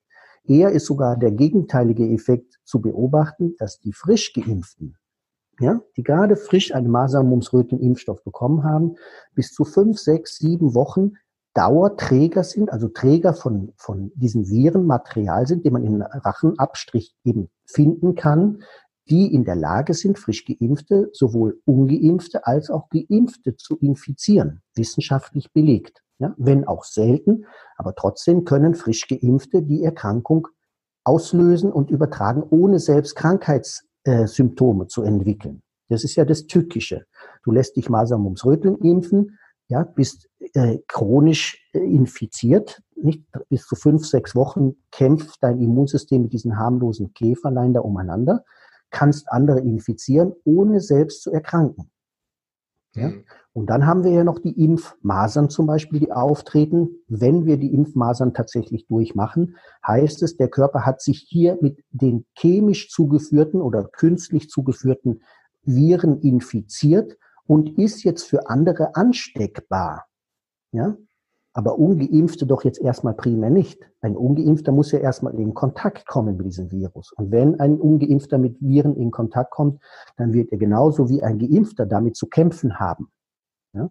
Eher 0.46 0.72
ist 0.72 0.88
sogar 0.88 1.16
der 1.16 1.32
gegenteilige 1.32 2.10
Effekt 2.10 2.60
zu 2.64 2.82
beobachten, 2.82 3.56
dass 3.60 3.80
die 3.80 3.94
frisch 3.94 4.34
Geimpften 4.34 4.98
ja, 5.60 5.82
die 5.96 6.04
gerade 6.04 6.36
frisch 6.36 6.74
einen 6.74 6.90
Masern-Mumps-Röteln-Impfstoff 6.90 8.24
bekommen 8.24 8.64
haben, 8.64 8.96
bis 9.34 9.54
zu 9.54 9.66
fünf, 9.66 10.00
sechs, 10.00 10.38
sieben 10.38 10.76
Wochen 10.76 11.14
Dauerträger 11.54 12.44
sind, 12.44 12.70
also 12.70 12.90
Träger 12.90 13.34
von, 13.34 13.72
von 13.78 14.12
diesem 14.16 14.50
Virenmaterial 14.50 15.48
sind, 15.48 15.66
den 15.66 15.72
man 15.74 15.86
in 15.86 16.02
Rachenabstrich 16.02 17.16
eben 17.24 17.50
finden 17.66 18.16
kann, 18.16 18.62
die 19.10 19.34
in 19.34 19.46
der 19.46 19.56
Lage 19.56 19.94
sind, 19.94 20.20
frisch 20.20 20.46
geimpfte, 20.46 21.10
sowohl 21.14 21.62
ungeimpfte 21.66 22.46
als 22.46 22.70
auch 22.70 22.90
geimpfte 22.90 23.56
zu 23.56 23.78
infizieren. 23.78 24.62
Wissenschaftlich 24.76 25.54
belegt. 25.54 26.02
Ja, 26.18 26.34
wenn 26.38 26.66
auch 26.66 26.86
selten, 26.86 27.46
aber 27.78 27.94
trotzdem 27.94 28.46
können 28.46 28.74
frisch 28.74 29.08
geimpfte 29.08 29.62
die 29.62 29.84
Erkrankung 29.84 30.48
auslösen 31.04 31.72
und 31.72 31.92
übertragen, 31.92 32.42
ohne 32.50 32.80
selbst 32.80 33.16
Krankheits 33.16 33.86
äh, 34.06 34.28
Symptome 34.28 34.88
zu 34.88 35.04
entwickeln. 35.04 35.62
Das 35.90 36.04
ist 36.04 36.16
ja 36.16 36.26
das 36.26 36.48
Tückische. 36.48 37.06
Du 37.44 37.52
lässt 37.52 37.76
dich 37.76 37.90
Masern, 37.90 38.24
ums 38.24 38.46
Röteln 38.46 38.78
impfen, 38.78 39.38
ja, 39.68 39.84
bist 39.84 40.30
äh, 40.54 40.80
chronisch 40.88 41.64
äh, 41.74 41.80
infiziert, 41.80 42.82
nicht 42.96 43.24
bis 43.50 43.66
zu 43.66 43.76
fünf, 43.76 44.06
sechs 44.06 44.36
Wochen 44.36 44.76
kämpft 44.92 45.38
dein 45.42 45.60
Immunsystem 45.60 46.24
mit 46.24 46.34
diesen 46.34 46.58
harmlosen 46.58 47.14
Käferlein 47.14 47.74
da 47.74 47.82
umeinander, 47.82 48.44
kannst 48.90 49.30
andere 49.30 49.60
infizieren, 49.60 50.34
ohne 50.44 50.80
selbst 50.80 51.24
zu 51.24 51.32
erkranken. 51.32 51.92
Ja? 52.96 53.10
Mhm. 53.10 53.24
Und 53.54 53.70
dann 53.70 53.86
haben 53.86 54.04
wir 54.04 54.12
ja 54.12 54.24
noch 54.24 54.40
die 54.40 54.62
Impfmasern 54.62 55.50
zum 55.50 55.66
Beispiel, 55.66 56.00
die 56.00 56.12
auftreten. 56.12 56.90
Wenn 57.08 57.46
wir 57.46 57.58
die 57.58 57.74
Impfmasern 57.74 58.34
tatsächlich 58.34 58.86
durchmachen, 58.88 59.56
heißt 59.86 60.24
es, 60.24 60.36
der 60.36 60.50
Körper 60.50 60.86
hat 60.86 61.02
sich 61.02 61.26
hier 61.28 61.58
mit 61.62 61.84
den 61.92 62.26
chemisch 62.38 62.90
zugeführten 62.90 63.62
oder 63.62 63.86
künstlich 63.86 64.50
zugeführten 64.50 65.22
Viren 65.64 66.20
infiziert 66.20 67.18
und 67.48 67.78
ist 67.78 68.04
jetzt 68.04 68.24
für 68.24 68.50
andere 68.50 68.96
ansteckbar. 68.96 70.06
Ja? 70.72 70.98
Aber 71.58 71.80
Ungeimpfte 71.80 72.46
doch 72.46 72.66
jetzt 72.66 72.82
erstmal 72.82 73.14
primär 73.14 73.50
nicht. 73.50 73.80
Ein 74.02 74.18
Ungeimpfter 74.18 74.74
muss 74.74 74.92
ja 74.92 75.00
erstmal 75.00 75.34
in 75.36 75.54
Kontakt 75.54 76.06
kommen 76.06 76.36
mit 76.36 76.46
diesem 76.48 76.70
Virus. 76.70 77.14
Und 77.14 77.32
wenn 77.32 77.62
ein 77.62 77.80
Ungeimpfter 77.80 78.38
mit 78.38 78.60
Viren 78.60 78.98
in 78.98 79.10
Kontakt 79.10 79.52
kommt, 79.52 79.82
dann 80.18 80.34
wird 80.34 80.52
er 80.52 80.58
genauso 80.58 81.08
wie 81.08 81.24
ein 81.24 81.40
Geimpfter 81.40 81.86
damit 81.86 82.18
zu 82.18 82.28
kämpfen 82.28 82.78
haben. 82.78 83.08
Ja? 83.72 83.90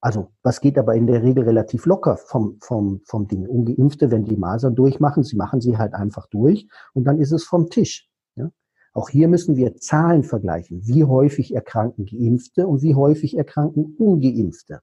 Also, 0.00 0.32
was 0.42 0.60
geht 0.60 0.76
aber 0.76 0.96
in 0.96 1.06
der 1.06 1.22
Regel 1.22 1.44
relativ 1.44 1.86
locker 1.86 2.16
vom, 2.16 2.58
vom, 2.60 3.00
vom 3.04 3.28
Ding. 3.28 3.46
Ungeimpfte, 3.46 4.10
wenn 4.10 4.24
die 4.24 4.36
Masern 4.36 4.74
durchmachen, 4.74 5.22
sie 5.22 5.36
machen 5.36 5.60
sie 5.60 5.78
halt 5.78 5.94
einfach 5.94 6.26
durch 6.26 6.66
und 6.94 7.04
dann 7.04 7.20
ist 7.20 7.30
es 7.30 7.44
vom 7.44 7.70
Tisch. 7.70 8.10
Ja? 8.34 8.50
Auch 8.92 9.08
hier 9.08 9.28
müssen 9.28 9.54
wir 9.54 9.76
Zahlen 9.76 10.24
vergleichen. 10.24 10.80
Wie 10.84 11.04
häufig 11.04 11.54
erkranken 11.54 12.06
Geimpfte 12.06 12.66
und 12.66 12.82
wie 12.82 12.96
häufig 12.96 13.36
erkranken 13.36 13.94
Ungeimpfte. 13.96 14.80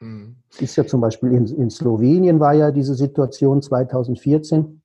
Mhm. 0.00 0.36
Ist 0.58 0.76
ja 0.76 0.86
zum 0.86 1.00
Beispiel 1.00 1.32
in, 1.32 1.46
in 1.46 1.70
Slowenien 1.70 2.40
war 2.40 2.54
ja 2.54 2.70
diese 2.70 2.94
Situation 2.94 3.62
2014, 3.62 4.82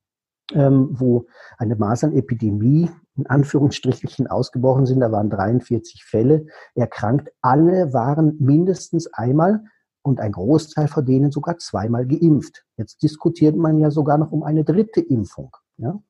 ähm, 0.54 0.90
wo 0.92 1.28
eine 1.58 1.76
Masernepidemie 1.76 2.90
in 3.18 3.28
Anführungsstrichen 3.28 4.28
ausgebrochen 4.28 4.86
sind. 4.86 5.02
Da 5.02 5.12
waren 5.12 5.30
43 5.30 6.04
Fälle 6.06 6.46
erkrankt. 6.76 7.30
Alle 7.42 7.94
waren 7.94 8.38
mindestens 8.40 9.08
einmal 9.14 9.64
und 10.02 10.20
ein 10.20 10.32
Großteil 10.32 10.88
von 10.88 11.06
denen 11.06 11.32
sogar 11.32 11.58
zweimal 11.58 12.06
geimpft. 12.06 12.66
Jetzt 12.78 13.04
diskutiert 13.04 13.56
man 13.56 13.80
ja 13.80 13.92
sogar 13.92 14.18
noch 14.18 14.32
um 14.32 14.44
eine 14.44 14.64
dritte 14.64 15.02
Impfung. 15.02 15.56
Ja? 15.78 16.02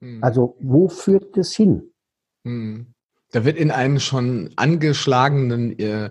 Mhm. 0.00 0.22
Also 0.22 0.56
wo 0.60 0.88
führt 0.88 1.36
das 1.36 1.52
hin? 1.52 1.92
Mhm. 2.44 2.94
Da 3.32 3.44
wird 3.44 3.58
in 3.58 3.70
einen 3.70 4.00
schon 4.00 4.50
angeschlagenen 4.56 5.78
äh, 5.78 6.10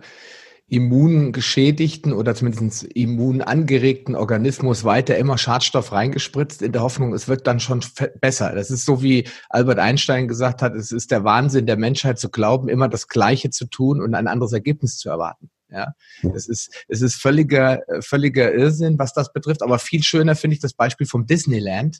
immungeschädigten 0.70 2.13
oder 2.13 2.36
zumindest 2.36 2.84
immunangeregten 2.84 4.15
Organismus 4.15 4.84
weiter 4.84 5.17
immer 5.17 5.38
Schadstoff 5.38 5.91
reingespritzt, 5.91 6.61
in 6.61 6.72
der 6.72 6.84
Hoffnung, 6.84 7.13
es 7.13 7.28
wird 7.28 7.47
dann 7.47 7.59
schon 7.59 7.84
besser. 8.22 8.53
Das 8.53 8.70
ist 8.70 8.86
so, 8.86 9.01
wie 9.01 9.28
Albert 9.49 9.80
Einstein 9.80 10.28
gesagt 10.28 10.61
hat, 10.61 10.76
es 10.76 10.91
ist 10.91 11.11
der 11.11 11.24
Wahnsinn 11.24 11.65
der 11.65 11.78
Menschheit 11.78 12.20
zu 12.20 12.30
glauben, 12.30 12.70
immer 12.70 12.88
das 12.88 13.07
Gleiche 13.07 13.49
zu 13.49 13.65
tun 13.65 14.01
und 14.01 14.13
ein 14.13 14.28
anderes 14.28 14.53
Ergebnis 14.53 14.97
zu 14.97 15.09
erwarten. 15.09 15.49
Ja, 15.72 15.93
es 16.34 16.47
ist, 16.47 16.86
es 16.88 17.01
ist 17.01 17.22
völliger, 17.22 17.82
völliger 17.99 18.51
Irrsinn, 18.53 18.97
was 18.97 19.13
das 19.13 19.32
betrifft. 19.32 19.61
Aber 19.61 19.78
viel 19.78 20.01
schöner 20.01 20.36
finde 20.36 20.55
ich 20.55 20.61
das 20.61 20.74
Beispiel 20.74 21.05
vom 21.05 21.28
Disneyland 21.28 21.99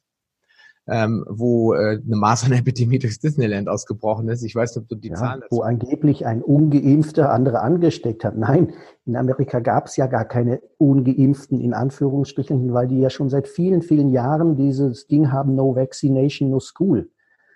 ähm, 0.90 1.24
wo 1.30 1.74
äh, 1.74 2.00
eine 2.04 2.16
Masernepidemie 2.16 3.00
durchs 3.00 3.20
Disneyland 3.20 3.70
ausgebrochen 3.70 4.28
ist. 4.30 4.44
Ich 4.44 4.56
weiß 4.56 4.76
nicht, 4.76 4.84
ob 4.84 4.90
du 4.90 4.96
die 4.96 5.10
ja, 5.10 5.16
Zahlen 5.16 5.42
dazu 5.42 5.58
Wo 5.58 5.62
angeblich 5.62 6.26
ein 6.26 6.42
Ungeimpfter 6.42 7.32
andere 7.32 7.62
angesteckt 7.62 8.24
hat. 8.24 8.38
Nein, 8.38 8.74
in 9.06 9.16
Amerika 9.16 9.60
gab 9.60 9.88
es 9.88 9.98
ja 9.98 10.08
gar 10.08 10.26
keine 10.26 10.62
Ungeimpften 10.78 11.60
in 11.60 11.74
Anführungsstrichen, 11.74 12.74
weil 12.74 12.88
die 12.88 13.00
ja 13.00 13.10
schon 13.10 13.30
seit 13.30 13.48
vielen, 13.48 13.82
vielen 13.82 14.10
Jahren 14.10 14.56
dieses 14.56 15.08
Ding 15.08 15.32
haben, 15.32 15.56
no 15.56 15.76
vaccination, 15.76 16.50
no 16.50 16.60
school. 16.60 17.10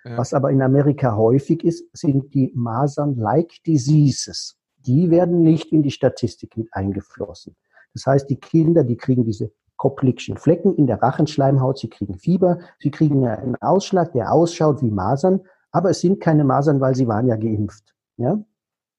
Ja. 0.06 0.18
Was 0.18 0.34
aber 0.34 0.52
in 0.52 0.62
Amerika 0.62 1.16
häufig 1.16 1.64
ist, 1.64 1.86
sind 1.94 2.34
die 2.34 2.52
Masern-like 2.56 3.64
Diseases. 3.66 4.58
Die 4.86 5.10
werden 5.10 5.44
nicht 5.44 5.72
in 5.72 5.82
die 5.82 5.92
Statistik 5.92 6.58
mit 6.58 6.68
eingeflossen. 6.74 7.56
Das 7.94 8.06
heißt, 8.06 8.30
die 8.30 8.36
Kinder, 8.36 8.84
die 8.84 8.98
kriegen 8.98 9.24
diese 9.24 9.52
Koplikschen 9.84 10.38
Flecken 10.38 10.76
in 10.76 10.88
der 10.88 11.02
Rachenschleimhaut, 11.02 11.78
sie 11.78 11.90
kriegen 11.90 12.16
Fieber, 12.16 12.60
sie 12.80 12.90
kriegen 12.90 13.28
einen 13.28 13.58
Ausschlag, 13.58 14.14
der 14.14 14.32
ausschaut 14.32 14.82
wie 14.82 14.90
Masern, 14.90 15.42
aber 15.74 15.90
es 15.90 16.00
sind 16.00 16.22
keine 16.22 16.46
Masern, 16.46 16.80
weil 16.80 16.96
sie 16.96 17.06
waren 17.10 17.28
ja 17.28 17.36
geimpft. 17.36 17.94
Ja? 18.16 18.40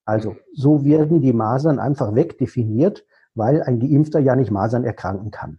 Also 0.05 0.37
so 0.53 0.85
werden 0.85 1.23
die 1.23 1.33
Masern 1.33 1.79
einfach 1.79 2.15
wegdefiniert, 2.15 3.07
weil 3.35 3.63
ein 3.63 3.81
Geimpfter 3.81 4.21
ja 4.21 4.37
nicht 4.37 4.51
Masern 4.51 4.85
erkranken 4.85 5.31
kann. 5.31 5.59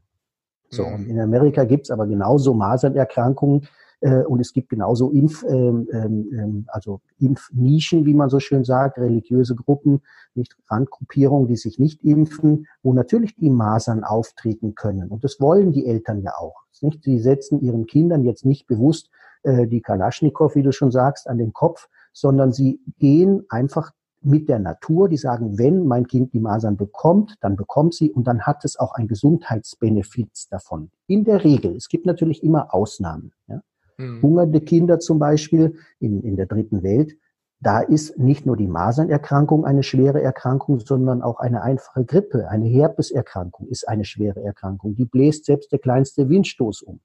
So, 0.70 0.86
mhm. 0.86 0.94
und 0.94 1.08
in 1.08 1.20
Amerika 1.20 1.64
gibt's 1.64 1.90
aber 1.90 2.06
genauso 2.06 2.54
Masernerkrankungen, 2.54 3.68
äh, 4.02 4.24
und 4.24 4.40
es 4.40 4.54
gibt 4.54 4.70
genauso 4.70 5.12
Impf, 5.12 5.44
ähm, 5.48 5.88
ähm, 5.92 6.30
ähm, 6.34 6.66
also 6.68 7.02
Impfnischen, 7.20 8.06
wie 8.06 8.14
man 8.14 8.30
so 8.30 8.40
schön 8.40 8.64
sagt, 8.64 8.98
religiöse 8.98 9.56
Gruppen, 9.56 10.02
nicht 10.34 10.56
Randgruppierungen, 10.68 11.48
die 11.48 11.56
sich 11.56 11.80
nicht 11.80 12.04
impfen, 12.04 12.68
wo 12.84 12.94
natürlich 12.94 13.36
die 13.36 13.50
Masern 13.50 14.04
auftreten 14.04 14.76
können. 14.76 15.10
Und 15.10 15.24
das 15.24 15.40
wollen 15.40 15.72
die 15.72 15.86
Eltern 15.86 16.22
ja 16.22 16.34
auch. 16.38 16.64
Nicht? 16.82 17.04
Sie 17.04 17.20
setzen 17.20 17.62
ihren 17.62 17.86
Kindern 17.86 18.24
jetzt 18.24 18.46
nicht 18.46 18.68
bewusst 18.68 19.10
äh, 19.44 19.68
die 19.68 19.82
Kalaschnikow, 19.82 20.54
wie 20.56 20.64
du 20.64 20.72
schon 20.72 20.92
sagst, 20.92 21.30
an 21.30 21.38
den 21.38 21.54
Kopf, 21.54 21.88
sondern 22.12 22.52
sie 22.52 22.82
gehen 23.00 23.44
einfach 23.50 23.92
mit 24.26 24.50
der 24.50 24.60
Natur, 24.60 25.08
die 25.08 25.18
sagen, 25.18 25.58
wenn 25.58 25.86
mein 25.86 26.08
Kind 26.08 26.34
die 26.34 26.40
Masern 26.40 26.78
bekommt, 26.78 27.36
dann 27.42 27.56
bekommt 27.56 27.94
sie 27.94 28.12
und 28.12 28.26
dann 28.26 28.42
hat 28.42 28.66
es 28.66 28.78
auch 28.78 28.94
ein 28.94 29.08
Gesundheitsbenefit 29.08 30.48
davon. 30.50 30.90
In 31.08 31.24
der 31.24 31.44
Regel. 31.44 31.76
Es 31.76 31.90
gibt 31.90 32.06
natürlich 32.06 32.44
immer 32.44 32.74
Ausnahmen. 32.74 33.34
Ja? 33.48 33.62
Mhm. 33.98 34.22
Hungernde 34.22 34.62
Kinder 34.62 35.00
zum 35.00 35.20
Beispiel 35.20 35.78
in, 36.00 36.22
in 36.22 36.36
der 36.36 36.46
dritten 36.46 36.84
Welt, 36.84 37.18
da 37.62 37.80
ist 37.80 38.20
nicht 38.20 38.46
nur 38.46 38.58
die 38.58 38.68
Masernerkrankung 38.68 39.66
eine 39.66 39.82
schwere 39.82 40.22
Erkrankung, 40.22 40.80
sondern 40.80 41.22
auch 41.22 41.40
eine 41.40 41.62
einfache 41.62 42.06
Grippe, 42.06 42.50
eine 42.50 42.68
Herpeserkrankung 42.68 43.68
ist 43.70 43.88
eine 43.88 44.06
schwere 44.06 44.44
Erkrankung. 44.44 44.96
Die 44.96 45.06
bläst 45.06 45.46
selbst 45.46 45.72
der 45.72 45.80
kleinste 45.80 46.30
Windstoß 46.30 46.84
um. 46.84 47.00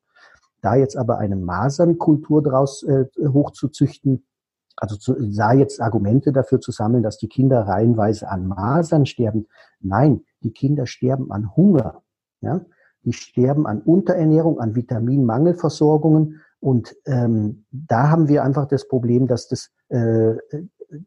Da 0.61 0.75
jetzt 0.75 0.97
aber 0.97 1.19
eine 1.19 1.37
Masernkultur 1.37 2.43
daraus 2.43 2.83
äh, 2.83 3.07
hochzuzüchten, 3.19 4.27
also 4.77 4.97
zu, 4.97 5.15
sah 5.33 5.53
jetzt 5.53 5.81
Argumente 5.81 6.33
dafür 6.33 6.61
zu 6.61 6.73
sammeln, 6.73 7.03
dass 7.03 7.19
die 7.19 7.29
Kinder 7.29 7.63
reihenweise 7.63 8.29
an 8.29 8.47
Masern 8.47 9.07
sterben. 9.07 9.47
Nein, 9.81 10.25
die 10.43 10.53
Kinder 10.53 10.87
sterben 10.87 11.31
an 11.33 11.55
Hunger. 11.57 12.03
Ja? 12.41 12.65
Die 13.05 13.13
sterben 13.13 13.67
an 13.67 13.81
Unterernährung, 13.81 14.61
an 14.61 14.75
Vitaminmangelversorgungen 14.75 16.41
und 16.61 16.95
ähm, 17.07 17.65
da 17.73 18.11
haben 18.11 18.29
wir 18.29 18.45
einfach 18.45 18.69
das 18.69 18.87
Problem, 18.87 19.27
dass 19.27 19.49
das 19.49 19.71
äh, 19.89 20.35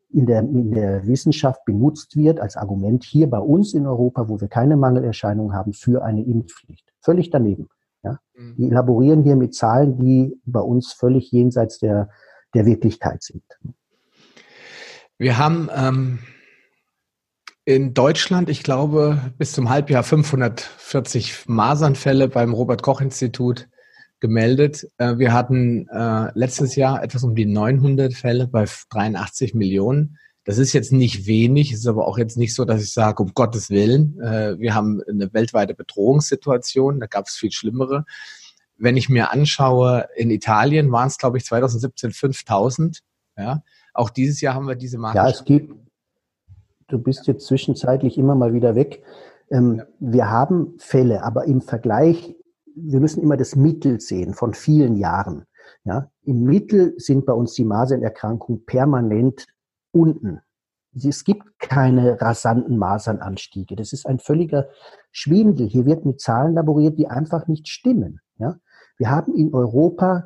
in, 0.09 0.25
der, 0.25 0.39
in 0.39 0.71
der 0.71 1.05
Wissenschaft 1.05 1.63
benutzt 1.65 2.15
wird 2.15 2.39
als 2.39 2.57
Argument 2.57 3.03
hier 3.03 3.29
bei 3.29 3.39
uns 3.39 3.73
in 3.73 3.85
Europa, 3.85 4.27
wo 4.29 4.41
wir 4.41 4.47
keine 4.47 4.77
Mangelerscheinungen 4.77 5.53
haben, 5.53 5.73
für 5.73 6.03
eine 6.03 6.23
Impfpflicht. 6.23 6.91
Völlig 7.01 7.29
daneben. 7.29 7.69
Ja? 8.03 8.19
Mhm. 8.33 8.55
Die 8.57 8.69
elaborieren 8.69 9.23
hier 9.23 9.35
mit 9.35 9.53
Zahlen, 9.53 9.97
die 9.97 10.39
bei 10.45 10.61
uns 10.61 10.93
völlig 10.93 11.31
jenseits 11.31 11.77
der, 11.79 12.09
der 12.55 12.65
Wirklichkeit 12.65 13.21
sind. 13.21 13.43
Wir 15.19 15.37
haben 15.37 15.69
ähm, 15.75 16.19
in 17.65 17.93
Deutschland, 17.93 18.49
ich 18.49 18.63
glaube, 18.63 19.33
bis 19.37 19.51
zum 19.51 19.69
Halbjahr 19.69 20.03
540 20.03 21.47
Masernfälle 21.47 22.27
beim 22.27 22.53
Robert 22.53 22.81
Koch 22.81 23.01
Institut 23.01 23.67
gemeldet. 24.23 24.89
Äh, 24.99 25.17
wir 25.17 25.33
hatten 25.33 25.89
äh, 25.89 26.31
letztes 26.33 26.77
Jahr 26.77 27.03
etwas 27.03 27.25
um 27.25 27.35
die 27.35 27.45
900 27.45 28.13
Fälle 28.13 28.47
bei 28.47 28.65
83 28.89 29.53
Millionen. 29.53 30.17
Das 30.45 30.57
ist 30.57 30.71
jetzt 30.71 30.93
nicht 30.93 31.27
wenig, 31.27 31.73
ist 31.73 31.85
aber 31.87 32.07
auch 32.07 32.17
jetzt 32.17 32.37
nicht 32.37 32.55
so, 32.55 32.63
dass 32.63 32.81
ich 32.81 32.93
sage, 32.93 33.21
um 33.21 33.33
Gottes 33.33 33.69
Willen, 33.69 34.17
äh, 34.21 34.57
wir 34.57 34.75
haben 34.75 35.01
eine 35.09 35.33
weltweite 35.33 35.73
Bedrohungssituation, 35.73 37.01
da 37.01 37.07
gab 37.07 37.27
es 37.27 37.35
viel 37.35 37.51
schlimmere. 37.51 38.05
Wenn 38.77 38.95
ich 38.95 39.09
mir 39.09 39.33
anschaue, 39.33 40.07
in 40.15 40.31
Italien 40.31 40.89
waren 40.89 41.09
es, 41.09 41.17
glaube 41.17 41.37
ich, 41.37 41.43
2017 41.43 42.13
5000. 42.13 43.01
Ja, 43.37 43.61
auch 43.93 44.09
dieses 44.09 44.39
Jahr 44.39 44.55
haben 44.55 44.69
wir 44.69 44.75
diese 44.75 44.97
Marke. 44.97 45.17
Ja, 45.17 45.29
es 45.29 45.43
gibt, 45.43 45.75
du 46.87 46.97
bist 46.97 47.27
jetzt 47.27 47.45
zwischenzeitlich 47.45 48.17
immer 48.17 48.35
mal 48.35 48.53
wieder 48.53 48.73
weg. 48.75 49.03
Ähm. 49.51 49.81
Wir 49.99 50.29
haben 50.29 50.75
Fälle, 50.77 51.23
aber 51.23 51.43
im 51.43 51.59
Vergleich 51.59 52.35
wir 52.75 52.99
müssen 52.99 53.21
immer 53.21 53.37
das 53.37 53.55
Mittel 53.55 53.99
sehen 53.99 54.33
von 54.33 54.53
vielen 54.53 54.95
Jahren. 54.95 55.45
Ja, 55.85 56.09
im 56.23 56.43
Mittel 56.43 56.93
sind 56.97 57.25
bei 57.25 57.33
uns 57.33 57.53
die 57.53 57.63
Masernerkrankungen 57.63 58.65
permanent 58.65 59.47
unten. 59.91 60.41
Es 60.95 61.23
gibt 61.23 61.59
keine 61.59 62.21
rasanten 62.21 62.77
Masernanstiege. 62.77 63.75
Das 63.75 63.93
ist 63.93 64.05
ein 64.05 64.19
völliger 64.19 64.67
Schwindel. 65.11 65.67
Hier 65.67 65.85
wird 65.85 66.05
mit 66.05 66.21
Zahlen 66.21 66.53
laboriert, 66.53 66.97
die 66.99 67.07
einfach 67.07 67.47
nicht 67.47 67.67
stimmen. 67.67 68.19
Ja, 68.37 68.57
wir 68.97 69.09
haben 69.09 69.33
in 69.33 69.53
Europa 69.53 70.25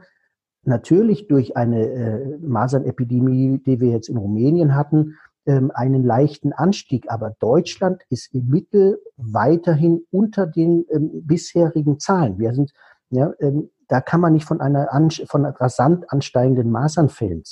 natürlich 0.64 1.28
durch 1.28 1.56
eine 1.56 1.88
äh, 1.88 2.38
Masernepidemie, 2.39 3.62
die 3.66 3.80
wir 3.80 3.91
jetzt 3.91 4.10
in 4.10 4.18
Rumänien 4.18 4.76
hatten, 4.76 5.16
ähm, 5.48 5.72
einen 5.74 6.04
leichten 6.04 6.54
Anstieg. 6.54 7.06
Aber 7.10 7.36
Deutschland 7.39 8.04
ist 8.10 8.34
im 8.34 8.48
Mittel 8.48 9.00
weiterhin 9.16 10.02
unter 10.12 10.45
den 10.45 10.86
ähm, 10.91 11.10
bisherigen 11.26 12.00
Zahlen. 12.00 12.38
Wir 12.38 12.54
sind, 12.54 12.72
ja, 13.10 13.32
ähm, 13.39 13.72
da 13.88 14.02
kann 14.02 14.22
man 14.22 14.34
nicht 14.34 14.45
von 14.45 14.62
einer 14.62 14.91
an, 14.91 15.10
von 15.10 15.45
rasant 15.45 16.12
ansteigenden 16.12 16.70
Masernfällen 16.70 17.43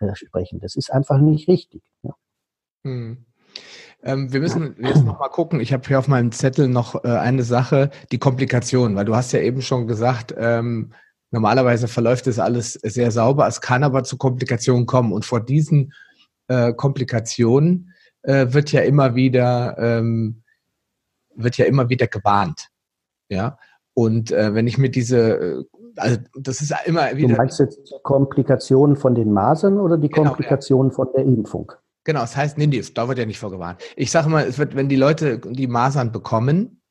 äh, 0.00 0.14
sprechen. 0.14 0.58
Das 0.60 0.74
ist 0.74 0.90
einfach 0.90 1.18
nicht 1.18 1.48
richtig. 1.48 1.82
Ja. 2.02 2.14
Hm. 2.84 3.26
Ähm, 4.02 4.32
wir 4.32 4.40
müssen 4.40 4.74
jetzt 4.80 5.04
noch 5.04 5.20
mal 5.20 5.28
gucken. 5.28 5.60
Ich 5.60 5.72
habe 5.72 5.86
hier 5.86 5.98
auf 5.98 6.08
meinem 6.08 6.32
Zettel 6.32 6.68
noch 6.68 7.04
äh, 7.04 7.08
eine 7.08 7.42
Sache, 7.42 7.90
die 8.10 8.18
Komplikation, 8.18 8.96
weil 8.96 9.04
du 9.04 9.14
hast 9.14 9.32
ja 9.32 9.40
eben 9.40 9.62
schon 9.62 9.86
gesagt, 9.86 10.34
ähm, 10.36 10.92
normalerweise 11.30 11.86
verläuft 11.86 12.26
das 12.26 12.38
alles 12.38 12.72
sehr 12.72 13.10
sauber. 13.10 13.46
Es 13.46 13.60
kann 13.60 13.84
aber 13.84 14.02
zu 14.04 14.16
Komplikationen 14.16 14.86
kommen. 14.86 15.12
Und 15.12 15.24
vor 15.24 15.44
diesen 15.44 15.92
äh, 16.48 16.72
Komplikationen 16.72 17.92
äh, 18.22 18.46
wird 18.50 18.72
ja 18.72 18.82
immer 18.82 19.14
wieder 19.14 19.76
ähm, 19.78 20.42
wird 21.34 21.56
ja 21.56 21.64
immer 21.64 21.88
wieder 21.88 22.06
gewarnt. 22.06 22.68
Ja. 23.28 23.58
Und 23.94 24.30
äh, 24.32 24.54
wenn 24.54 24.66
ich 24.66 24.78
mir 24.78 24.90
diese, 24.90 25.18
äh, 25.18 25.64
also 25.96 26.18
das 26.34 26.60
ist 26.60 26.74
immer 26.86 27.14
wieder. 27.16 27.28
Du 27.28 27.36
meinst 27.36 27.58
jetzt 27.58 27.78
die 27.90 27.94
Komplikationen 28.02 28.96
von 28.96 29.14
den 29.14 29.32
Masern 29.32 29.78
oder 29.78 29.98
die 29.98 30.08
genau, 30.08 30.28
Komplikationen 30.28 30.90
ja. 30.90 30.94
von 30.94 31.08
der 31.14 31.24
Impfung? 31.24 31.72
Genau, 32.04 32.22
es 32.22 32.36
heißt, 32.36 32.58
nee, 32.58 32.66
nee, 32.66 32.82
da 32.94 33.06
wird 33.08 33.18
ja 33.18 33.26
nicht 33.26 33.38
vorgewarnt. 33.38 33.80
Ich 33.96 34.10
sage 34.10 34.28
mal, 34.28 34.44
es 34.44 34.58
wird, 34.58 34.74
wenn 34.74 34.88
die 34.88 34.96
Leute 34.96 35.38
die 35.38 35.68
Masern 35.68 36.10
bekommen, 36.10 36.82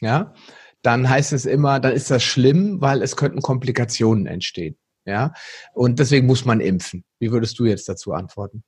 ja, 0.00 0.34
dann 0.82 1.08
heißt 1.08 1.32
es 1.32 1.46
immer, 1.46 1.80
dann 1.80 1.92
ist 1.92 2.10
das 2.10 2.22
schlimm, 2.22 2.80
weil 2.80 3.02
es 3.02 3.16
könnten 3.16 3.40
Komplikationen 3.40 4.26
entstehen. 4.26 4.76
Ja, 5.04 5.32
und 5.74 5.98
deswegen 5.98 6.28
muss 6.28 6.44
man 6.44 6.60
impfen. 6.60 7.04
Wie 7.18 7.32
würdest 7.32 7.58
du 7.58 7.64
jetzt 7.64 7.88
dazu 7.88 8.12
antworten? 8.12 8.62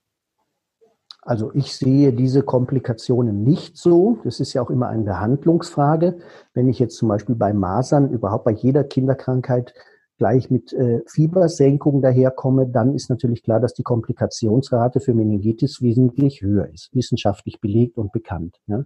Also 1.25 1.51
ich 1.55 1.75
sehe 1.75 2.13
diese 2.13 2.43
Komplikationen 2.43 3.43
nicht 3.43 3.77
so. 3.77 4.19
Das 4.23 4.39
ist 4.39 4.53
ja 4.53 4.61
auch 4.61 4.69
immer 4.69 4.89
eine 4.89 5.03
Behandlungsfrage. 5.03 6.19
Wenn 6.53 6.69
ich 6.69 6.77
jetzt 6.77 6.97
zum 6.97 7.09
Beispiel 7.09 7.33
bei 7.33 7.51
Masern, 7.51 8.11
überhaupt 8.11 8.45
bei 8.45 8.51
jeder 8.51 8.83
Kinderkrankheit 8.83 9.73
gleich 10.19 10.51
mit 10.51 10.71
äh, 10.71 11.01
Fiebersenkung 11.07 12.03
daherkomme, 12.03 12.67
dann 12.67 12.93
ist 12.93 13.09
natürlich 13.09 13.41
klar, 13.41 13.59
dass 13.59 13.73
die 13.73 13.81
Komplikationsrate 13.83 14.99
für 14.99 15.15
Meningitis 15.15 15.81
wesentlich 15.81 16.43
höher 16.43 16.69
ist, 16.71 16.93
wissenschaftlich 16.93 17.59
belegt 17.59 17.97
und 17.97 18.11
bekannt. 18.11 18.61
Ja. 18.67 18.85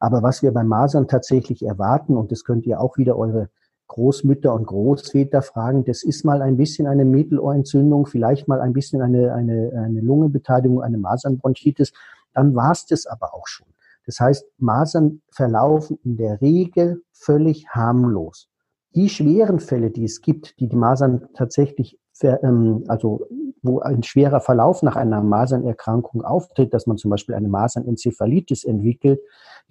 Aber 0.00 0.24
was 0.24 0.42
wir 0.42 0.52
bei 0.52 0.64
Masern 0.64 1.06
tatsächlich 1.06 1.64
erwarten, 1.64 2.16
und 2.16 2.32
das 2.32 2.42
könnt 2.42 2.66
ihr 2.66 2.80
auch 2.80 2.98
wieder 2.98 3.16
eure 3.16 3.48
Großmütter 3.88 4.52
und 4.52 4.66
Großväter 4.66 5.42
fragen, 5.42 5.84
das 5.84 6.02
ist 6.02 6.24
mal 6.24 6.42
ein 6.42 6.56
bisschen 6.56 6.86
eine 6.86 7.04
Mittelohrentzündung, 7.04 8.06
vielleicht 8.06 8.48
mal 8.48 8.60
ein 8.60 8.72
bisschen 8.72 9.02
eine, 9.02 9.32
eine, 9.32 9.72
eine 9.76 10.00
Lungenbeteiligung, 10.00 10.82
eine 10.82 10.98
Masernbronchitis, 10.98 11.92
dann 12.34 12.54
war 12.54 12.72
es 12.72 12.86
das 12.86 13.06
aber 13.06 13.34
auch 13.34 13.46
schon. 13.46 13.68
Das 14.06 14.20
heißt, 14.20 14.46
Masern 14.58 15.20
verlaufen 15.30 15.98
in 16.04 16.16
der 16.16 16.40
Regel 16.40 17.02
völlig 17.12 17.68
harmlos. 17.68 18.48
Die 18.94 19.08
schweren 19.08 19.58
Fälle, 19.58 19.90
die 19.90 20.04
es 20.04 20.20
gibt, 20.20 20.58
die 20.60 20.68
die 20.68 20.76
Masern 20.76 21.28
tatsächlich, 21.34 21.98
ähm, 22.22 22.84
also 22.88 23.26
wo 23.62 23.80
ein 23.80 24.02
schwerer 24.02 24.40
Verlauf 24.40 24.82
nach 24.82 24.96
einer 24.96 25.22
Masernerkrankung 25.22 26.22
auftritt, 26.22 26.72
dass 26.72 26.86
man 26.86 26.96
zum 26.96 27.10
Beispiel 27.10 27.34
eine 27.34 27.48
Masernenzephalitis 27.48 28.64
entwickelt, 28.64 29.20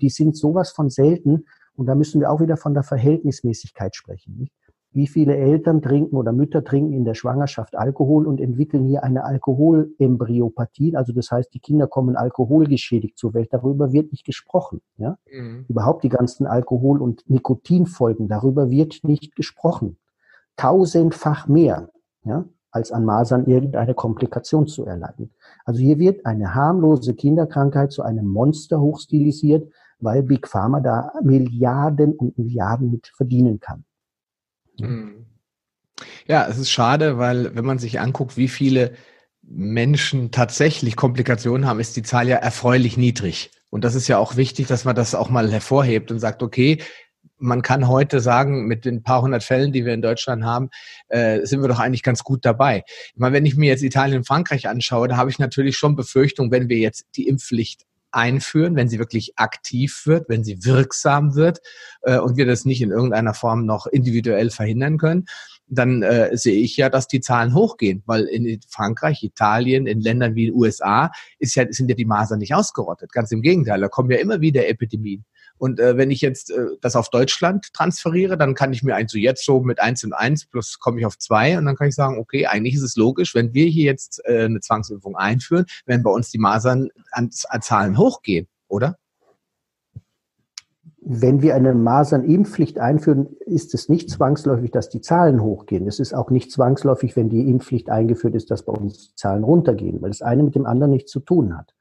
die 0.02 0.10
sind 0.10 0.36
sowas 0.36 0.72
von 0.72 0.90
selten. 0.90 1.46
Und 1.76 1.88
da 1.88 1.96
müssen 1.96 2.22
wir 2.22 2.32
auch 2.32 2.40
wieder 2.40 2.58
von 2.58 2.74
der 2.74 2.84
Verhältnismäßigkeit 2.84 3.96
sprechen. 3.96 4.38
Nicht? 4.38 4.54
Wie 4.92 5.08
viele 5.08 5.36
Eltern 5.36 5.82
trinken 5.82 6.16
oder 6.16 6.32
Mütter 6.32 6.64
trinken 6.64 6.94
in 6.94 7.04
der 7.04 7.16
Schwangerschaft 7.16 7.76
Alkohol 7.76 8.26
und 8.26 8.40
entwickeln 8.40 8.86
hier 8.86 9.04
eine 9.04 9.26
Alkoholembryopathie? 9.26 10.96
Also 10.96 11.12
das 11.12 11.32
heißt, 11.32 11.54
die 11.54 11.60
Kinder 11.60 11.88
kommen 11.88 12.16
alkoholgeschädigt 12.16 13.18
zur 13.18 13.34
Welt. 13.34 13.50
Darüber 13.52 13.92
wird 13.92 14.14
nicht 14.14 14.26
gesprochen. 14.26 14.82
Ja? 14.96 15.18
Mhm. 15.30 15.66
Überhaupt 15.68 16.06
die 16.06 16.10
ganzen 16.10 16.48
Alkohol- 16.48 17.02
und 17.02 17.30
Nikotinfolgen, 17.30 18.30
darüber 18.30 18.70
wird 18.70 19.02
nicht 19.04 19.36
gesprochen. 19.36 19.98
Tausendfach 20.56 21.50
mehr. 21.50 21.90
Ja? 22.24 22.46
als 22.76 22.92
an 22.92 23.06
Masern 23.06 23.46
irgendeine 23.46 23.94
Komplikation 23.94 24.68
zu 24.68 24.86
erleiden. 24.86 25.32
Also 25.64 25.80
hier 25.80 25.98
wird 25.98 26.26
eine 26.26 26.54
harmlose 26.56 27.14
Kinderkrankheit 27.14 27.94
zu 27.94 28.04
einem 28.04 28.28
Monster 28.28 28.82
hochstilisiert, 28.82 29.72
weil 30.00 30.24
Big 30.24 30.48
Pharma 30.48 30.80
da 30.80 31.12
Milliarden 31.24 32.14
und 32.14 32.38
Milliarden 32.38 32.92
mit 32.92 33.12
verdienen 33.16 33.60
kann. 33.60 33.86
Hm. 34.80 35.26
Ja, 36.28 36.48
es 36.48 36.58
ist 36.58 36.72
schade, 36.72 37.18
weil 37.18 37.56
wenn 37.56 37.66
man 37.66 37.80
sich 37.80 38.00
anguckt, 38.00 38.36
wie 38.38 38.48
viele 38.48 38.94
Menschen 39.42 40.32
tatsächlich 40.32 40.96
Komplikationen 40.96 41.68
haben, 41.68 41.80
ist 41.80 41.96
die 41.96 42.04
Zahl 42.04 42.28
ja 42.28 42.38
erfreulich 42.38 42.98
niedrig. 42.98 43.52
Und 43.70 43.84
das 43.84 43.96
ist 43.96 44.08
ja 44.08 44.18
auch 44.18 44.36
wichtig, 44.36 44.68
dass 44.68 44.86
man 44.86 44.96
das 44.96 45.16
auch 45.16 45.30
mal 45.30 45.52
hervorhebt 45.52 46.12
und 46.12 46.20
sagt, 46.20 46.42
okay, 46.44 46.82
man 47.38 47.62
kann 47.62 47.88
heute 47.88 48.22
sagen, 48.22 48.66
mit 48.66 48.86
den 48.86 49.04
paar 49.04 49.22
hundert 49.22 49.44
Fällen, 49.44 49.72
die 49.72 49.86
wir 49.86 49.94
in 49.94 50.02
Deutschland 50.02 50.44
haben, 50.44 50.70
äh, 51.10 51.46
sind 51.46 51.62
wir 51.62 51.68
doch 51.68 51.80
eigentlich 51.80 52.04
ganz 52.04 52.24
gut 52.24 52.46
dabei. 52.46 52.84
Ich 52.88 53.18
meine, 53.20 53.36
wenn 53.36 53.46
ich 53.46 53.58
mir 53.58 53.68
jetzt 53.68 53.84
Italien 53.84 54.20
und 54.20 54.28
Frankreich 54.28 54.68
anschaue, 54.70 55.08
da 55.08 55.18
habe 55.18 55.30
ich 55.30 55.40
natürlich 55.40 55.78
schon 55.78 55.96
Befürchtung, 55.96 56.52
wenn 56.52 56.70
wir 56.70 56.78
jetzt 56.78 57.06
die 57.16 57.28
Impfpflicht 57.28 57.86
einführen, 58.16 58.76
wenn 58.76 58.88
sie 58.88 59.00
wirklich 59.00 59.34
aktiv 59.38 60.04
wird, 60.06 60.30
wenn 60.30 60.44
sie 60.44 60.64
wirksam 60.64 61.36
wird 61.36 61.60
äh, 62.04 62.18
und 62.18 62.38
wir 62.38 62.46
das 62.46 62.66
nicht 62.66 62.82
in 62.82 62.92
irgendeiner 62.92 63.34
Form 63.34 63.66
noch 63.66 63.88
individuell 63.88 64.50
verhindern 64.50 64.98
können, 64.98 65.26
dann 65.68 66.04
äh, 66.04 66.36
sehe 66.38 66.62
ich 66.62 66.78
ja, 66.78 66.90
dass 66.90 67.08
die 67.08 67.22
Zahlen 67.22 67.54
hochgehen, 67.54 68.04
weil 68.06 68.24
in 68.26 68.60
Frankreich, 68.70 69.24
Italien, 69.24 69.88
in 69.88 70.00
Ländern 70.00 70.36
wie 70.36 70.46
den 70.46 70.56
USA 70.56 71.12
ist 71.40 71.56
ja, 71.56 71.66
sind 71.70 71.90
ja 71.90 71.96
die 71.96 72.06
Masern 72.06 72.40
nicht 72.40 72.54
ausgerottet. 72.54 73.12
Ganz 73.12 73.32
im 73.32 73.42
Gegenteil, 73.42 73.82
da 73.82 73.88
kommen 73.88 74.12
ja 74.12 74.18
immer 74.18 74.42
wieder 74.42 74.68
Epidemien. 74.68 75.26
Und 75.58 75.80
äh, 75.80 75.98
wenn 75.98 76.12
ich 76.12 76.22
jetzt 76.22 76.52
äh, 76.52 76.66
das 76.82 76.96
auf 76.96 77.10
Deutschland 77.10 77.74
transferiere, 77.74 78.38
dann 78.38 78.56
kann 78.56 78.74
ich 78.74 78.84
mir 78.84 78.96
eigentlich 78.96 79.12
so 79.12 79.18
jetzt 79.18 79.46
so 79.46 79.62
mit 79.62 79.80
eins 79.80 80.04
und 80.04 80.14
eins 80.14 80.46
plus 80.46 80.80
komme 80.80 81.00
ich 81.00 81.06
auf 81.06 81.18
zwei 81.18 81.58
und 81.58 81.66
dann 81.66 81.76
kann 81.76 81.88
ich 81.88 81.96
sagen, 81.96 82.18
okay, 82.20 82.46
eigentlich 82.46 82.76
ist 82.76 82.82
es 82.82 82.96
logisch, 82.96 83.36
wenn 83.36 83.54
wir 83.54 83.68
hier 83.68 83.86
jetzt 83.86 84.22
äh, 84.26 84.46
eine 84.46 84.60
Zwangsimpfung 84.60 85.16
einführen, 85.16 85.66
wenn 85.86 86.04
bei 86.04 86.12
uns 86.12 86.30
die 86.30 86.40
Masern 86.40 86.90
an, 87.12 87.30
an 87.50 87.62
Zahlen 87.62 87.98
hochgehen, 87.98 88.48
oder? 88.68 88.98
Wenn 91.08 91.44
wir 91.44 91.54
eine 91.54 91.76
Masernimpfpflicht 91.76 92.80
einführen, 92.80 93.28
ist 93.46 93.76
es 93.76 93.90
nicht 93.90 94.10
zwangsläufig, 94.10 94.72
dass 94.72 94.90
die 94.90 95.02
Zahlen 95.02 95.40
hochgehen. 95.40 95.88
Es 95.88 96.00
ist 96.00 96.16
auch 96.16 96.32
nicht 96.32 96.52
zwangsläufig, 96.52 97.16
wenn 97.16 97.30
die 97.30 97.48
Impfpflicht 97.48 97.92
eingeführt 97.92 98.34
ist, 98.34 98.50
dass 98.50 98.66
bei 98.66 98.74
uns 98.74 99.14
Zahlen 99.16 99.44
runtergehen, 99.44 100.02
weil 100.02 100.10
das 100.10 100.24
eine 100.24 100.42
mit 100.42 100.56
dem 100.56 100.66
anderen 100.66 100.92
nichts 100.92 101.12
zu 101.12 101.20
tun 101.20 101.56
hat. 101.56 101.76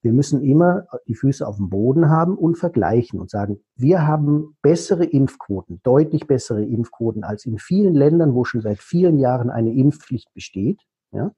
Wir 0.00 0.12
müssen 0.12 0.42
immer 0.42 0.86
die 1.08 1.14
Füße 1.14 1.46
auf 1.46 1.56
dem 1.56 1.70
Boden 1.70 2.08
haben 2.08 2.36
und 2.36 2.56
vergleichen 2.56 3.18
und 3.20 3.30
sagen, 3.30 3.60
wir 3.74 4.06
haben 4.06 4.56
bessere 4.62 5.04
Impfquoten, 5.04 5.80
deutlich 5.82 6.26
bessere 6.26 6.64
Impfquoten 6.64 7.24
als 7.24 7.46
in 7.46 7.58
vielen 7.58 7.94
Ländern, 7.94 8.34
wo 8.34 8.44
schon 8.44 8.60
seit 8.60 8.78
vielen 8.78 9.18
Jahren 9.18 9.50
eine 9.50 9.72
Impfpflicht 9.74 10.32
besteht. 10.34 10.80
Ja? 11.10 11.32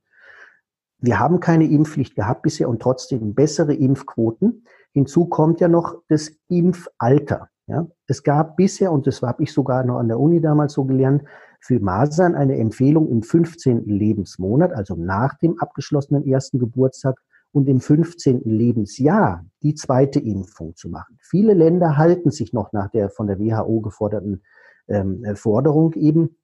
Wir 0.99 1.19
haben 1.19 1.41
keine 1.41 1.65
Impfpflicht 1.71 2.15
gehabt 2.15 2.43
bisher 2.43 2.69
und 2.69 2.83
trotzdem 2.83 3.35
bessere 3.35 3.73
Impfquoten. 3.73 4.65
Hinzu 4.93 5.27
kommt 5.27 5.61
ja 5.61 5.69
noch 5.69 6.03
das 6.09 6.31
Impfalter. 6.49 7.49
Ja? 7.67 7.87
Es 8.07 8.23
gab 8.23 8.57
bisher, 8.57 8.93
und 8.93 9.07
das 9.07 9.23
habe 9.23 9.43
ich 9.43 9.53
sogar 9.53 9.85
noch 9.85 9.99
an 9.99 10.09
der 10.09 10.21
Uni 10.21 10.43
damals 10.43 10.75
so 10.75 10.85
gelernt, 10.85 11.23
für 11.63 11.81
Masern 11.81 12.35
eine 12.35 12.57
Empfehlung 12.57 13.09
im 13.09 13.23
15. 13.23 13.87
Lebensmonat, 13.87 14.73
also 14.73 14.97
nach 14.97 15.39
dem 15.39 15.59
abgeschlossenen 15.59 16.27
ersten 16.27 16.59
Geburtstag, 16.59 17.21
und 17.53 17.69
im 17.69 17.81
15. 17.81 18.43
Lebensjahr 18.45 19.45
die 19.63 19.75
zweite 19.75 20.21
Impfung 20.21 20.77
zu 20.77 20.89
machen. 20.89 21.19
Viele 21.21 21.55
Länder 21.55 21.97
halten 21.97 22.31
sich 22.31 22.53
noch 22.53 22.73
nach 22.73 22.91
der 22.91 23.11
von 23.11 23.27
der 23.27 23.39
WHO 23.39 23.81
geforderten 23.81 24.43
ähm, 24.89 25.25
Forderung 25.35 25.95
eben, 25.95 26.37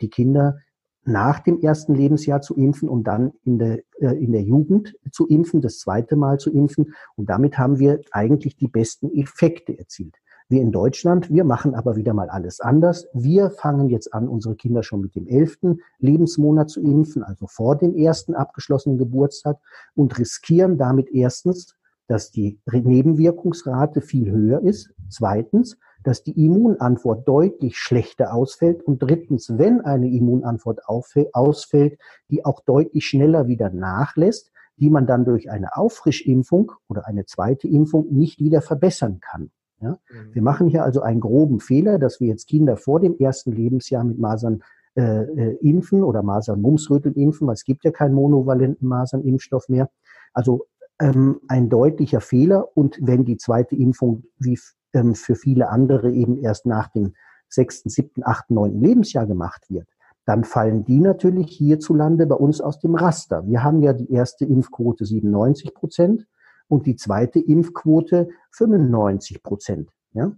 die 0.00 0.10
Kinder 0.10 0.58
nach 1.04 1.40
dem 1.40 1.60
ersten 1.60 1.94
Lebensjahr 1.94 2.42
zu 2.42 2.54
impfen 2.56 2.88
und 2.88 3.04
dann 3.04 3.32
in 3.44 3.58
der, 3.58 3.78
äh, 4.00 4.22
in 4.22 4.32
der 4.32 4.42
Jugend 4.42 4.96
zu 5.12 5.26
impfen, 5.26 5.60
das 5.60 5.78
zweite 5.78 6.16
Mal 6.16 6.38
zu 6.38 6.52
impfen. 6.52 6.94
Und 7.16 7.30
damit 7.30 7.58
haben 7.58 7.78
wir 7.78 8.00
eigentlich 8.10 8.56
die 8.56 8.68
besten 8.68 9.10
Effekte 9.10 9.78
erzielt. 9.78 10.16
Wir 10.50 10.62
in 10.62 10.72
Deutschland, 10.72 11.30
wir 11.30 11.44
machen 11.44 11.76
aber 11.76 11.94
wieder 11.94 12.12
mal 12.12 12.28
alles 12.28 12.58
anders. 12.58 13.06
Wir 13.12 13.50
fangen 13.50 13.88
jetzt 13.88 14.12
an, 14.12 14.26
unsere 14.26 14.56
Kinder 14.56 14.82
schon 14.82 15.00
mit 15.00 15.14
dem 15.14 15.28
elften 15.28 15.78
Lebensmonat 16.00 16.68
zu 16.68 16.80
impfen, 16.80 17.22
also 17.22 17.46
vor 17.46 17.76
dem 17.76 17.94
ersten 17.94 18.34
abgeschlossenen 18.34 18.98
Geburtstag 18.98 19.58
und 19.94 20.18
riskieren 20.18 20.76
damit 20.76 21.08
erstens, 21.12 21.76
dass 22.08 22.32
die 22.32 22.58
Nebenwirkungsrate 22.68 24.00
viel 24.00 24.28
höher 24.32 24.60
ist. 24.60 24.92
Zweitens, 25.08 25.78
dass 26.02 26.24
die 26.24 26.44
Immunantwort 26.44 27.28
deutlich 27.28 27.78
schlechter 27.78 28.34
ausfällt. 28.34 28.82
Und 28.82 29.00
drittens, 29.04 29.56
wenn 29.56 29.80
eine 29.82 30.08
Immunantwort 30.08 30.80
ausfällt, 30.84 31.98
die 32.28 32.44
auch 32.44 32.58
deutlich 32.58 33.06
schneller 33.06 33.46
wieder 33.46 33.70
nachlässt, 33.70 34.50
die 34.78 34.90
man 34.90 35.06
dann 35.06 35.24
durch 35.24 35.48
eine 35.48 35.76
Auffrischimpfung 35.76 36.72
oder 36.88 37.06
eine 37.06 37.24
zweite 37.24 37.68
Impfung 37.68 38.08
nicht 38.10 38.40
wieder 38.40 38.62
verbessern 38.62 39.20
kann. 39.20 39.52
Ja? 39.80 39.98
Mhm. 40.10 40.34
Wir 40.34 40.42
machen 40.42 40.68
hier 40.68 40.84
also 40.84 41.02
einen 41.02 41.20
groben 41.20 41.60
Fehler, 41.60 41.98
dass 41.98 42.20
wir 42.20 42.28
jetzt 42.28 42.48
Kinder 42.48 42.76
vor 42.76 43.00
dem 43.00 43.16
ersten 43.18 43.52
Lebensjahr 43.52 44.04
mit 44.04 44.18
Masern 44.18 44.62
äh, 44.96 45.22
äh, 45.22 45.56
impfen 45.60 46.02
oder 46.02 46.22
Masern-Mumsröteln 46.22 47.14
impfen, 47.14 47.46
weil 47.46 47.54
es 47.54 47.64
gibt 47.64 47.84
ja 47.84 47.90
keinen 47.90 48.14
monovalenten 48.14 48.88
Masernimpfstoff 48.88 49.68
mehr. 49.68 49.88
Also 50.32 50.66
ähm, 51.00 51.40
ein 51.48 51.68
deutlicher 51.68 52.20
Fehler. 52.20 52.76
Und 52.76 52.98
wenn 53.00 53.24
die 53.24 53.36
zweite 53.36 53.76
Impfung 53.76 54.24
wie 54.38 54.58
ähm, 54.92 55.14
für 55.14 55.36
viele 55.36 55.68
andere 55.68 56.10
eben 56.10 56.38
erst 56.38 56.66
nach 56.66 56.88
dem 56.88 57.14
sechsten, 57.48 57.88
siebten, 57.88 58.22
achten, 58.24 58.54
neunten 58.54 58.80
Lebensjahr 58.80 59.26
gemacht 59.26 59.66
wird, 59.70 59.88
dann 60.26 60.44
fallen 60.44 60.84
die 60.84 61.00
natürlich 61.00 61.50
hierzulande 61.50 62.26
bei 62.26 62.36
uns 62.36 62.60
aus 62.60 62.78
dem 62.78 62.94
Raster. 62.94 63.46
Wir 63.46 63.64
haben 63.64 63.82
ja 63.82 63.92
die 63.92 64.12
erste 64.12 64.44
Impfquote 64.44 65.04
97 65.04 65.74
Prozent 65.74 66.26
und 66.70 66.86
die 66.86 66.96
zweite 66.96 67.40
Impfquote 67.40 68.28
95 68.52 69.42
Prozent. 69.42 69.90
Ja? 70.12 70.32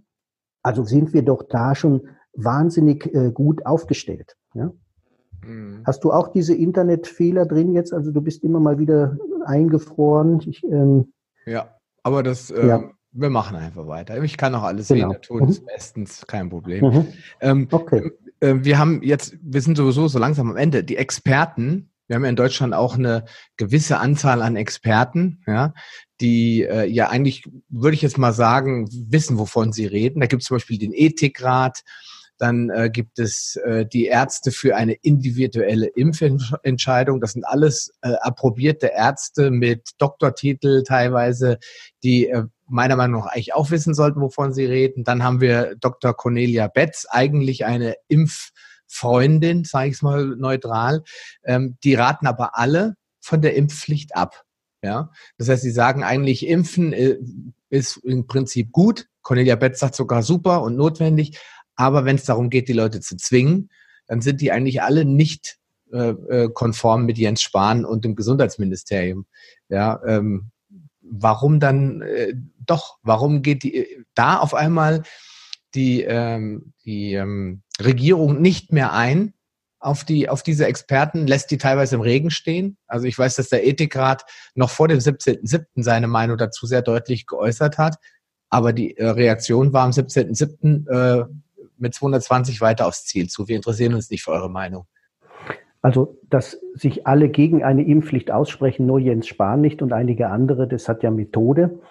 Also 0.61 0.83
sind 0.83 1.13
wir 1.13 1.21
doch 1.21 1.43
da 1.43 1.75
schon 1.75 2.07
wahnsinnig 2.33 3.13
äh, 3.13 3.31
gut 3.31 3.65
aufgestellt. 3.65 4.35
Ja? 4.55 4.73
Mhm. 5.45 5.81
Hast 5.85 6.03
du 6.03 6.11
auch 6.11 6.29
diese 6.29 6.55
Internetfehler 6.55 7.45
drin 7.45 7.73
jetzt? 7.73 7.93
Also 7.93 8.11
du 8.11 8.21
bist 8.21 8.43
immer 8.43 8.59
mal 8.59 8.79
wieder 8.79 9.17
eingefroren. 9.45 10.41
Ich, 10.47 10.63
ähm, 10.63 11.13
ja, 11.45 11.75
aber 12.01 12.23
das, 12.23 12.49
äh, 12.49 12.67
ja. 12.67 12.83
wir 13.11 13.29
machen 13.29 13.55
einfach 13.55 13.87
weiter. 13.87 14.21
Ich 14.23 14.37
kann 14.37 14.55
auch 14.55 14.63
alles 14.63 14.87
genau. 14.87 15.01
sehen, 15.01 15.09
der 15.11 15.21
Ton 15.21 15.43
mhm. 15.43 15.49
ist 15.49 15.65
bestens, 15.65 16.25
kein 16.25 16.49
Problem. 16.49 16.85
Mhm. 16.85 17.07
Ähm, 17.41 17.67
okay. 17.71 18.11
Äh, 18.39 18.55
wir 18.61 18.79
haben 18.79 19.03
jetzt, 19.03 19.37
wir 19.41 19.61
sind 19.61 19.77
sowieso 19.77 20.07
so 20.07 20.17
langsam 20.17 20.49
am 20.49 20.57
Ende. 20.57 20.83
Die 20.83 20.97
Experten 20.97 21.91
Wir 22.07 22.15
haben 22.15 22.23
ja 22.23 22.29
in 22.29 22.35
Deutschland 22.35 22.73
auch 22.73 22.95
eine 22.95 23.25
gewisse 23.57 23.97
Anzahl 23.97 24.41
an 24.41 24.55
Experten, 24.55 25.41
ja, 25.47 25.73
die 26.21 26.63
äh, 26.63 26.85
ja 26.85 27.09
eigentlich, 27.09 27.43
würde 27.69 27.95
ich 27.95 28.01
jetzt 28.01 28.17
mal 28.17 28.33
sagen, 28.33 28.87
wissen, 28.91 29.37
wovon 29.37 29.71
sie 29.71 29.85
reden. 29.85 30.19
Da 30.19 30.27
gibt 30.27 30.41
es 30.41 30.47
zum 30.47 30.55
Beispiel 30.55 30.77
den 30.77 30.93
Ethikrat, 30.93 31.83
dann 32.37 32.69
äh, 32.69 32.89
gibt 32.89 33.19
es 33.19 33.55
äh, 33.57 33.85
die 33.85 34.05
Ärzte 34.05 34.51
für 34.51 34.75
eine 34.75 34.93
individuelle 34.93 35.87
Impfentscheidung. 35.87 37.21
Das 37.21 37.33
sind 37.33 37.45
alles 37.45 37.93
äh, 38.01 38.13
approbierte 38.21 38.87
Ärzte 38.87 39.51
mit 39.51 39.91
Doktortitel 39.97 40.83
teilweise, 40.83 41.57
die 42.03 42.27
äh, 42.27 42.43
meiner 42.67 42.95
Meinung 42.95 43.21
nach 43.21 43.27
eigentlich 43.27 43.53
auch 43.53 43.71
wissen 43.71 43.93
sollten, 43.93 44.19
wovon 44.19 44.53
sie 44.53 44.65
reden. 44.65 45.03
Dann 45.03 45.23
haben 45.23 45.41
wir 45.41 45.75
Dr. 45.79 46.13
Cornelia 46.13 46.67
Betz, 46.67 47.05
eigentlich 47.09 47.65
eine 47.65 47.95
Impffreundin, 48.93 49.63
sage 49.63 49.89
ich 49.89 49.95
es 49.95 50.01
mal 50.01 50.35
neutral. 50.37 51.03
Ähm, 51.43 51.77
die 51.83 51.95
raten 51.95 52.27
aber 52.27 52.57
alle 52.57 52.95
von 53.19 53.41
der 53.41 53.55
Impfpflicht 53.55 54.15
ab. 54.15 54.43
Ja, 54.81 55.11
das 55.37 55.47
heißt, 55.47 55.63
sie 55.63 55.71
sagen 55.71 56.03
eigentlich, 56.03 56.45
Impfen 56.45 56.91
äh, 56.93 57.17
ist 57.69 57.97
im 57.97 58.27
Prinzip 58.27 58.71
gut. 58.71 59.07
Cornelia 59.21 59.55
Betz 59.55 59.79
sagt 59.79 59.95
sogar 59.95 60.23
super 60.23 60.61
und 60.61 60.75
notwendig. 60.75 61.39
Aber 61.75 62.05
wenn 62.05 62.17
es 62.17 62.25
darum 62.25 62.49
geht, 62.49 62.67
die 62.67 62.73
Leute 62.73 62.99
zu 62.99 63.15
zwingen, 63.15 63.69
dann 64.07 64.21
sind 64.21 64.41
die 64.41 64.51
eigentlich 64.51 64.81
alle 64.81 65.05
nicht 65.05 65.57
äh, 65.91 66.09
äh, 66.09 66.49
konform 66.53 67.05
mit 67.05 67.17
Jens 67.17 67.41
Spahn 67.41 67.85
und 67.85 68.03
dem 68.03 68.15
Gesundheitsministerium. 68.15 69.25
Ja, 69.69 70.01
ähm, 70.05 70.51
warum 71.01 71.61
dann 71.61 72.01
äh, 72.01 72.33
doch? 72.65 72.97
Warum 73.01 73.41
geht 73.41 73.63
die 73.63 73.87
da 74.13 74.39
auf 74.39 74.53
einmal 74.53 75.03
die 75.75 76.03
ähm, 76.03 76.73
die 76.85 77.13
ähm, 77.13 77.61
Regierung 77.83 78.41
nicht 78.41 78.71
mehr 78.71 78.93
ein 78.93 79.33
auf 79.79 80.03
die 80.03 80.29
auf 80.29 80.43
diese 80.43 80.65
Experten, 80.65 81.27
lässt 81.27 81.51
die 81.51 81.57
teilweise 81.57 81.95
im 81.95 82.01
Regen 82.01 82.31
stehen? 82.31 82.77
Also 82.87 83.05
ich 83.05 83.17
weiß, 83.17 83.35
dass 83.35 83.49
der 83.49 83.67
Ethikrat 83.67 84.25
noch 84.55 84.69
vor 84.69 84.87
dem 84.87 84.99
17.07. 84.99 85.65
seine 85.83 86.07
Meinung 86.07 86.37
dazu 86.37 86.65
sehr 86.65 86.81
deutlich 86.81 87.27
geäußert 87.27 87.77
hat, 87.77 87.97
aber 88.49 88.73
die 88.73 88.97
äh, 88.97 89.07
Reaktion 89.07 89.73
war 89.73 89.83
am 89.83 89.91
17.07. 89.91 90.89
Äh, 90.89 91.25
mit 91.77 91.93
220 91.93 92.61
weiter 92.61 92.87
aufs 92.87 93.05
Ziel 93.05 93.27
zu. 93.27 93.47
Wir 93.47 93.55
interessieren 93.55 93.93
uns 93.93 94.09
nicht 94.09 94.23
für 94.23 94.31
eure 94.31 94.49
Meinung. 94.49 94.85
Also, 95.81 96.17
dass 96.29 96.61
sich 96.73 97.05
alle 97.05 97.29
gegen 97.29 97.63
eine 97.63 97.83
Impfpflicht 97.83 98.31
aussprechen, 98.31 98.85
nur 98.85 98.99
Jens 98.99 99.27
Spahn 99.27 99.59
nicht 99.59 99.81
und 99.81 99.91
einige 99.91 100.29
andere, 100.29 100.67
das 100.67 100.87
hat 100.87 101.03
ja 101.03 101.11
Methode. 101.11 101.81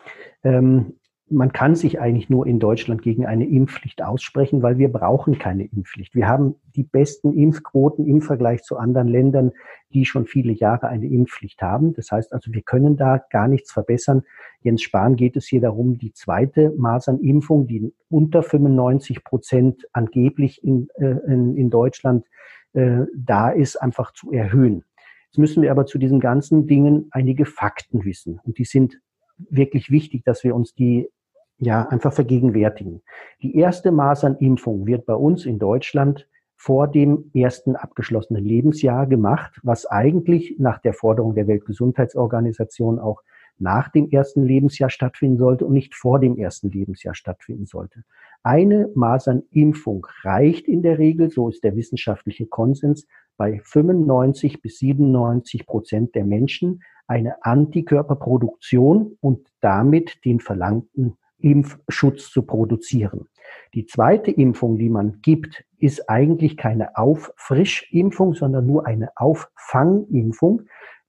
Ähm, 0.43 0.95
man 1.33 1.53
kann 1.53 1.75
sich 1.75 2.01
eigentlich 2.01 2.29
nur 2.29 2.47
in 2.47 2.61
Deutschland 2.61 3.03
gegen 3.03 3.27
eine 3.27 3.47
Impfpflicht 3.47 4.03
aussprechen, 4.03 4.63
weil 4.63 4.79
wir 4.79 4.91
brauchen 4.93 5.39
keine 5.39 5.65
Impfpflicht. 5.65 6.15
Wir 6.15 6.29
haben 6.29 6.57
die 6.77 6.83
besten 6.83 7.33
Impfquoten 7.33 8.07
im 8.07 8.21
Vergleich 8.21 8.63
zu 8.63 8.77
anderen 8.77 9.09
Ländern, 9.09 9.53
die 9.93 10.05
schon 10.05 10.27
viele 10.27 10.53
Jahre 10.53 10.89
eine 10.89 11.07
Impfpflicht 11.07 11.63
haben. 11.63 11.95
Das 11.95 12.11
heißt 12.11 12.33
also, 12.33 12.53
wir 12.53 12.63
können 12.63 12.97
da 12.97 13.19
gar 13.31 13.49
nichts 13.49 13.73
verbessern. 13.73 14.23
Jens 14.61 14.83
Spahn 14.83 15.17
geht 15.17 15.37
es 15.37 15.47
hier 15.47 15.61
darum, 15.61 15.99
die 15.99 16.13
zweite 16.13 16.73
Masernimpfung, 16.77 17.67
die 17.67 17.93
unter 18.09 18.43
95 18.43 19.25
Prozent 19.25 19.89
angeblich 19.93 20.63
in, 20.63 20.89
äh, 20.97 21.17
in, 21.27 21.57
in 21.57 21.71
Deutschland 21.71 22.27
äh, 22.75 23.07
da 23.17 23.51
ist, 23.51 23.77
einfach 23.77 24.13
zu 24.13 24.33
erhöhen. 24.33 24.85
Jetzt 25.27 25.39
müssen 25.39 25.63
wir 25.63 25.71
aber 25.71 25.87
zu 25.87 25.99
diesen 25.99 26.21
ganzen 26.21 26.67
Dingen 26.67 27.09
einige 27.11 27.47
Fakten 27.47 28.05
wissen. 28.05 28.39
Und 28.45 28.59
die 28.59 28.65
sind 28.65 29.01
wirklich 29.51 29.91
wichtig, 29.91 30.25
dass 30.25 30.45
wir 30.45 30.55
uns 30.55 30.75
die 30.75 31.09
ja 31.63 31.87
einfach 31.89 32.13
vergegenwärtigen. 32.13 33.03
Die 33.41 33.57
erste 33.57 33.93
Masernimpfung 33.93 34.87
wird 34.87 35.07
bei 35.07 35.15
uns 35.15 35.47
in 35.47 35.59
Deutschland 35.59 36.29
vor 36.57 36.89
dem 36.89 37.31
ersten 37.35 37.77
abgeschlossenen 37.77 38.45
Lebensjahr 38.45 39.07
gemacht, 39.07 39.61
was 39.63 39.87
eigentlich 39.87 40.57
nach 40.59 40.81
der 40.81 40.93
Forderung 40.93 41.35
der 41.35 41.47
Weltgesundheitsorganisation 41.47 42.99
auch 42.99 43.23
nach 43.59 43.91
dem 43.91 44.11
ersten 44.11 44.43
Lebensjahr 44.43 44.91
stattfinden 44.91 45.39
sollte 45.39 45.65
und 45.65 45.73
nicht 45.73 45.95
vor 45.95 46.19
dem 46.19 46.37
ersten 46.37 46.71
Lebensjahr 46.71 47.15
stattfinden 47.15 47.67
sollte. 47.67 48.03
Eine 48.43 48.91
Masernimpfung 48.95 50.07
reicht 50.23 50.67
in 50.67 50.83
der 50.83 50.99
Regel, 50.99 51.31
so 51.31 51.49
ist 51.49 51.63
der 51.63 51.77
wissenschaftliche 51.77 52.47
Konsens, 52.47 53.07
bei 53.37 53.61
95 53.63 54.63
bis 54.63 54.79
97 54.79 55.67
Prozent 55.67 56.15
der 56.17 56.25
Menschen 56.25 56.83
eine 57.07 57.45
Antikörperproduktion 57.45 59.17
und 59.21 59.47
damit 59.61 60.25
den 60.25 60.41
verlangten 60.41 61.17
Impfschutz 61.43 62.31
zu 62.31 62.43
produzieren. 62.43 63.29
Die 63.75 63.87
zweite 63.87 64.31
Impfung, 64.31 64.79
die 64.79 64.89
man 64.89 65.21
gibt, 65.23 65.65
ist 65.79 66.09
eigentlich 66.09 66.57
keine 66.57 66.97
Auffrischimpfung, 66.97 68.35
sondern 68.35 68.67
nur 68.67 68.87
eine 68.87 69.11
Auffangimpfung, 69.17 70.63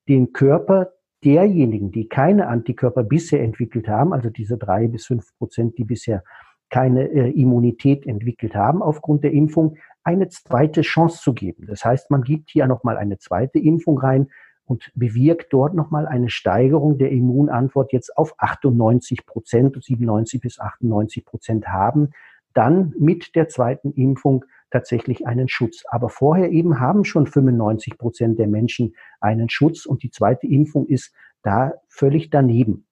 den 0.08 0.34
Körper 0.34 0.92
derjenigen, 1.24 1.92
die 1.92 2.10
keine 2.10 2.48
Antikörper 2.48 3.04
bisher 3.04 3.42
entwickelt 3.42 3.88
haben, 3.88 4.14
also 4.14 4.30
diese 4.30 4.58
drei 4.58 4.88
bis 4.88 5.06
fünf 5.06 5.36
Prozent, 5.38 5.78
die 5.78 5.86
bisher 5.86 6.24
keine 6.70 7.08
äh, 7.10 7.30
Immunität 7.30 8.06
entwickelt 8.06 8.56
haben 8.56 8.82
aufgrund 8.82 9.24
der 9.24 9.32
Impfung, 9.32 9.78
eine 10.04 10.28
zweite 10.30 10.82
Chance 10.82 11.22
zu 11.22 11.34
geben. 11.34 11.66
Das 11.68 11.86
heißt, 11.86 12.12
man 12.12 12.24
gibt 12.24 12.50
hier 12.50 12.68
nochmal 12.68 12.98
eine 12.98 13.20
zweite 13.20 13.60
Impfung 13.60 14.00
rein, 14.00 14.28
und 14.66 14.92
bewirkt 14.96 15.52
dort 15.52 15.74
nochmal 15.74 16.08
eine 16.08 16.30
Steigerung 16.30 16.98
der 16.98 17.12
Immunantwort 17.12 17.92
jetzt 17.92 18.18
auf 18.18 18.36
98 18.38 19.26
Prozent, 19.26 19.78
97 19.82 20.42
bis 20.42 20.60
98 20.60 21.26
Prozent 21.26 21.68
haben, 21.68 22.12
dann 22.54 22.94
mit 22.98 23.36
der 23.36 23.50
zweiten 23.50 23.92
Impfung 23.94 24.46
tatsächlich 24.70 25.28
einen 25.28 25.48
Schutz. 25.48 25.84
Aber 25.90 26.10
vorher 26.10 26.52
eben 26.52 26.80
haben 26.80 27.04
schon 27.06 27.28
95 27.28 27.98
Prozent 27.98 28.40
der 28.40 28.48
Menschen 28.48 28.96
einen 29.20 29.50
Schutz 29.50 29.86
und 29.86 30.04
die 30.04 30.12
zweite 30.12 30.48
Impfung 30.48 30.88
ist 30.88 31.14
da 31.44 31.74
völlig 31.88 32.30
daneben. 32.30 32.86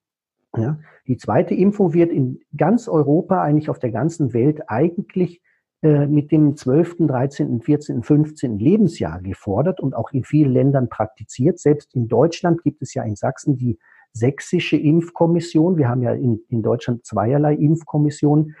Ja, 0.56 0.78
die 1.06 1.16
zweite 1.16 1.54
Impfung 1.54 1.94
wird 1.94 2.12
in 2.12 2.40
ganz 2.56 2.86
Europa, 2.86 3.42
eigentlich 3.42 3.70
auf 3.70 3.78
der 3.78 3.90
ganzen 3.90 4.34
Welt 4.34 4.68
eigentlich 4.68 5.40
mit 5.82 6.30
dem 6.30 6.56
12., 6.56 6.96
13., 7.08 7.60
14., 7.60 8.02
15. 8.04 8.58
Lebensjahr 8.58 9.20
gefordert 9.20 9.80
und 9.80 9.94
auch 9.94 10.12
in 10.12 10.22
vielen 10.22 10.52
Ländern 10.52 10.88
praktiziert. 10.88 11.58
Selbst 11.58 11.94
in 11.94 12.06
Deutschland 12.06 12.62
gibt 12.62 12.82
es 12.82 12.94
ja 12.94 13.02
in 13.02 13.16
Sachsen 13.16 13.56
die 13.56 13.78
sächsische 14.12 14.76
Impfkommission. 14.76 15.76
Wir 15.76 15.88
haben 15.88 16.02
ja 16.02 16.12
in, 16.12 16.40
in 16.48 16.62
Deutschland 16.62 17.04
zweierlei 17.04 17.54
Impfkommissionen. 17.54 18.54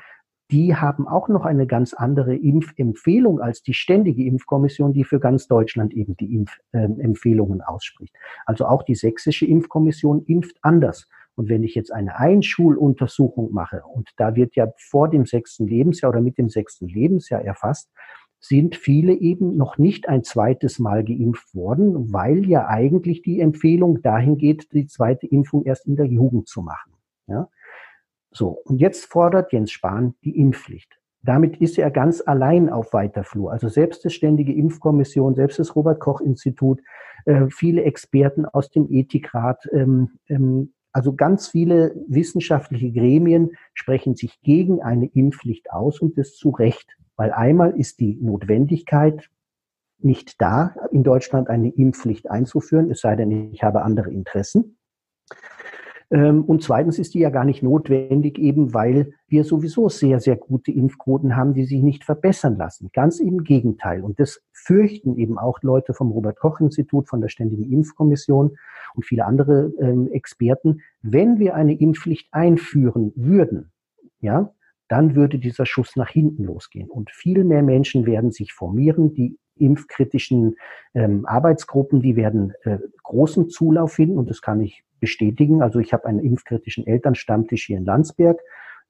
Die 0.50 0.76
haben 0.76 1.08
auch 1.08 1.28
noch 1.28 1.46
eine 1.46 1.66
ganz 1.66 1.94
andere 1.94 2.36
Impfempfehlung 2.36 3.40
als 3.40 3.62
die 3.62 3.72
ständige 3.72 4.24
Impfkommission, 4.24 4.92
die 4.92 5.04
für 5.04 5.18
ganz 5.18 5.46
Deutschland 5.46 5.94
eben 5.94 6.16
die 6.16 6.34
Impfempfehlungen 6.34 7.60
äh, 7.60 7.64
ausspricht. 7.64 8.14
Also 8.44 8.66
auch 8.66 8.82
die 8.82 8.94
sächsische 8.94 9.46
Impfkommission 9.46 10.24
impft 10.26 10.58
anders. 10.60 11.08
Und 11.34 11.48
wenn 11.48 11.62
ich 11.62 11.74
jetzt 11.74 11.92
eine 11.92 12.16
Einschuluntersuchung 12.18 13.52
mache, 13.52 13.82
und 13.84 14.10
da 14.16 14.34
wird 14.36 14.54
ja 14.54 14.68
vor 14.78 15.08
dem 15.08 15.26
sechsten 15.26 15.66
Lebensjahr 15.66 16.10
oder 16.10 16.20
mit 16.20 16.38
dem 16.38 16.48
sechsten 16.48 16.88
Lebensjahr 16.88 17.42
erfasst, 17.42 17.90
sind 18.38 18.74
viele 18.74 19.14
eben 19.14 19.56
noch 19.56 19.78
nicht 19.78 20.08
ein 20.08 20.24
zweites 20.24 20.80
Mal 20.80 21.04
geimpft 21.04 21.54
worden, 21.54 22.12
weil 22.12 22.44
ja 22.48 22.66
eigentlich 22.66 23.22
die 23.22 23.40
Empfehlung 23.40 24.02
dahin 24.02 24.36
geht, 24.36 24.72
die 24.72 24.86
zweite 24.86 25.28
Impfung 25.28 25.64
erst 25.64 25.86
in 25.86 25.96
der 25.96 26.06
Jugend 26.06 26.48
zu 26.48 26.60
machen. 26.60 26.92
Ja? 27.28 27.48
So, 28.32 28.60
und 28.64 28.80
jetzt 28.80 29.06
fordert 29.06 29.52
Jens 29.52 29.70
Spahn 29.70 30.14
die 30.24 30.36
Impfpflicht. 30.38 30.98
Damit 31.22 31.58
ist 31.58 31.78
er 31.78 31.92
ganz 31.92 32.20
allein 32.26 32.68
auf 32.68 32.92
weiter 32.92 33.22
Flur. 33.22 33.52
Also 33.52 33.68
selbst 33.68 34.04
die 34.04 34.10
Ständige 34.10 34.52
Impfkommission, 34.52 35.36
selbst 35.36 35.60
das 35.60 35.76
Robert 35.76 36.00
Koch 36.00 36.20
Institut, 36.20 36.80
äh, 37.26 37.46
viele 37.48 37.84
Experten 37.84 38.44
aus 38.44 38.70
dem 38.70 38.90
Ethikrat, 38.90 39.68
ähm, 39.72 40.18
ähm, 40.28 40.72
also 40.92 41.14
ganz 41.14 41.48
viele 41.48 41.94
wissenschaftliche 42.06 42.92
Gremien 42.92 43.52
sprechen 43.74 44.14
sich 44.14 44.40
gegen 44.42 44.82
eine 44.82 45.06
Impfpflicht 45.06 45.72
aus 45.72 46.00
und 46.00 46.18
das 46.18 46.34
zu 46.34 46.50
Recht, 46.50 46.96
weil 47.16 47.32
einmal 47.32 47.78
ist 47.78 48.00
die 48.00 48.18
Notwendigkeit 48.20 49.30
nicht 49.98 50.40
da, 50.40 50.74
in 50.90 51.04
Deutschland 51.04 51.48
eine 51.48 51.68
Impfpflicht 51.70 52.30
einzuführen, 52.30 52.90
es 52.90 53.00
sei 53.00 53.16
denn, 53.16 53.52
ich 53.52 53.62
habe 53.62 53.82
andere 53.82 54.10
Interessen. 54.10 54.76
Ähm, 56.12 56.44
und 56.44 56.62
zweitens 56.62 56.98
ist 56.98 57.14
die 57.14 57.20
ja 57.20 57.30
gar 57.30 57.44
nicht 57.44 57.62
notwendig, 57.62 58.38
eben 58.38 58.74
weil 58.74 59.14
wir 59.28 59.44
sowieso 59.44 59.88
sehr, 59.88 60.20
sehr 60.20 60.36
gute 60.36 60.70
Impfquoten 60.70 61.36
haben, 61.36 61.54
die 61.54 61.64
sich 61.64 61.82
nicht 61.82 62.04
verbessern 62.04 62.56
lassen. 62.58 62.90
Ganz 62.92 63.18
im 63.18 63.44
Gegenteil. 63.44 64.02
Und 64.02 64.20
das 64.20 64.42
fürchten 64.52 65.16
eben 65.16 65.38
auch 65.38 65.62
Leute 65.62 65.94
vom 65.94 66.10
Robert 66.12 66.38
Koch 66.38 66.60
Institut, 66.60 67.08
von 67.08 67.22
der 67.22 67.28
Ständigen 67.28 67.64
Impfkommission 67.64 68.56
und 68.94 69.06
viele 69.06 69.24
andere 69.24 69.72
ähm, 69.80 70.12
Experten. 70.12 70.82
Wenn 71.00 71.38
wir 71.38 71.54
eine 71.54 71.74
Impfpflicht 71.74 72.28
einführen 72.32 73.12
würden, 73.16 73.72
ja, 74.20 74.52
dann 74.88 75.14
würde 75.14 75.38
dieser 75.38 75.64
Schuss 75.64 75.96
nach 75.96 76.10
hinten 76.10 76.44
losgehen. 76.44 76.90
Und 76.90 77.10
viel 77.10 77.44
mehr 77.44 77.62
Menschen 77.62 78.04
werden 78.04 78.30
sich 78.30 78.52
formieren, 78.52 79.14
die 79.14 79.38
impfkritischen 79.56 80.56
ähm, 80.92 81.24
Arbeitsgruppen, 81.24 82.02
die 82.02 82.16
werden 82.16 82.52
äh, 82.64 82.78
großen 83.02 83.48
Zulauf 83.48 83.94
finden 83.94 84.18
und 84.18 84.28
das 84.28 84.42
kann 84.42 84.60
ich 84.60 84.84
bestätigen. 85.02 85.60
Also 85.60 85.80
ich 85.80 85.92
habe 85.92 86.06
einen 86.06 86.20
impfkritischen 86.20 86.86
Elternstammtisch 86.86 87.66
hier 87.66 87.76
in 87.76 87.84
Landsberg, 87.84 88.40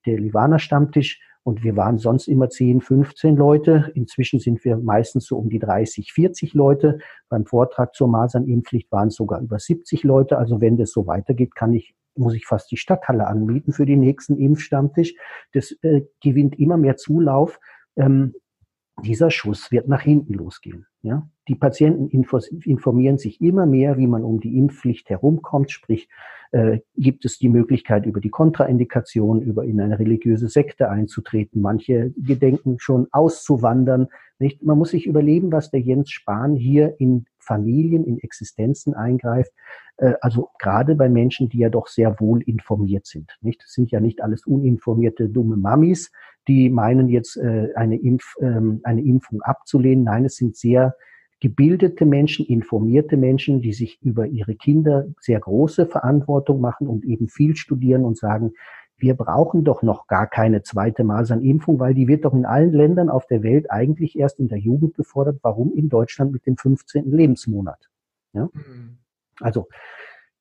der 0.07 0.21
Livaner 0.21 0.61
Stammtisch 0.61 1.21
Und 1.43 1.65
wir 1.65 1.75
waren 1.77 1.99
sonst 1.99 2.29
immer 2.29 2.51
10, 2.51 2.83
15 2.83 3.35
Leute. 3.35 3.91
Inzwischen 3.97 4.39
sind 4.39 4.65
wir 4.65 4.77
meistens 4.77 5.27
so 5.27 5.37
um 5.39 5.49
die 5.49 5.59
30, 5.59 6.13
40 6.13 6.55
Leute. 6.55 6.99
Beim 7.29 7.47
Vortrag 7.47 7.95
zur 7.97 8.07
Masernimpfpflicht 8.07 8.93
waren 8.93 9.09
es 9.09 9.17
sogar 9.17 9.41
über 9.41 9.59
70 9.59 10.05
Leute. 10.05 10.39
Also 10.39 10.61
wenn 10.61 10.77
das 10.77 10.93
so 10.93 11.09
weitergeht, 11.09 11.57
kann 11.57 11.73
ich 11.73 11.97
muss 12.15 12.35
ich 12.35 12.45
fast 12.47 12.71
die 12.71 12.77
Stadthalle 12.77 13.27
anmieten 13.27 13.73
für 13.73 13.87
den 13.87 14.01
nächsten 14.01 14.37
Impfstammtisch. 14.37 15.15
Das 15.55 15.73
äh, 15.83 16.03
gewinnt 16.21 16.59
immer 16.59 16.77
mehr 16.77 16.97
Zulauf. 16.97 17.59
Ähm, 17.97 18.35
dieser 19.03 19.31
Schuss 19.31 19.73
wird 19.73 19.89
nach 19.89 20.03
hinten 20.03 20.35
losgehen. 20.35 20.87
Ja? 21.01 21.27
Die 21.49 21.55
Patienten 21.55 22.09
informieren 22.09 23.19
sich 23.19 23.41
immer 23.41 23.67
mehr, 23.67 23.99
wie 23.99 24.07
man 24.07 24.23
um 24.23 24.39
die 24.39 24.57
Impfpflicht 24.57 25.11
herumkommt, 25.11 25.71
sprich 25.73 26.09
äh, 26.53 26.81
gibt 26.97 27.25
es 27.25 27.39
die 27.39 27.49
Möglichkeit, 27.49 28.07
über 28.07 28.21
die 28.21 28.29
Kontraindikation, 28.29 29.41
über 29.41 29.65
in 29.65 29.81
eine 29.81 29.99
religiöse 29.99 30.49
Sekte 30.49 30.91
einzutreten. 30.91 31.63
Manche 31.63 32.13
gedenken 32.17 32.77
schon 32.79 33.09
auszuwandern. 33.11 34.09
Nicht? 34.39 34.63
Man 34.63 34.79
muss 34.79 34.91
sich 34.91 35.07
überlegen, 35.07 35.51
was 35.51 35.71
der 35.71 35.81
Jens 35.81 36.11
Spahn 36.11 36.55
hier 36.55 36.95
in 37.01 37.25
Familien, 37.39 38.05
in 38.05 38.19
Existenzen 38.19 38.95
eingreift. 38.95 39.51
Äh, 39.97 40.13
also 40.21 40.51
gerade 40.59 40.95
bei 40.95 41.09
Menschen, 41.09 41.49
die 41.49 41.59
ja 41.59 41.71
doch 41.71 41.87
sehr 41.87 42.21
wohl 42.21 42.43
informiert 42.43 43.07
sind. 43.07 43.37
Nicht? 43.41 43.63
Das 43.63 43.73
sind 43.73 43.91
ja 43.91 44.01
nicht 44.01 44.23
alles 44.23 44.47
uninformierte, 44.47 45.29
dumme 45.29 45.57
Mamis, 45.57 46.13
die 46.49 46.69
meinen 46.69 47.09
jetzt 47.09 47.37
äh, 47.37 47.71
eine, 47.75 47.97
Impf, 47.97 48.35
ähm, 48.41 48.81
eine 48.85 49.03
Impfung 49.03 49.43
abzulehnen. 49.43 50.05
Nein, 50.05 50.27
es 50.27 50.37
sind 50.37 50.57
sehr 50.57 50.95
gebildete 51.43 52.07
Menschen, 52.07 52.47
informierte 52.47 53.17
Menschen, 53.17 53.63
die 53.63 53.73
sich 53.73 54.01
über 54.01 54.29
ihre 54.29 54.55
Kinder 54.55 55.09
sehr 55.19 55.41
große 55.41 55.89
Verantwortung 55.89 56.61
machen 56.61 56.87
und 56.87 57.05
eben 57.05 57.27
viel 57.27 57.57
studieren 57.57 58.05
und 58.05 58.17
sagen, 58.17 58.53
wir 58.97 59.15
brauchen 59.15 59.65
doch 59.65 59.83
noch 59.83 60.07
gar 60.07 60.29
keine 60.29 60.63
zweite 60.63 61.03
Masernimpfung, 61.03 61.81
weil 61.81 61.95
die 61.95 62.07
wird 62.07 62.25
doch 62.25 62.33
in 62.33 62.47
allen 62.47 62.73
Ländern 62.73 63.09
auf 63.09 63.27
der 63.27 63.43
Welt 63.43 63.73
eigentlich 63.73 64.17
erst 64.17 64.39
in 64.39 64.47
der 64.47 64.59
Jugend 64.59 64.95
gefordert. 64.95 65.41
Warum 65.43 65.73
in 65.73 65.89
Deutschland 65.89 66.31
mit 66.31 66.47
dem 66.47 66.57
15. 66.57 67.11
Lebensmonat? 67.11 67.91
Ja? 68.35 68.49
Mhm. 68.53 68.99
Also, 69.41 69.67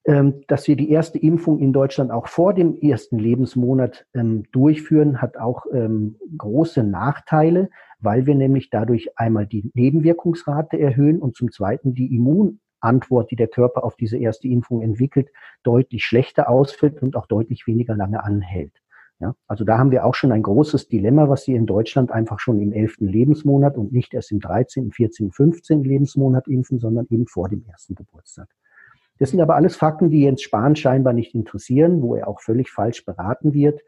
dass 0.04 0.68
wir 0.68 0.76
die 0.76 0.90
erste 0.90 1.20
Impfung 1.20 1.60
in 1.60 1.74
Deutschland 1.74 2.10
auch 2.10 2.28
vor 2.28 2.56
dem 2.56 2.76
ersten 2.76 3.20
Lebensmonat 3.20 4.08
ähm, 4.16 4.46
durchführen, 4.52 5.22
hat 5.22 5.38
auch 5.38 5.68
ähm, 5.72 6.18
große 6.38 6.84
Nachteile 6.84 7.70
weil 8.02 8.26
wir 8.26 8.36
nämlich 8.36 8.70
dadurch 8.70 9.18
einmal 9.18 9.46
die 9.46 9.72
Nebenwirkungsrate 9.74 10.80
erhöhen 10.80 11.20
und 11.20 11.36
zum 11.36 11.52
Zweiten 11.52 11.94
die 11.94 12.16
Immunantwort, 12.16 13.32
die 13.32 13.36
der 13.36 13.48
Körper 13.48 13.84
auf 13.84 13.96
diese 13.96 14.18
erste 14.18 14.48
Impfung 14.48 14.82
entwickelt, 14.82 15.30
deutlich 15.64 16.04
schlechter 16.04 16.50
ausfällt 16.50 17.02
und 17.02 17.16
auch 17.16 17.28
deutlich 17.28 17.68
weniger 17.68 17.96
lange 17.96 18.24
anhält. 18.24 18.74
Ja, 19.20 19.36
also 19.48 19.64
da 19.64 19.78
haben 19.78 19.92
wir 19.92 20.04
auch 20.04 20.16
schon 20.16 20.32
ein 20.32 20.42
großes 20.42 20.88
Dilemma, 20.88 21.30
was 21.30 21.44
Sie 21.44 21.54
in 21.54 21.68
Deutschland 21.68 22.12
einfach 22.12 22.40
schon 22.40 22.60
im 22.60 22.74
elften 22.74 23.08
Lebensmonat 23.08 23.78
und 23.78 23.92
nicht 23.92 24.16
erst 24.16 24.32
im 24.32 24.40
13., 24.40 24.92
14., 24.92 25.32
15. 25.32 25.84
Lebensmonat 25.84 26.48
impfen, 26.48 26.80
sondern 26.80 27.06
eben 27.12 27.28
vor 27.28 27.48
dem 27.48 27.64
ersten 27.70 27.94
Geburtstag. 27.94 28.50
Das 29.22 29.30
sind 29.30 29.40
aber 29.40 29.56
alles 29.56 29.76
Fakten, 29.76 30.10
die 30.10 30.24
Jens 30.24 30.42
Spahn 30.42 30.76
scheinbar 30.76 31.14
nicht 31.14 31.36
interessieren, 31.36 32.02
wo 32.02 32.16
er 32.16 32.28
auch 32.28 32.42
völlig 32.42 32.72
falsch 32.72 33.06
beraten 33.06 33.54
wird. 33.54 33.82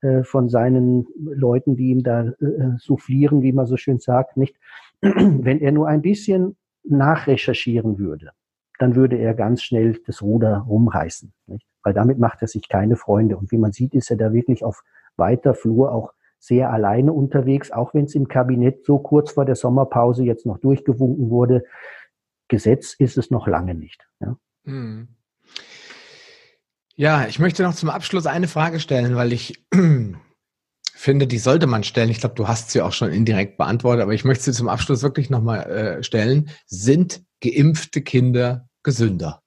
Äh, 0.00 0.22
von 0.22 0.48
seinen 0.48 1.06
Leuten, 1.18 1.76
die 1.76 1.90
ihm 1.90 2.02
da 2.02 2.22
äh, 2.22 2.78
soufflieren, 2.78 3.42
wie 3.42 3.52
man 3.52 3.66
so 3.66 3.76
schön 3.76 3.98
sagt, 3.98 4.38
nicht. 4.38 4.56
Wenn 5.02 5.60
er 5.60 5.72
nur 5.72 5.88
ein 5.88 6.00
bisschen 6.00 6.56
nachrecherchieren 6.84 7.98
würde, 7.98 8.30
dann 8.78 8.94
würde 8.96 9.18
er 9.18 9.34
ganz 9.34 9.62
schnell 9.62 10.00
das 10.06 10.22
Ruder 10.22 10.64
rumreißen, 10.66 11.34
nicht? 11.48 11.66
weil 11.82 11.92
damit 11.92 12.18
macht 12.18 12.40
er 12.40 12.48
sich 12.48 12.66
keine 12.70 12.96
Freunde. 12.96 13.36
Und 13.36 13.52
wie 13.52 13.58
man 13.58 13.72
sieht, 13.72 13.92
ist 13.92 14.10
er 14.10 14.16
da 14.16 14.32
wirklich 14.32 14.64
auf 14.64 14.84
weiter 15.18 15.52
Flur 15.52 15.92
auch 15.92 16.14
sehr 16.38 16.72
alleine 16.72 17.12
unterwegs, 17.12 17.72
auch 17.72 17.92
wenn 17.92 18.06
es 18.06 18.14
im 18.14 18.26
Kabinett 18.26 18.86
so 18.86 19.00
kurz 19.00 19.32
vor 19.32 19.44
der 19.44 19.54
Sommerpause 19.54 20.24
jetzt 20.24 20.46
noch 20.46 20.56
durchgewunken 20.56 21.28
wurde. 21.28 21.64
Gesetz 22.48 22.94
ist 22.94 23.18
es 23.18 23.30
noch 23.30 23.46
lange 23.46 23.74
nicht. 23.74 24.08
Ja. 24.20 24.38
Mhm. 24.64 25.08
Ja, 26.94 27.26
ich 27.26 27.38
möchte 27.38 27.62
noch 27.62 27.74
zum 27.74 27.90
Abschluss 27.90 28.26
eine 28.26 28.48
Frage 28.48 28.80
stellen, 28.80 29.14
weil 29.14 29.32
ich 29.32 29.64
finde, 30.94 31.26
die 31.28 31.38
sollte 31.38 31.66
man 31.68 31.84
stellen. 31.84 32.10
Ich 32.10 32.18
glaube, 32.18 32.34
du 32.34 32.48
hast 32.48 32.70
sie 32.70 32.82
auch 32.82 32.92
schon 32.92 33.12
indirekt 33.12 33.56
beantwortet, 33.56 34.02
aber 34.02 34.14
ich 34.14 34.24
möchte 34.24 34.44
sie 34.44 34.52
zum 34.52 34.68
Abschluss 34.68 35.02
wirklich 35.02 35.30
nochmal 35.30 35.70
äh, 35.70 36.02
stellen. 36.02 36.50
Sind 36.66 37.22
geimpfte 37.40 38.02
Kinder 38.02 38.68
gesünder? 38.82 39.42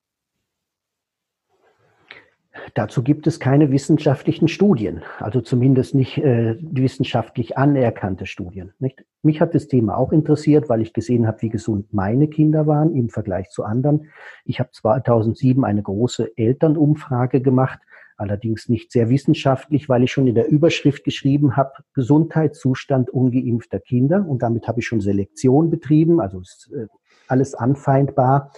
Dazu 2.74 3.04
gibt 3.04 3.28
es 3.28 3.40
keine 3.40 3.72
wissenschaftlichen 3.72 4.48
Studien, 4.48 5.02
also 5.20 5.42
zumindest 5.42 5.94
nicht 5.94 6.18
äh, 6.18 6.56
wissenschaftlich 6.62 7.58
anerkannte 7.58 8.26
Studien. 8.26 8.74
Nicht? 8.80 9.04
Mich 9.24 9.42
hat 9.42 9.54
das 9.54 9.68
Thema 9.68 9.98
auch 9.98 10.12
interessiert, 10.12 10.70
weil 10.70 10.82
ich 10.82 10.94
gesehen 10.94 11.28
habe, 11.28 11.42
wie 11.42 11.50
gesund 11.50 11.94
meine 11.94 12.28
Kinder 12.28 12.68
waren 12.68 12.96
im 12.96 13.10
Vergleich 13.10 13.50
zu 13.50 13.64
anderen. 13.64 14.08
Ich 14.46 14.60
habe 14.60 14.72
2007 14.72 15.64
eine 15.66 15.84
große 15.84 16.38
Elternumfrage 16.38 17.42
gemacht, 17.42 17.80
allerdings 18.18 18.70
nicht 18.70 18.92
sehr 18.92 19.10
wissenschaftlich, 19.10 19.90
weil 19.90 20.04
ich 20.04 20.12
schon 20.12 20.28
in 20.28 20.36
der 20.36 20.48
Überschrift 20.48 21.04
geschrieben 21.04 21.58
habe, 21.58 21.72
Gesundheitszustand 21.94 23.10
ungeimpfter 23.10 23.80
Kinder. 23.80 24.26
Und 24.28 24.44
damit 24.44 24.68
habe 24.68 24.80
ich 24.80 24.88
schon 24.88 25.02
Selektion 25.02 25.70
betrieben, 25.70 26.22
also 26.22 26.40
ist 26.40 26.72
äh, 26.74 26.88
alles 27.28 27.54
anfeindbar. 27.54 28.52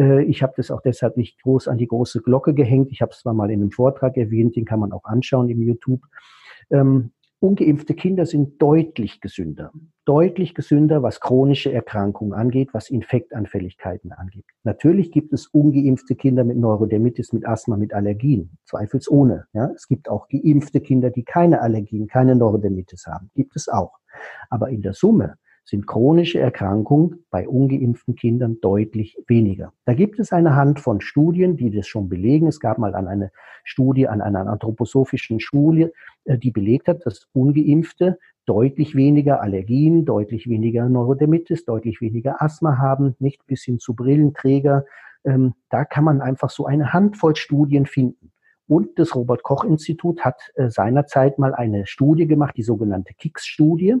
Äh, 0.00 0.22
ich 0.24 0.42
habe 0.42 0.54
das 0.56 0.70
auch 0.70 0.80
deshalb 0.80 1.16
nicht 1.16 1.40
groß 1.42 1.68
an 1.68 1.78
die 1.78 1.86
große 1.86 2.22
Glocke 2.22 2.54
gehängt. 2.54 2.90
Ich 2.90 3.02
habe 3.02 3.12
es 3.12 3.20
zwar 3.20 3.34
mal 3.34 3.50
in 3.50 3.60
einem 3.60 3.70
Vortrag 3.70 4.16
erwähnt, 4.16 4.56
den 4.56 4.64
kann 4.64 4.80
man 4.80 4.92
auch 4.92 5.04
anschauen 5.04 5.50
im 5.50 5.62
YouTube. 5.62 6.00
Ähm, 6.70 7.12
ungeimpfte 7.40 7.94
Kinder 7.94 8.26
sind 8.26 8.60
deutlich 8.60 9.20
gesünder. 9.20 9.72
Deutlich 10.04 10.54
gesünder, 10.54 11.02
was 11.02 11.20
chronische 11.20 11.72
Erkrankungen 11.72 12.32
angeht, 12.32 12.70
was 12.72 12.90
Infektanfälligkeiten 12.90 14.12
angeht. 14.12 14.44
Natürlich 14.64 15.12
gibt 15.12 15.32
es 15.32 15.46
ungeimpfte 15.46 16.16
Kinder 16.16 16.44
mit 16.44 16.56
Neurodermitis, 16.56 17.32
mit 17.32 17.46
Asthma, 17.46 17.76
mit 17.76 17.94
Allergien. 17.94 18.58
Zweifelsohne. 18.64 19.46
Ja. 19.52 19.70
Es 19.74 19.86
gibt 19.86 20.08
auch 20.08 20.28
geimpfte 20.28 20.80
Kinder, 20.80 21.10
die 21.10 21.24
keine 21.24 21.60
Allergien, 21.60 22.08
keine 22.08 22.34
Neurodermitis 22.34 23.06
haben. 23.06 23.30
Gibt 23.34 23.56
es 23.56 23.68
auch. 23.68 23.98
Aber 24.48 24.70
in 24.70 24.82
der 24.82 24.92
Summe 24.92 25.36
sind 25.64 25.86
chronische 25.86 26.40
Erkrankungen 26.40 27.24
bei 27.30 27.48
ungeimpften 27.48 28.16
Kindern 28.16 28.58
deutlich 28.60 29.16
weniger. 29.26 29.72
Da 29.84 29.94
gibt 29.94 30.18
es 30.18 30.32
eine 30.32 30.56
Hand 30.56 30.80
von 30.80 31.00
Studien, 31.00 31.56
die 31.56 31.70
das 31.70 31.86
schon 31.86 32.08
belegen. 32.08 32.48
Es 32.48 32.60
gab 32.60 32.78
mal 32.78 32.94
eine 32.94 33.30
Studie 33.64 34.08
an 34.08 34.20
einer 34.20 34.46
anthroposophischen 34.46 35.40
Schule, 35.40 35.92
äh, 36.24 36.38
die 36.38 36.50
belegt 36.50 36.88
hat, 36.88 37.06
dass 37.06 37.28
ungeimpfte 37.32 38.18
deutlich 38.46 38.96
weniger 38.96 39.42
Allergien, 39.42 40.04
deutlich 40.04 40.48
weniger 40.48 40.88
Neurodermitis, 40.88 41.64
deutlich 41.64 42.00
weniger 42.00 42.42
Asthma 42.42 42.78
haben, 42.78 43.14
nicht 43.18 43.46
bis 43.46 43.62
hin 43.62 43.78
zu 43.78 43.94
Brillenträger. 43.94 44.84
Ähm, 45.24 45.54
da 45.68 45.84
kann 45.84 46.04
man 46.04 46.20
einfach 46.20 46.50
so 46.50 46.66
eine 46.66 46.92
Handvoll 46.92 47.36
Studien 47.36 47.86
finden. 47.86 48.32
Und 48.66 48.98
das 48.98 49.14
Robert 49.14 49.42
Koch 49.42 49.64
Institut 49.64 50.24
hat 50.24 50.40
äh, 50.54 50.70
seinerzeit 50.70 51.38
mal 51.38 51.54
eine 51.54 51.86
Studie 51.86 52.26
gemacht, 52.26 52.56
die 52.56 52.62
sogenannte 52.62 53.14
KICS-Studie. 53.14 53.96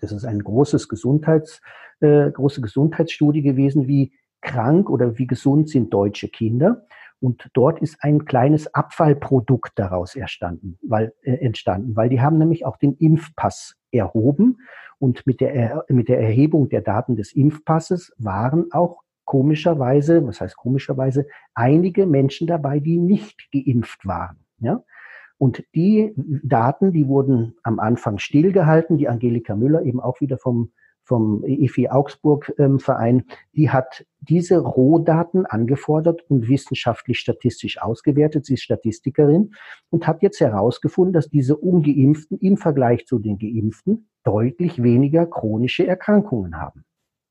Das 0.00 0.12
ist 0.12 0.24
eine 0.24 0.42
großes 0.42 0.88
Gesundheits, 0.88 1.60
äh, 2.00 2.30
große 2.30 2.60
Gesundheitsstudie 2.60 3.42
gewesen, 3.42 3.86
wie 3.86 4.12
krank 4.40 4.90
oder 4.90 5.18
wie 5.18 5.26
gesund 5.26 5.68
sind 5.68 5.92
deutsche 5.92 6.28
Kinder. 6.28 6.86
Und 7.20 7.48
dort 7.54 7.80
ist 7.80 7.96
ein 8.00 8.24
kleines 8.24 8.72
Abfallprodukt 8.74 9.72
daraus 9.76 10.16
erstanden, 10.16 10.78
weil, 10.82 11.14
äh, 11.22 11.36
entstanden, 11.36 11.96
weil 11.96 12.08
die 12.08 12.20
haben 12.20 12.38
nämlich 12.38 12.66
auch 12.66 12.76
den 12.76 12.94
Impfpass 12.94 13.74
erhoben. 13.90 14.58
Und 14.98 15.26
mit 15.26 15.40
der, 15.40 15.84
mit 15.88 16.08
der 16.08 16.20
Erhebung 16.20 16.68
der 16.68 16.82
Daten 16.82 17.16
des 17.16 17.32
Impfpasses 17.32 18.12
waren 18.18 18.66
auch 18.72 19.02
komischerweise, 19.24 20.26
was 20.26 20.40
heißt 20.40 20.56
komischerweise, 20.56 21.26
einige 21.54 22.06
Menschen 22.06 22.46
dabei, 22.46 22.80
die 22.80 22.98
nicht 22.98 23.50
geimpft 23.50 24.06
waren. 24.06 24.44
Ja? 24.58 24.82
Und 25.38 25.64
die 25.74 26.14
Daten, 26.16 26.92
die 26.92 27.08
wurden 27.08 27.56
am 27.62 27.78
Anfang 27.78 28.18
stillgehalten. 28.18 28.96
Die 28.96 29.08
Angelika 29.08 29.54
Müller, 29.54 29.82
eben 29.82 30.00
auch 30.00 30.20
wieder 30.20 30.38
vom, 30.38 30.72
vom 31.02 31.44
EFI 31.44 31.88
Augsburg 31.88 32.54
ähm, 32.58 32.80
Verein, 32.80 33.24
die 33.52 33.70
hat 33.70 34.06
diese 34.20 34.58
Rohdaten 34.58 35.46
angefordert 35.46 36.22
und 36.28 36.48
wissenschaftlich 36.48 37.18
statistisch 37.18 37.80
ausgewertet. 37.80 38.46
Sie 38.46 38.54
ist 38.54 38.62
Statistikerin 38.62 39.52
und 39.90 40.06
hat 40.06 40.22
jetzt 40.22 40.40
herausgefunden, 40.40 41.12
dass 41.12 41.28
diese 41.28 41.56
Ungeimpften 41.56 42.38
im 42.38 42.56
Vergleich 42.56 43.06
zu 43.06 43.18
den 43.18 43.38
Geimpften 43.38 44.08
deutlich 44.24 44.82
weniger 44.82 45.26
chronische 45.26 45.86
Erkrankungen 45.86 46.58
haben. 46.58 46.84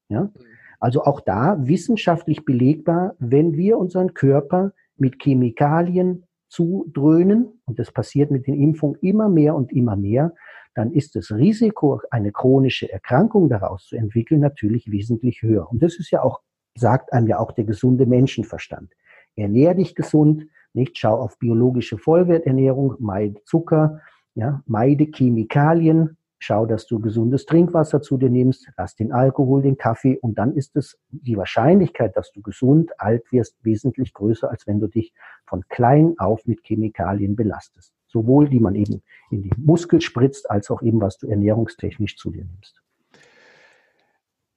Ja? 0.09 0.31
Also 0.79 1.03
auch 1.03 1.19
da 1.19 1.57
wissenschaftlich 1.59 2.45
belegbar, 2.45 3.15
wenn 3.19 3.57
wir 3.57 3.77
unseren 3.77 4.13
Körper 4.13 4.73
mit 4.97 5.21
Chemikalien 5.21 6.25
zudröhnen, 6.55 7.61
und 7.65 7.77
das 7.79 7.91
passiert 7.91 8.31
mit 8.31 8.47
den 8.47 8.55
Impfungen 8.55 8.97
immer 9.01 9.29
mehr 9.29 9.55
und 9.55 9.71
immer 9.73 9.95
mehr, 9.95 10.33
dann 10.73 10.91
ist 10.91 11.15
das 11.15 11.31
Risiko, 11.31 12.01
eine 12.11 12.31
chronische 12.31 12.91
Erkrankung 12.91 13.49
daraus 13.49 13.87
zu 13.87 13.95
entwickeln, 13.95 14.41
natürlich 14.41 14.91
wesentlich 14.91 15.41
höher. 15.41 15.69
Und 15.69 15.83
das 15.83 15.95
ist 15.99 16.11
ja 16.11 16.21
auch, 16.21 16.41
sagt 16.75 17.13
einem 17.13 17.27
ja 17.27 17.39
auch 17.39 17.51
der 17.51 17.65
gesunde 17.65 18.05
Menschenverstand. 18.05 18.91
Ernähr 19.35 19.73
dich 19.73 19.95
gesund, 19.95 20.47
nicht 20.73 20.97
schau 20.97 21.15
auf 21.15 21.37
biologische 21.39 21.97
Vollwerternährung, 21.97 22.95
meid 22.99 23.41
Zucker, 23.45 24.01
Ja, 24.37 24.61
meide 24.65 25.05
Chemikalien, 25.05 26.17
schau, 26.45 26.65
dass 26.65 26.85
du 26.85 26.99
gesundes 26.99 27.45
Trinkwasser 27.45 28.01
zu 28.01 28.17
dir 28.17 28.29
nimmst, 28.29 28.69
lass 28.77 28.95
den 28.95 29.11
Alkohol, 29.11 29.63
den 29.63 29.77
Kaffee 29.77 30.17
und 30.21 30.37
dann 30.37 30.53
ist 30.53 30.75
es 30.75 30.97
die 31.09 31.37
Wahrscheinlichkeit, 31.37 32.15
dass 32.15 32.31
du 32.31 32.41
gesund 32.41 32.91
alt 32.99 33.31
wirst, 33.31 33.57
wesentlich 33.63 34.13
größer, 34.13 34.49
als 34.49 34.67
wenn 34.67 34.79
du 34.79 34.87
dich 34.87 35.13
von 35.45 35.67
klein 35.67 36.13
auf 36.17 36.45
mit 36.45 36.61
Chemikalien 36.63 37.35
belastest. 37.35 37.93
Sowohl 38.07 38.47
die 38.47 38.59
man 38.59 38.75
eben 38.75 39.01
in 39.31 39.41
die 39.41 39.51
Muskel 39.57 39.99
spritzt, 40.01 40.49
als 40.49 40.69
auch 40.69 40.81
eben 40.81 41.01
was 41.01 41.17
du 41.17 41.27
ernährungstechnisch 41.27 42.15
zu 42.15 42.31
dir 42.31 42.45
nimmst. 42.45 42.84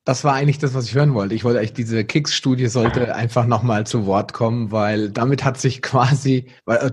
Das 0.09 0.24
war 0.24 0.32
eigentlich 0.32 0.56
das, 0.56 0.72
was 0.72 0.86
ich 0.86 0.94
hören 0.94 1.12
wollte. 1.12 1.35
Ich 1.35 1.44
wollte 1.44 1.59
eigentlich, 1.59 1.74
diese 1.74 2.02
Kicks-Studie 2.02 2.68
sollte 2.68 3.14
einfach 3.14 3.44
nochmal 3.44 3.86
zu 3.86 4.06
Wort 4.06 4.32
kommen, 4.32 4.72
weil 4.72 5.10
damit 5.10 5.44
hat 5.44 5.60
sich 5.60 5.82
quasi, 5.82 6.47
äh, 6.64 6.90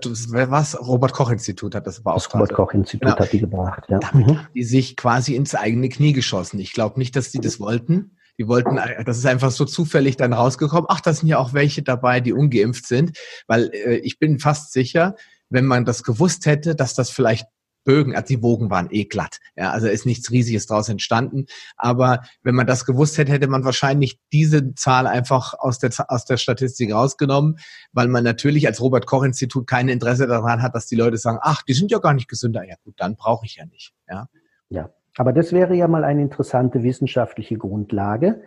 was, 0.50 0.78
Robert-Koch-Institut 0.86 1.76
hat 1.76 1.88
das 1.88 2.04
beauftragt. 2.04 2.34
Das 2.34 2.52
Robert-Koch-Institut 2.52 3.08
genau. 3.08 3.18
hat 3.18 3.32
die 3.32 3.40
gebracht, 3.40 3.84
ja. 3.88 4.00
Damit 4.00 4.28
mhm. 4.28 4.38
haben 4.40 4.48
die 4.54 4.66
sich 4.66 4.98
quasi 4.98 5.34
ins 5.34 5.56
eigene 5.56 5.88
Knie 5.88 6.12
geschossen. 6.12 6.60
Ich 6.60 6.74
glaube 6.74 7.00
nicht, 7.00 7.16
dass 7.16 7.32
die 7.32 7.40
das 7.40 7.62
wollten. 7.62 8.18
Die 8.38 8.50
wollten, 8.50 8.78
äh, 8.78 9.06
das 9.06 9.18
ist 9.18 9.26
einfach 9.26 9.52
so 9.52 9.64
zufällig 9.64 10.18
dann 10.18 10.34
rausgekommen. 10.34 10.88
Ach, 10.90 11.00
da 11.00 11.14
sind 11.14 11.30
ja 11.30 11.38
auch 11.38 11.54
welche 11.54 11.84
dabei, 11.84 12.20
die 12.20 12.34
ungeimpft 12.34 12.86
sind, 12.86 13.18
weil 13.48 13.72
äh, 13.74 13.96
ich 13.96 14.20
bin 14.20 14.40
fast 14.40 14.74
sicher, 14.74 15.16
wenn 15.50 15.64
man 15.64 15.86
das 15.86 16.04
gewusst 16.04 16.46
hätte, 16.48 16.76
dass 16.76 16.96
das 16.96 17.12
vielleicht 17.12 17.46
Bögen, 17.86 18.14
also 18.16 18.28
die 18.28 18.44
Wogen 18.44 18.70
waren 18.70 18.90
eh 18.92 19.06
glatt. 19.06 19.40
Ja, 19.56 19.72
also 19.72 19.88
ist 19.88 20.06
nichts 20.06 20.30
Riesiges 20.32 20.68
daraus 20.68 20.90
entstanden. 20.90 21.46
Aber 21.78 22.24
wenn 22.44 22.56
man 22.56 22.68
das 22.68 22.86
gewusst 22.86 23.18
hätte, 23.18 23.32
hätte 23.32 23.48
man 23.48 23.64
wahrscheinlich 23.64 24.20
diese 24.34 24.74
Zahl 24.74 25.08
einfach 25.08 25.54
aus 25.54 25.80
der, 25.80 25.92
aus 26.10 26.26
der 26.26 26.36
Statistik 26.36 26.94
rausgenommen, 26.94 27.60
weil 27.94 28.10
man 28.10 28.26
natürlich 28.26 28.68
als 28.68 28.82
Robert-Koch-Institut 28.82 29.68
kein 29.68 29.88
Interesse 29.88 30.28
daran 30.28 30.62
hat, 30.62 30.76
dass 30.76 30.88
die 30.88 30.96
Leute 30.96 31.18
sagen, 31.18 31.40
ach, 31.42 31.62
die 31.62 31.74
sind 31.74 31.92
ja 31.92 32.00
gar 32.00 32.14
nicht 32.14 32.28
gesünder. 32.28 32.68
Ja 32.68 32.76
gut, 32.84 32.96
dann 32.98 33.16
brauche 33.16 33.46
ich 33.46 33.56
ja 33.56 33.66
nicht. 33.66 33.94
Ja. 34.10 34.28
ja, 34.70 34.90
aber 35.18 35.32
das 35.32 35.54
wäre 35.54 35.76
ja 35.76 35.88
mal 35.88 36.04
eine 36.04 36.22
interessante 36.22 36.84
wissenschaftliche 36.84 37.58
Grundlage 37.58 38.42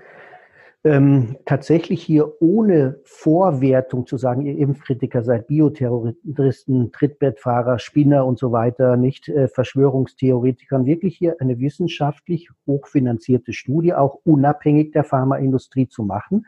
ähm, 0.84 1.36
tatsächlich 1.44 2.02
hier 2.02 2.40
ohne 2.40 3.00
Vorwertung 3.05 4.06
zu 4.06 4.16
sagen, 4.16 4.46
ihr 4.46 4.56
Impfkritiker 4.56 5.24
seid 5.24 5.48
Bioterroristen, 5.48 6.92
Trittbettfahrer, 6.92 7.78
Spinner 7.78 8.24
und 8.24 8.38
so 8.38 8.52
weiter, 8.52 8.96
nicht 8.96 9.28
äh, 9.28 9.48
Verschwörungstheoretikern, 9.48 10.86
wirklich 10.86 11.16
hier 11.16 11.36
eine 11.40 11.59
wissenschaftlich 11.59 12.48
hochfinanzierte 12.66 13.52
Studie, 13.52 13.94
auch 13.94 14.20
unabhängig 14.24 14.92
der 14.92 15.05
Pharmaindustrie 15.05 15.88
zu 15.88 16.05
machen 16.05 16.46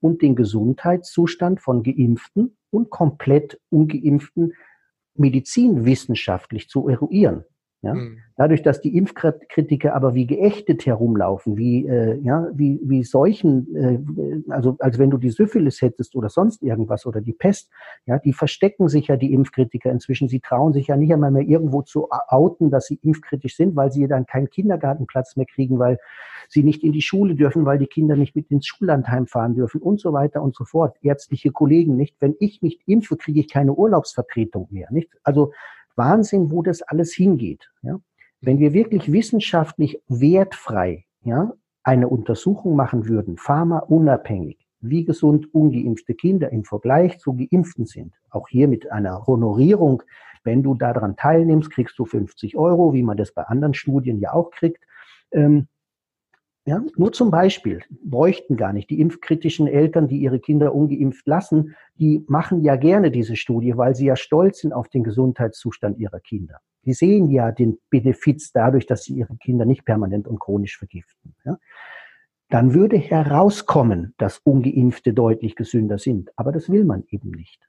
und 0.00 0.22
den 0.22 0.36
Gesundheitszustand 0.36 1.60
von 1.60 1.82
Geimpften 1.82 2.56
und 2.70 2.90
komplett 2.90 3.60
ungeimpften 3.70 4.52
medizinwissenschaftlich 5.14 6.68
zu 6.68 6.88
eruieren. 6.88 7.44
Ja? 7.82 7.94
Mhm. 7.94 8.18
Dadurch, 8.36 8.62
dass 8.62 8.80
die 8.80 8.96
Impfkritiker 8.96 9.94
aber 9.94 10.14
wie 10.14 10.26
geächtet 10.26 10.86
herumlaufen, 10.86 11.56
wie, 11.56 11.86
äh, 11.86 12.18
ja, 12.22 12.48
wie, 12.54 12.80
wie 12.82 13.02
Seuchen, 13.02 13.74
äh, 13.76 14.52
also 14.52 14.76
als 14.78 14.98
wenn 14.98 15.10
du 15.10 15.18
die 15.18 15.30
Syphilis 15.30 15.82
hättest 15.82 16.14
oder 16.14 16.28
sonst 16.28 16.62
irgendwas 16.62 17.06
oder 17.06 17.20
die 17.20 17.32
Pest, 17.32 17.70
ja, 18.06 18.18
die 18.18 18.32
verstecken 18.32 18.88
sich 18.88 19.08
ja 19.08 19.16
die 19.16 19.32
Impfkritiker 19.32 19.90
inzwischen. 19.90 20.28
Sie 20.28 20.40
trauen 20.40 20.72
sich 20.72 20.86
ja 20.86 20.96
nicht 20.96 21.12
einmal 21.12 21.32
mehr 21.32 21.42
irgendwo 21.42 21.82
zu 21.82 22.08
outen, 22.10 22.70
dass 22.70 22.86
sie 22.86 23.00
impfkritisch 23.02 23.56
sind, 23.56 23.74
weil 23.76 23.90
sie 23.90 24.06
dann 24.06 24.26
keinen 24.26 24.48
Kindergartenplatz 24.48 25.36
mehr 25.36 25.46
kriegen, 25.46 25.78
weil 25.78 25.98
sie 26.48 26.62
nicht 26.62 26.84
in 26.84 26.92
die 26.92 27.02
Schule 27.02 27.34
dürfen, 27.34 27.66
weil 27.66 27.78
die 27.78 27.86
Kinder 27.86 28.16
nicht 28.16 28.36
mit 28.36 28.50
ins 28.50 28.66
Schullandheim 28.66 29.26
fahren 29.26 29.54
dürfen 29.54 29.80
und 29.82 30.00
so 30.00 30.12
weiter 30.12 30.42
und 30.42 30.54
so 30.54 30.64
fort. 30.64 30.96
Ärztliche 31.02 31.50
Kollegen 31.50 31.96
nicht. 31.96 32.16
Wenn 32.20 32.36
ich 32.38 32.62
nicht 32.62 32.80
impfe, 32.86 33.16
kriege 33.16 33.40
ich 33.40 33.48
keine 33.50 33.74
Urlaubsvertretung 33.74 34.68
mehr, 34.70 34.88
nicht? 34.90 35.10
Also 35.24 35.52
Wahnsinn, 35.96 36.50
wo 36.50 36.62
das 36.62 36.82
alles 36.82 37.12
hingeht. 37.12 37.70
Ja? 37.82 38.00
Wenn 38.40 38.58
wir 38.58 38.72
wirklich 38.72 39.12
wissenschaftlich 39.12 40.02
wertfrei 40.08 41.04
ja, 41.22 41.52
eine 41.84 42.08
Untersuchung 42.08 42.76
machen 42.76 43.08
würden, 43.08 43.36
pharmaunabhängig, 43.36 44.58
wie 44.80 45.04
gesund 45.04 45.54
ungeimpfte 45.54 46.14
Kinder 46.14 46.50
im 46.50 46.64
Vergleich 46.64 47.18
zu 47.18 47.34
geimpften 47.34 47.86
sind, 47.86 48.14
auch 48.30 48.48
hier 48.48 48.66
mit 48.66 48.90
einer 48.90 49.26
Honorierung, 49.26 50.02
wenn 50.44 50.62
du 50.62 50.74
daran 50.74 51.16
teilnimmst, 51.16 51.70
kriegst 51.70 51.98
du 51.98 52.04
50 52.04 52.56
Euro, 52.56 52.92
wie 52.92 53.02
man 53.02 53.16
das 53.16 53.32
bei 53.32 53.44
anderen 53.44 53.74
Studien 53.74 54.18
ja 54.18 54.32
auch 54.32 54.50
kriegt. 54.50 54.84
Ähm, 55.30 55.68
ja, 56.64 56.80
nur 56.96 57.12
zum 57.12 57.30
Beispiel 57.30 57.80
bräuchten 58.04 58.56
gar 58.56 58.72
nicht 58.72 58.88
die 58.88 59.00
impfkritischen 59.00 59.66
Eltern, 59.66 60.06
die 60.06 60.18
ihre 60.18 60.38
Kinder 60.38 60.74
ungeimpft 60.74 61.26
lassen, 61.26 61.74
die 61.96 62.24
machen 62.28 62.62
ja 62.62 62.76
gerne 62.76 63.10
diese 63.10 63.34
Studie, 63.34 63.76
weil 63.76 63.96
sie 63.96 64.06
ja 64.06 64.14
stolz 64.14 64.60
sind 64.60 64.72
auf 64.72 64.88
den 64.88 65.02
Gesundheitszustand 65.02 65.98
ihrer 65.98 66.20
Kinder. 66.20 66.58
Die 66.84 66.92
sehen 66.92 67.30
ja 67.30 67.50
den 67.50 67.78
Benefiz 67.90 68.52
dadurch, 68.52 68.86
dass 68.86 69.02
sie 69.02 69.14
ihre 69.14 69.36
Kinder 69.36 69.64
nicht 69.64 69.84
permanent 69.84 70.28
und 70.28 70.38
chronisch 70.38 70.78
vergiften. 70.78 71.34
Ja. 71.44 71.58
Dann 72.48 72.74
würde 72.74 72.96
herauskommen, 72.96 74.14
dass 74.18 74.38
ungeimpfte 74.38 75.12
deutlich 75.14 75.56
gesünder 75.56 75.98
sind. 75.98 76.30
Aber 76.36 76.52
das 76.52 76.70
will 76.70 76.84
man 76.84 77.04
eben 77.08 77.30
nicht. 77.30 77.66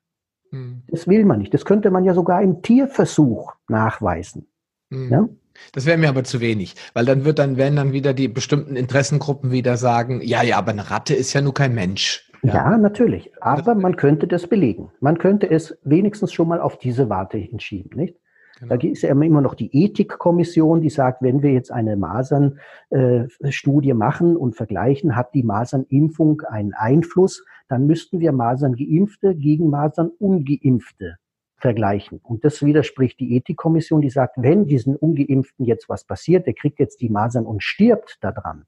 Hm. 0.52 0.84
Das 0.88 1.08
will 1.08 1.26
man 1.26 1.40
nicht. 1.40 1.54
Das 1.54 1.66
könnte 1.66 1.90
man 1.90 2.04
ja 2.04 2.14
sogar 2.14 2.42
im 2.42 2.62
Tierversuch 2.62 3.54
nachweisen. 3.68 4.48
Hm. 4.92 5.10
Ja? 5.10 5.30
Das 5.72 5.86
wäre 5.86 5.98
mir 5.98 6.10
aber 6.10 6.24
zu 6.24 6.40
wenig, 6.40 6.76
weil 6.94 7.06
dann 7.06 7.26
wird 7.26 7.40
dann, 7.40 7.58
werden 7.58 7.76
dann 7.76 7.94
wieder 7.94 8.14
die 8.14 8.28
bestimmten 8.28 8.76
Interessengruppen 8.76 9.52
wieder 9.52 9.78
sagen, 9.78 10.22
ja, 10.24 10.44
ja, 10.44 10.58
aber 10.58 10.72
eine 10.72 10.90
Ratte 10.90 11.14
ist 11.14 11.34
ja 11.34 11.42
nur 11.42 11.54
kein 11.54 11.74
Mensch. 11.74 12.30
Ja, 12.44 12.54
ja 12.54 12.78
natürlich. 12.78 13.32
Aber 13.42 13.76
man 13.76 13.96
könnte 13.96 14.28
das 14.28 14.48
belegen. 14.48 14.92
Man 15.00 15.18
könnte 15.18 15.50
es 15.50 15.78
wenigstens 15.84 16.34
schon 16.34 16.48
mal 16.48 16.60
auf 16.60 16.78
diese 16.78 17.10
Warte 17.10 17.38
hinschieben, 17.38 17.98
nicht? 17.98 18.18
Genau. 18.60 18.76
Da 18.76 18.88
ist 18.88 19.02
ja 19.02 19.10
immer 19.10 19.42
noch 19.42 19.56
die 19.56 19.70
Ethikkommission, 19.74 20.82
die 20.82 20.90
sagt, 20.90 21.22
wenn 21.22 21.42
wir 21.42 21.52
jetzt 21.52 21.72
eine 21.72 21.98
Masernstudie 21.98 23.90
äh, 23.90 23.94
machen 23.94 24.38
und 24.38 24.56
vergleichen, 24.56 25.16
hat 25.16 25.34
die 25.34 25.44
Masernimpfung 25.44 26.42
einen 26.42 26.74
Einfluss, 26.74 27.44
dann 27.68 27.88
müssten 27.88 28.20
wir 28.20 28.32
Maserngeimpfte 28.32 29.36
gegen 29.36 29.70
Masernungeimpfte 29.70 31.18
vergleichen. 31.64 32.20
Und 32.22 32.44
das 32.44 32.62
widerspricht 32.62 33.22
die 33.22 33.38
Ethikkommission, 33.38 34.02
die 34.02 34.10
sagt, 34.10 34.36
wenn 34.38 34.66
diesen 34.66 34.98
Ungeimpften 34.98 35.66
jetzt 35.66 35.88
was 35.88 36.04
passiert, 36.04 36.46
der 36.46 36.54
kriegt 36.54 36.78
jetzt 36.78 37.00
die 37.00 37.08
Masern 37.08 37.46
und 37.46 37.64
stirbt 37.64 38.18
daran. 38.20 38.66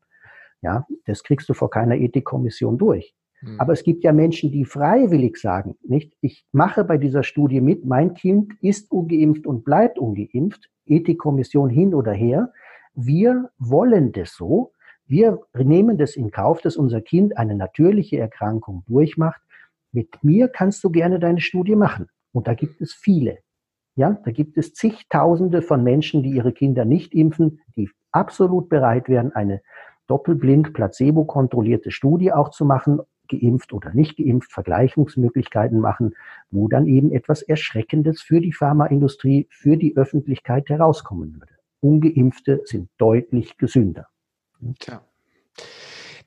Ja, 0.61 0.87
das 1.05 1.21
kriegst 1.23 1.49
du 1.49 1.53
vor 1.53 1.69
keiner 1.69 1.95
Ethikkommission 1.97 2.77
durch. 2.77 3.13
Hm. 3.41 3.59
Aber 3.59 3.73
es 3.73 3.83
gibt 3.83 4.05
ja 4.05 4.13
Menschen, 4.13 4.49
die 4.49 4.63
freiwillig 4.63 5.35
sagen, 5.35 5.75
nicht, 5.83 6.13
ich 6.21 6.45
mache 6.53 6.85
bei 6.85 6.97
dieser 6.97 7.23
Studie 7.23 7.59
mit, 7.59 7.83
mein 7.83 8.13
Kind 8.13 8.53
ist 8.61 8.89
ungeimpft 8.91 9.45
und 9.45 9.65
bleibt 9.65 9.99
ungeimpft, 9.99 10.69
Ethikkommission 10.85 11.69
hin 11.69 11.93
oder 11.93 12.13
her. 12.13 12.53
Wir 12.93 13.49
wollen 13.57 14.13
das 14.13 14.33
so. 14.35 14.71
Wir 15.05 15.41
nehmen 15.53 15.97
das 15.97 16.15
in 16.15 16.31
Kauf, 16.31 16.61
dass 16.61 16.77
unser 16.77 17.01
Kind 17.01 17.37
eine 17.37 17.55
natürliche 17.55 18.17
Erkrankung 18.19 18.85
durchmacht. 18.87 19.41
Mit 19.91 20.23
mir 20.23 20.47
kannst 20.47 20.81
du 20.85 20.89
gerne 20.89 21.19
deine 21.19 21.41
Studie 21.41 21.75
machen. 21.75 22.07
Und 22.35 22.47
da 22.47 22.53
gibt 22.53 22.81
es 22.81 22.93
viele. 22.93 23.37
Ja, 23.95 24.19
da 24.25 24.31
gibt 24.31 24.57
es 24.57 24.73
zigtausende 24.73 25.61
von 25.61 25.83
Menschen, 25.83 26.21
die 26.21 26.31
ihre 26.31 26.51
Kinder 26.51 26.83
nicht 26.83 27.13
impfen, 27.13 27.61
die 27.77 27.89
absolut 28.11 28.67
bereit 28.67 29.07
wären, 29.07 29.31
eine 29.31 29.61
doppelblind, 30.07 30.73
placebo-kontrollierte 30.73 31.91
Studie 31.91 32.33
auch 32.33 32.49
zu 32.49 32.65
machen, 32.65 32.99
geimpft 33.29 33.71
oder 33.71 33.93
nicht 33.93 34.17
geimpft, 34.17 34.51
Vergleichungsmöglichkeiten 34.51 35.79
machen, 35.79 36.13
wo 36.51 36.67
dann 36.67 36.87
eben 36.87 37.13
etwas 37.13 37.41
Erschreckendes 37.41 38.21
für 38.21 38.41
die 38.41 38.51
Pharmaindustrie, 38.51 39.47
für 39.49 39.77
die 39.77 39.95
Öffentlichkeit 39.95 40.67
herauskommen 40.67 41.35
würde. 41.35 41.53
Ungeimpfte 41.79 42.63
sind 42.65 42.89
deutlich 42.97 43.57
gesünder. 43.57 44.07
Tja. 44.79 45.01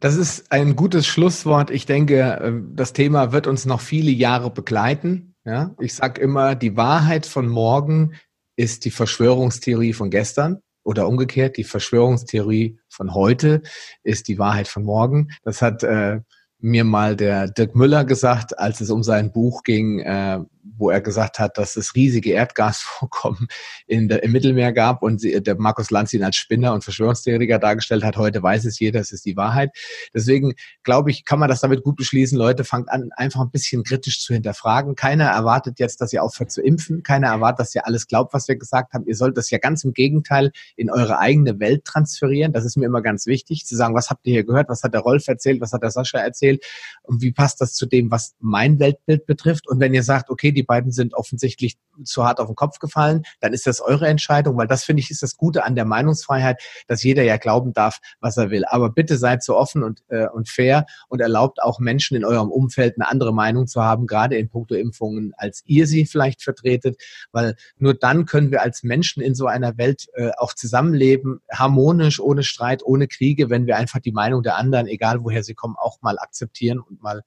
Das 0.00 0.16
ist 0.16 0.50
ein 0.52 0.74
gutes 0.74 1.06
Schlusswort. 1.06 1.70
Ich 1.70 1.84
denke, 1.84 2.20
äh, 2.20 2.52
das 2.74 2.94
Thema 2.94 3.32
wird 3.32 3.46
uns 3.46 3.66
noch 3.66 3.80
viele 3.80 4.10
Jahre 4.10 4.50
begleiten. 4.50 5.27
Ja, 5.48 5.74
ich 5.80 5.94
sage 5.94 6.20
immer, 6.20 6.54
die 6.54 6.76
Wahrheit 6.76 7.24
von 7.24 7.48
morgen 7.48 8.12
ist 8.56 8.84
die 8.84 8.90
Verschwörungstheorie 8.90 9.94
von 9.94 10.10
gestern 10.10 10.58
oder 10.84 11.08
umgekehrt, 11.08 11.56
die 11.56 11.64
Verschwörungstheorie 11.64 12.78
von 12.90 13.14
heute 13.14 13.62
ist 14.02 14.28
die 14.28 14.38
Wahrheit 14.38 14.68
von 14.68 14.82
morgen. 14.82 15.28
Das 15.44 15.62
hat 15.62 15.82
äh, 15.84 16.20
mir 16.58 16.84
mal 16.84 17.16
der 17.16 17.48
Dirk 17.48 17.74
Müller 17.74 18.04
gesagt, 18.04 18.58
als 18.58 18.82
es 18.82 18.90
um 18.90 19.02
sein 19.02 19.32
Buch 19.32 19.62
ging, 19.62 20.00
äh, 20.00 20.40
wo 20.76 20.90
er 20.90 21.00
gesagt 21.00 21.38
hat, 21.38 21.58
dass 21.58 21.76
es 21.76 21.94
riesige 21.94 22.32
Erdgasvorkommen 22.32 23.48
in 23.86 24.08
der, 24.08 24.22
im 24.22 24.32
Mittelmeer 24.32 24.72
gab 24.72 25.02
und 25.02 25.20
sie, 25.20 25.40
der 25.42 25.58
Markus 25.58 25.90
Lanz 25.90 26.12
ihn 26.12 26.24
als 26.24 26.36
Spinner 26.36 26.74
und 26.74 26.84
Verschwörungstheoretiker 26.84 27.58
dargestellt 27.58 28.04
hat. 28.04 28.16
Heute 28.16 28.42
weiß 28.42 28.64
es 28.64 28.78
jeder, 28.78 29.00
es 29.00 29.12
ist 29.12 29.24
die 29.24 29.36
Wahrheit. 29.36 29.70
Deswegen 30.14 30.54
glaube 30.82 31.10
ich, 31.10 31.24
kann 31.24 31.38
man 31.38 31.48
das 31.48 31.60
damit 31.60 31.82
gut 31.82 31.96
beschließen. 31.96 32.36
Leute, 32.36 32.64
fangt 32.64 32.90
an, 32.90 33.10
einfach 33.16 33.40
ein 33.40 33.50
bisschen 33.50 33.84
kritisch 33.84 34.20
zu 34.20 34.34
hinterfragen. 34.34 34.94
Keiner 34.94 35.26
erwartet 35.26 35.78
jetzt, 35.78 36.00
dass 36.00 36.12
ihr 36.12 36.22
aufhört 36.22 36.50
zu 36.50 36.62
impfen. 36.62 37.02
Keiner 37.02 37.28
erwartet, 37.28 37.60
dass 37.60 37.74
ihr 37.74 37.86
alles 37.86 38.06
glaubt, 38.06 38.34
was 38.34 38.48
wir 38.48 38.56
gesagt 38.56 38.92
haben. 38.92 39.06
Ihr 39.06 39.16
sollt 39.16 39.36
das 39.36 39.50
ja 39.50 39.58
ganz 39.58 39.84
im 39.84 39.92
Gegenteil 39.92 40.52
in 40.76 40.90
eure 40.90 41.18
eigene 41.18 41.58
Welt 41.60 41.84
transferieren. 41.84 42.52
Das 42.52 42.64
ist 42.64 42.76
mir 42.76 42.86
immer 42.86 43.02
ganz 43.02 43.26
wichtig, 43.26 43.66
zu 43.66 43.76
sagen, 43.76 43.94
was 43.94 44.10
habt 44.10 44.26
ihr 44.26 44.32
hier 44.32 44.44
gehört? 44.44 44.68
Was 44.68 44.82
hat 44.82 44.94
der 44.94 45.00
Rolf 45.00 45.26
erzählt? 45.28 45.60
Was 45.60 45.72
hat 45.72 45.82
der 45.82 45.90
Sascha 45.90 46.18
erzählt? 46.18 46.64
Und 47.02 47.22
wie 47.22 47.32
passt 47.32 47.60
das 47.60 47.74
zu 47.74 47.86
dem, 47.86 48.10
was 48.10 48.34
mein 48.40 48.78
Weltbild 48.78 49.26
betrifft? 49.26 49.68
Und 49.68 49.80
wenn 49.80 49.94
ihr 49.94 50.02
sagt, 50.02 50.30
okay, 50.30 50.52
die 50.58 50.64
beiden 50.64 50.90
sind 50.90 51.14
offensichtlich 51.14 51.78
zu 52.04 52.24
hart 52.24 52.40
auf 52.40 52.48
den 52.48 52.56
Kopf 52.56 52.80
gefallen, 52.80 53.22
dann 53.40 53.52
ist 53.52 53.66
das 53.66 53.80
eure 53.80 54.08
Entscheidung, 54.08 54.56
weil 54.56 54.66
das 54.66 54.84
finde 54.84 55.00
ich 55.00 55.10
ist 55.10 55.22
das 55.22 55.36
Gute 55.36 55.64
an 55.64 55.76
der 55.76 55.84
Meinungsfreiheit, 55.84 56.60
dass 56.88 57.04
jeder 57.04 57.22
ja 57.22 57.36
glauben 57.36 57.72
darf, 57.72 58.00
was 58.20 58.36
er 58.36 58.50
will. 58.50 58.64
Aber 58.66 58.90
bitte 58.90 59.16
seid 59.16 59.44
so 59.44 59.56
offen 59.56 59.84
und, 59.84 60.02
äh, 60.08 60.26
und 60.26 60.48
fair 60.48 60.86
und 61.08 61.20
erlaubt 61.20 61.62
auch 61.62 61.78
Menschen 61.78 62.16
in 62.16 62.24
eurem 62.24 62.50
Umfeld 62.50 62.96
eine 62.96 63.08
andere 63.08 63.32
Meinung 63.32 63.68
zu 63.68 63.82
haben, 63.82 64.06
gerade 64.06 64.36
in 64.36 64.48
puncto 64.48 64.74
Impfungen, 64.74 65.32
als 65.36 65.62
ihr 65.66 65.86
sie 65.86 66.06
vielleicht 66.06 66.42
vertretet, 66.42 67.00
weil 67.30 67.54
nur 67.78 67.94
dann 67.94 68.26
können 68.26 68.50
wir 68.50 68.62
als 68.62 68.82
Menschen 68.82 69.22
in 69.22 69.36
so 69.36 69.46
einer 69.46 69.78
Welt 69.78 70.08
äh, 70.14 70.30
auch 70.36 70.54
zusammenleben, 70.54 71.40
harmonisch, 71.52 72.18
ohne 72.18 72.42
Streit, 72.42 72.82
ohne 72.84 73.06
Kriege, 73.06 73.48
wenn 73.48 73.66
wir 73.66 73.76
einfach 73.76 74.00
die 74.00 74.12
Meinung 74.12 74.42
der 74.42 74.56
anderen, 74.56 74.88
egal 74.88 75.22
woher 75.22 75.44
sie 75.44 75.54
kommen, 75.54 75.76
auch 75.78 76.02
mal 76.02 76.18
akzeptieren 76.18 76.80
und 76.80 77.00
mal 77.00 77.22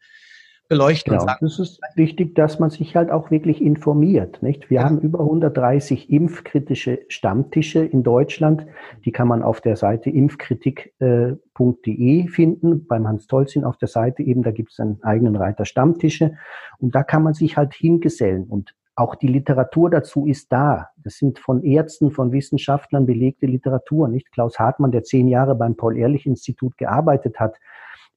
beleuchten. 0.71 1.17
Genau. 1.17 1.33
Das 1.41 1.59
ist 1.59 1.81
wichtig, 1.95 2.33
dass 2.33 2.57
man 2.57 2.69
sich 2.69 2.95
halt 2.95 3.11
auch 3.11 3.29
wirklich 3.29 3.61
informiert. 3.61 4.41
Nicht? 4.41 4.69
Wir 4.69 4.79
ja. 4.79 4.85
haben 4.85 4.99
über 4.99 5.19
130 5.19 6.09
impfkritische 6.09 7.01
Stammtische 7.09 7.83
in 7.83 8.03
Deutschland. 8.03 8.65
Die 9.03 9.11
kann 9.11 9.27
man 9.27 9.43
auf 9.43 9.59
der 9.59 9.75
Seite 9.75 10.09
impfkritik.de 10.09 12.21
äh, 12.21 12.27
finden, 12.29 12.87
beim 12.87 13.05
Hans 13.05 13.27
Tolzin 13.27 13.65
auf 13.65 13.75
der 13.75 13.89
Seite 13.89 14.23
eben, 14.23 14.43
da 14.43 14.51
gibt 14.51 14.71
es 14.71 14.79
einen 14.79 15.03
eigenen 15.03 15.35
Reiter 15.35 15.65
Stammtische. 15.65 16.35
Und 16.79 16.95
da 16.95 17.03
kann 17.03 17.23
man 17.23 17.33
sich 17.33 17.57
halt 17.57 17.73
hingesellen. 17.73 18.45
Und 18.45 18.73
auch 18.95 19.15
die 19.15 19.27
Literatur 19.27 19.89
dazu 19.89 20.25
ist 20.25 20.53
da. 20.53 20.87
Das 21.03 21.17
sind 21.17 21.37
von 21.37 21.63
Ärzten, 21.63 22.11
von 22.11 22.31
Wissenschaftlern 22.31 23.05
belegte 23.05 23.45
Literatur, 23.45 24.07
nicht? 24.07 24.31
Klaus 24.31 24.57
Hartmann, 24.57 24.91
der 24.91 25.03
zehn 25.03 25.27
Jahre 25.27 25.55
beim 25.55 25.75
Paul-Ehrlich-Institut 25.75 26.77
gearbeitet 26.77 27.41
hat, 27.41 27.57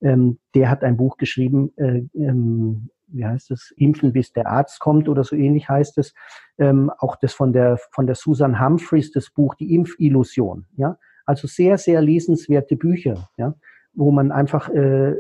ähm, 0.01 0.39
der 0.55 0.71
hat 0.71 0.85
ein 0.85 0.97
Buch 0.97 1.17
geschrieben, 1.17 1.73
äh, 1.77 2.03
ähm, 2.15 2.91
wie 3.09 3.25
heißt 3.25 3.51
es, 3.51 3.73
Impfen 3.77 4.13
bis 4.13 4.33
der 4.33 4.49
Arzt 4.49 4.81
kommt 4.81 5.09
oder 5.09 5.25
so 5.25 5.37
ähnlich 5.37 5.69
heißt 5.69 5.99
es. 5.99 6.15
Ähm, 6.59 6.91
auch 6.99 7.17
das 7.17 7.33
von 7.33 7.53
der, 7.53 7.79
von 7.93 8.07
der 8.07 8.17
Susan 8.17 8.61
Humphreys, 8.61 9.13
das 9.13 9.31
Buch 9.31 9.55
Die 9.55 9.75
Impfillusion. 9.75 10.67
Ja? 10.77 10.99
Also 11.25 11.47
sehr, 11.47 11.79
sehr 11.79 12.03
lesenswerte 12.03 12.77
Bücher, 12.77 13.29
ja? 13.37 13.55
wo 13.93 14.11
man 14.11 14.33
einfach 14.33 14.69
äh, 14.71 15.15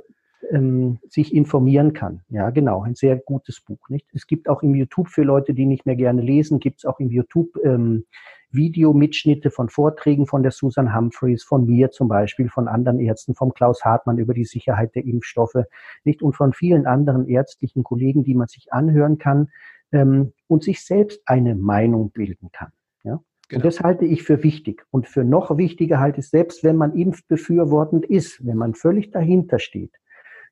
ähm, 0.50 0.98
sich 1.08 1.34
informieren 1.34 1.92
kann. 1.92 2.22
Ja, 2.28 2.50
genau, 2.50 2.82
ein 2.82 2.94
sehr 2.94 3.16
gutes 3.16 3.60
Buch. 3.60 3.88
Nicht? 3.88 4.06
Es 4.12 4.26
gibt 4.26 4.48
auch 4.48 4.62
im 4.62 4.74
YouTube 4.74 5.08
für 5.08 5.22
Leute, 5.22 5.54
die 5.54 5.66
nicht 5.66 5.86
mehr 5.86 5.96
gerne 5.96 6.22
lesen, 6.22 6.60
gibt 6.60 6.78
es 6.78 6.84
auch 6.84 7.00
im 7.00 7.10
YouTube 7.10 7.56
ähm, 7.64 8.04
Videomitschnitte 8.50 9.50
von 9.50 9.68
Vorträgen 9.68 10.26
von 10.26 10.42
der 10.42 10.52
Susan 10.52 10.94
Humphreys, 10.94 11.42
von 11.42 11.66
mir 11.66 11.90
zum 11.90 12.08
Beispiel, 12.08 12.48
von 12.48 12.68
anderen 12.68 13.00
Ärzten, 13.00 13.34
vom 13.34 13.52
Klaus 13.52 13.84
Hartmann 13.84 14.18
über 14.18 14.32
die 14.32 14.44
Sicherheit 14.44 14.94
der 14.94 15.04
Impfstoffe, 15.04 15.64
nicht 16.04 16.22
und 16.22 16.34
von 16.34 16.52
vielen 16.52 16.86
anderen 16.86 17.26
ärztlichen 17.26 17.82
Kollegen, 17.82 18.24
die 18.24 18.34
man 18.34 18.46
sich 18.46 18.72
anhören 18.72 19.18
kann 19.18 19.50
ähm, 19.92 20.32
und 20.46 20.62
sich 20.62 20.84
selbst 20.84 21.22
eine 21.26 21.54
Meinung 21.54 22.10
bilden 22.10 22.50
kann. 22.52 22.72
Ja? 23.02 23.20
Genau. 23.48 23.58
Und 23.58 23.64
das 23.64 23.80
halte 23.80 24.04
ich 24.04 24.22
für 24.22 24.42
wichtig. 24.42 24.86
Und 24.90 25.08
für 25.08 25.24
noch 25.24 25.56
wichtiger 25.56 26.00
halte 26.00 26.20
ich, 26.20 26.28
selbst 26.28 26.64
wenn 26.64 26.76
man 26.76 26.94
impfbefürwortend 26.94 28.06
ist, 28.06 28.44
wenn 28.46 28.56
man 28.56 28.74
völlig 28.74 29.10
dahinter 29.10 29.58
steht, 29.58 29.92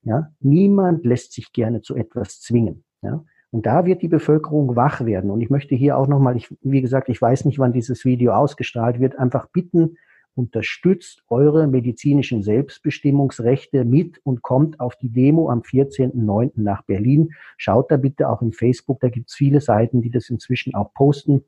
ja, 0.04 0.30
niemand 0.40 1.04
lässt 1.04 1.32
sich 1.32 1.52
gerne 1.52 1.82
zu 1.82 1.96
etwas 1.96 2.40
zwingen. 2.40 2.84
Ja. 3.02 3.24
Und 3.50 3.66
da 3.66 3.84
wird 3.84 4.02
die 4.02 4.08
Bevölkerung 4.08 4.76
wach 4.76 5.04
werden. 5.04 5.30
Und 5.30 5.42
ich 5.42 5.50
möchte 5.50 5.74
hier 5.74 5.98
auch 5.98 6.08
nochmal, 6.08 6.36
ich, 6.36 6.54
wie 6.62 6.80
gesagt, 6.80 7.08
ich 7.08 7.20
weiß 7.20 7.44
nicht, 7.44 7.58
wann 7.58 7.72
dieses 7.72 8.04
Video 8.04 8.32
ausgestrahlt 8.32 8.98
wird, 8.98 9.18
einfach 9.18 9.46
bitten, 9.48 9.98
unterstützt 10.34 11.22
eure 11.28 11.66
medizinischen 11.66 12.42
Selbstbestimmungsrechte 12.42 13.84
mit 13.84 14.18
und 14.24 14.40
kommt 14.40 14.80
auf 14.80 14.96
die 14.96 15.10
Demo 15.10 15.50
am 15.50 15.60
14.09. 15.60 16.52
nach 16.56 16.82
Berlin. 16.82 17.30
Schaut 17.58 17.90
da 17.90 17.98
bitte 17.98 18.30
auch 18.30 18.40
im 18.40 18.52
Facebook, 18.52 19.00
da 19.00 19.10
gibt's 19.10 19.34
viele 19.34 19.60
Seiten, 19.60 20.00
die 20.00 20.10
das 20.10 20.30
inzwischen 20.30 20.74
auch 20.74 20.94
posten. 20.94 21.44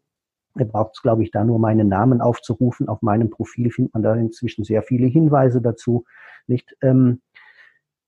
Da 0.54 0.64
braucht 0.64 0.92
es, 0.96 1.02
glaube 1.02 1.22
ich, 1.22 1.30
da 1.30 1.42
nur 1.42 1.58
meinen 1.58 1.88
Namen 1.88 2.20
aufzurufen. 2.20 2.88
Auf 2.88 3.00
meinem 3.00 3.30
Profil 3.30 3.70
findet 3.70 3.94
man 3.94 4.02
da 4.02 4.14
inzwischen 4.14 4.64
sehr 4.64 4.82
viele 4.82 5.06
Hinweise 5.06 5.62
dazu. 5.62 6.04
Nicht? 6.46 6.76
Ähm, 6.82 7.22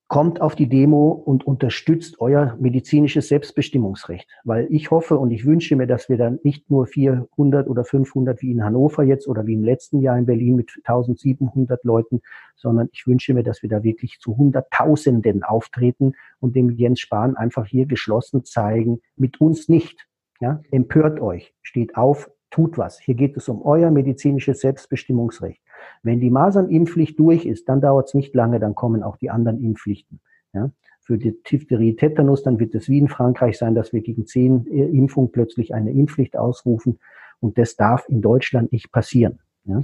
kommt 0.08 0.40
auf 0.40 0.54
die 0.54 0.68
Demo 0.68 1.10
und 1.10 1.46
unterstützt 1.46 2.20
euer 2.20 2.56
medizinisches 2.60 3.28
Selbstbestimmungsrecht. 3.28 4.28
Weil 4.44 4.68
ich 4.70 4.90
hoffe 4.90 5.18
und 5.18 5.32
ich 5.32 5.44
wünsche 5.44 5.74
mir, 5.74 5.86
dass 5.86 6.08
wir 6.08 6.16
dann 6.16 6.38
nicht 6.44 6.70
nur 6.70 6.86
400 6.86 7.68
oder 7.68 7.84
500 7.84 8.40
wie 8.40 8.52
in 8.52 8.62
Hannover 8.62 9.02
jetzt 9.02 9.26
oder 9.26 9.46
wie 9.46 9.54
im 9.54 9.64
letzten 9.64 10.00
Jahr 10.00 10.16
in 10.16 10.26
Berlin 10.26 10.54
mit 10.54 10.70
1700 10.84 11.82
Leuten, 11.84 12.22
sondern 12.54 12.88
ich 12.92 13.06
wünsche 13.06 13.34
mir, 13.34 13.42
dass 13.42 13.62
wir 13.62 13.68
da 13.68 13.82
wirklich 13.82 14.20
zu 14.20 14.36
Hunderttausenden 14.36 15.42
auftreten 15.42 16.14
und 16.38 16.54
dem 16.54 16.70
Jens 16.70 17.00
Spahn 17.00 17.36
einfach 17.36 17.66
hier 17.66 17.86
geschlossen 17.86 18.44
zeigen, 18.44 19.00
mit 19.16 19.40
uns 19.40 19.68
nicht. 19.68 20.06
Ja, 20.40 20.60
empört 20.70 21.20
euch, 21.20 21.54
steht 21.62 21.96
auf, 21.96 22.30
tut 22.50 22.78
was. 22.78 23.00
Hier 23.00 23.14
geht 23.14 23.36
es 23.36 23.48
um 23.48 23.62
euer 23.62 23.90
medizinisches 23.90 24.60
Selbstbestimmungsrecht. 24.60 25.60
Wenn 26.02 26.20
die 26.20 26.30
Masernimpfpflicht 26.30 27.18
durch 27.18 27.46
ist, 27.46 27.68
dann 27.68 27.80
dauert 27.80 28.08
es 28.08 28.14
nicht 28.14 28.34
lange, 28.34 28.60
dann 28.60 28.74
kommen 28.74 29.02
auch 29.02 29.16
die 29.16 29.30
anderen 29.30 29.62
Impfpflichten. 29.62 30.20
Ja? 30.52 30.70
Für 31.00 31.18
die 31.18 31.40
Diphtherie 31.42 31.96
Tetanus, 31.96 32.42
dann 32.42 32.58
wird 32.58 32.74
es 32.74 32.88
wie 32.88 32.98
in 32.98 33.08
Frankreich 33.08 33.58
sein, 33.58 33.74
dass 33.74 33.92
wir 33.92 34.00
gegen 34.00 34.26
zehn 34.26 34.66
äh, 34.66 34.86
Impfungen 34.86 35.30
plötzlich 35.30 35.74
eine 35.74 35.92
Impfpflicht 35.92 36.36
ausrufen. 36.36 36.98
Und 37.40 37.58
das 37.58 37.76
darf 37.76 38.08
in 38.08 38.22
Deutschland 38.22 38.72
nicht 38.72 38.90
passieren. 38.92 39.40
Ja? 39.64 39.82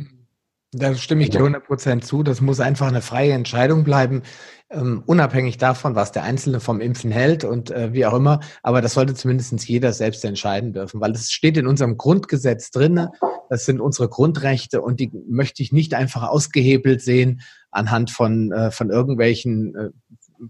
Da 0.74 0.94
stimme 0.94 1.22
ich 1.22 1.28
dir 1.28 1.38
100 1.38 1.66
Prozent 1.66 2.04
zu. 2.04 2.22
Das 2.22 2.40
muss 2.40 2.58
einfach 2.58 2.88
eine 2.88 3.02
freie 3.02 3.32
Entscheidung 3.32 3.84
bleiben, 3.84 4.22
ähm, 4.70 5.02
unabhängig 5.04 5.58
davon, 5.58 5.94
was 5.94 6.12
der 6.12 6.22
Einzelne 6.22 6.60
vom 6.60 6.80
Impfen 6.80 7.10
hält 7.10 7.44
und 7.44 7.70
äh, 7.70 7.92
wie 7.92 8.06
auch 8.06 8.14
immer. 8.14 8.40
Aber 8.62 8.80
das 8.80 8.94
sollte 8.94 9.14
zumindest 9.14 9.68
jeder 9.68 9.92
selbst 9.92 10.24
entscheiden 10.24 10.72
dürfen, 10.72 10.98
weil 11.02 11.12
das 11.12 11.30
steht 11.30 11.58
in 11.58 11.66
unserem 11.66 11.98
Grundgesetz 11.98 12.70
drin. 12.70 13.08
Das 13.50 13.66
sind 13.66 13.82
unsere 13.82 14.08
Grundrechte 14.08 14.80
und 14.80 14.98
die 14.98 15.10
möchte 15.28 15.62
ich 15.62 15.72
nicht 15.72 15.92
einfach 15.92 16.22
ausgehebelt 16.22 17.02
sehen 17.02 17.42
anhand 17.70 18.10
von, 18.10 18.50
äh, 18.50 18.70
von 18.70 18.88
irgendwelchen 18.88 19.74
äh, 19.74 19.90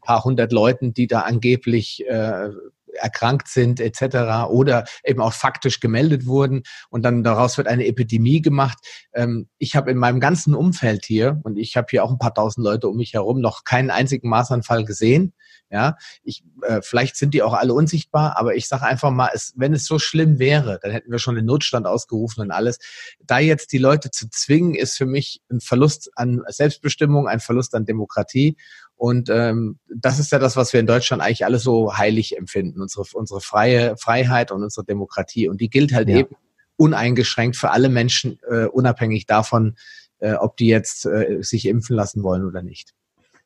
paar 0.03 0.23
hundert 0.23 0.53
Leuten, 0.53 0.95
die 0.95 1.09
da 1.09 1.23
angeblich 1.23 2.07
äh, 2.07 2.51
erkrankt 2.95 3.49
sind 3.49 3.81
etc. 3.81 4.49
oder 4.49 4.85
eben 5.05 5.21
auch 5.21 5.33
faktisch 5.33 5.81
gemeldet 5.81 6.27
wurden 6.27 6.63
und 6.91 7.03
dann 7.03 7.23
daraus 7.23 7.59
wird 7.59 7.69
eine 7.69 7.87
Epidemie 7.87 8.43
gemacht. 8.43 8.79
Ähm, 9.15 9.49
ich 9.59 9.77
habe 9.77 9.91
in 9.91 9.99
meinem 9.99 10.21
ganzen 10.21 10.55
Umfeld 10.55 11.05
hier 11.05 11.41
und 11.45 11.57
ich 11.59 11.77
habe 11.77 11.87
hier 11.91 12.05
auch 12.05 12.11
ein 12.11 12.19
paar 12.19 12.35
tausend 12.35 12.65
Leute 12.65 12.89
um 12.89 12.97
mich 12.97 13.15
herum 13.15 13.41
noch 13.41 13.65
keinen 13.65 13.91
einzigen 13.91 14.29
Maßanfall 14.29 14.85
gesehen. 14.85 15.35
Ja, 15.73 15.97
ich, 16.23 16.45
äh, 16.67 16.83
vielleicht 16.83 17.17
sind 17.17 17.33
die 17.33 17.43
auch 17.43 17.55
alle 17.55 17.73
unsichtbar, 17.73 18.37
aber 18.37 18.55
ich 18.55 18.69
sage 18.69 18.83
einfach 18.83 19.11
mal, 19.11 19.31
es, 19.33 19.55
wenn 19.57 19.73
es 19.73 19.87
so 19.87 19.99
schlimm 19.99 20.39
wäre, 20.39 20.79
dann 20.83 20.91
hätten 20.91 21.11
wir 21.11 21.19
schon 21.19 21.35
den 21.35 21.47
Notstand 21.47 21.87
ausgerufen 21.87 22.43
und 22.43 22.51
alles. 22.51 22.79
Da 23.21 23.39
jetzt 23.39 23.73
die 23.73 23.79
Leute 23.79 24.11
zu 24.11 24.29
zwingen, 24.29 24.75
ist 24.75 24.99
für 24.99 25.07
mich 25.07 25.41
ein 25.51 25.61
Verlust 25.61 26.11
an 26.15 26.43
Selbstbestimmung, 26.47 27.27
ein 27.27 27.41
Verlust 27.41 27.75
an 27.75 27.87
Demokratie. 27.87 28.59
Und 28.97 29.29
ähm, 29.31 29.79
das 29.95 30.19
ist 30.19 30.31
ja 30.31 30.39
das, 30.39 30.57
was 30.57 30.73
wir 30.73 30.81
in 30.81 30.87
Deutschland 30.87 31.23
eigentlich 31.23 31.45
alle 31.45 31.59
so 31.59 31.97
heilig 31.97 32.39
empfinden, 32.39 32.81
unsere, 32.81 33.05
unsere 33.15 33.41
freie 33.41 33.97
Freiheit 33.97 34.53
und 34.53 34.63
unsere 34.63 34.87
Demokratie. 34.87 35.49
Und 35.49 35.61
die 35.61 35.71
gilt 35.71 35.93
halt 35.93 36.09
ja. 36.09 36.19
eben 36.19 36.37
uneingeschränkt 36.77 37.57
für 37.57 37.71
alle 37.71 37.89
Menschen, 37.89 38.39
äh, 38.49 38.67
unabhängig 38.67 39.27
davon, 39.27 39.77
äh, 40.19 40.35
ob 40.35 40.57
die 40.57 40.69
jetzt 40.69 41.07
äh, 41.07 41.39
sich 41.43 41.67
impfen 41.67 41.97
lassen 41.97 42.23
wollen 42.23 42.45
oder 42.45 42.63
nicht. 42.63 42.95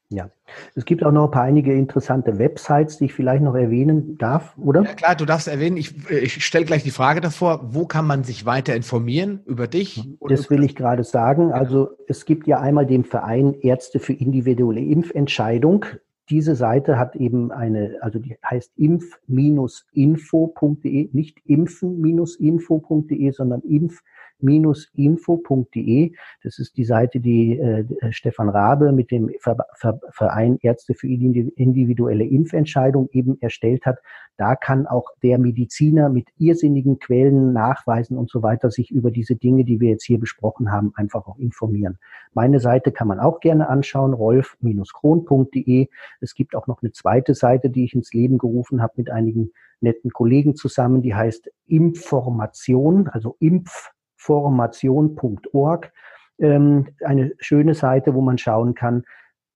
Ja, 0.08 0.30
es 0.76 0.84
gibt 0.84 1.04
auch 1.04 1.10
noch 1.10 1.24
ein 1.24 1.32
paar 1.32 1.42
einige 1.42 1.72
interessante 1.72 2.38
Websites, 2.38 2.98
die 2.98 3.06
ich 3.06 3.14
vielleicht 3.14 3.42
noch 3.42 3.56
erwähnen 3.56 4.16
darf, 4.18 4.56
oder? 4.56 4.82
Ja 4.82 4.94
klar, 4.94 5.16
du 5.16 5.24
darfst 5.24 5.48
erwähnen. 5.48 5.76
Ich, 5.76 6.08
ich 6.08 6.44
stelle 6.44 6.64
gleich 6.64 6.84
die 6.84 6.92
Frage 6.92 7.20
davor, 7.20 7.74
wo 7.74 7.86
kann 7.86 8.06
man 8.06 8.22
sich 8.22 8.46
weiter 8.46 8.76
informieren 8.76 9.40
über 9.46 9.66
dich? 9.66 10.08
Das 10.28 10.48
will 10.48 10.62
ich 10.62 10.76
gerade 10.76 11.02
sagen. 11.02 11.52
Also 11.52 11.88
es 12.06 12.24
gibt 12.24 12.46
ja 12.46 12.60
einmal 12.60 12.86
den 12.86 13.04
Verein 13.04 13.54
Ärzte 13.54 13.98
für 13.98 14.12
individuelle 14.12 14.80
Impfentscheidung. 14.80 15.86
Diese 16.30 16.54
Seite 16.54 17.00
hat 17.00 17.16
eben 17.16 17.50
eine, 17.50 17.96
also 18.00 18.20
die 18.20 18.38
heißt 18.48 18.74
impf-info.de, 18.76 21.08
nicht 21.12 21.40
impfen-info.de, 21.46 23.32
sondern 23.32 23.62
impf 23.62 24.02
info.de. 24.40 26.12
Das 26.42 26.58
ist 26.58 26.76
die 26.76 26.84
Seite, 26.84 27.20
die 27.20 27.58
äh, 27.58 27.84
Stefan 28.10 28.48
Rabe 28.48 28.92
mit 28.92 29.10
dem 29.10 29.30
Ver 29.40 29.56
Ver 29.74 30.00
Verein 30.10 30.58
Ärzte 30.62 30.94
für 30.94 31.08
individuelle 31.08 32.24
Impfentscheidung 32.24 33.08
eben 33.12 33.40
erstellt 33.40 33.86
hat. 33.86 33.98
Da 34.36 34.54
kann 34.54 34.86
auch 34.86 35.10
der 35.22 35.38
Mediziner 35.38 36.10
mit 36.10 36.28
irrsinnigen 36.38 36.98
Quellen, 36.98 37.52
Nachweisen 37.52 38.18
und 38.18 38.30
so 38.30 38.42
weiter 38.42 38.70
sich 38.70 38.90
über 38.90 39.10
diese 39.10 39.36
Dinge, 39.36 39.64
die 39.64 39.80
wir 39.80 39.90
jetzt 39.90 40.04
hier 40.04 40.20
besprochen 40.20 40.70
haben, 40.70 40.92
einfach 40.94 41.26
auch 41.26 41.38
informieren. 41.38 41.98
Meine 42.34 42.60
Seite 42.60 42.92
kann 42.92 43.08
man 43.08 43.18
auch 43.18 43.40
gerne 43.40 43.68
anschauen, 43.68 44.12
rolf-kron.de. 44.12 45.88
Es 46.20 46.34
gibt 46.34 46.54
auch 46.54 46.66
noch 46.66 46.82
eine 46.82 46.92
zweite 46.92 47.34
Seite, 47.34 47.70
die 47.70 47.84
ich 47.84 47.94
ins 47.94 48.12
Leben 48.12 48.36
gerufen 48.36 48.82
habe 48.82 48.92
mit 48.96 49.10
einigen 49.10 49.52
netten 49.80 50.10
Kollegen 50.10 50.54
zusammen, 50.54 51.02
die 51.02 51.14
heißt 51.14 51.50
Information, 51.66 53.08
also 53.08 53.36
Impf 53.40 53.92
formation.org, 54.26 55.92
ähm, 56.38 56.88
eine 57.04 57.32
schöne 57.38 57.74
Seite, 57.74 58.14
wo 58.14 58.20
man 58.20 58.38
schauen 58.38 58.74
kann. 58.74 59.04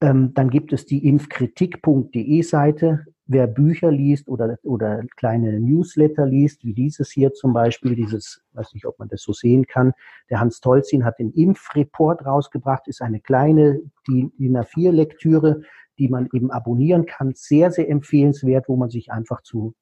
Ähm, 0.01 0.33
dann 0.35 0.49
gibt 0.51 0.73
es 0.73 0.87
die 0.87 1.07
impfkritik.de 1.07 2.43
Seite, 2.43 3.05
wer 3.27 3.47
Bücher 3.47 3.91
liest 3.91 4.29
oder, 4.29 4.59
oder 4.63 5.03
kleine 5.17 5.61
Newsletter 5.61 6.25
liest, 6.25 6.65
wie 6.65 6.73
dieses 6.73 7.11
hier 7.11 7.33
zum 7.33 7.53
Beispiel, 7.53 7.95
dieses, 7.95 8.43
weiß 8.55 8.73
nicht, 8.75 8.87
ob 8.87 8.99
man 8.99 9.09
das 9.09 9.23
so 9.23 9.33
sehen 9.33 9.67
kann, 9.67 9.93
der 10.31 10.41
Hans 10.41 10.61
Tolzin 10.61 11.05
hat 11.05 11.19
den 11.19 11.33
Impfreport 11.33 12.25
rausgebracht, 12.25 12.89
ist 12.89 13.03
eine 13.03 13.21
kleine 13.21 13.81
DIN 14.09 14.33
A4-Lektüre, 14.39 15.63
die 15.99 16.09
man 16.09 16.29
eben 16.33 16.51
abonnieren 16.51 17.07
kann. 17.07 17.33
Sehr, 17.35 17.71
sehr 17.71 17.89
empfehlenswert, 17.91 18.69
wo 18.69 18.77
man 18.77 18.89
sich 18.89 19.13
einfach 19.13 19.43
zu 19.43 19.75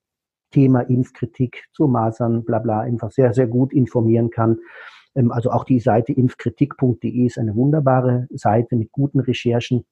Thema 0.50 0.80
Impfkritik, 0.82 1.68
zu 1.72 1.86
Masern, 1.86 2.44
bla 2.44 2.58
bla, 2.58 2.80
einfach 2.80 3.10
sehr, 3.10 3.32
sehr 3.32 3.46
gut 3.46 3.72
informieren 3.72 4.30
kann. 4.30 4.58
Ähm, 5.14 5.32
also 5.32 5.50
auch 5.50 5.64
die 5.64 5.80
Seite 5.80 6.12
impfkritik.de 6.12 7.26
ist 7.26 7.38
eine 7.38 7.54
wunderbare 7.54 8.26
Seite 8.30 8.76
mit 8.76 8.92
guten 8.92 9.20
Recherchen. 9.20 9.84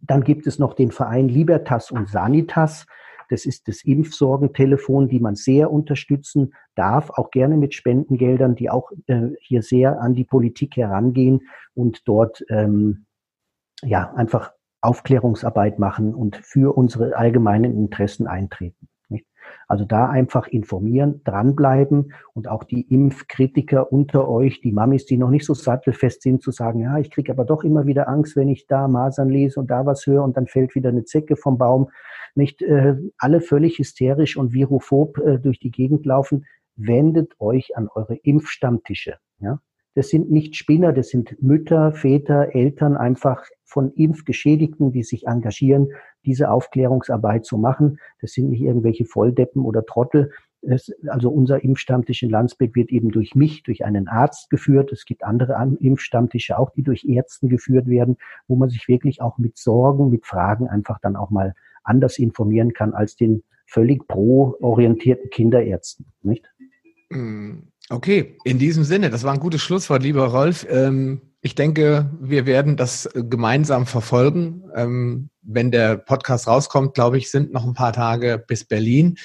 Dann 0.00 0.24
gibt 0.24 0.46
es 0.46 0.58
noch 0.58 0.74
den 0.74 0.90
Verein 0.90 1.28
Libertas 1.28 1.90
und 1.90 2.08
Sanitas. 2.08 2.86
Das 3.28 3.46
ist 3.46 3.68
das 3.68 3.82
Impfsorgentelefon, 3.84 5.08
die 5.08 5.20
man 5.20 5.36
sehr 5.36 5.70
unterstützen 5.70 6.54
darf, 6.74 7.10
auch 7.10 7.30
gerne 7.30 7.56
mit 7.56 7.72
Spendengeldern, 7.72 8.56
die 8.56 8.68
auch 8.68 8.90
äh, 9.06 9.30
hier 9.40 9.62
sehr 9.62 10.00
an 10.00 10.14
die 10.14 10.24
Politik 10.24 10.76
herangehen 10.76 11.48
und 11.74 12.06
dort 12.06 12.44
ähm, 12.50 13.06
ja 13.82 14.12
einfach 14.14 14.52
Aufklärungsarbeit 14.80 15.78
machen 15.78 16.14
und 16.14 16.36
für 16.36 16.76
unsere 16.76 17.16
allgemeinen 17.16 17.76
Interessen 17.76 18.26
eintreten. 18.26 18.88
Also 19.68 19.84
da 19.84 20.08
einfach 20.08 20.46
informieren, 20.48 21.22
dranbleiben 21.24 22.12
und 22.34 22.48
auch 22.48 22.64
die 22.64 22.82
Impfkritiker 22.82 23.92
unter 23.92 24.28
euch, 24.28 24.60
die 24.60 24.72
Mamis, 24.72 25.06
die 25.06 25.16
noch 25.16 25.30
nicht 25.30 25.44
so 25.44 25.54
sattelfest 25.54 26.22
sind, 26.22 26.42
zu 26.42 26.50
sagen, 26.50 26.80
ja, 26.80 26.98
ich 26.98 27.10
kriege 27.10 27.32
aber 27.32 27.44
doch 27.44 27.64
immer 27.64 27.86
wieder 27.86 28.08
Angst, 28.08 28.36
wenn 28.36 28.48
ich 28.48 28.66
da 28.66 28.88
Masern 28.88 29.28
lese 29.28 29.60
und 29.60 29.70
da 29.70 29.86
was 29.86 30.06
höre 30.06 30.24
und 30.24 30.36
dann 30.36 30.46
fällt 30.46 30.74
wieder 30.74 30.90
eine 30.90 31.04
Zecke 31.04 31.36
vom 31.36 31.58
Baum. 31.58 31.90
Nicht 32.34 32.62
äh, 32.62 32.96
alle 33.18 33.40
völlig 33.40 33.78
hysterisch 33.78 34.36
und 34.36 34.52
virophob 34.52 35.18
äh, 35.18 35.38
durch 35.38 35.58
die 35.58 35.70
Gegend 35.70 36.06
laufen. 36.06 36.46
Wendet 36.76 37.34
euch 37.38 37.76
an 37.76 37.88
eure 37.94 38.16
Impfstammtische. 38.16 39.16
Ja? 39.40 39.60
Das 39.94 40.08
sind 40.08 40.30
nicht 40.30 40.56
Spinner, 40.56 40.92
das 40.92 41.08
sind 41.08 41.42
Mütter, 41.42 41.92
Väter, 41.92 42.54
Eltern 42.54 42.96
einfach 42.96 43.44
von 43.64 43.92
Impfgeschädigten, 43.92 44.92
die 44.92 45.02
sich 45.02 45.26
engagieren, 45.26 45.90
diese 46.24 46.50
Aufklärungsarbeit 46.50 47.44
zu 47.44 47.58
machen. 47.58 47.98
Das 48.20 48.32
sind 48.32 48.50
nicht 48.50 48.62
irgendwelche 48.62 49.04
Volldeppen 49.04 49.64
oder 49.64 49.84
Trottel. 49.84 50.30
Es, 50.60 50.92
also 51.08 51.30
unser 51.30 51.62
Impfstammtisch 51.64 52.22
in 52.22 52.30
Landsberg 52.30 52.74
wird 52.74 52.90
eben 52.90 53.10
durch 53.10 53.34
mich, 53.34 53.62
durch 53.64 53.84
einen 53.84 54.08
Arzt 54.08 54.48
geführt. 54.48 54.92
Es 54.92 55.04
gibt 55.04 55.24
andere 55.24 55.54
Impfstammtische 55.80 56.58
auch, 56.58 56.70
die 56.70 56.82
durch 56.82 57.04
Ärzten 57.04 57.48
geführt 57.48 57.88
werden, 57.88 58.16
wo 58.46 58.56
man 58.56 58.70
sich 58.70 58.86
wirklich 58.86 59.20
auch 59.20 59.38
mit 59.38 59.56
Sorgen, 59.56 60.10
mit 60.10 60.24
Fragen 60.24 60.68
einfach 60.68 61.00
dann 61.00 61.16
auch 61.16 61.30
mal 61.30 61.54
anders 61.82 62.18
informieren 62.18 62.72
kann 62.72 62.94
als 62.94 63.16
den 63.16 63.42
völlig 63.66 64.06
pro-orientierten 64.06 65.30
Kinderärzten, 65.30 66.06
nicht? 66.22 66.48
Hm. 67.12 67.71
Okay, 67.90 68.38
in 68.44 68.58
diesem 68.58 68.84
Sinne, 68.84 69.10
das 69.10 69.24
war 69.24 69.32
ein 69.32 69.40
gutes 69.40 69.60
Schlusswort, 69.60 70.02
lieber 70.02 70.26
Rolf. 70.26 70.66
Ähm, 70.70 71.20
ich 71.40 71.54
denke, 71.54 72.10
wir 72.20 72.46
werden 72.46 72.76
das 72.76 73.08
gemeinsam 73.14 73.86
verfolgen. 73.86 74.62
Ähm, 74.74 75.30
wenn 75.42 75.70
der 75.70 75.96
Podcast 75.96 76.46
rauskommt, 76.46 76.94
glaube 76.94 77.18
ich, 77.18 77.30
sind 77.30 77.52
noch 77.52 77.66
ein 77.66 77.74
paar 77.74 77.92
Tage 77.92 78.42
bis 78.46 78.64
Berlin. 78.64 79.18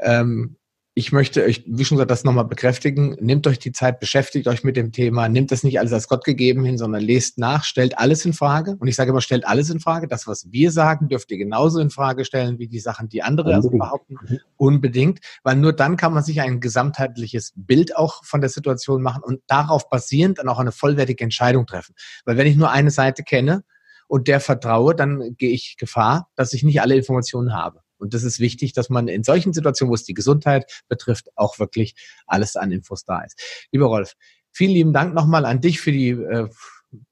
Ähm, 0.00 0.56
ich 0.94 1.12
möchte 1.12 1.44
euch, 1.44 1.62
wie 1.66 1.84
schon 1.84 1.96
gesagt, 1.96 2.10
das 2.10 2.24
nochmal 2.24 2.46
bekräftigen. 2.46 3.16
Nehmt 3.20 3.46
euch 3.46 3.60
die 3.60 3.70
Zeit, 3.70 4.00
beschäftigt 4.00 4.48
euch 4.48 4.64
mit 4.64 4.76
dem 4.76 4.90
Thema, 4.90 5.28
nehmt 5.28 5.52
das 5.52 5.62
nicht 5.62 5.78
alles 5.78 5.92
als 5.92 6.08
Gott 6.08 6.24
gegeben 6.24 6.64
hin, 6.64 6.78
sondern 6.78 7.00
lest 7.00 7.38
nach, 7.38 7.62
stellt 7.62 7.96
alles 7.96 8.24
in 8.24 8.32
Frage. 8.32 8.76
Und 8.76 8.88
ich 8.88 8.96
sage 8.96 9.10
immer, 9.10 9.20
stellt 9.20 9.46
alles 9.46 9.70
in 9.70 9.78
Frage. 9.78 10.08
Das, 10.08 10.26
was 10.26 10.50
wir 10.50 10.72
sagen, 10.72 11.08
dürft 11.08 11.30
ihr 11.30 11.38
genauso 11.38 11.78
in 11.78 11.90
Frage 11.90 12.24
stellen, 12.24 12.58
wie 12.58 12.66
die 12.66 12.80
Sachen, 12.80 13.08
die 13.08 13.22
andere 13.22 13.54
also 13.54 13.70
behaupten. 13.70 14.16
Unbedingt. 14.56 15.20
Weil 15.44 15.56
nur 15.56 15.72
dann 15.72 15.96
kann 15.96 16.12
man 16.12 16.24
sich 16.24 16.40
ein 16.40 16.60
gesamtheitliches 16.60 17.52
Bild 17.54 17.96
auch 17.96 18.24
von 18.24 18.40
der 18.40 18.50
Situation 18.50 19.00
machen 19.00 19.22
und 19.22 19.40
darauf 19.46 19.88
basierend 19.88 20.38
dann 20.38 20.48
auch 20.48 20.58
eine 20.58 20.72
vollwertige 20.72 21.22
Entscheidung 21.22 21.66
treffen. 21.66 21.94
Weil 22.24 22.36
wenn 22.36 22.48
ich 22.48 22.56
nur 22.56 22.70
eine 22.70 22.90
Seite 22.90 23.22
kenne 23.22 23.62
und 24.08 24.26
der 24.26 24.40
vertraue, 24.40 24.96
dann 24.96 25.36
gehe 25.36 25.50
ich 25.50 25.76
Gefahr, 25.78 26.28
dass 26.34 26.52
ich 26.52 26.64
nicht 26.64 26.80
alle 26.82 26.96
Informationen 26.96 27.54
habe. 27.54 27.79
Und 28.00 28.14
das 28.14 28.22
ist 28.22 28.40
wichtig, 28.40 28.72
dass 28.72 28.90
man 28.90 29.08
in 29.08 29.22
solchen 29.22 29.52
Situationen, 29.52 29.90
wo 29.90 29.94
es 29.94 30.04
die 30.04 30.14
Gesundheit 30.14 30.82
betrifft, 30.88 31.28
auch 31.36 31.58
wirklich 31.58 31.94
alles 32.26 32.56
an 32.56 32.72
Infos 32.72 33.04
da 33.04 33.20
ist. 33.22 33.68
Lieber 33.72 33.86
Rolf, 33.86 34.14
vielen 34.50 34.72
lieben 34.72 34.92
Dank 34.92 35.14
nochmal 35.14 35.44
an 35.44 35.60
dich 35.60 35.80
für 35.80 35.92
die 35.92 36.10
äh, 36.10 36.48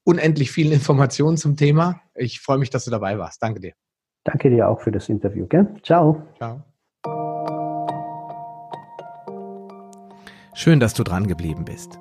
unendlich 0.03 0.51
vielen 0.51 0.71
Informationen 0.71 1.37
zum 1.37 1.55
Thema. 1.55 2.01
Ich 2.15 2.41
freue 2.41 2.57
mich, 2.57 2.69
dass 2.69 2.85
du 2.85 2.91
dabei 2.91 3.17
warst. 3.17 3.41
Danke 3.41 3.59
dir. 3.59 3.73
Danke 4.23 4.49
dir 4.49 4.67
auch 4.67 4.81
für 4.81 4.91
das 4.91 5.09
Interview. 5.09 5.47
Gell? 5.47 5.67
Ciao. 5.83 6.23
Ciao. 6.37 6.63
Schön, 10.53 10.79
dass 10.79 10.93
du 10.93 11.03
dran 11.03 11.27
geblieben 11.27 11.63
bist. 11.63 11.97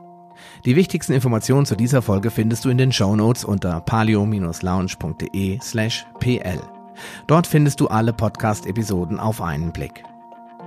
Die 0.65 0.75
wichtigsten 0.75 1.13
Informationen 1.13 1.67
zu 1.67 1.77
dieser 1.77 2.03
Folge 2.03 2.31
findest 2.31 2.65
du 2.65 2.71
in 2.71 2.79
den 2.79 2.91
Show 2.91 3.15
Notes 3.15 3.45
unter 3.45 3.81
palio-lounge.de 3.81 5.61
slash 5.61 6.05
pl. 6.19 6.78
Dort 7.27 7.47
findest 7.47 7.81
du 7.81 7.89
alle 7.89 8.13
Podcast-Episoden 8.13 9.19
auf 9.21 9.41
einen 9.41 9.73
Blick. 9.73 10.05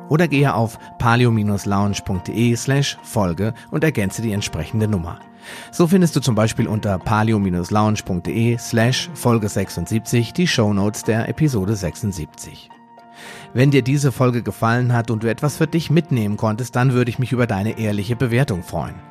Oder 0.09 0.27
gehe 0.27 0.53
auf 0.53 0.77
palio-lounge.de 0.99 2.55
slash 2.55 2.97
Folge 3.01 3.53
und 3.71 3.83
ergänze 3.83 4.21
die 4.21 4.33
entsprechende 4.33 4.87
Nummer. 4.87 5.19
So 5.71 5.87
findest 5.87 6.15
du 6.15 6.19
zum 6.19 6.35
Beispiel 6.35 6.67
unter 6.67 6.97
palio-lounge.de 6.97 8.57
slash 8.57 9.09
Folge 9.13 9.49
76 9.49 10.33
die 10.33 10.47
Shownotes 10.47 11.03
der 11.03 11.29
Episode 11.29 11.75
76. 11.75 12.69
Wenn 13.53 13.71
dir 13.71 13.81
diese 13.81 14.11
Folge 14.11 14.43
gefallen 14.43 14.93
hat 14.93 15.11
und 15.11 15.23
du 15.23 15.29
etwas 15.29 15.57
für 15.57 15.67
dich 15.67 15.89
mitnehmen 15.89 16.37
konntest, 16.37 16.75
dann 16.75 16.93
würde 16.93 17.09
ich 17.09 17.19
mich 17.19 17.31
über 17.31 17.47
deine 17.47 17.77
ehrliche 17.79 18.15
Bewertung 18.15 18.63
freuen. 18.63 19.10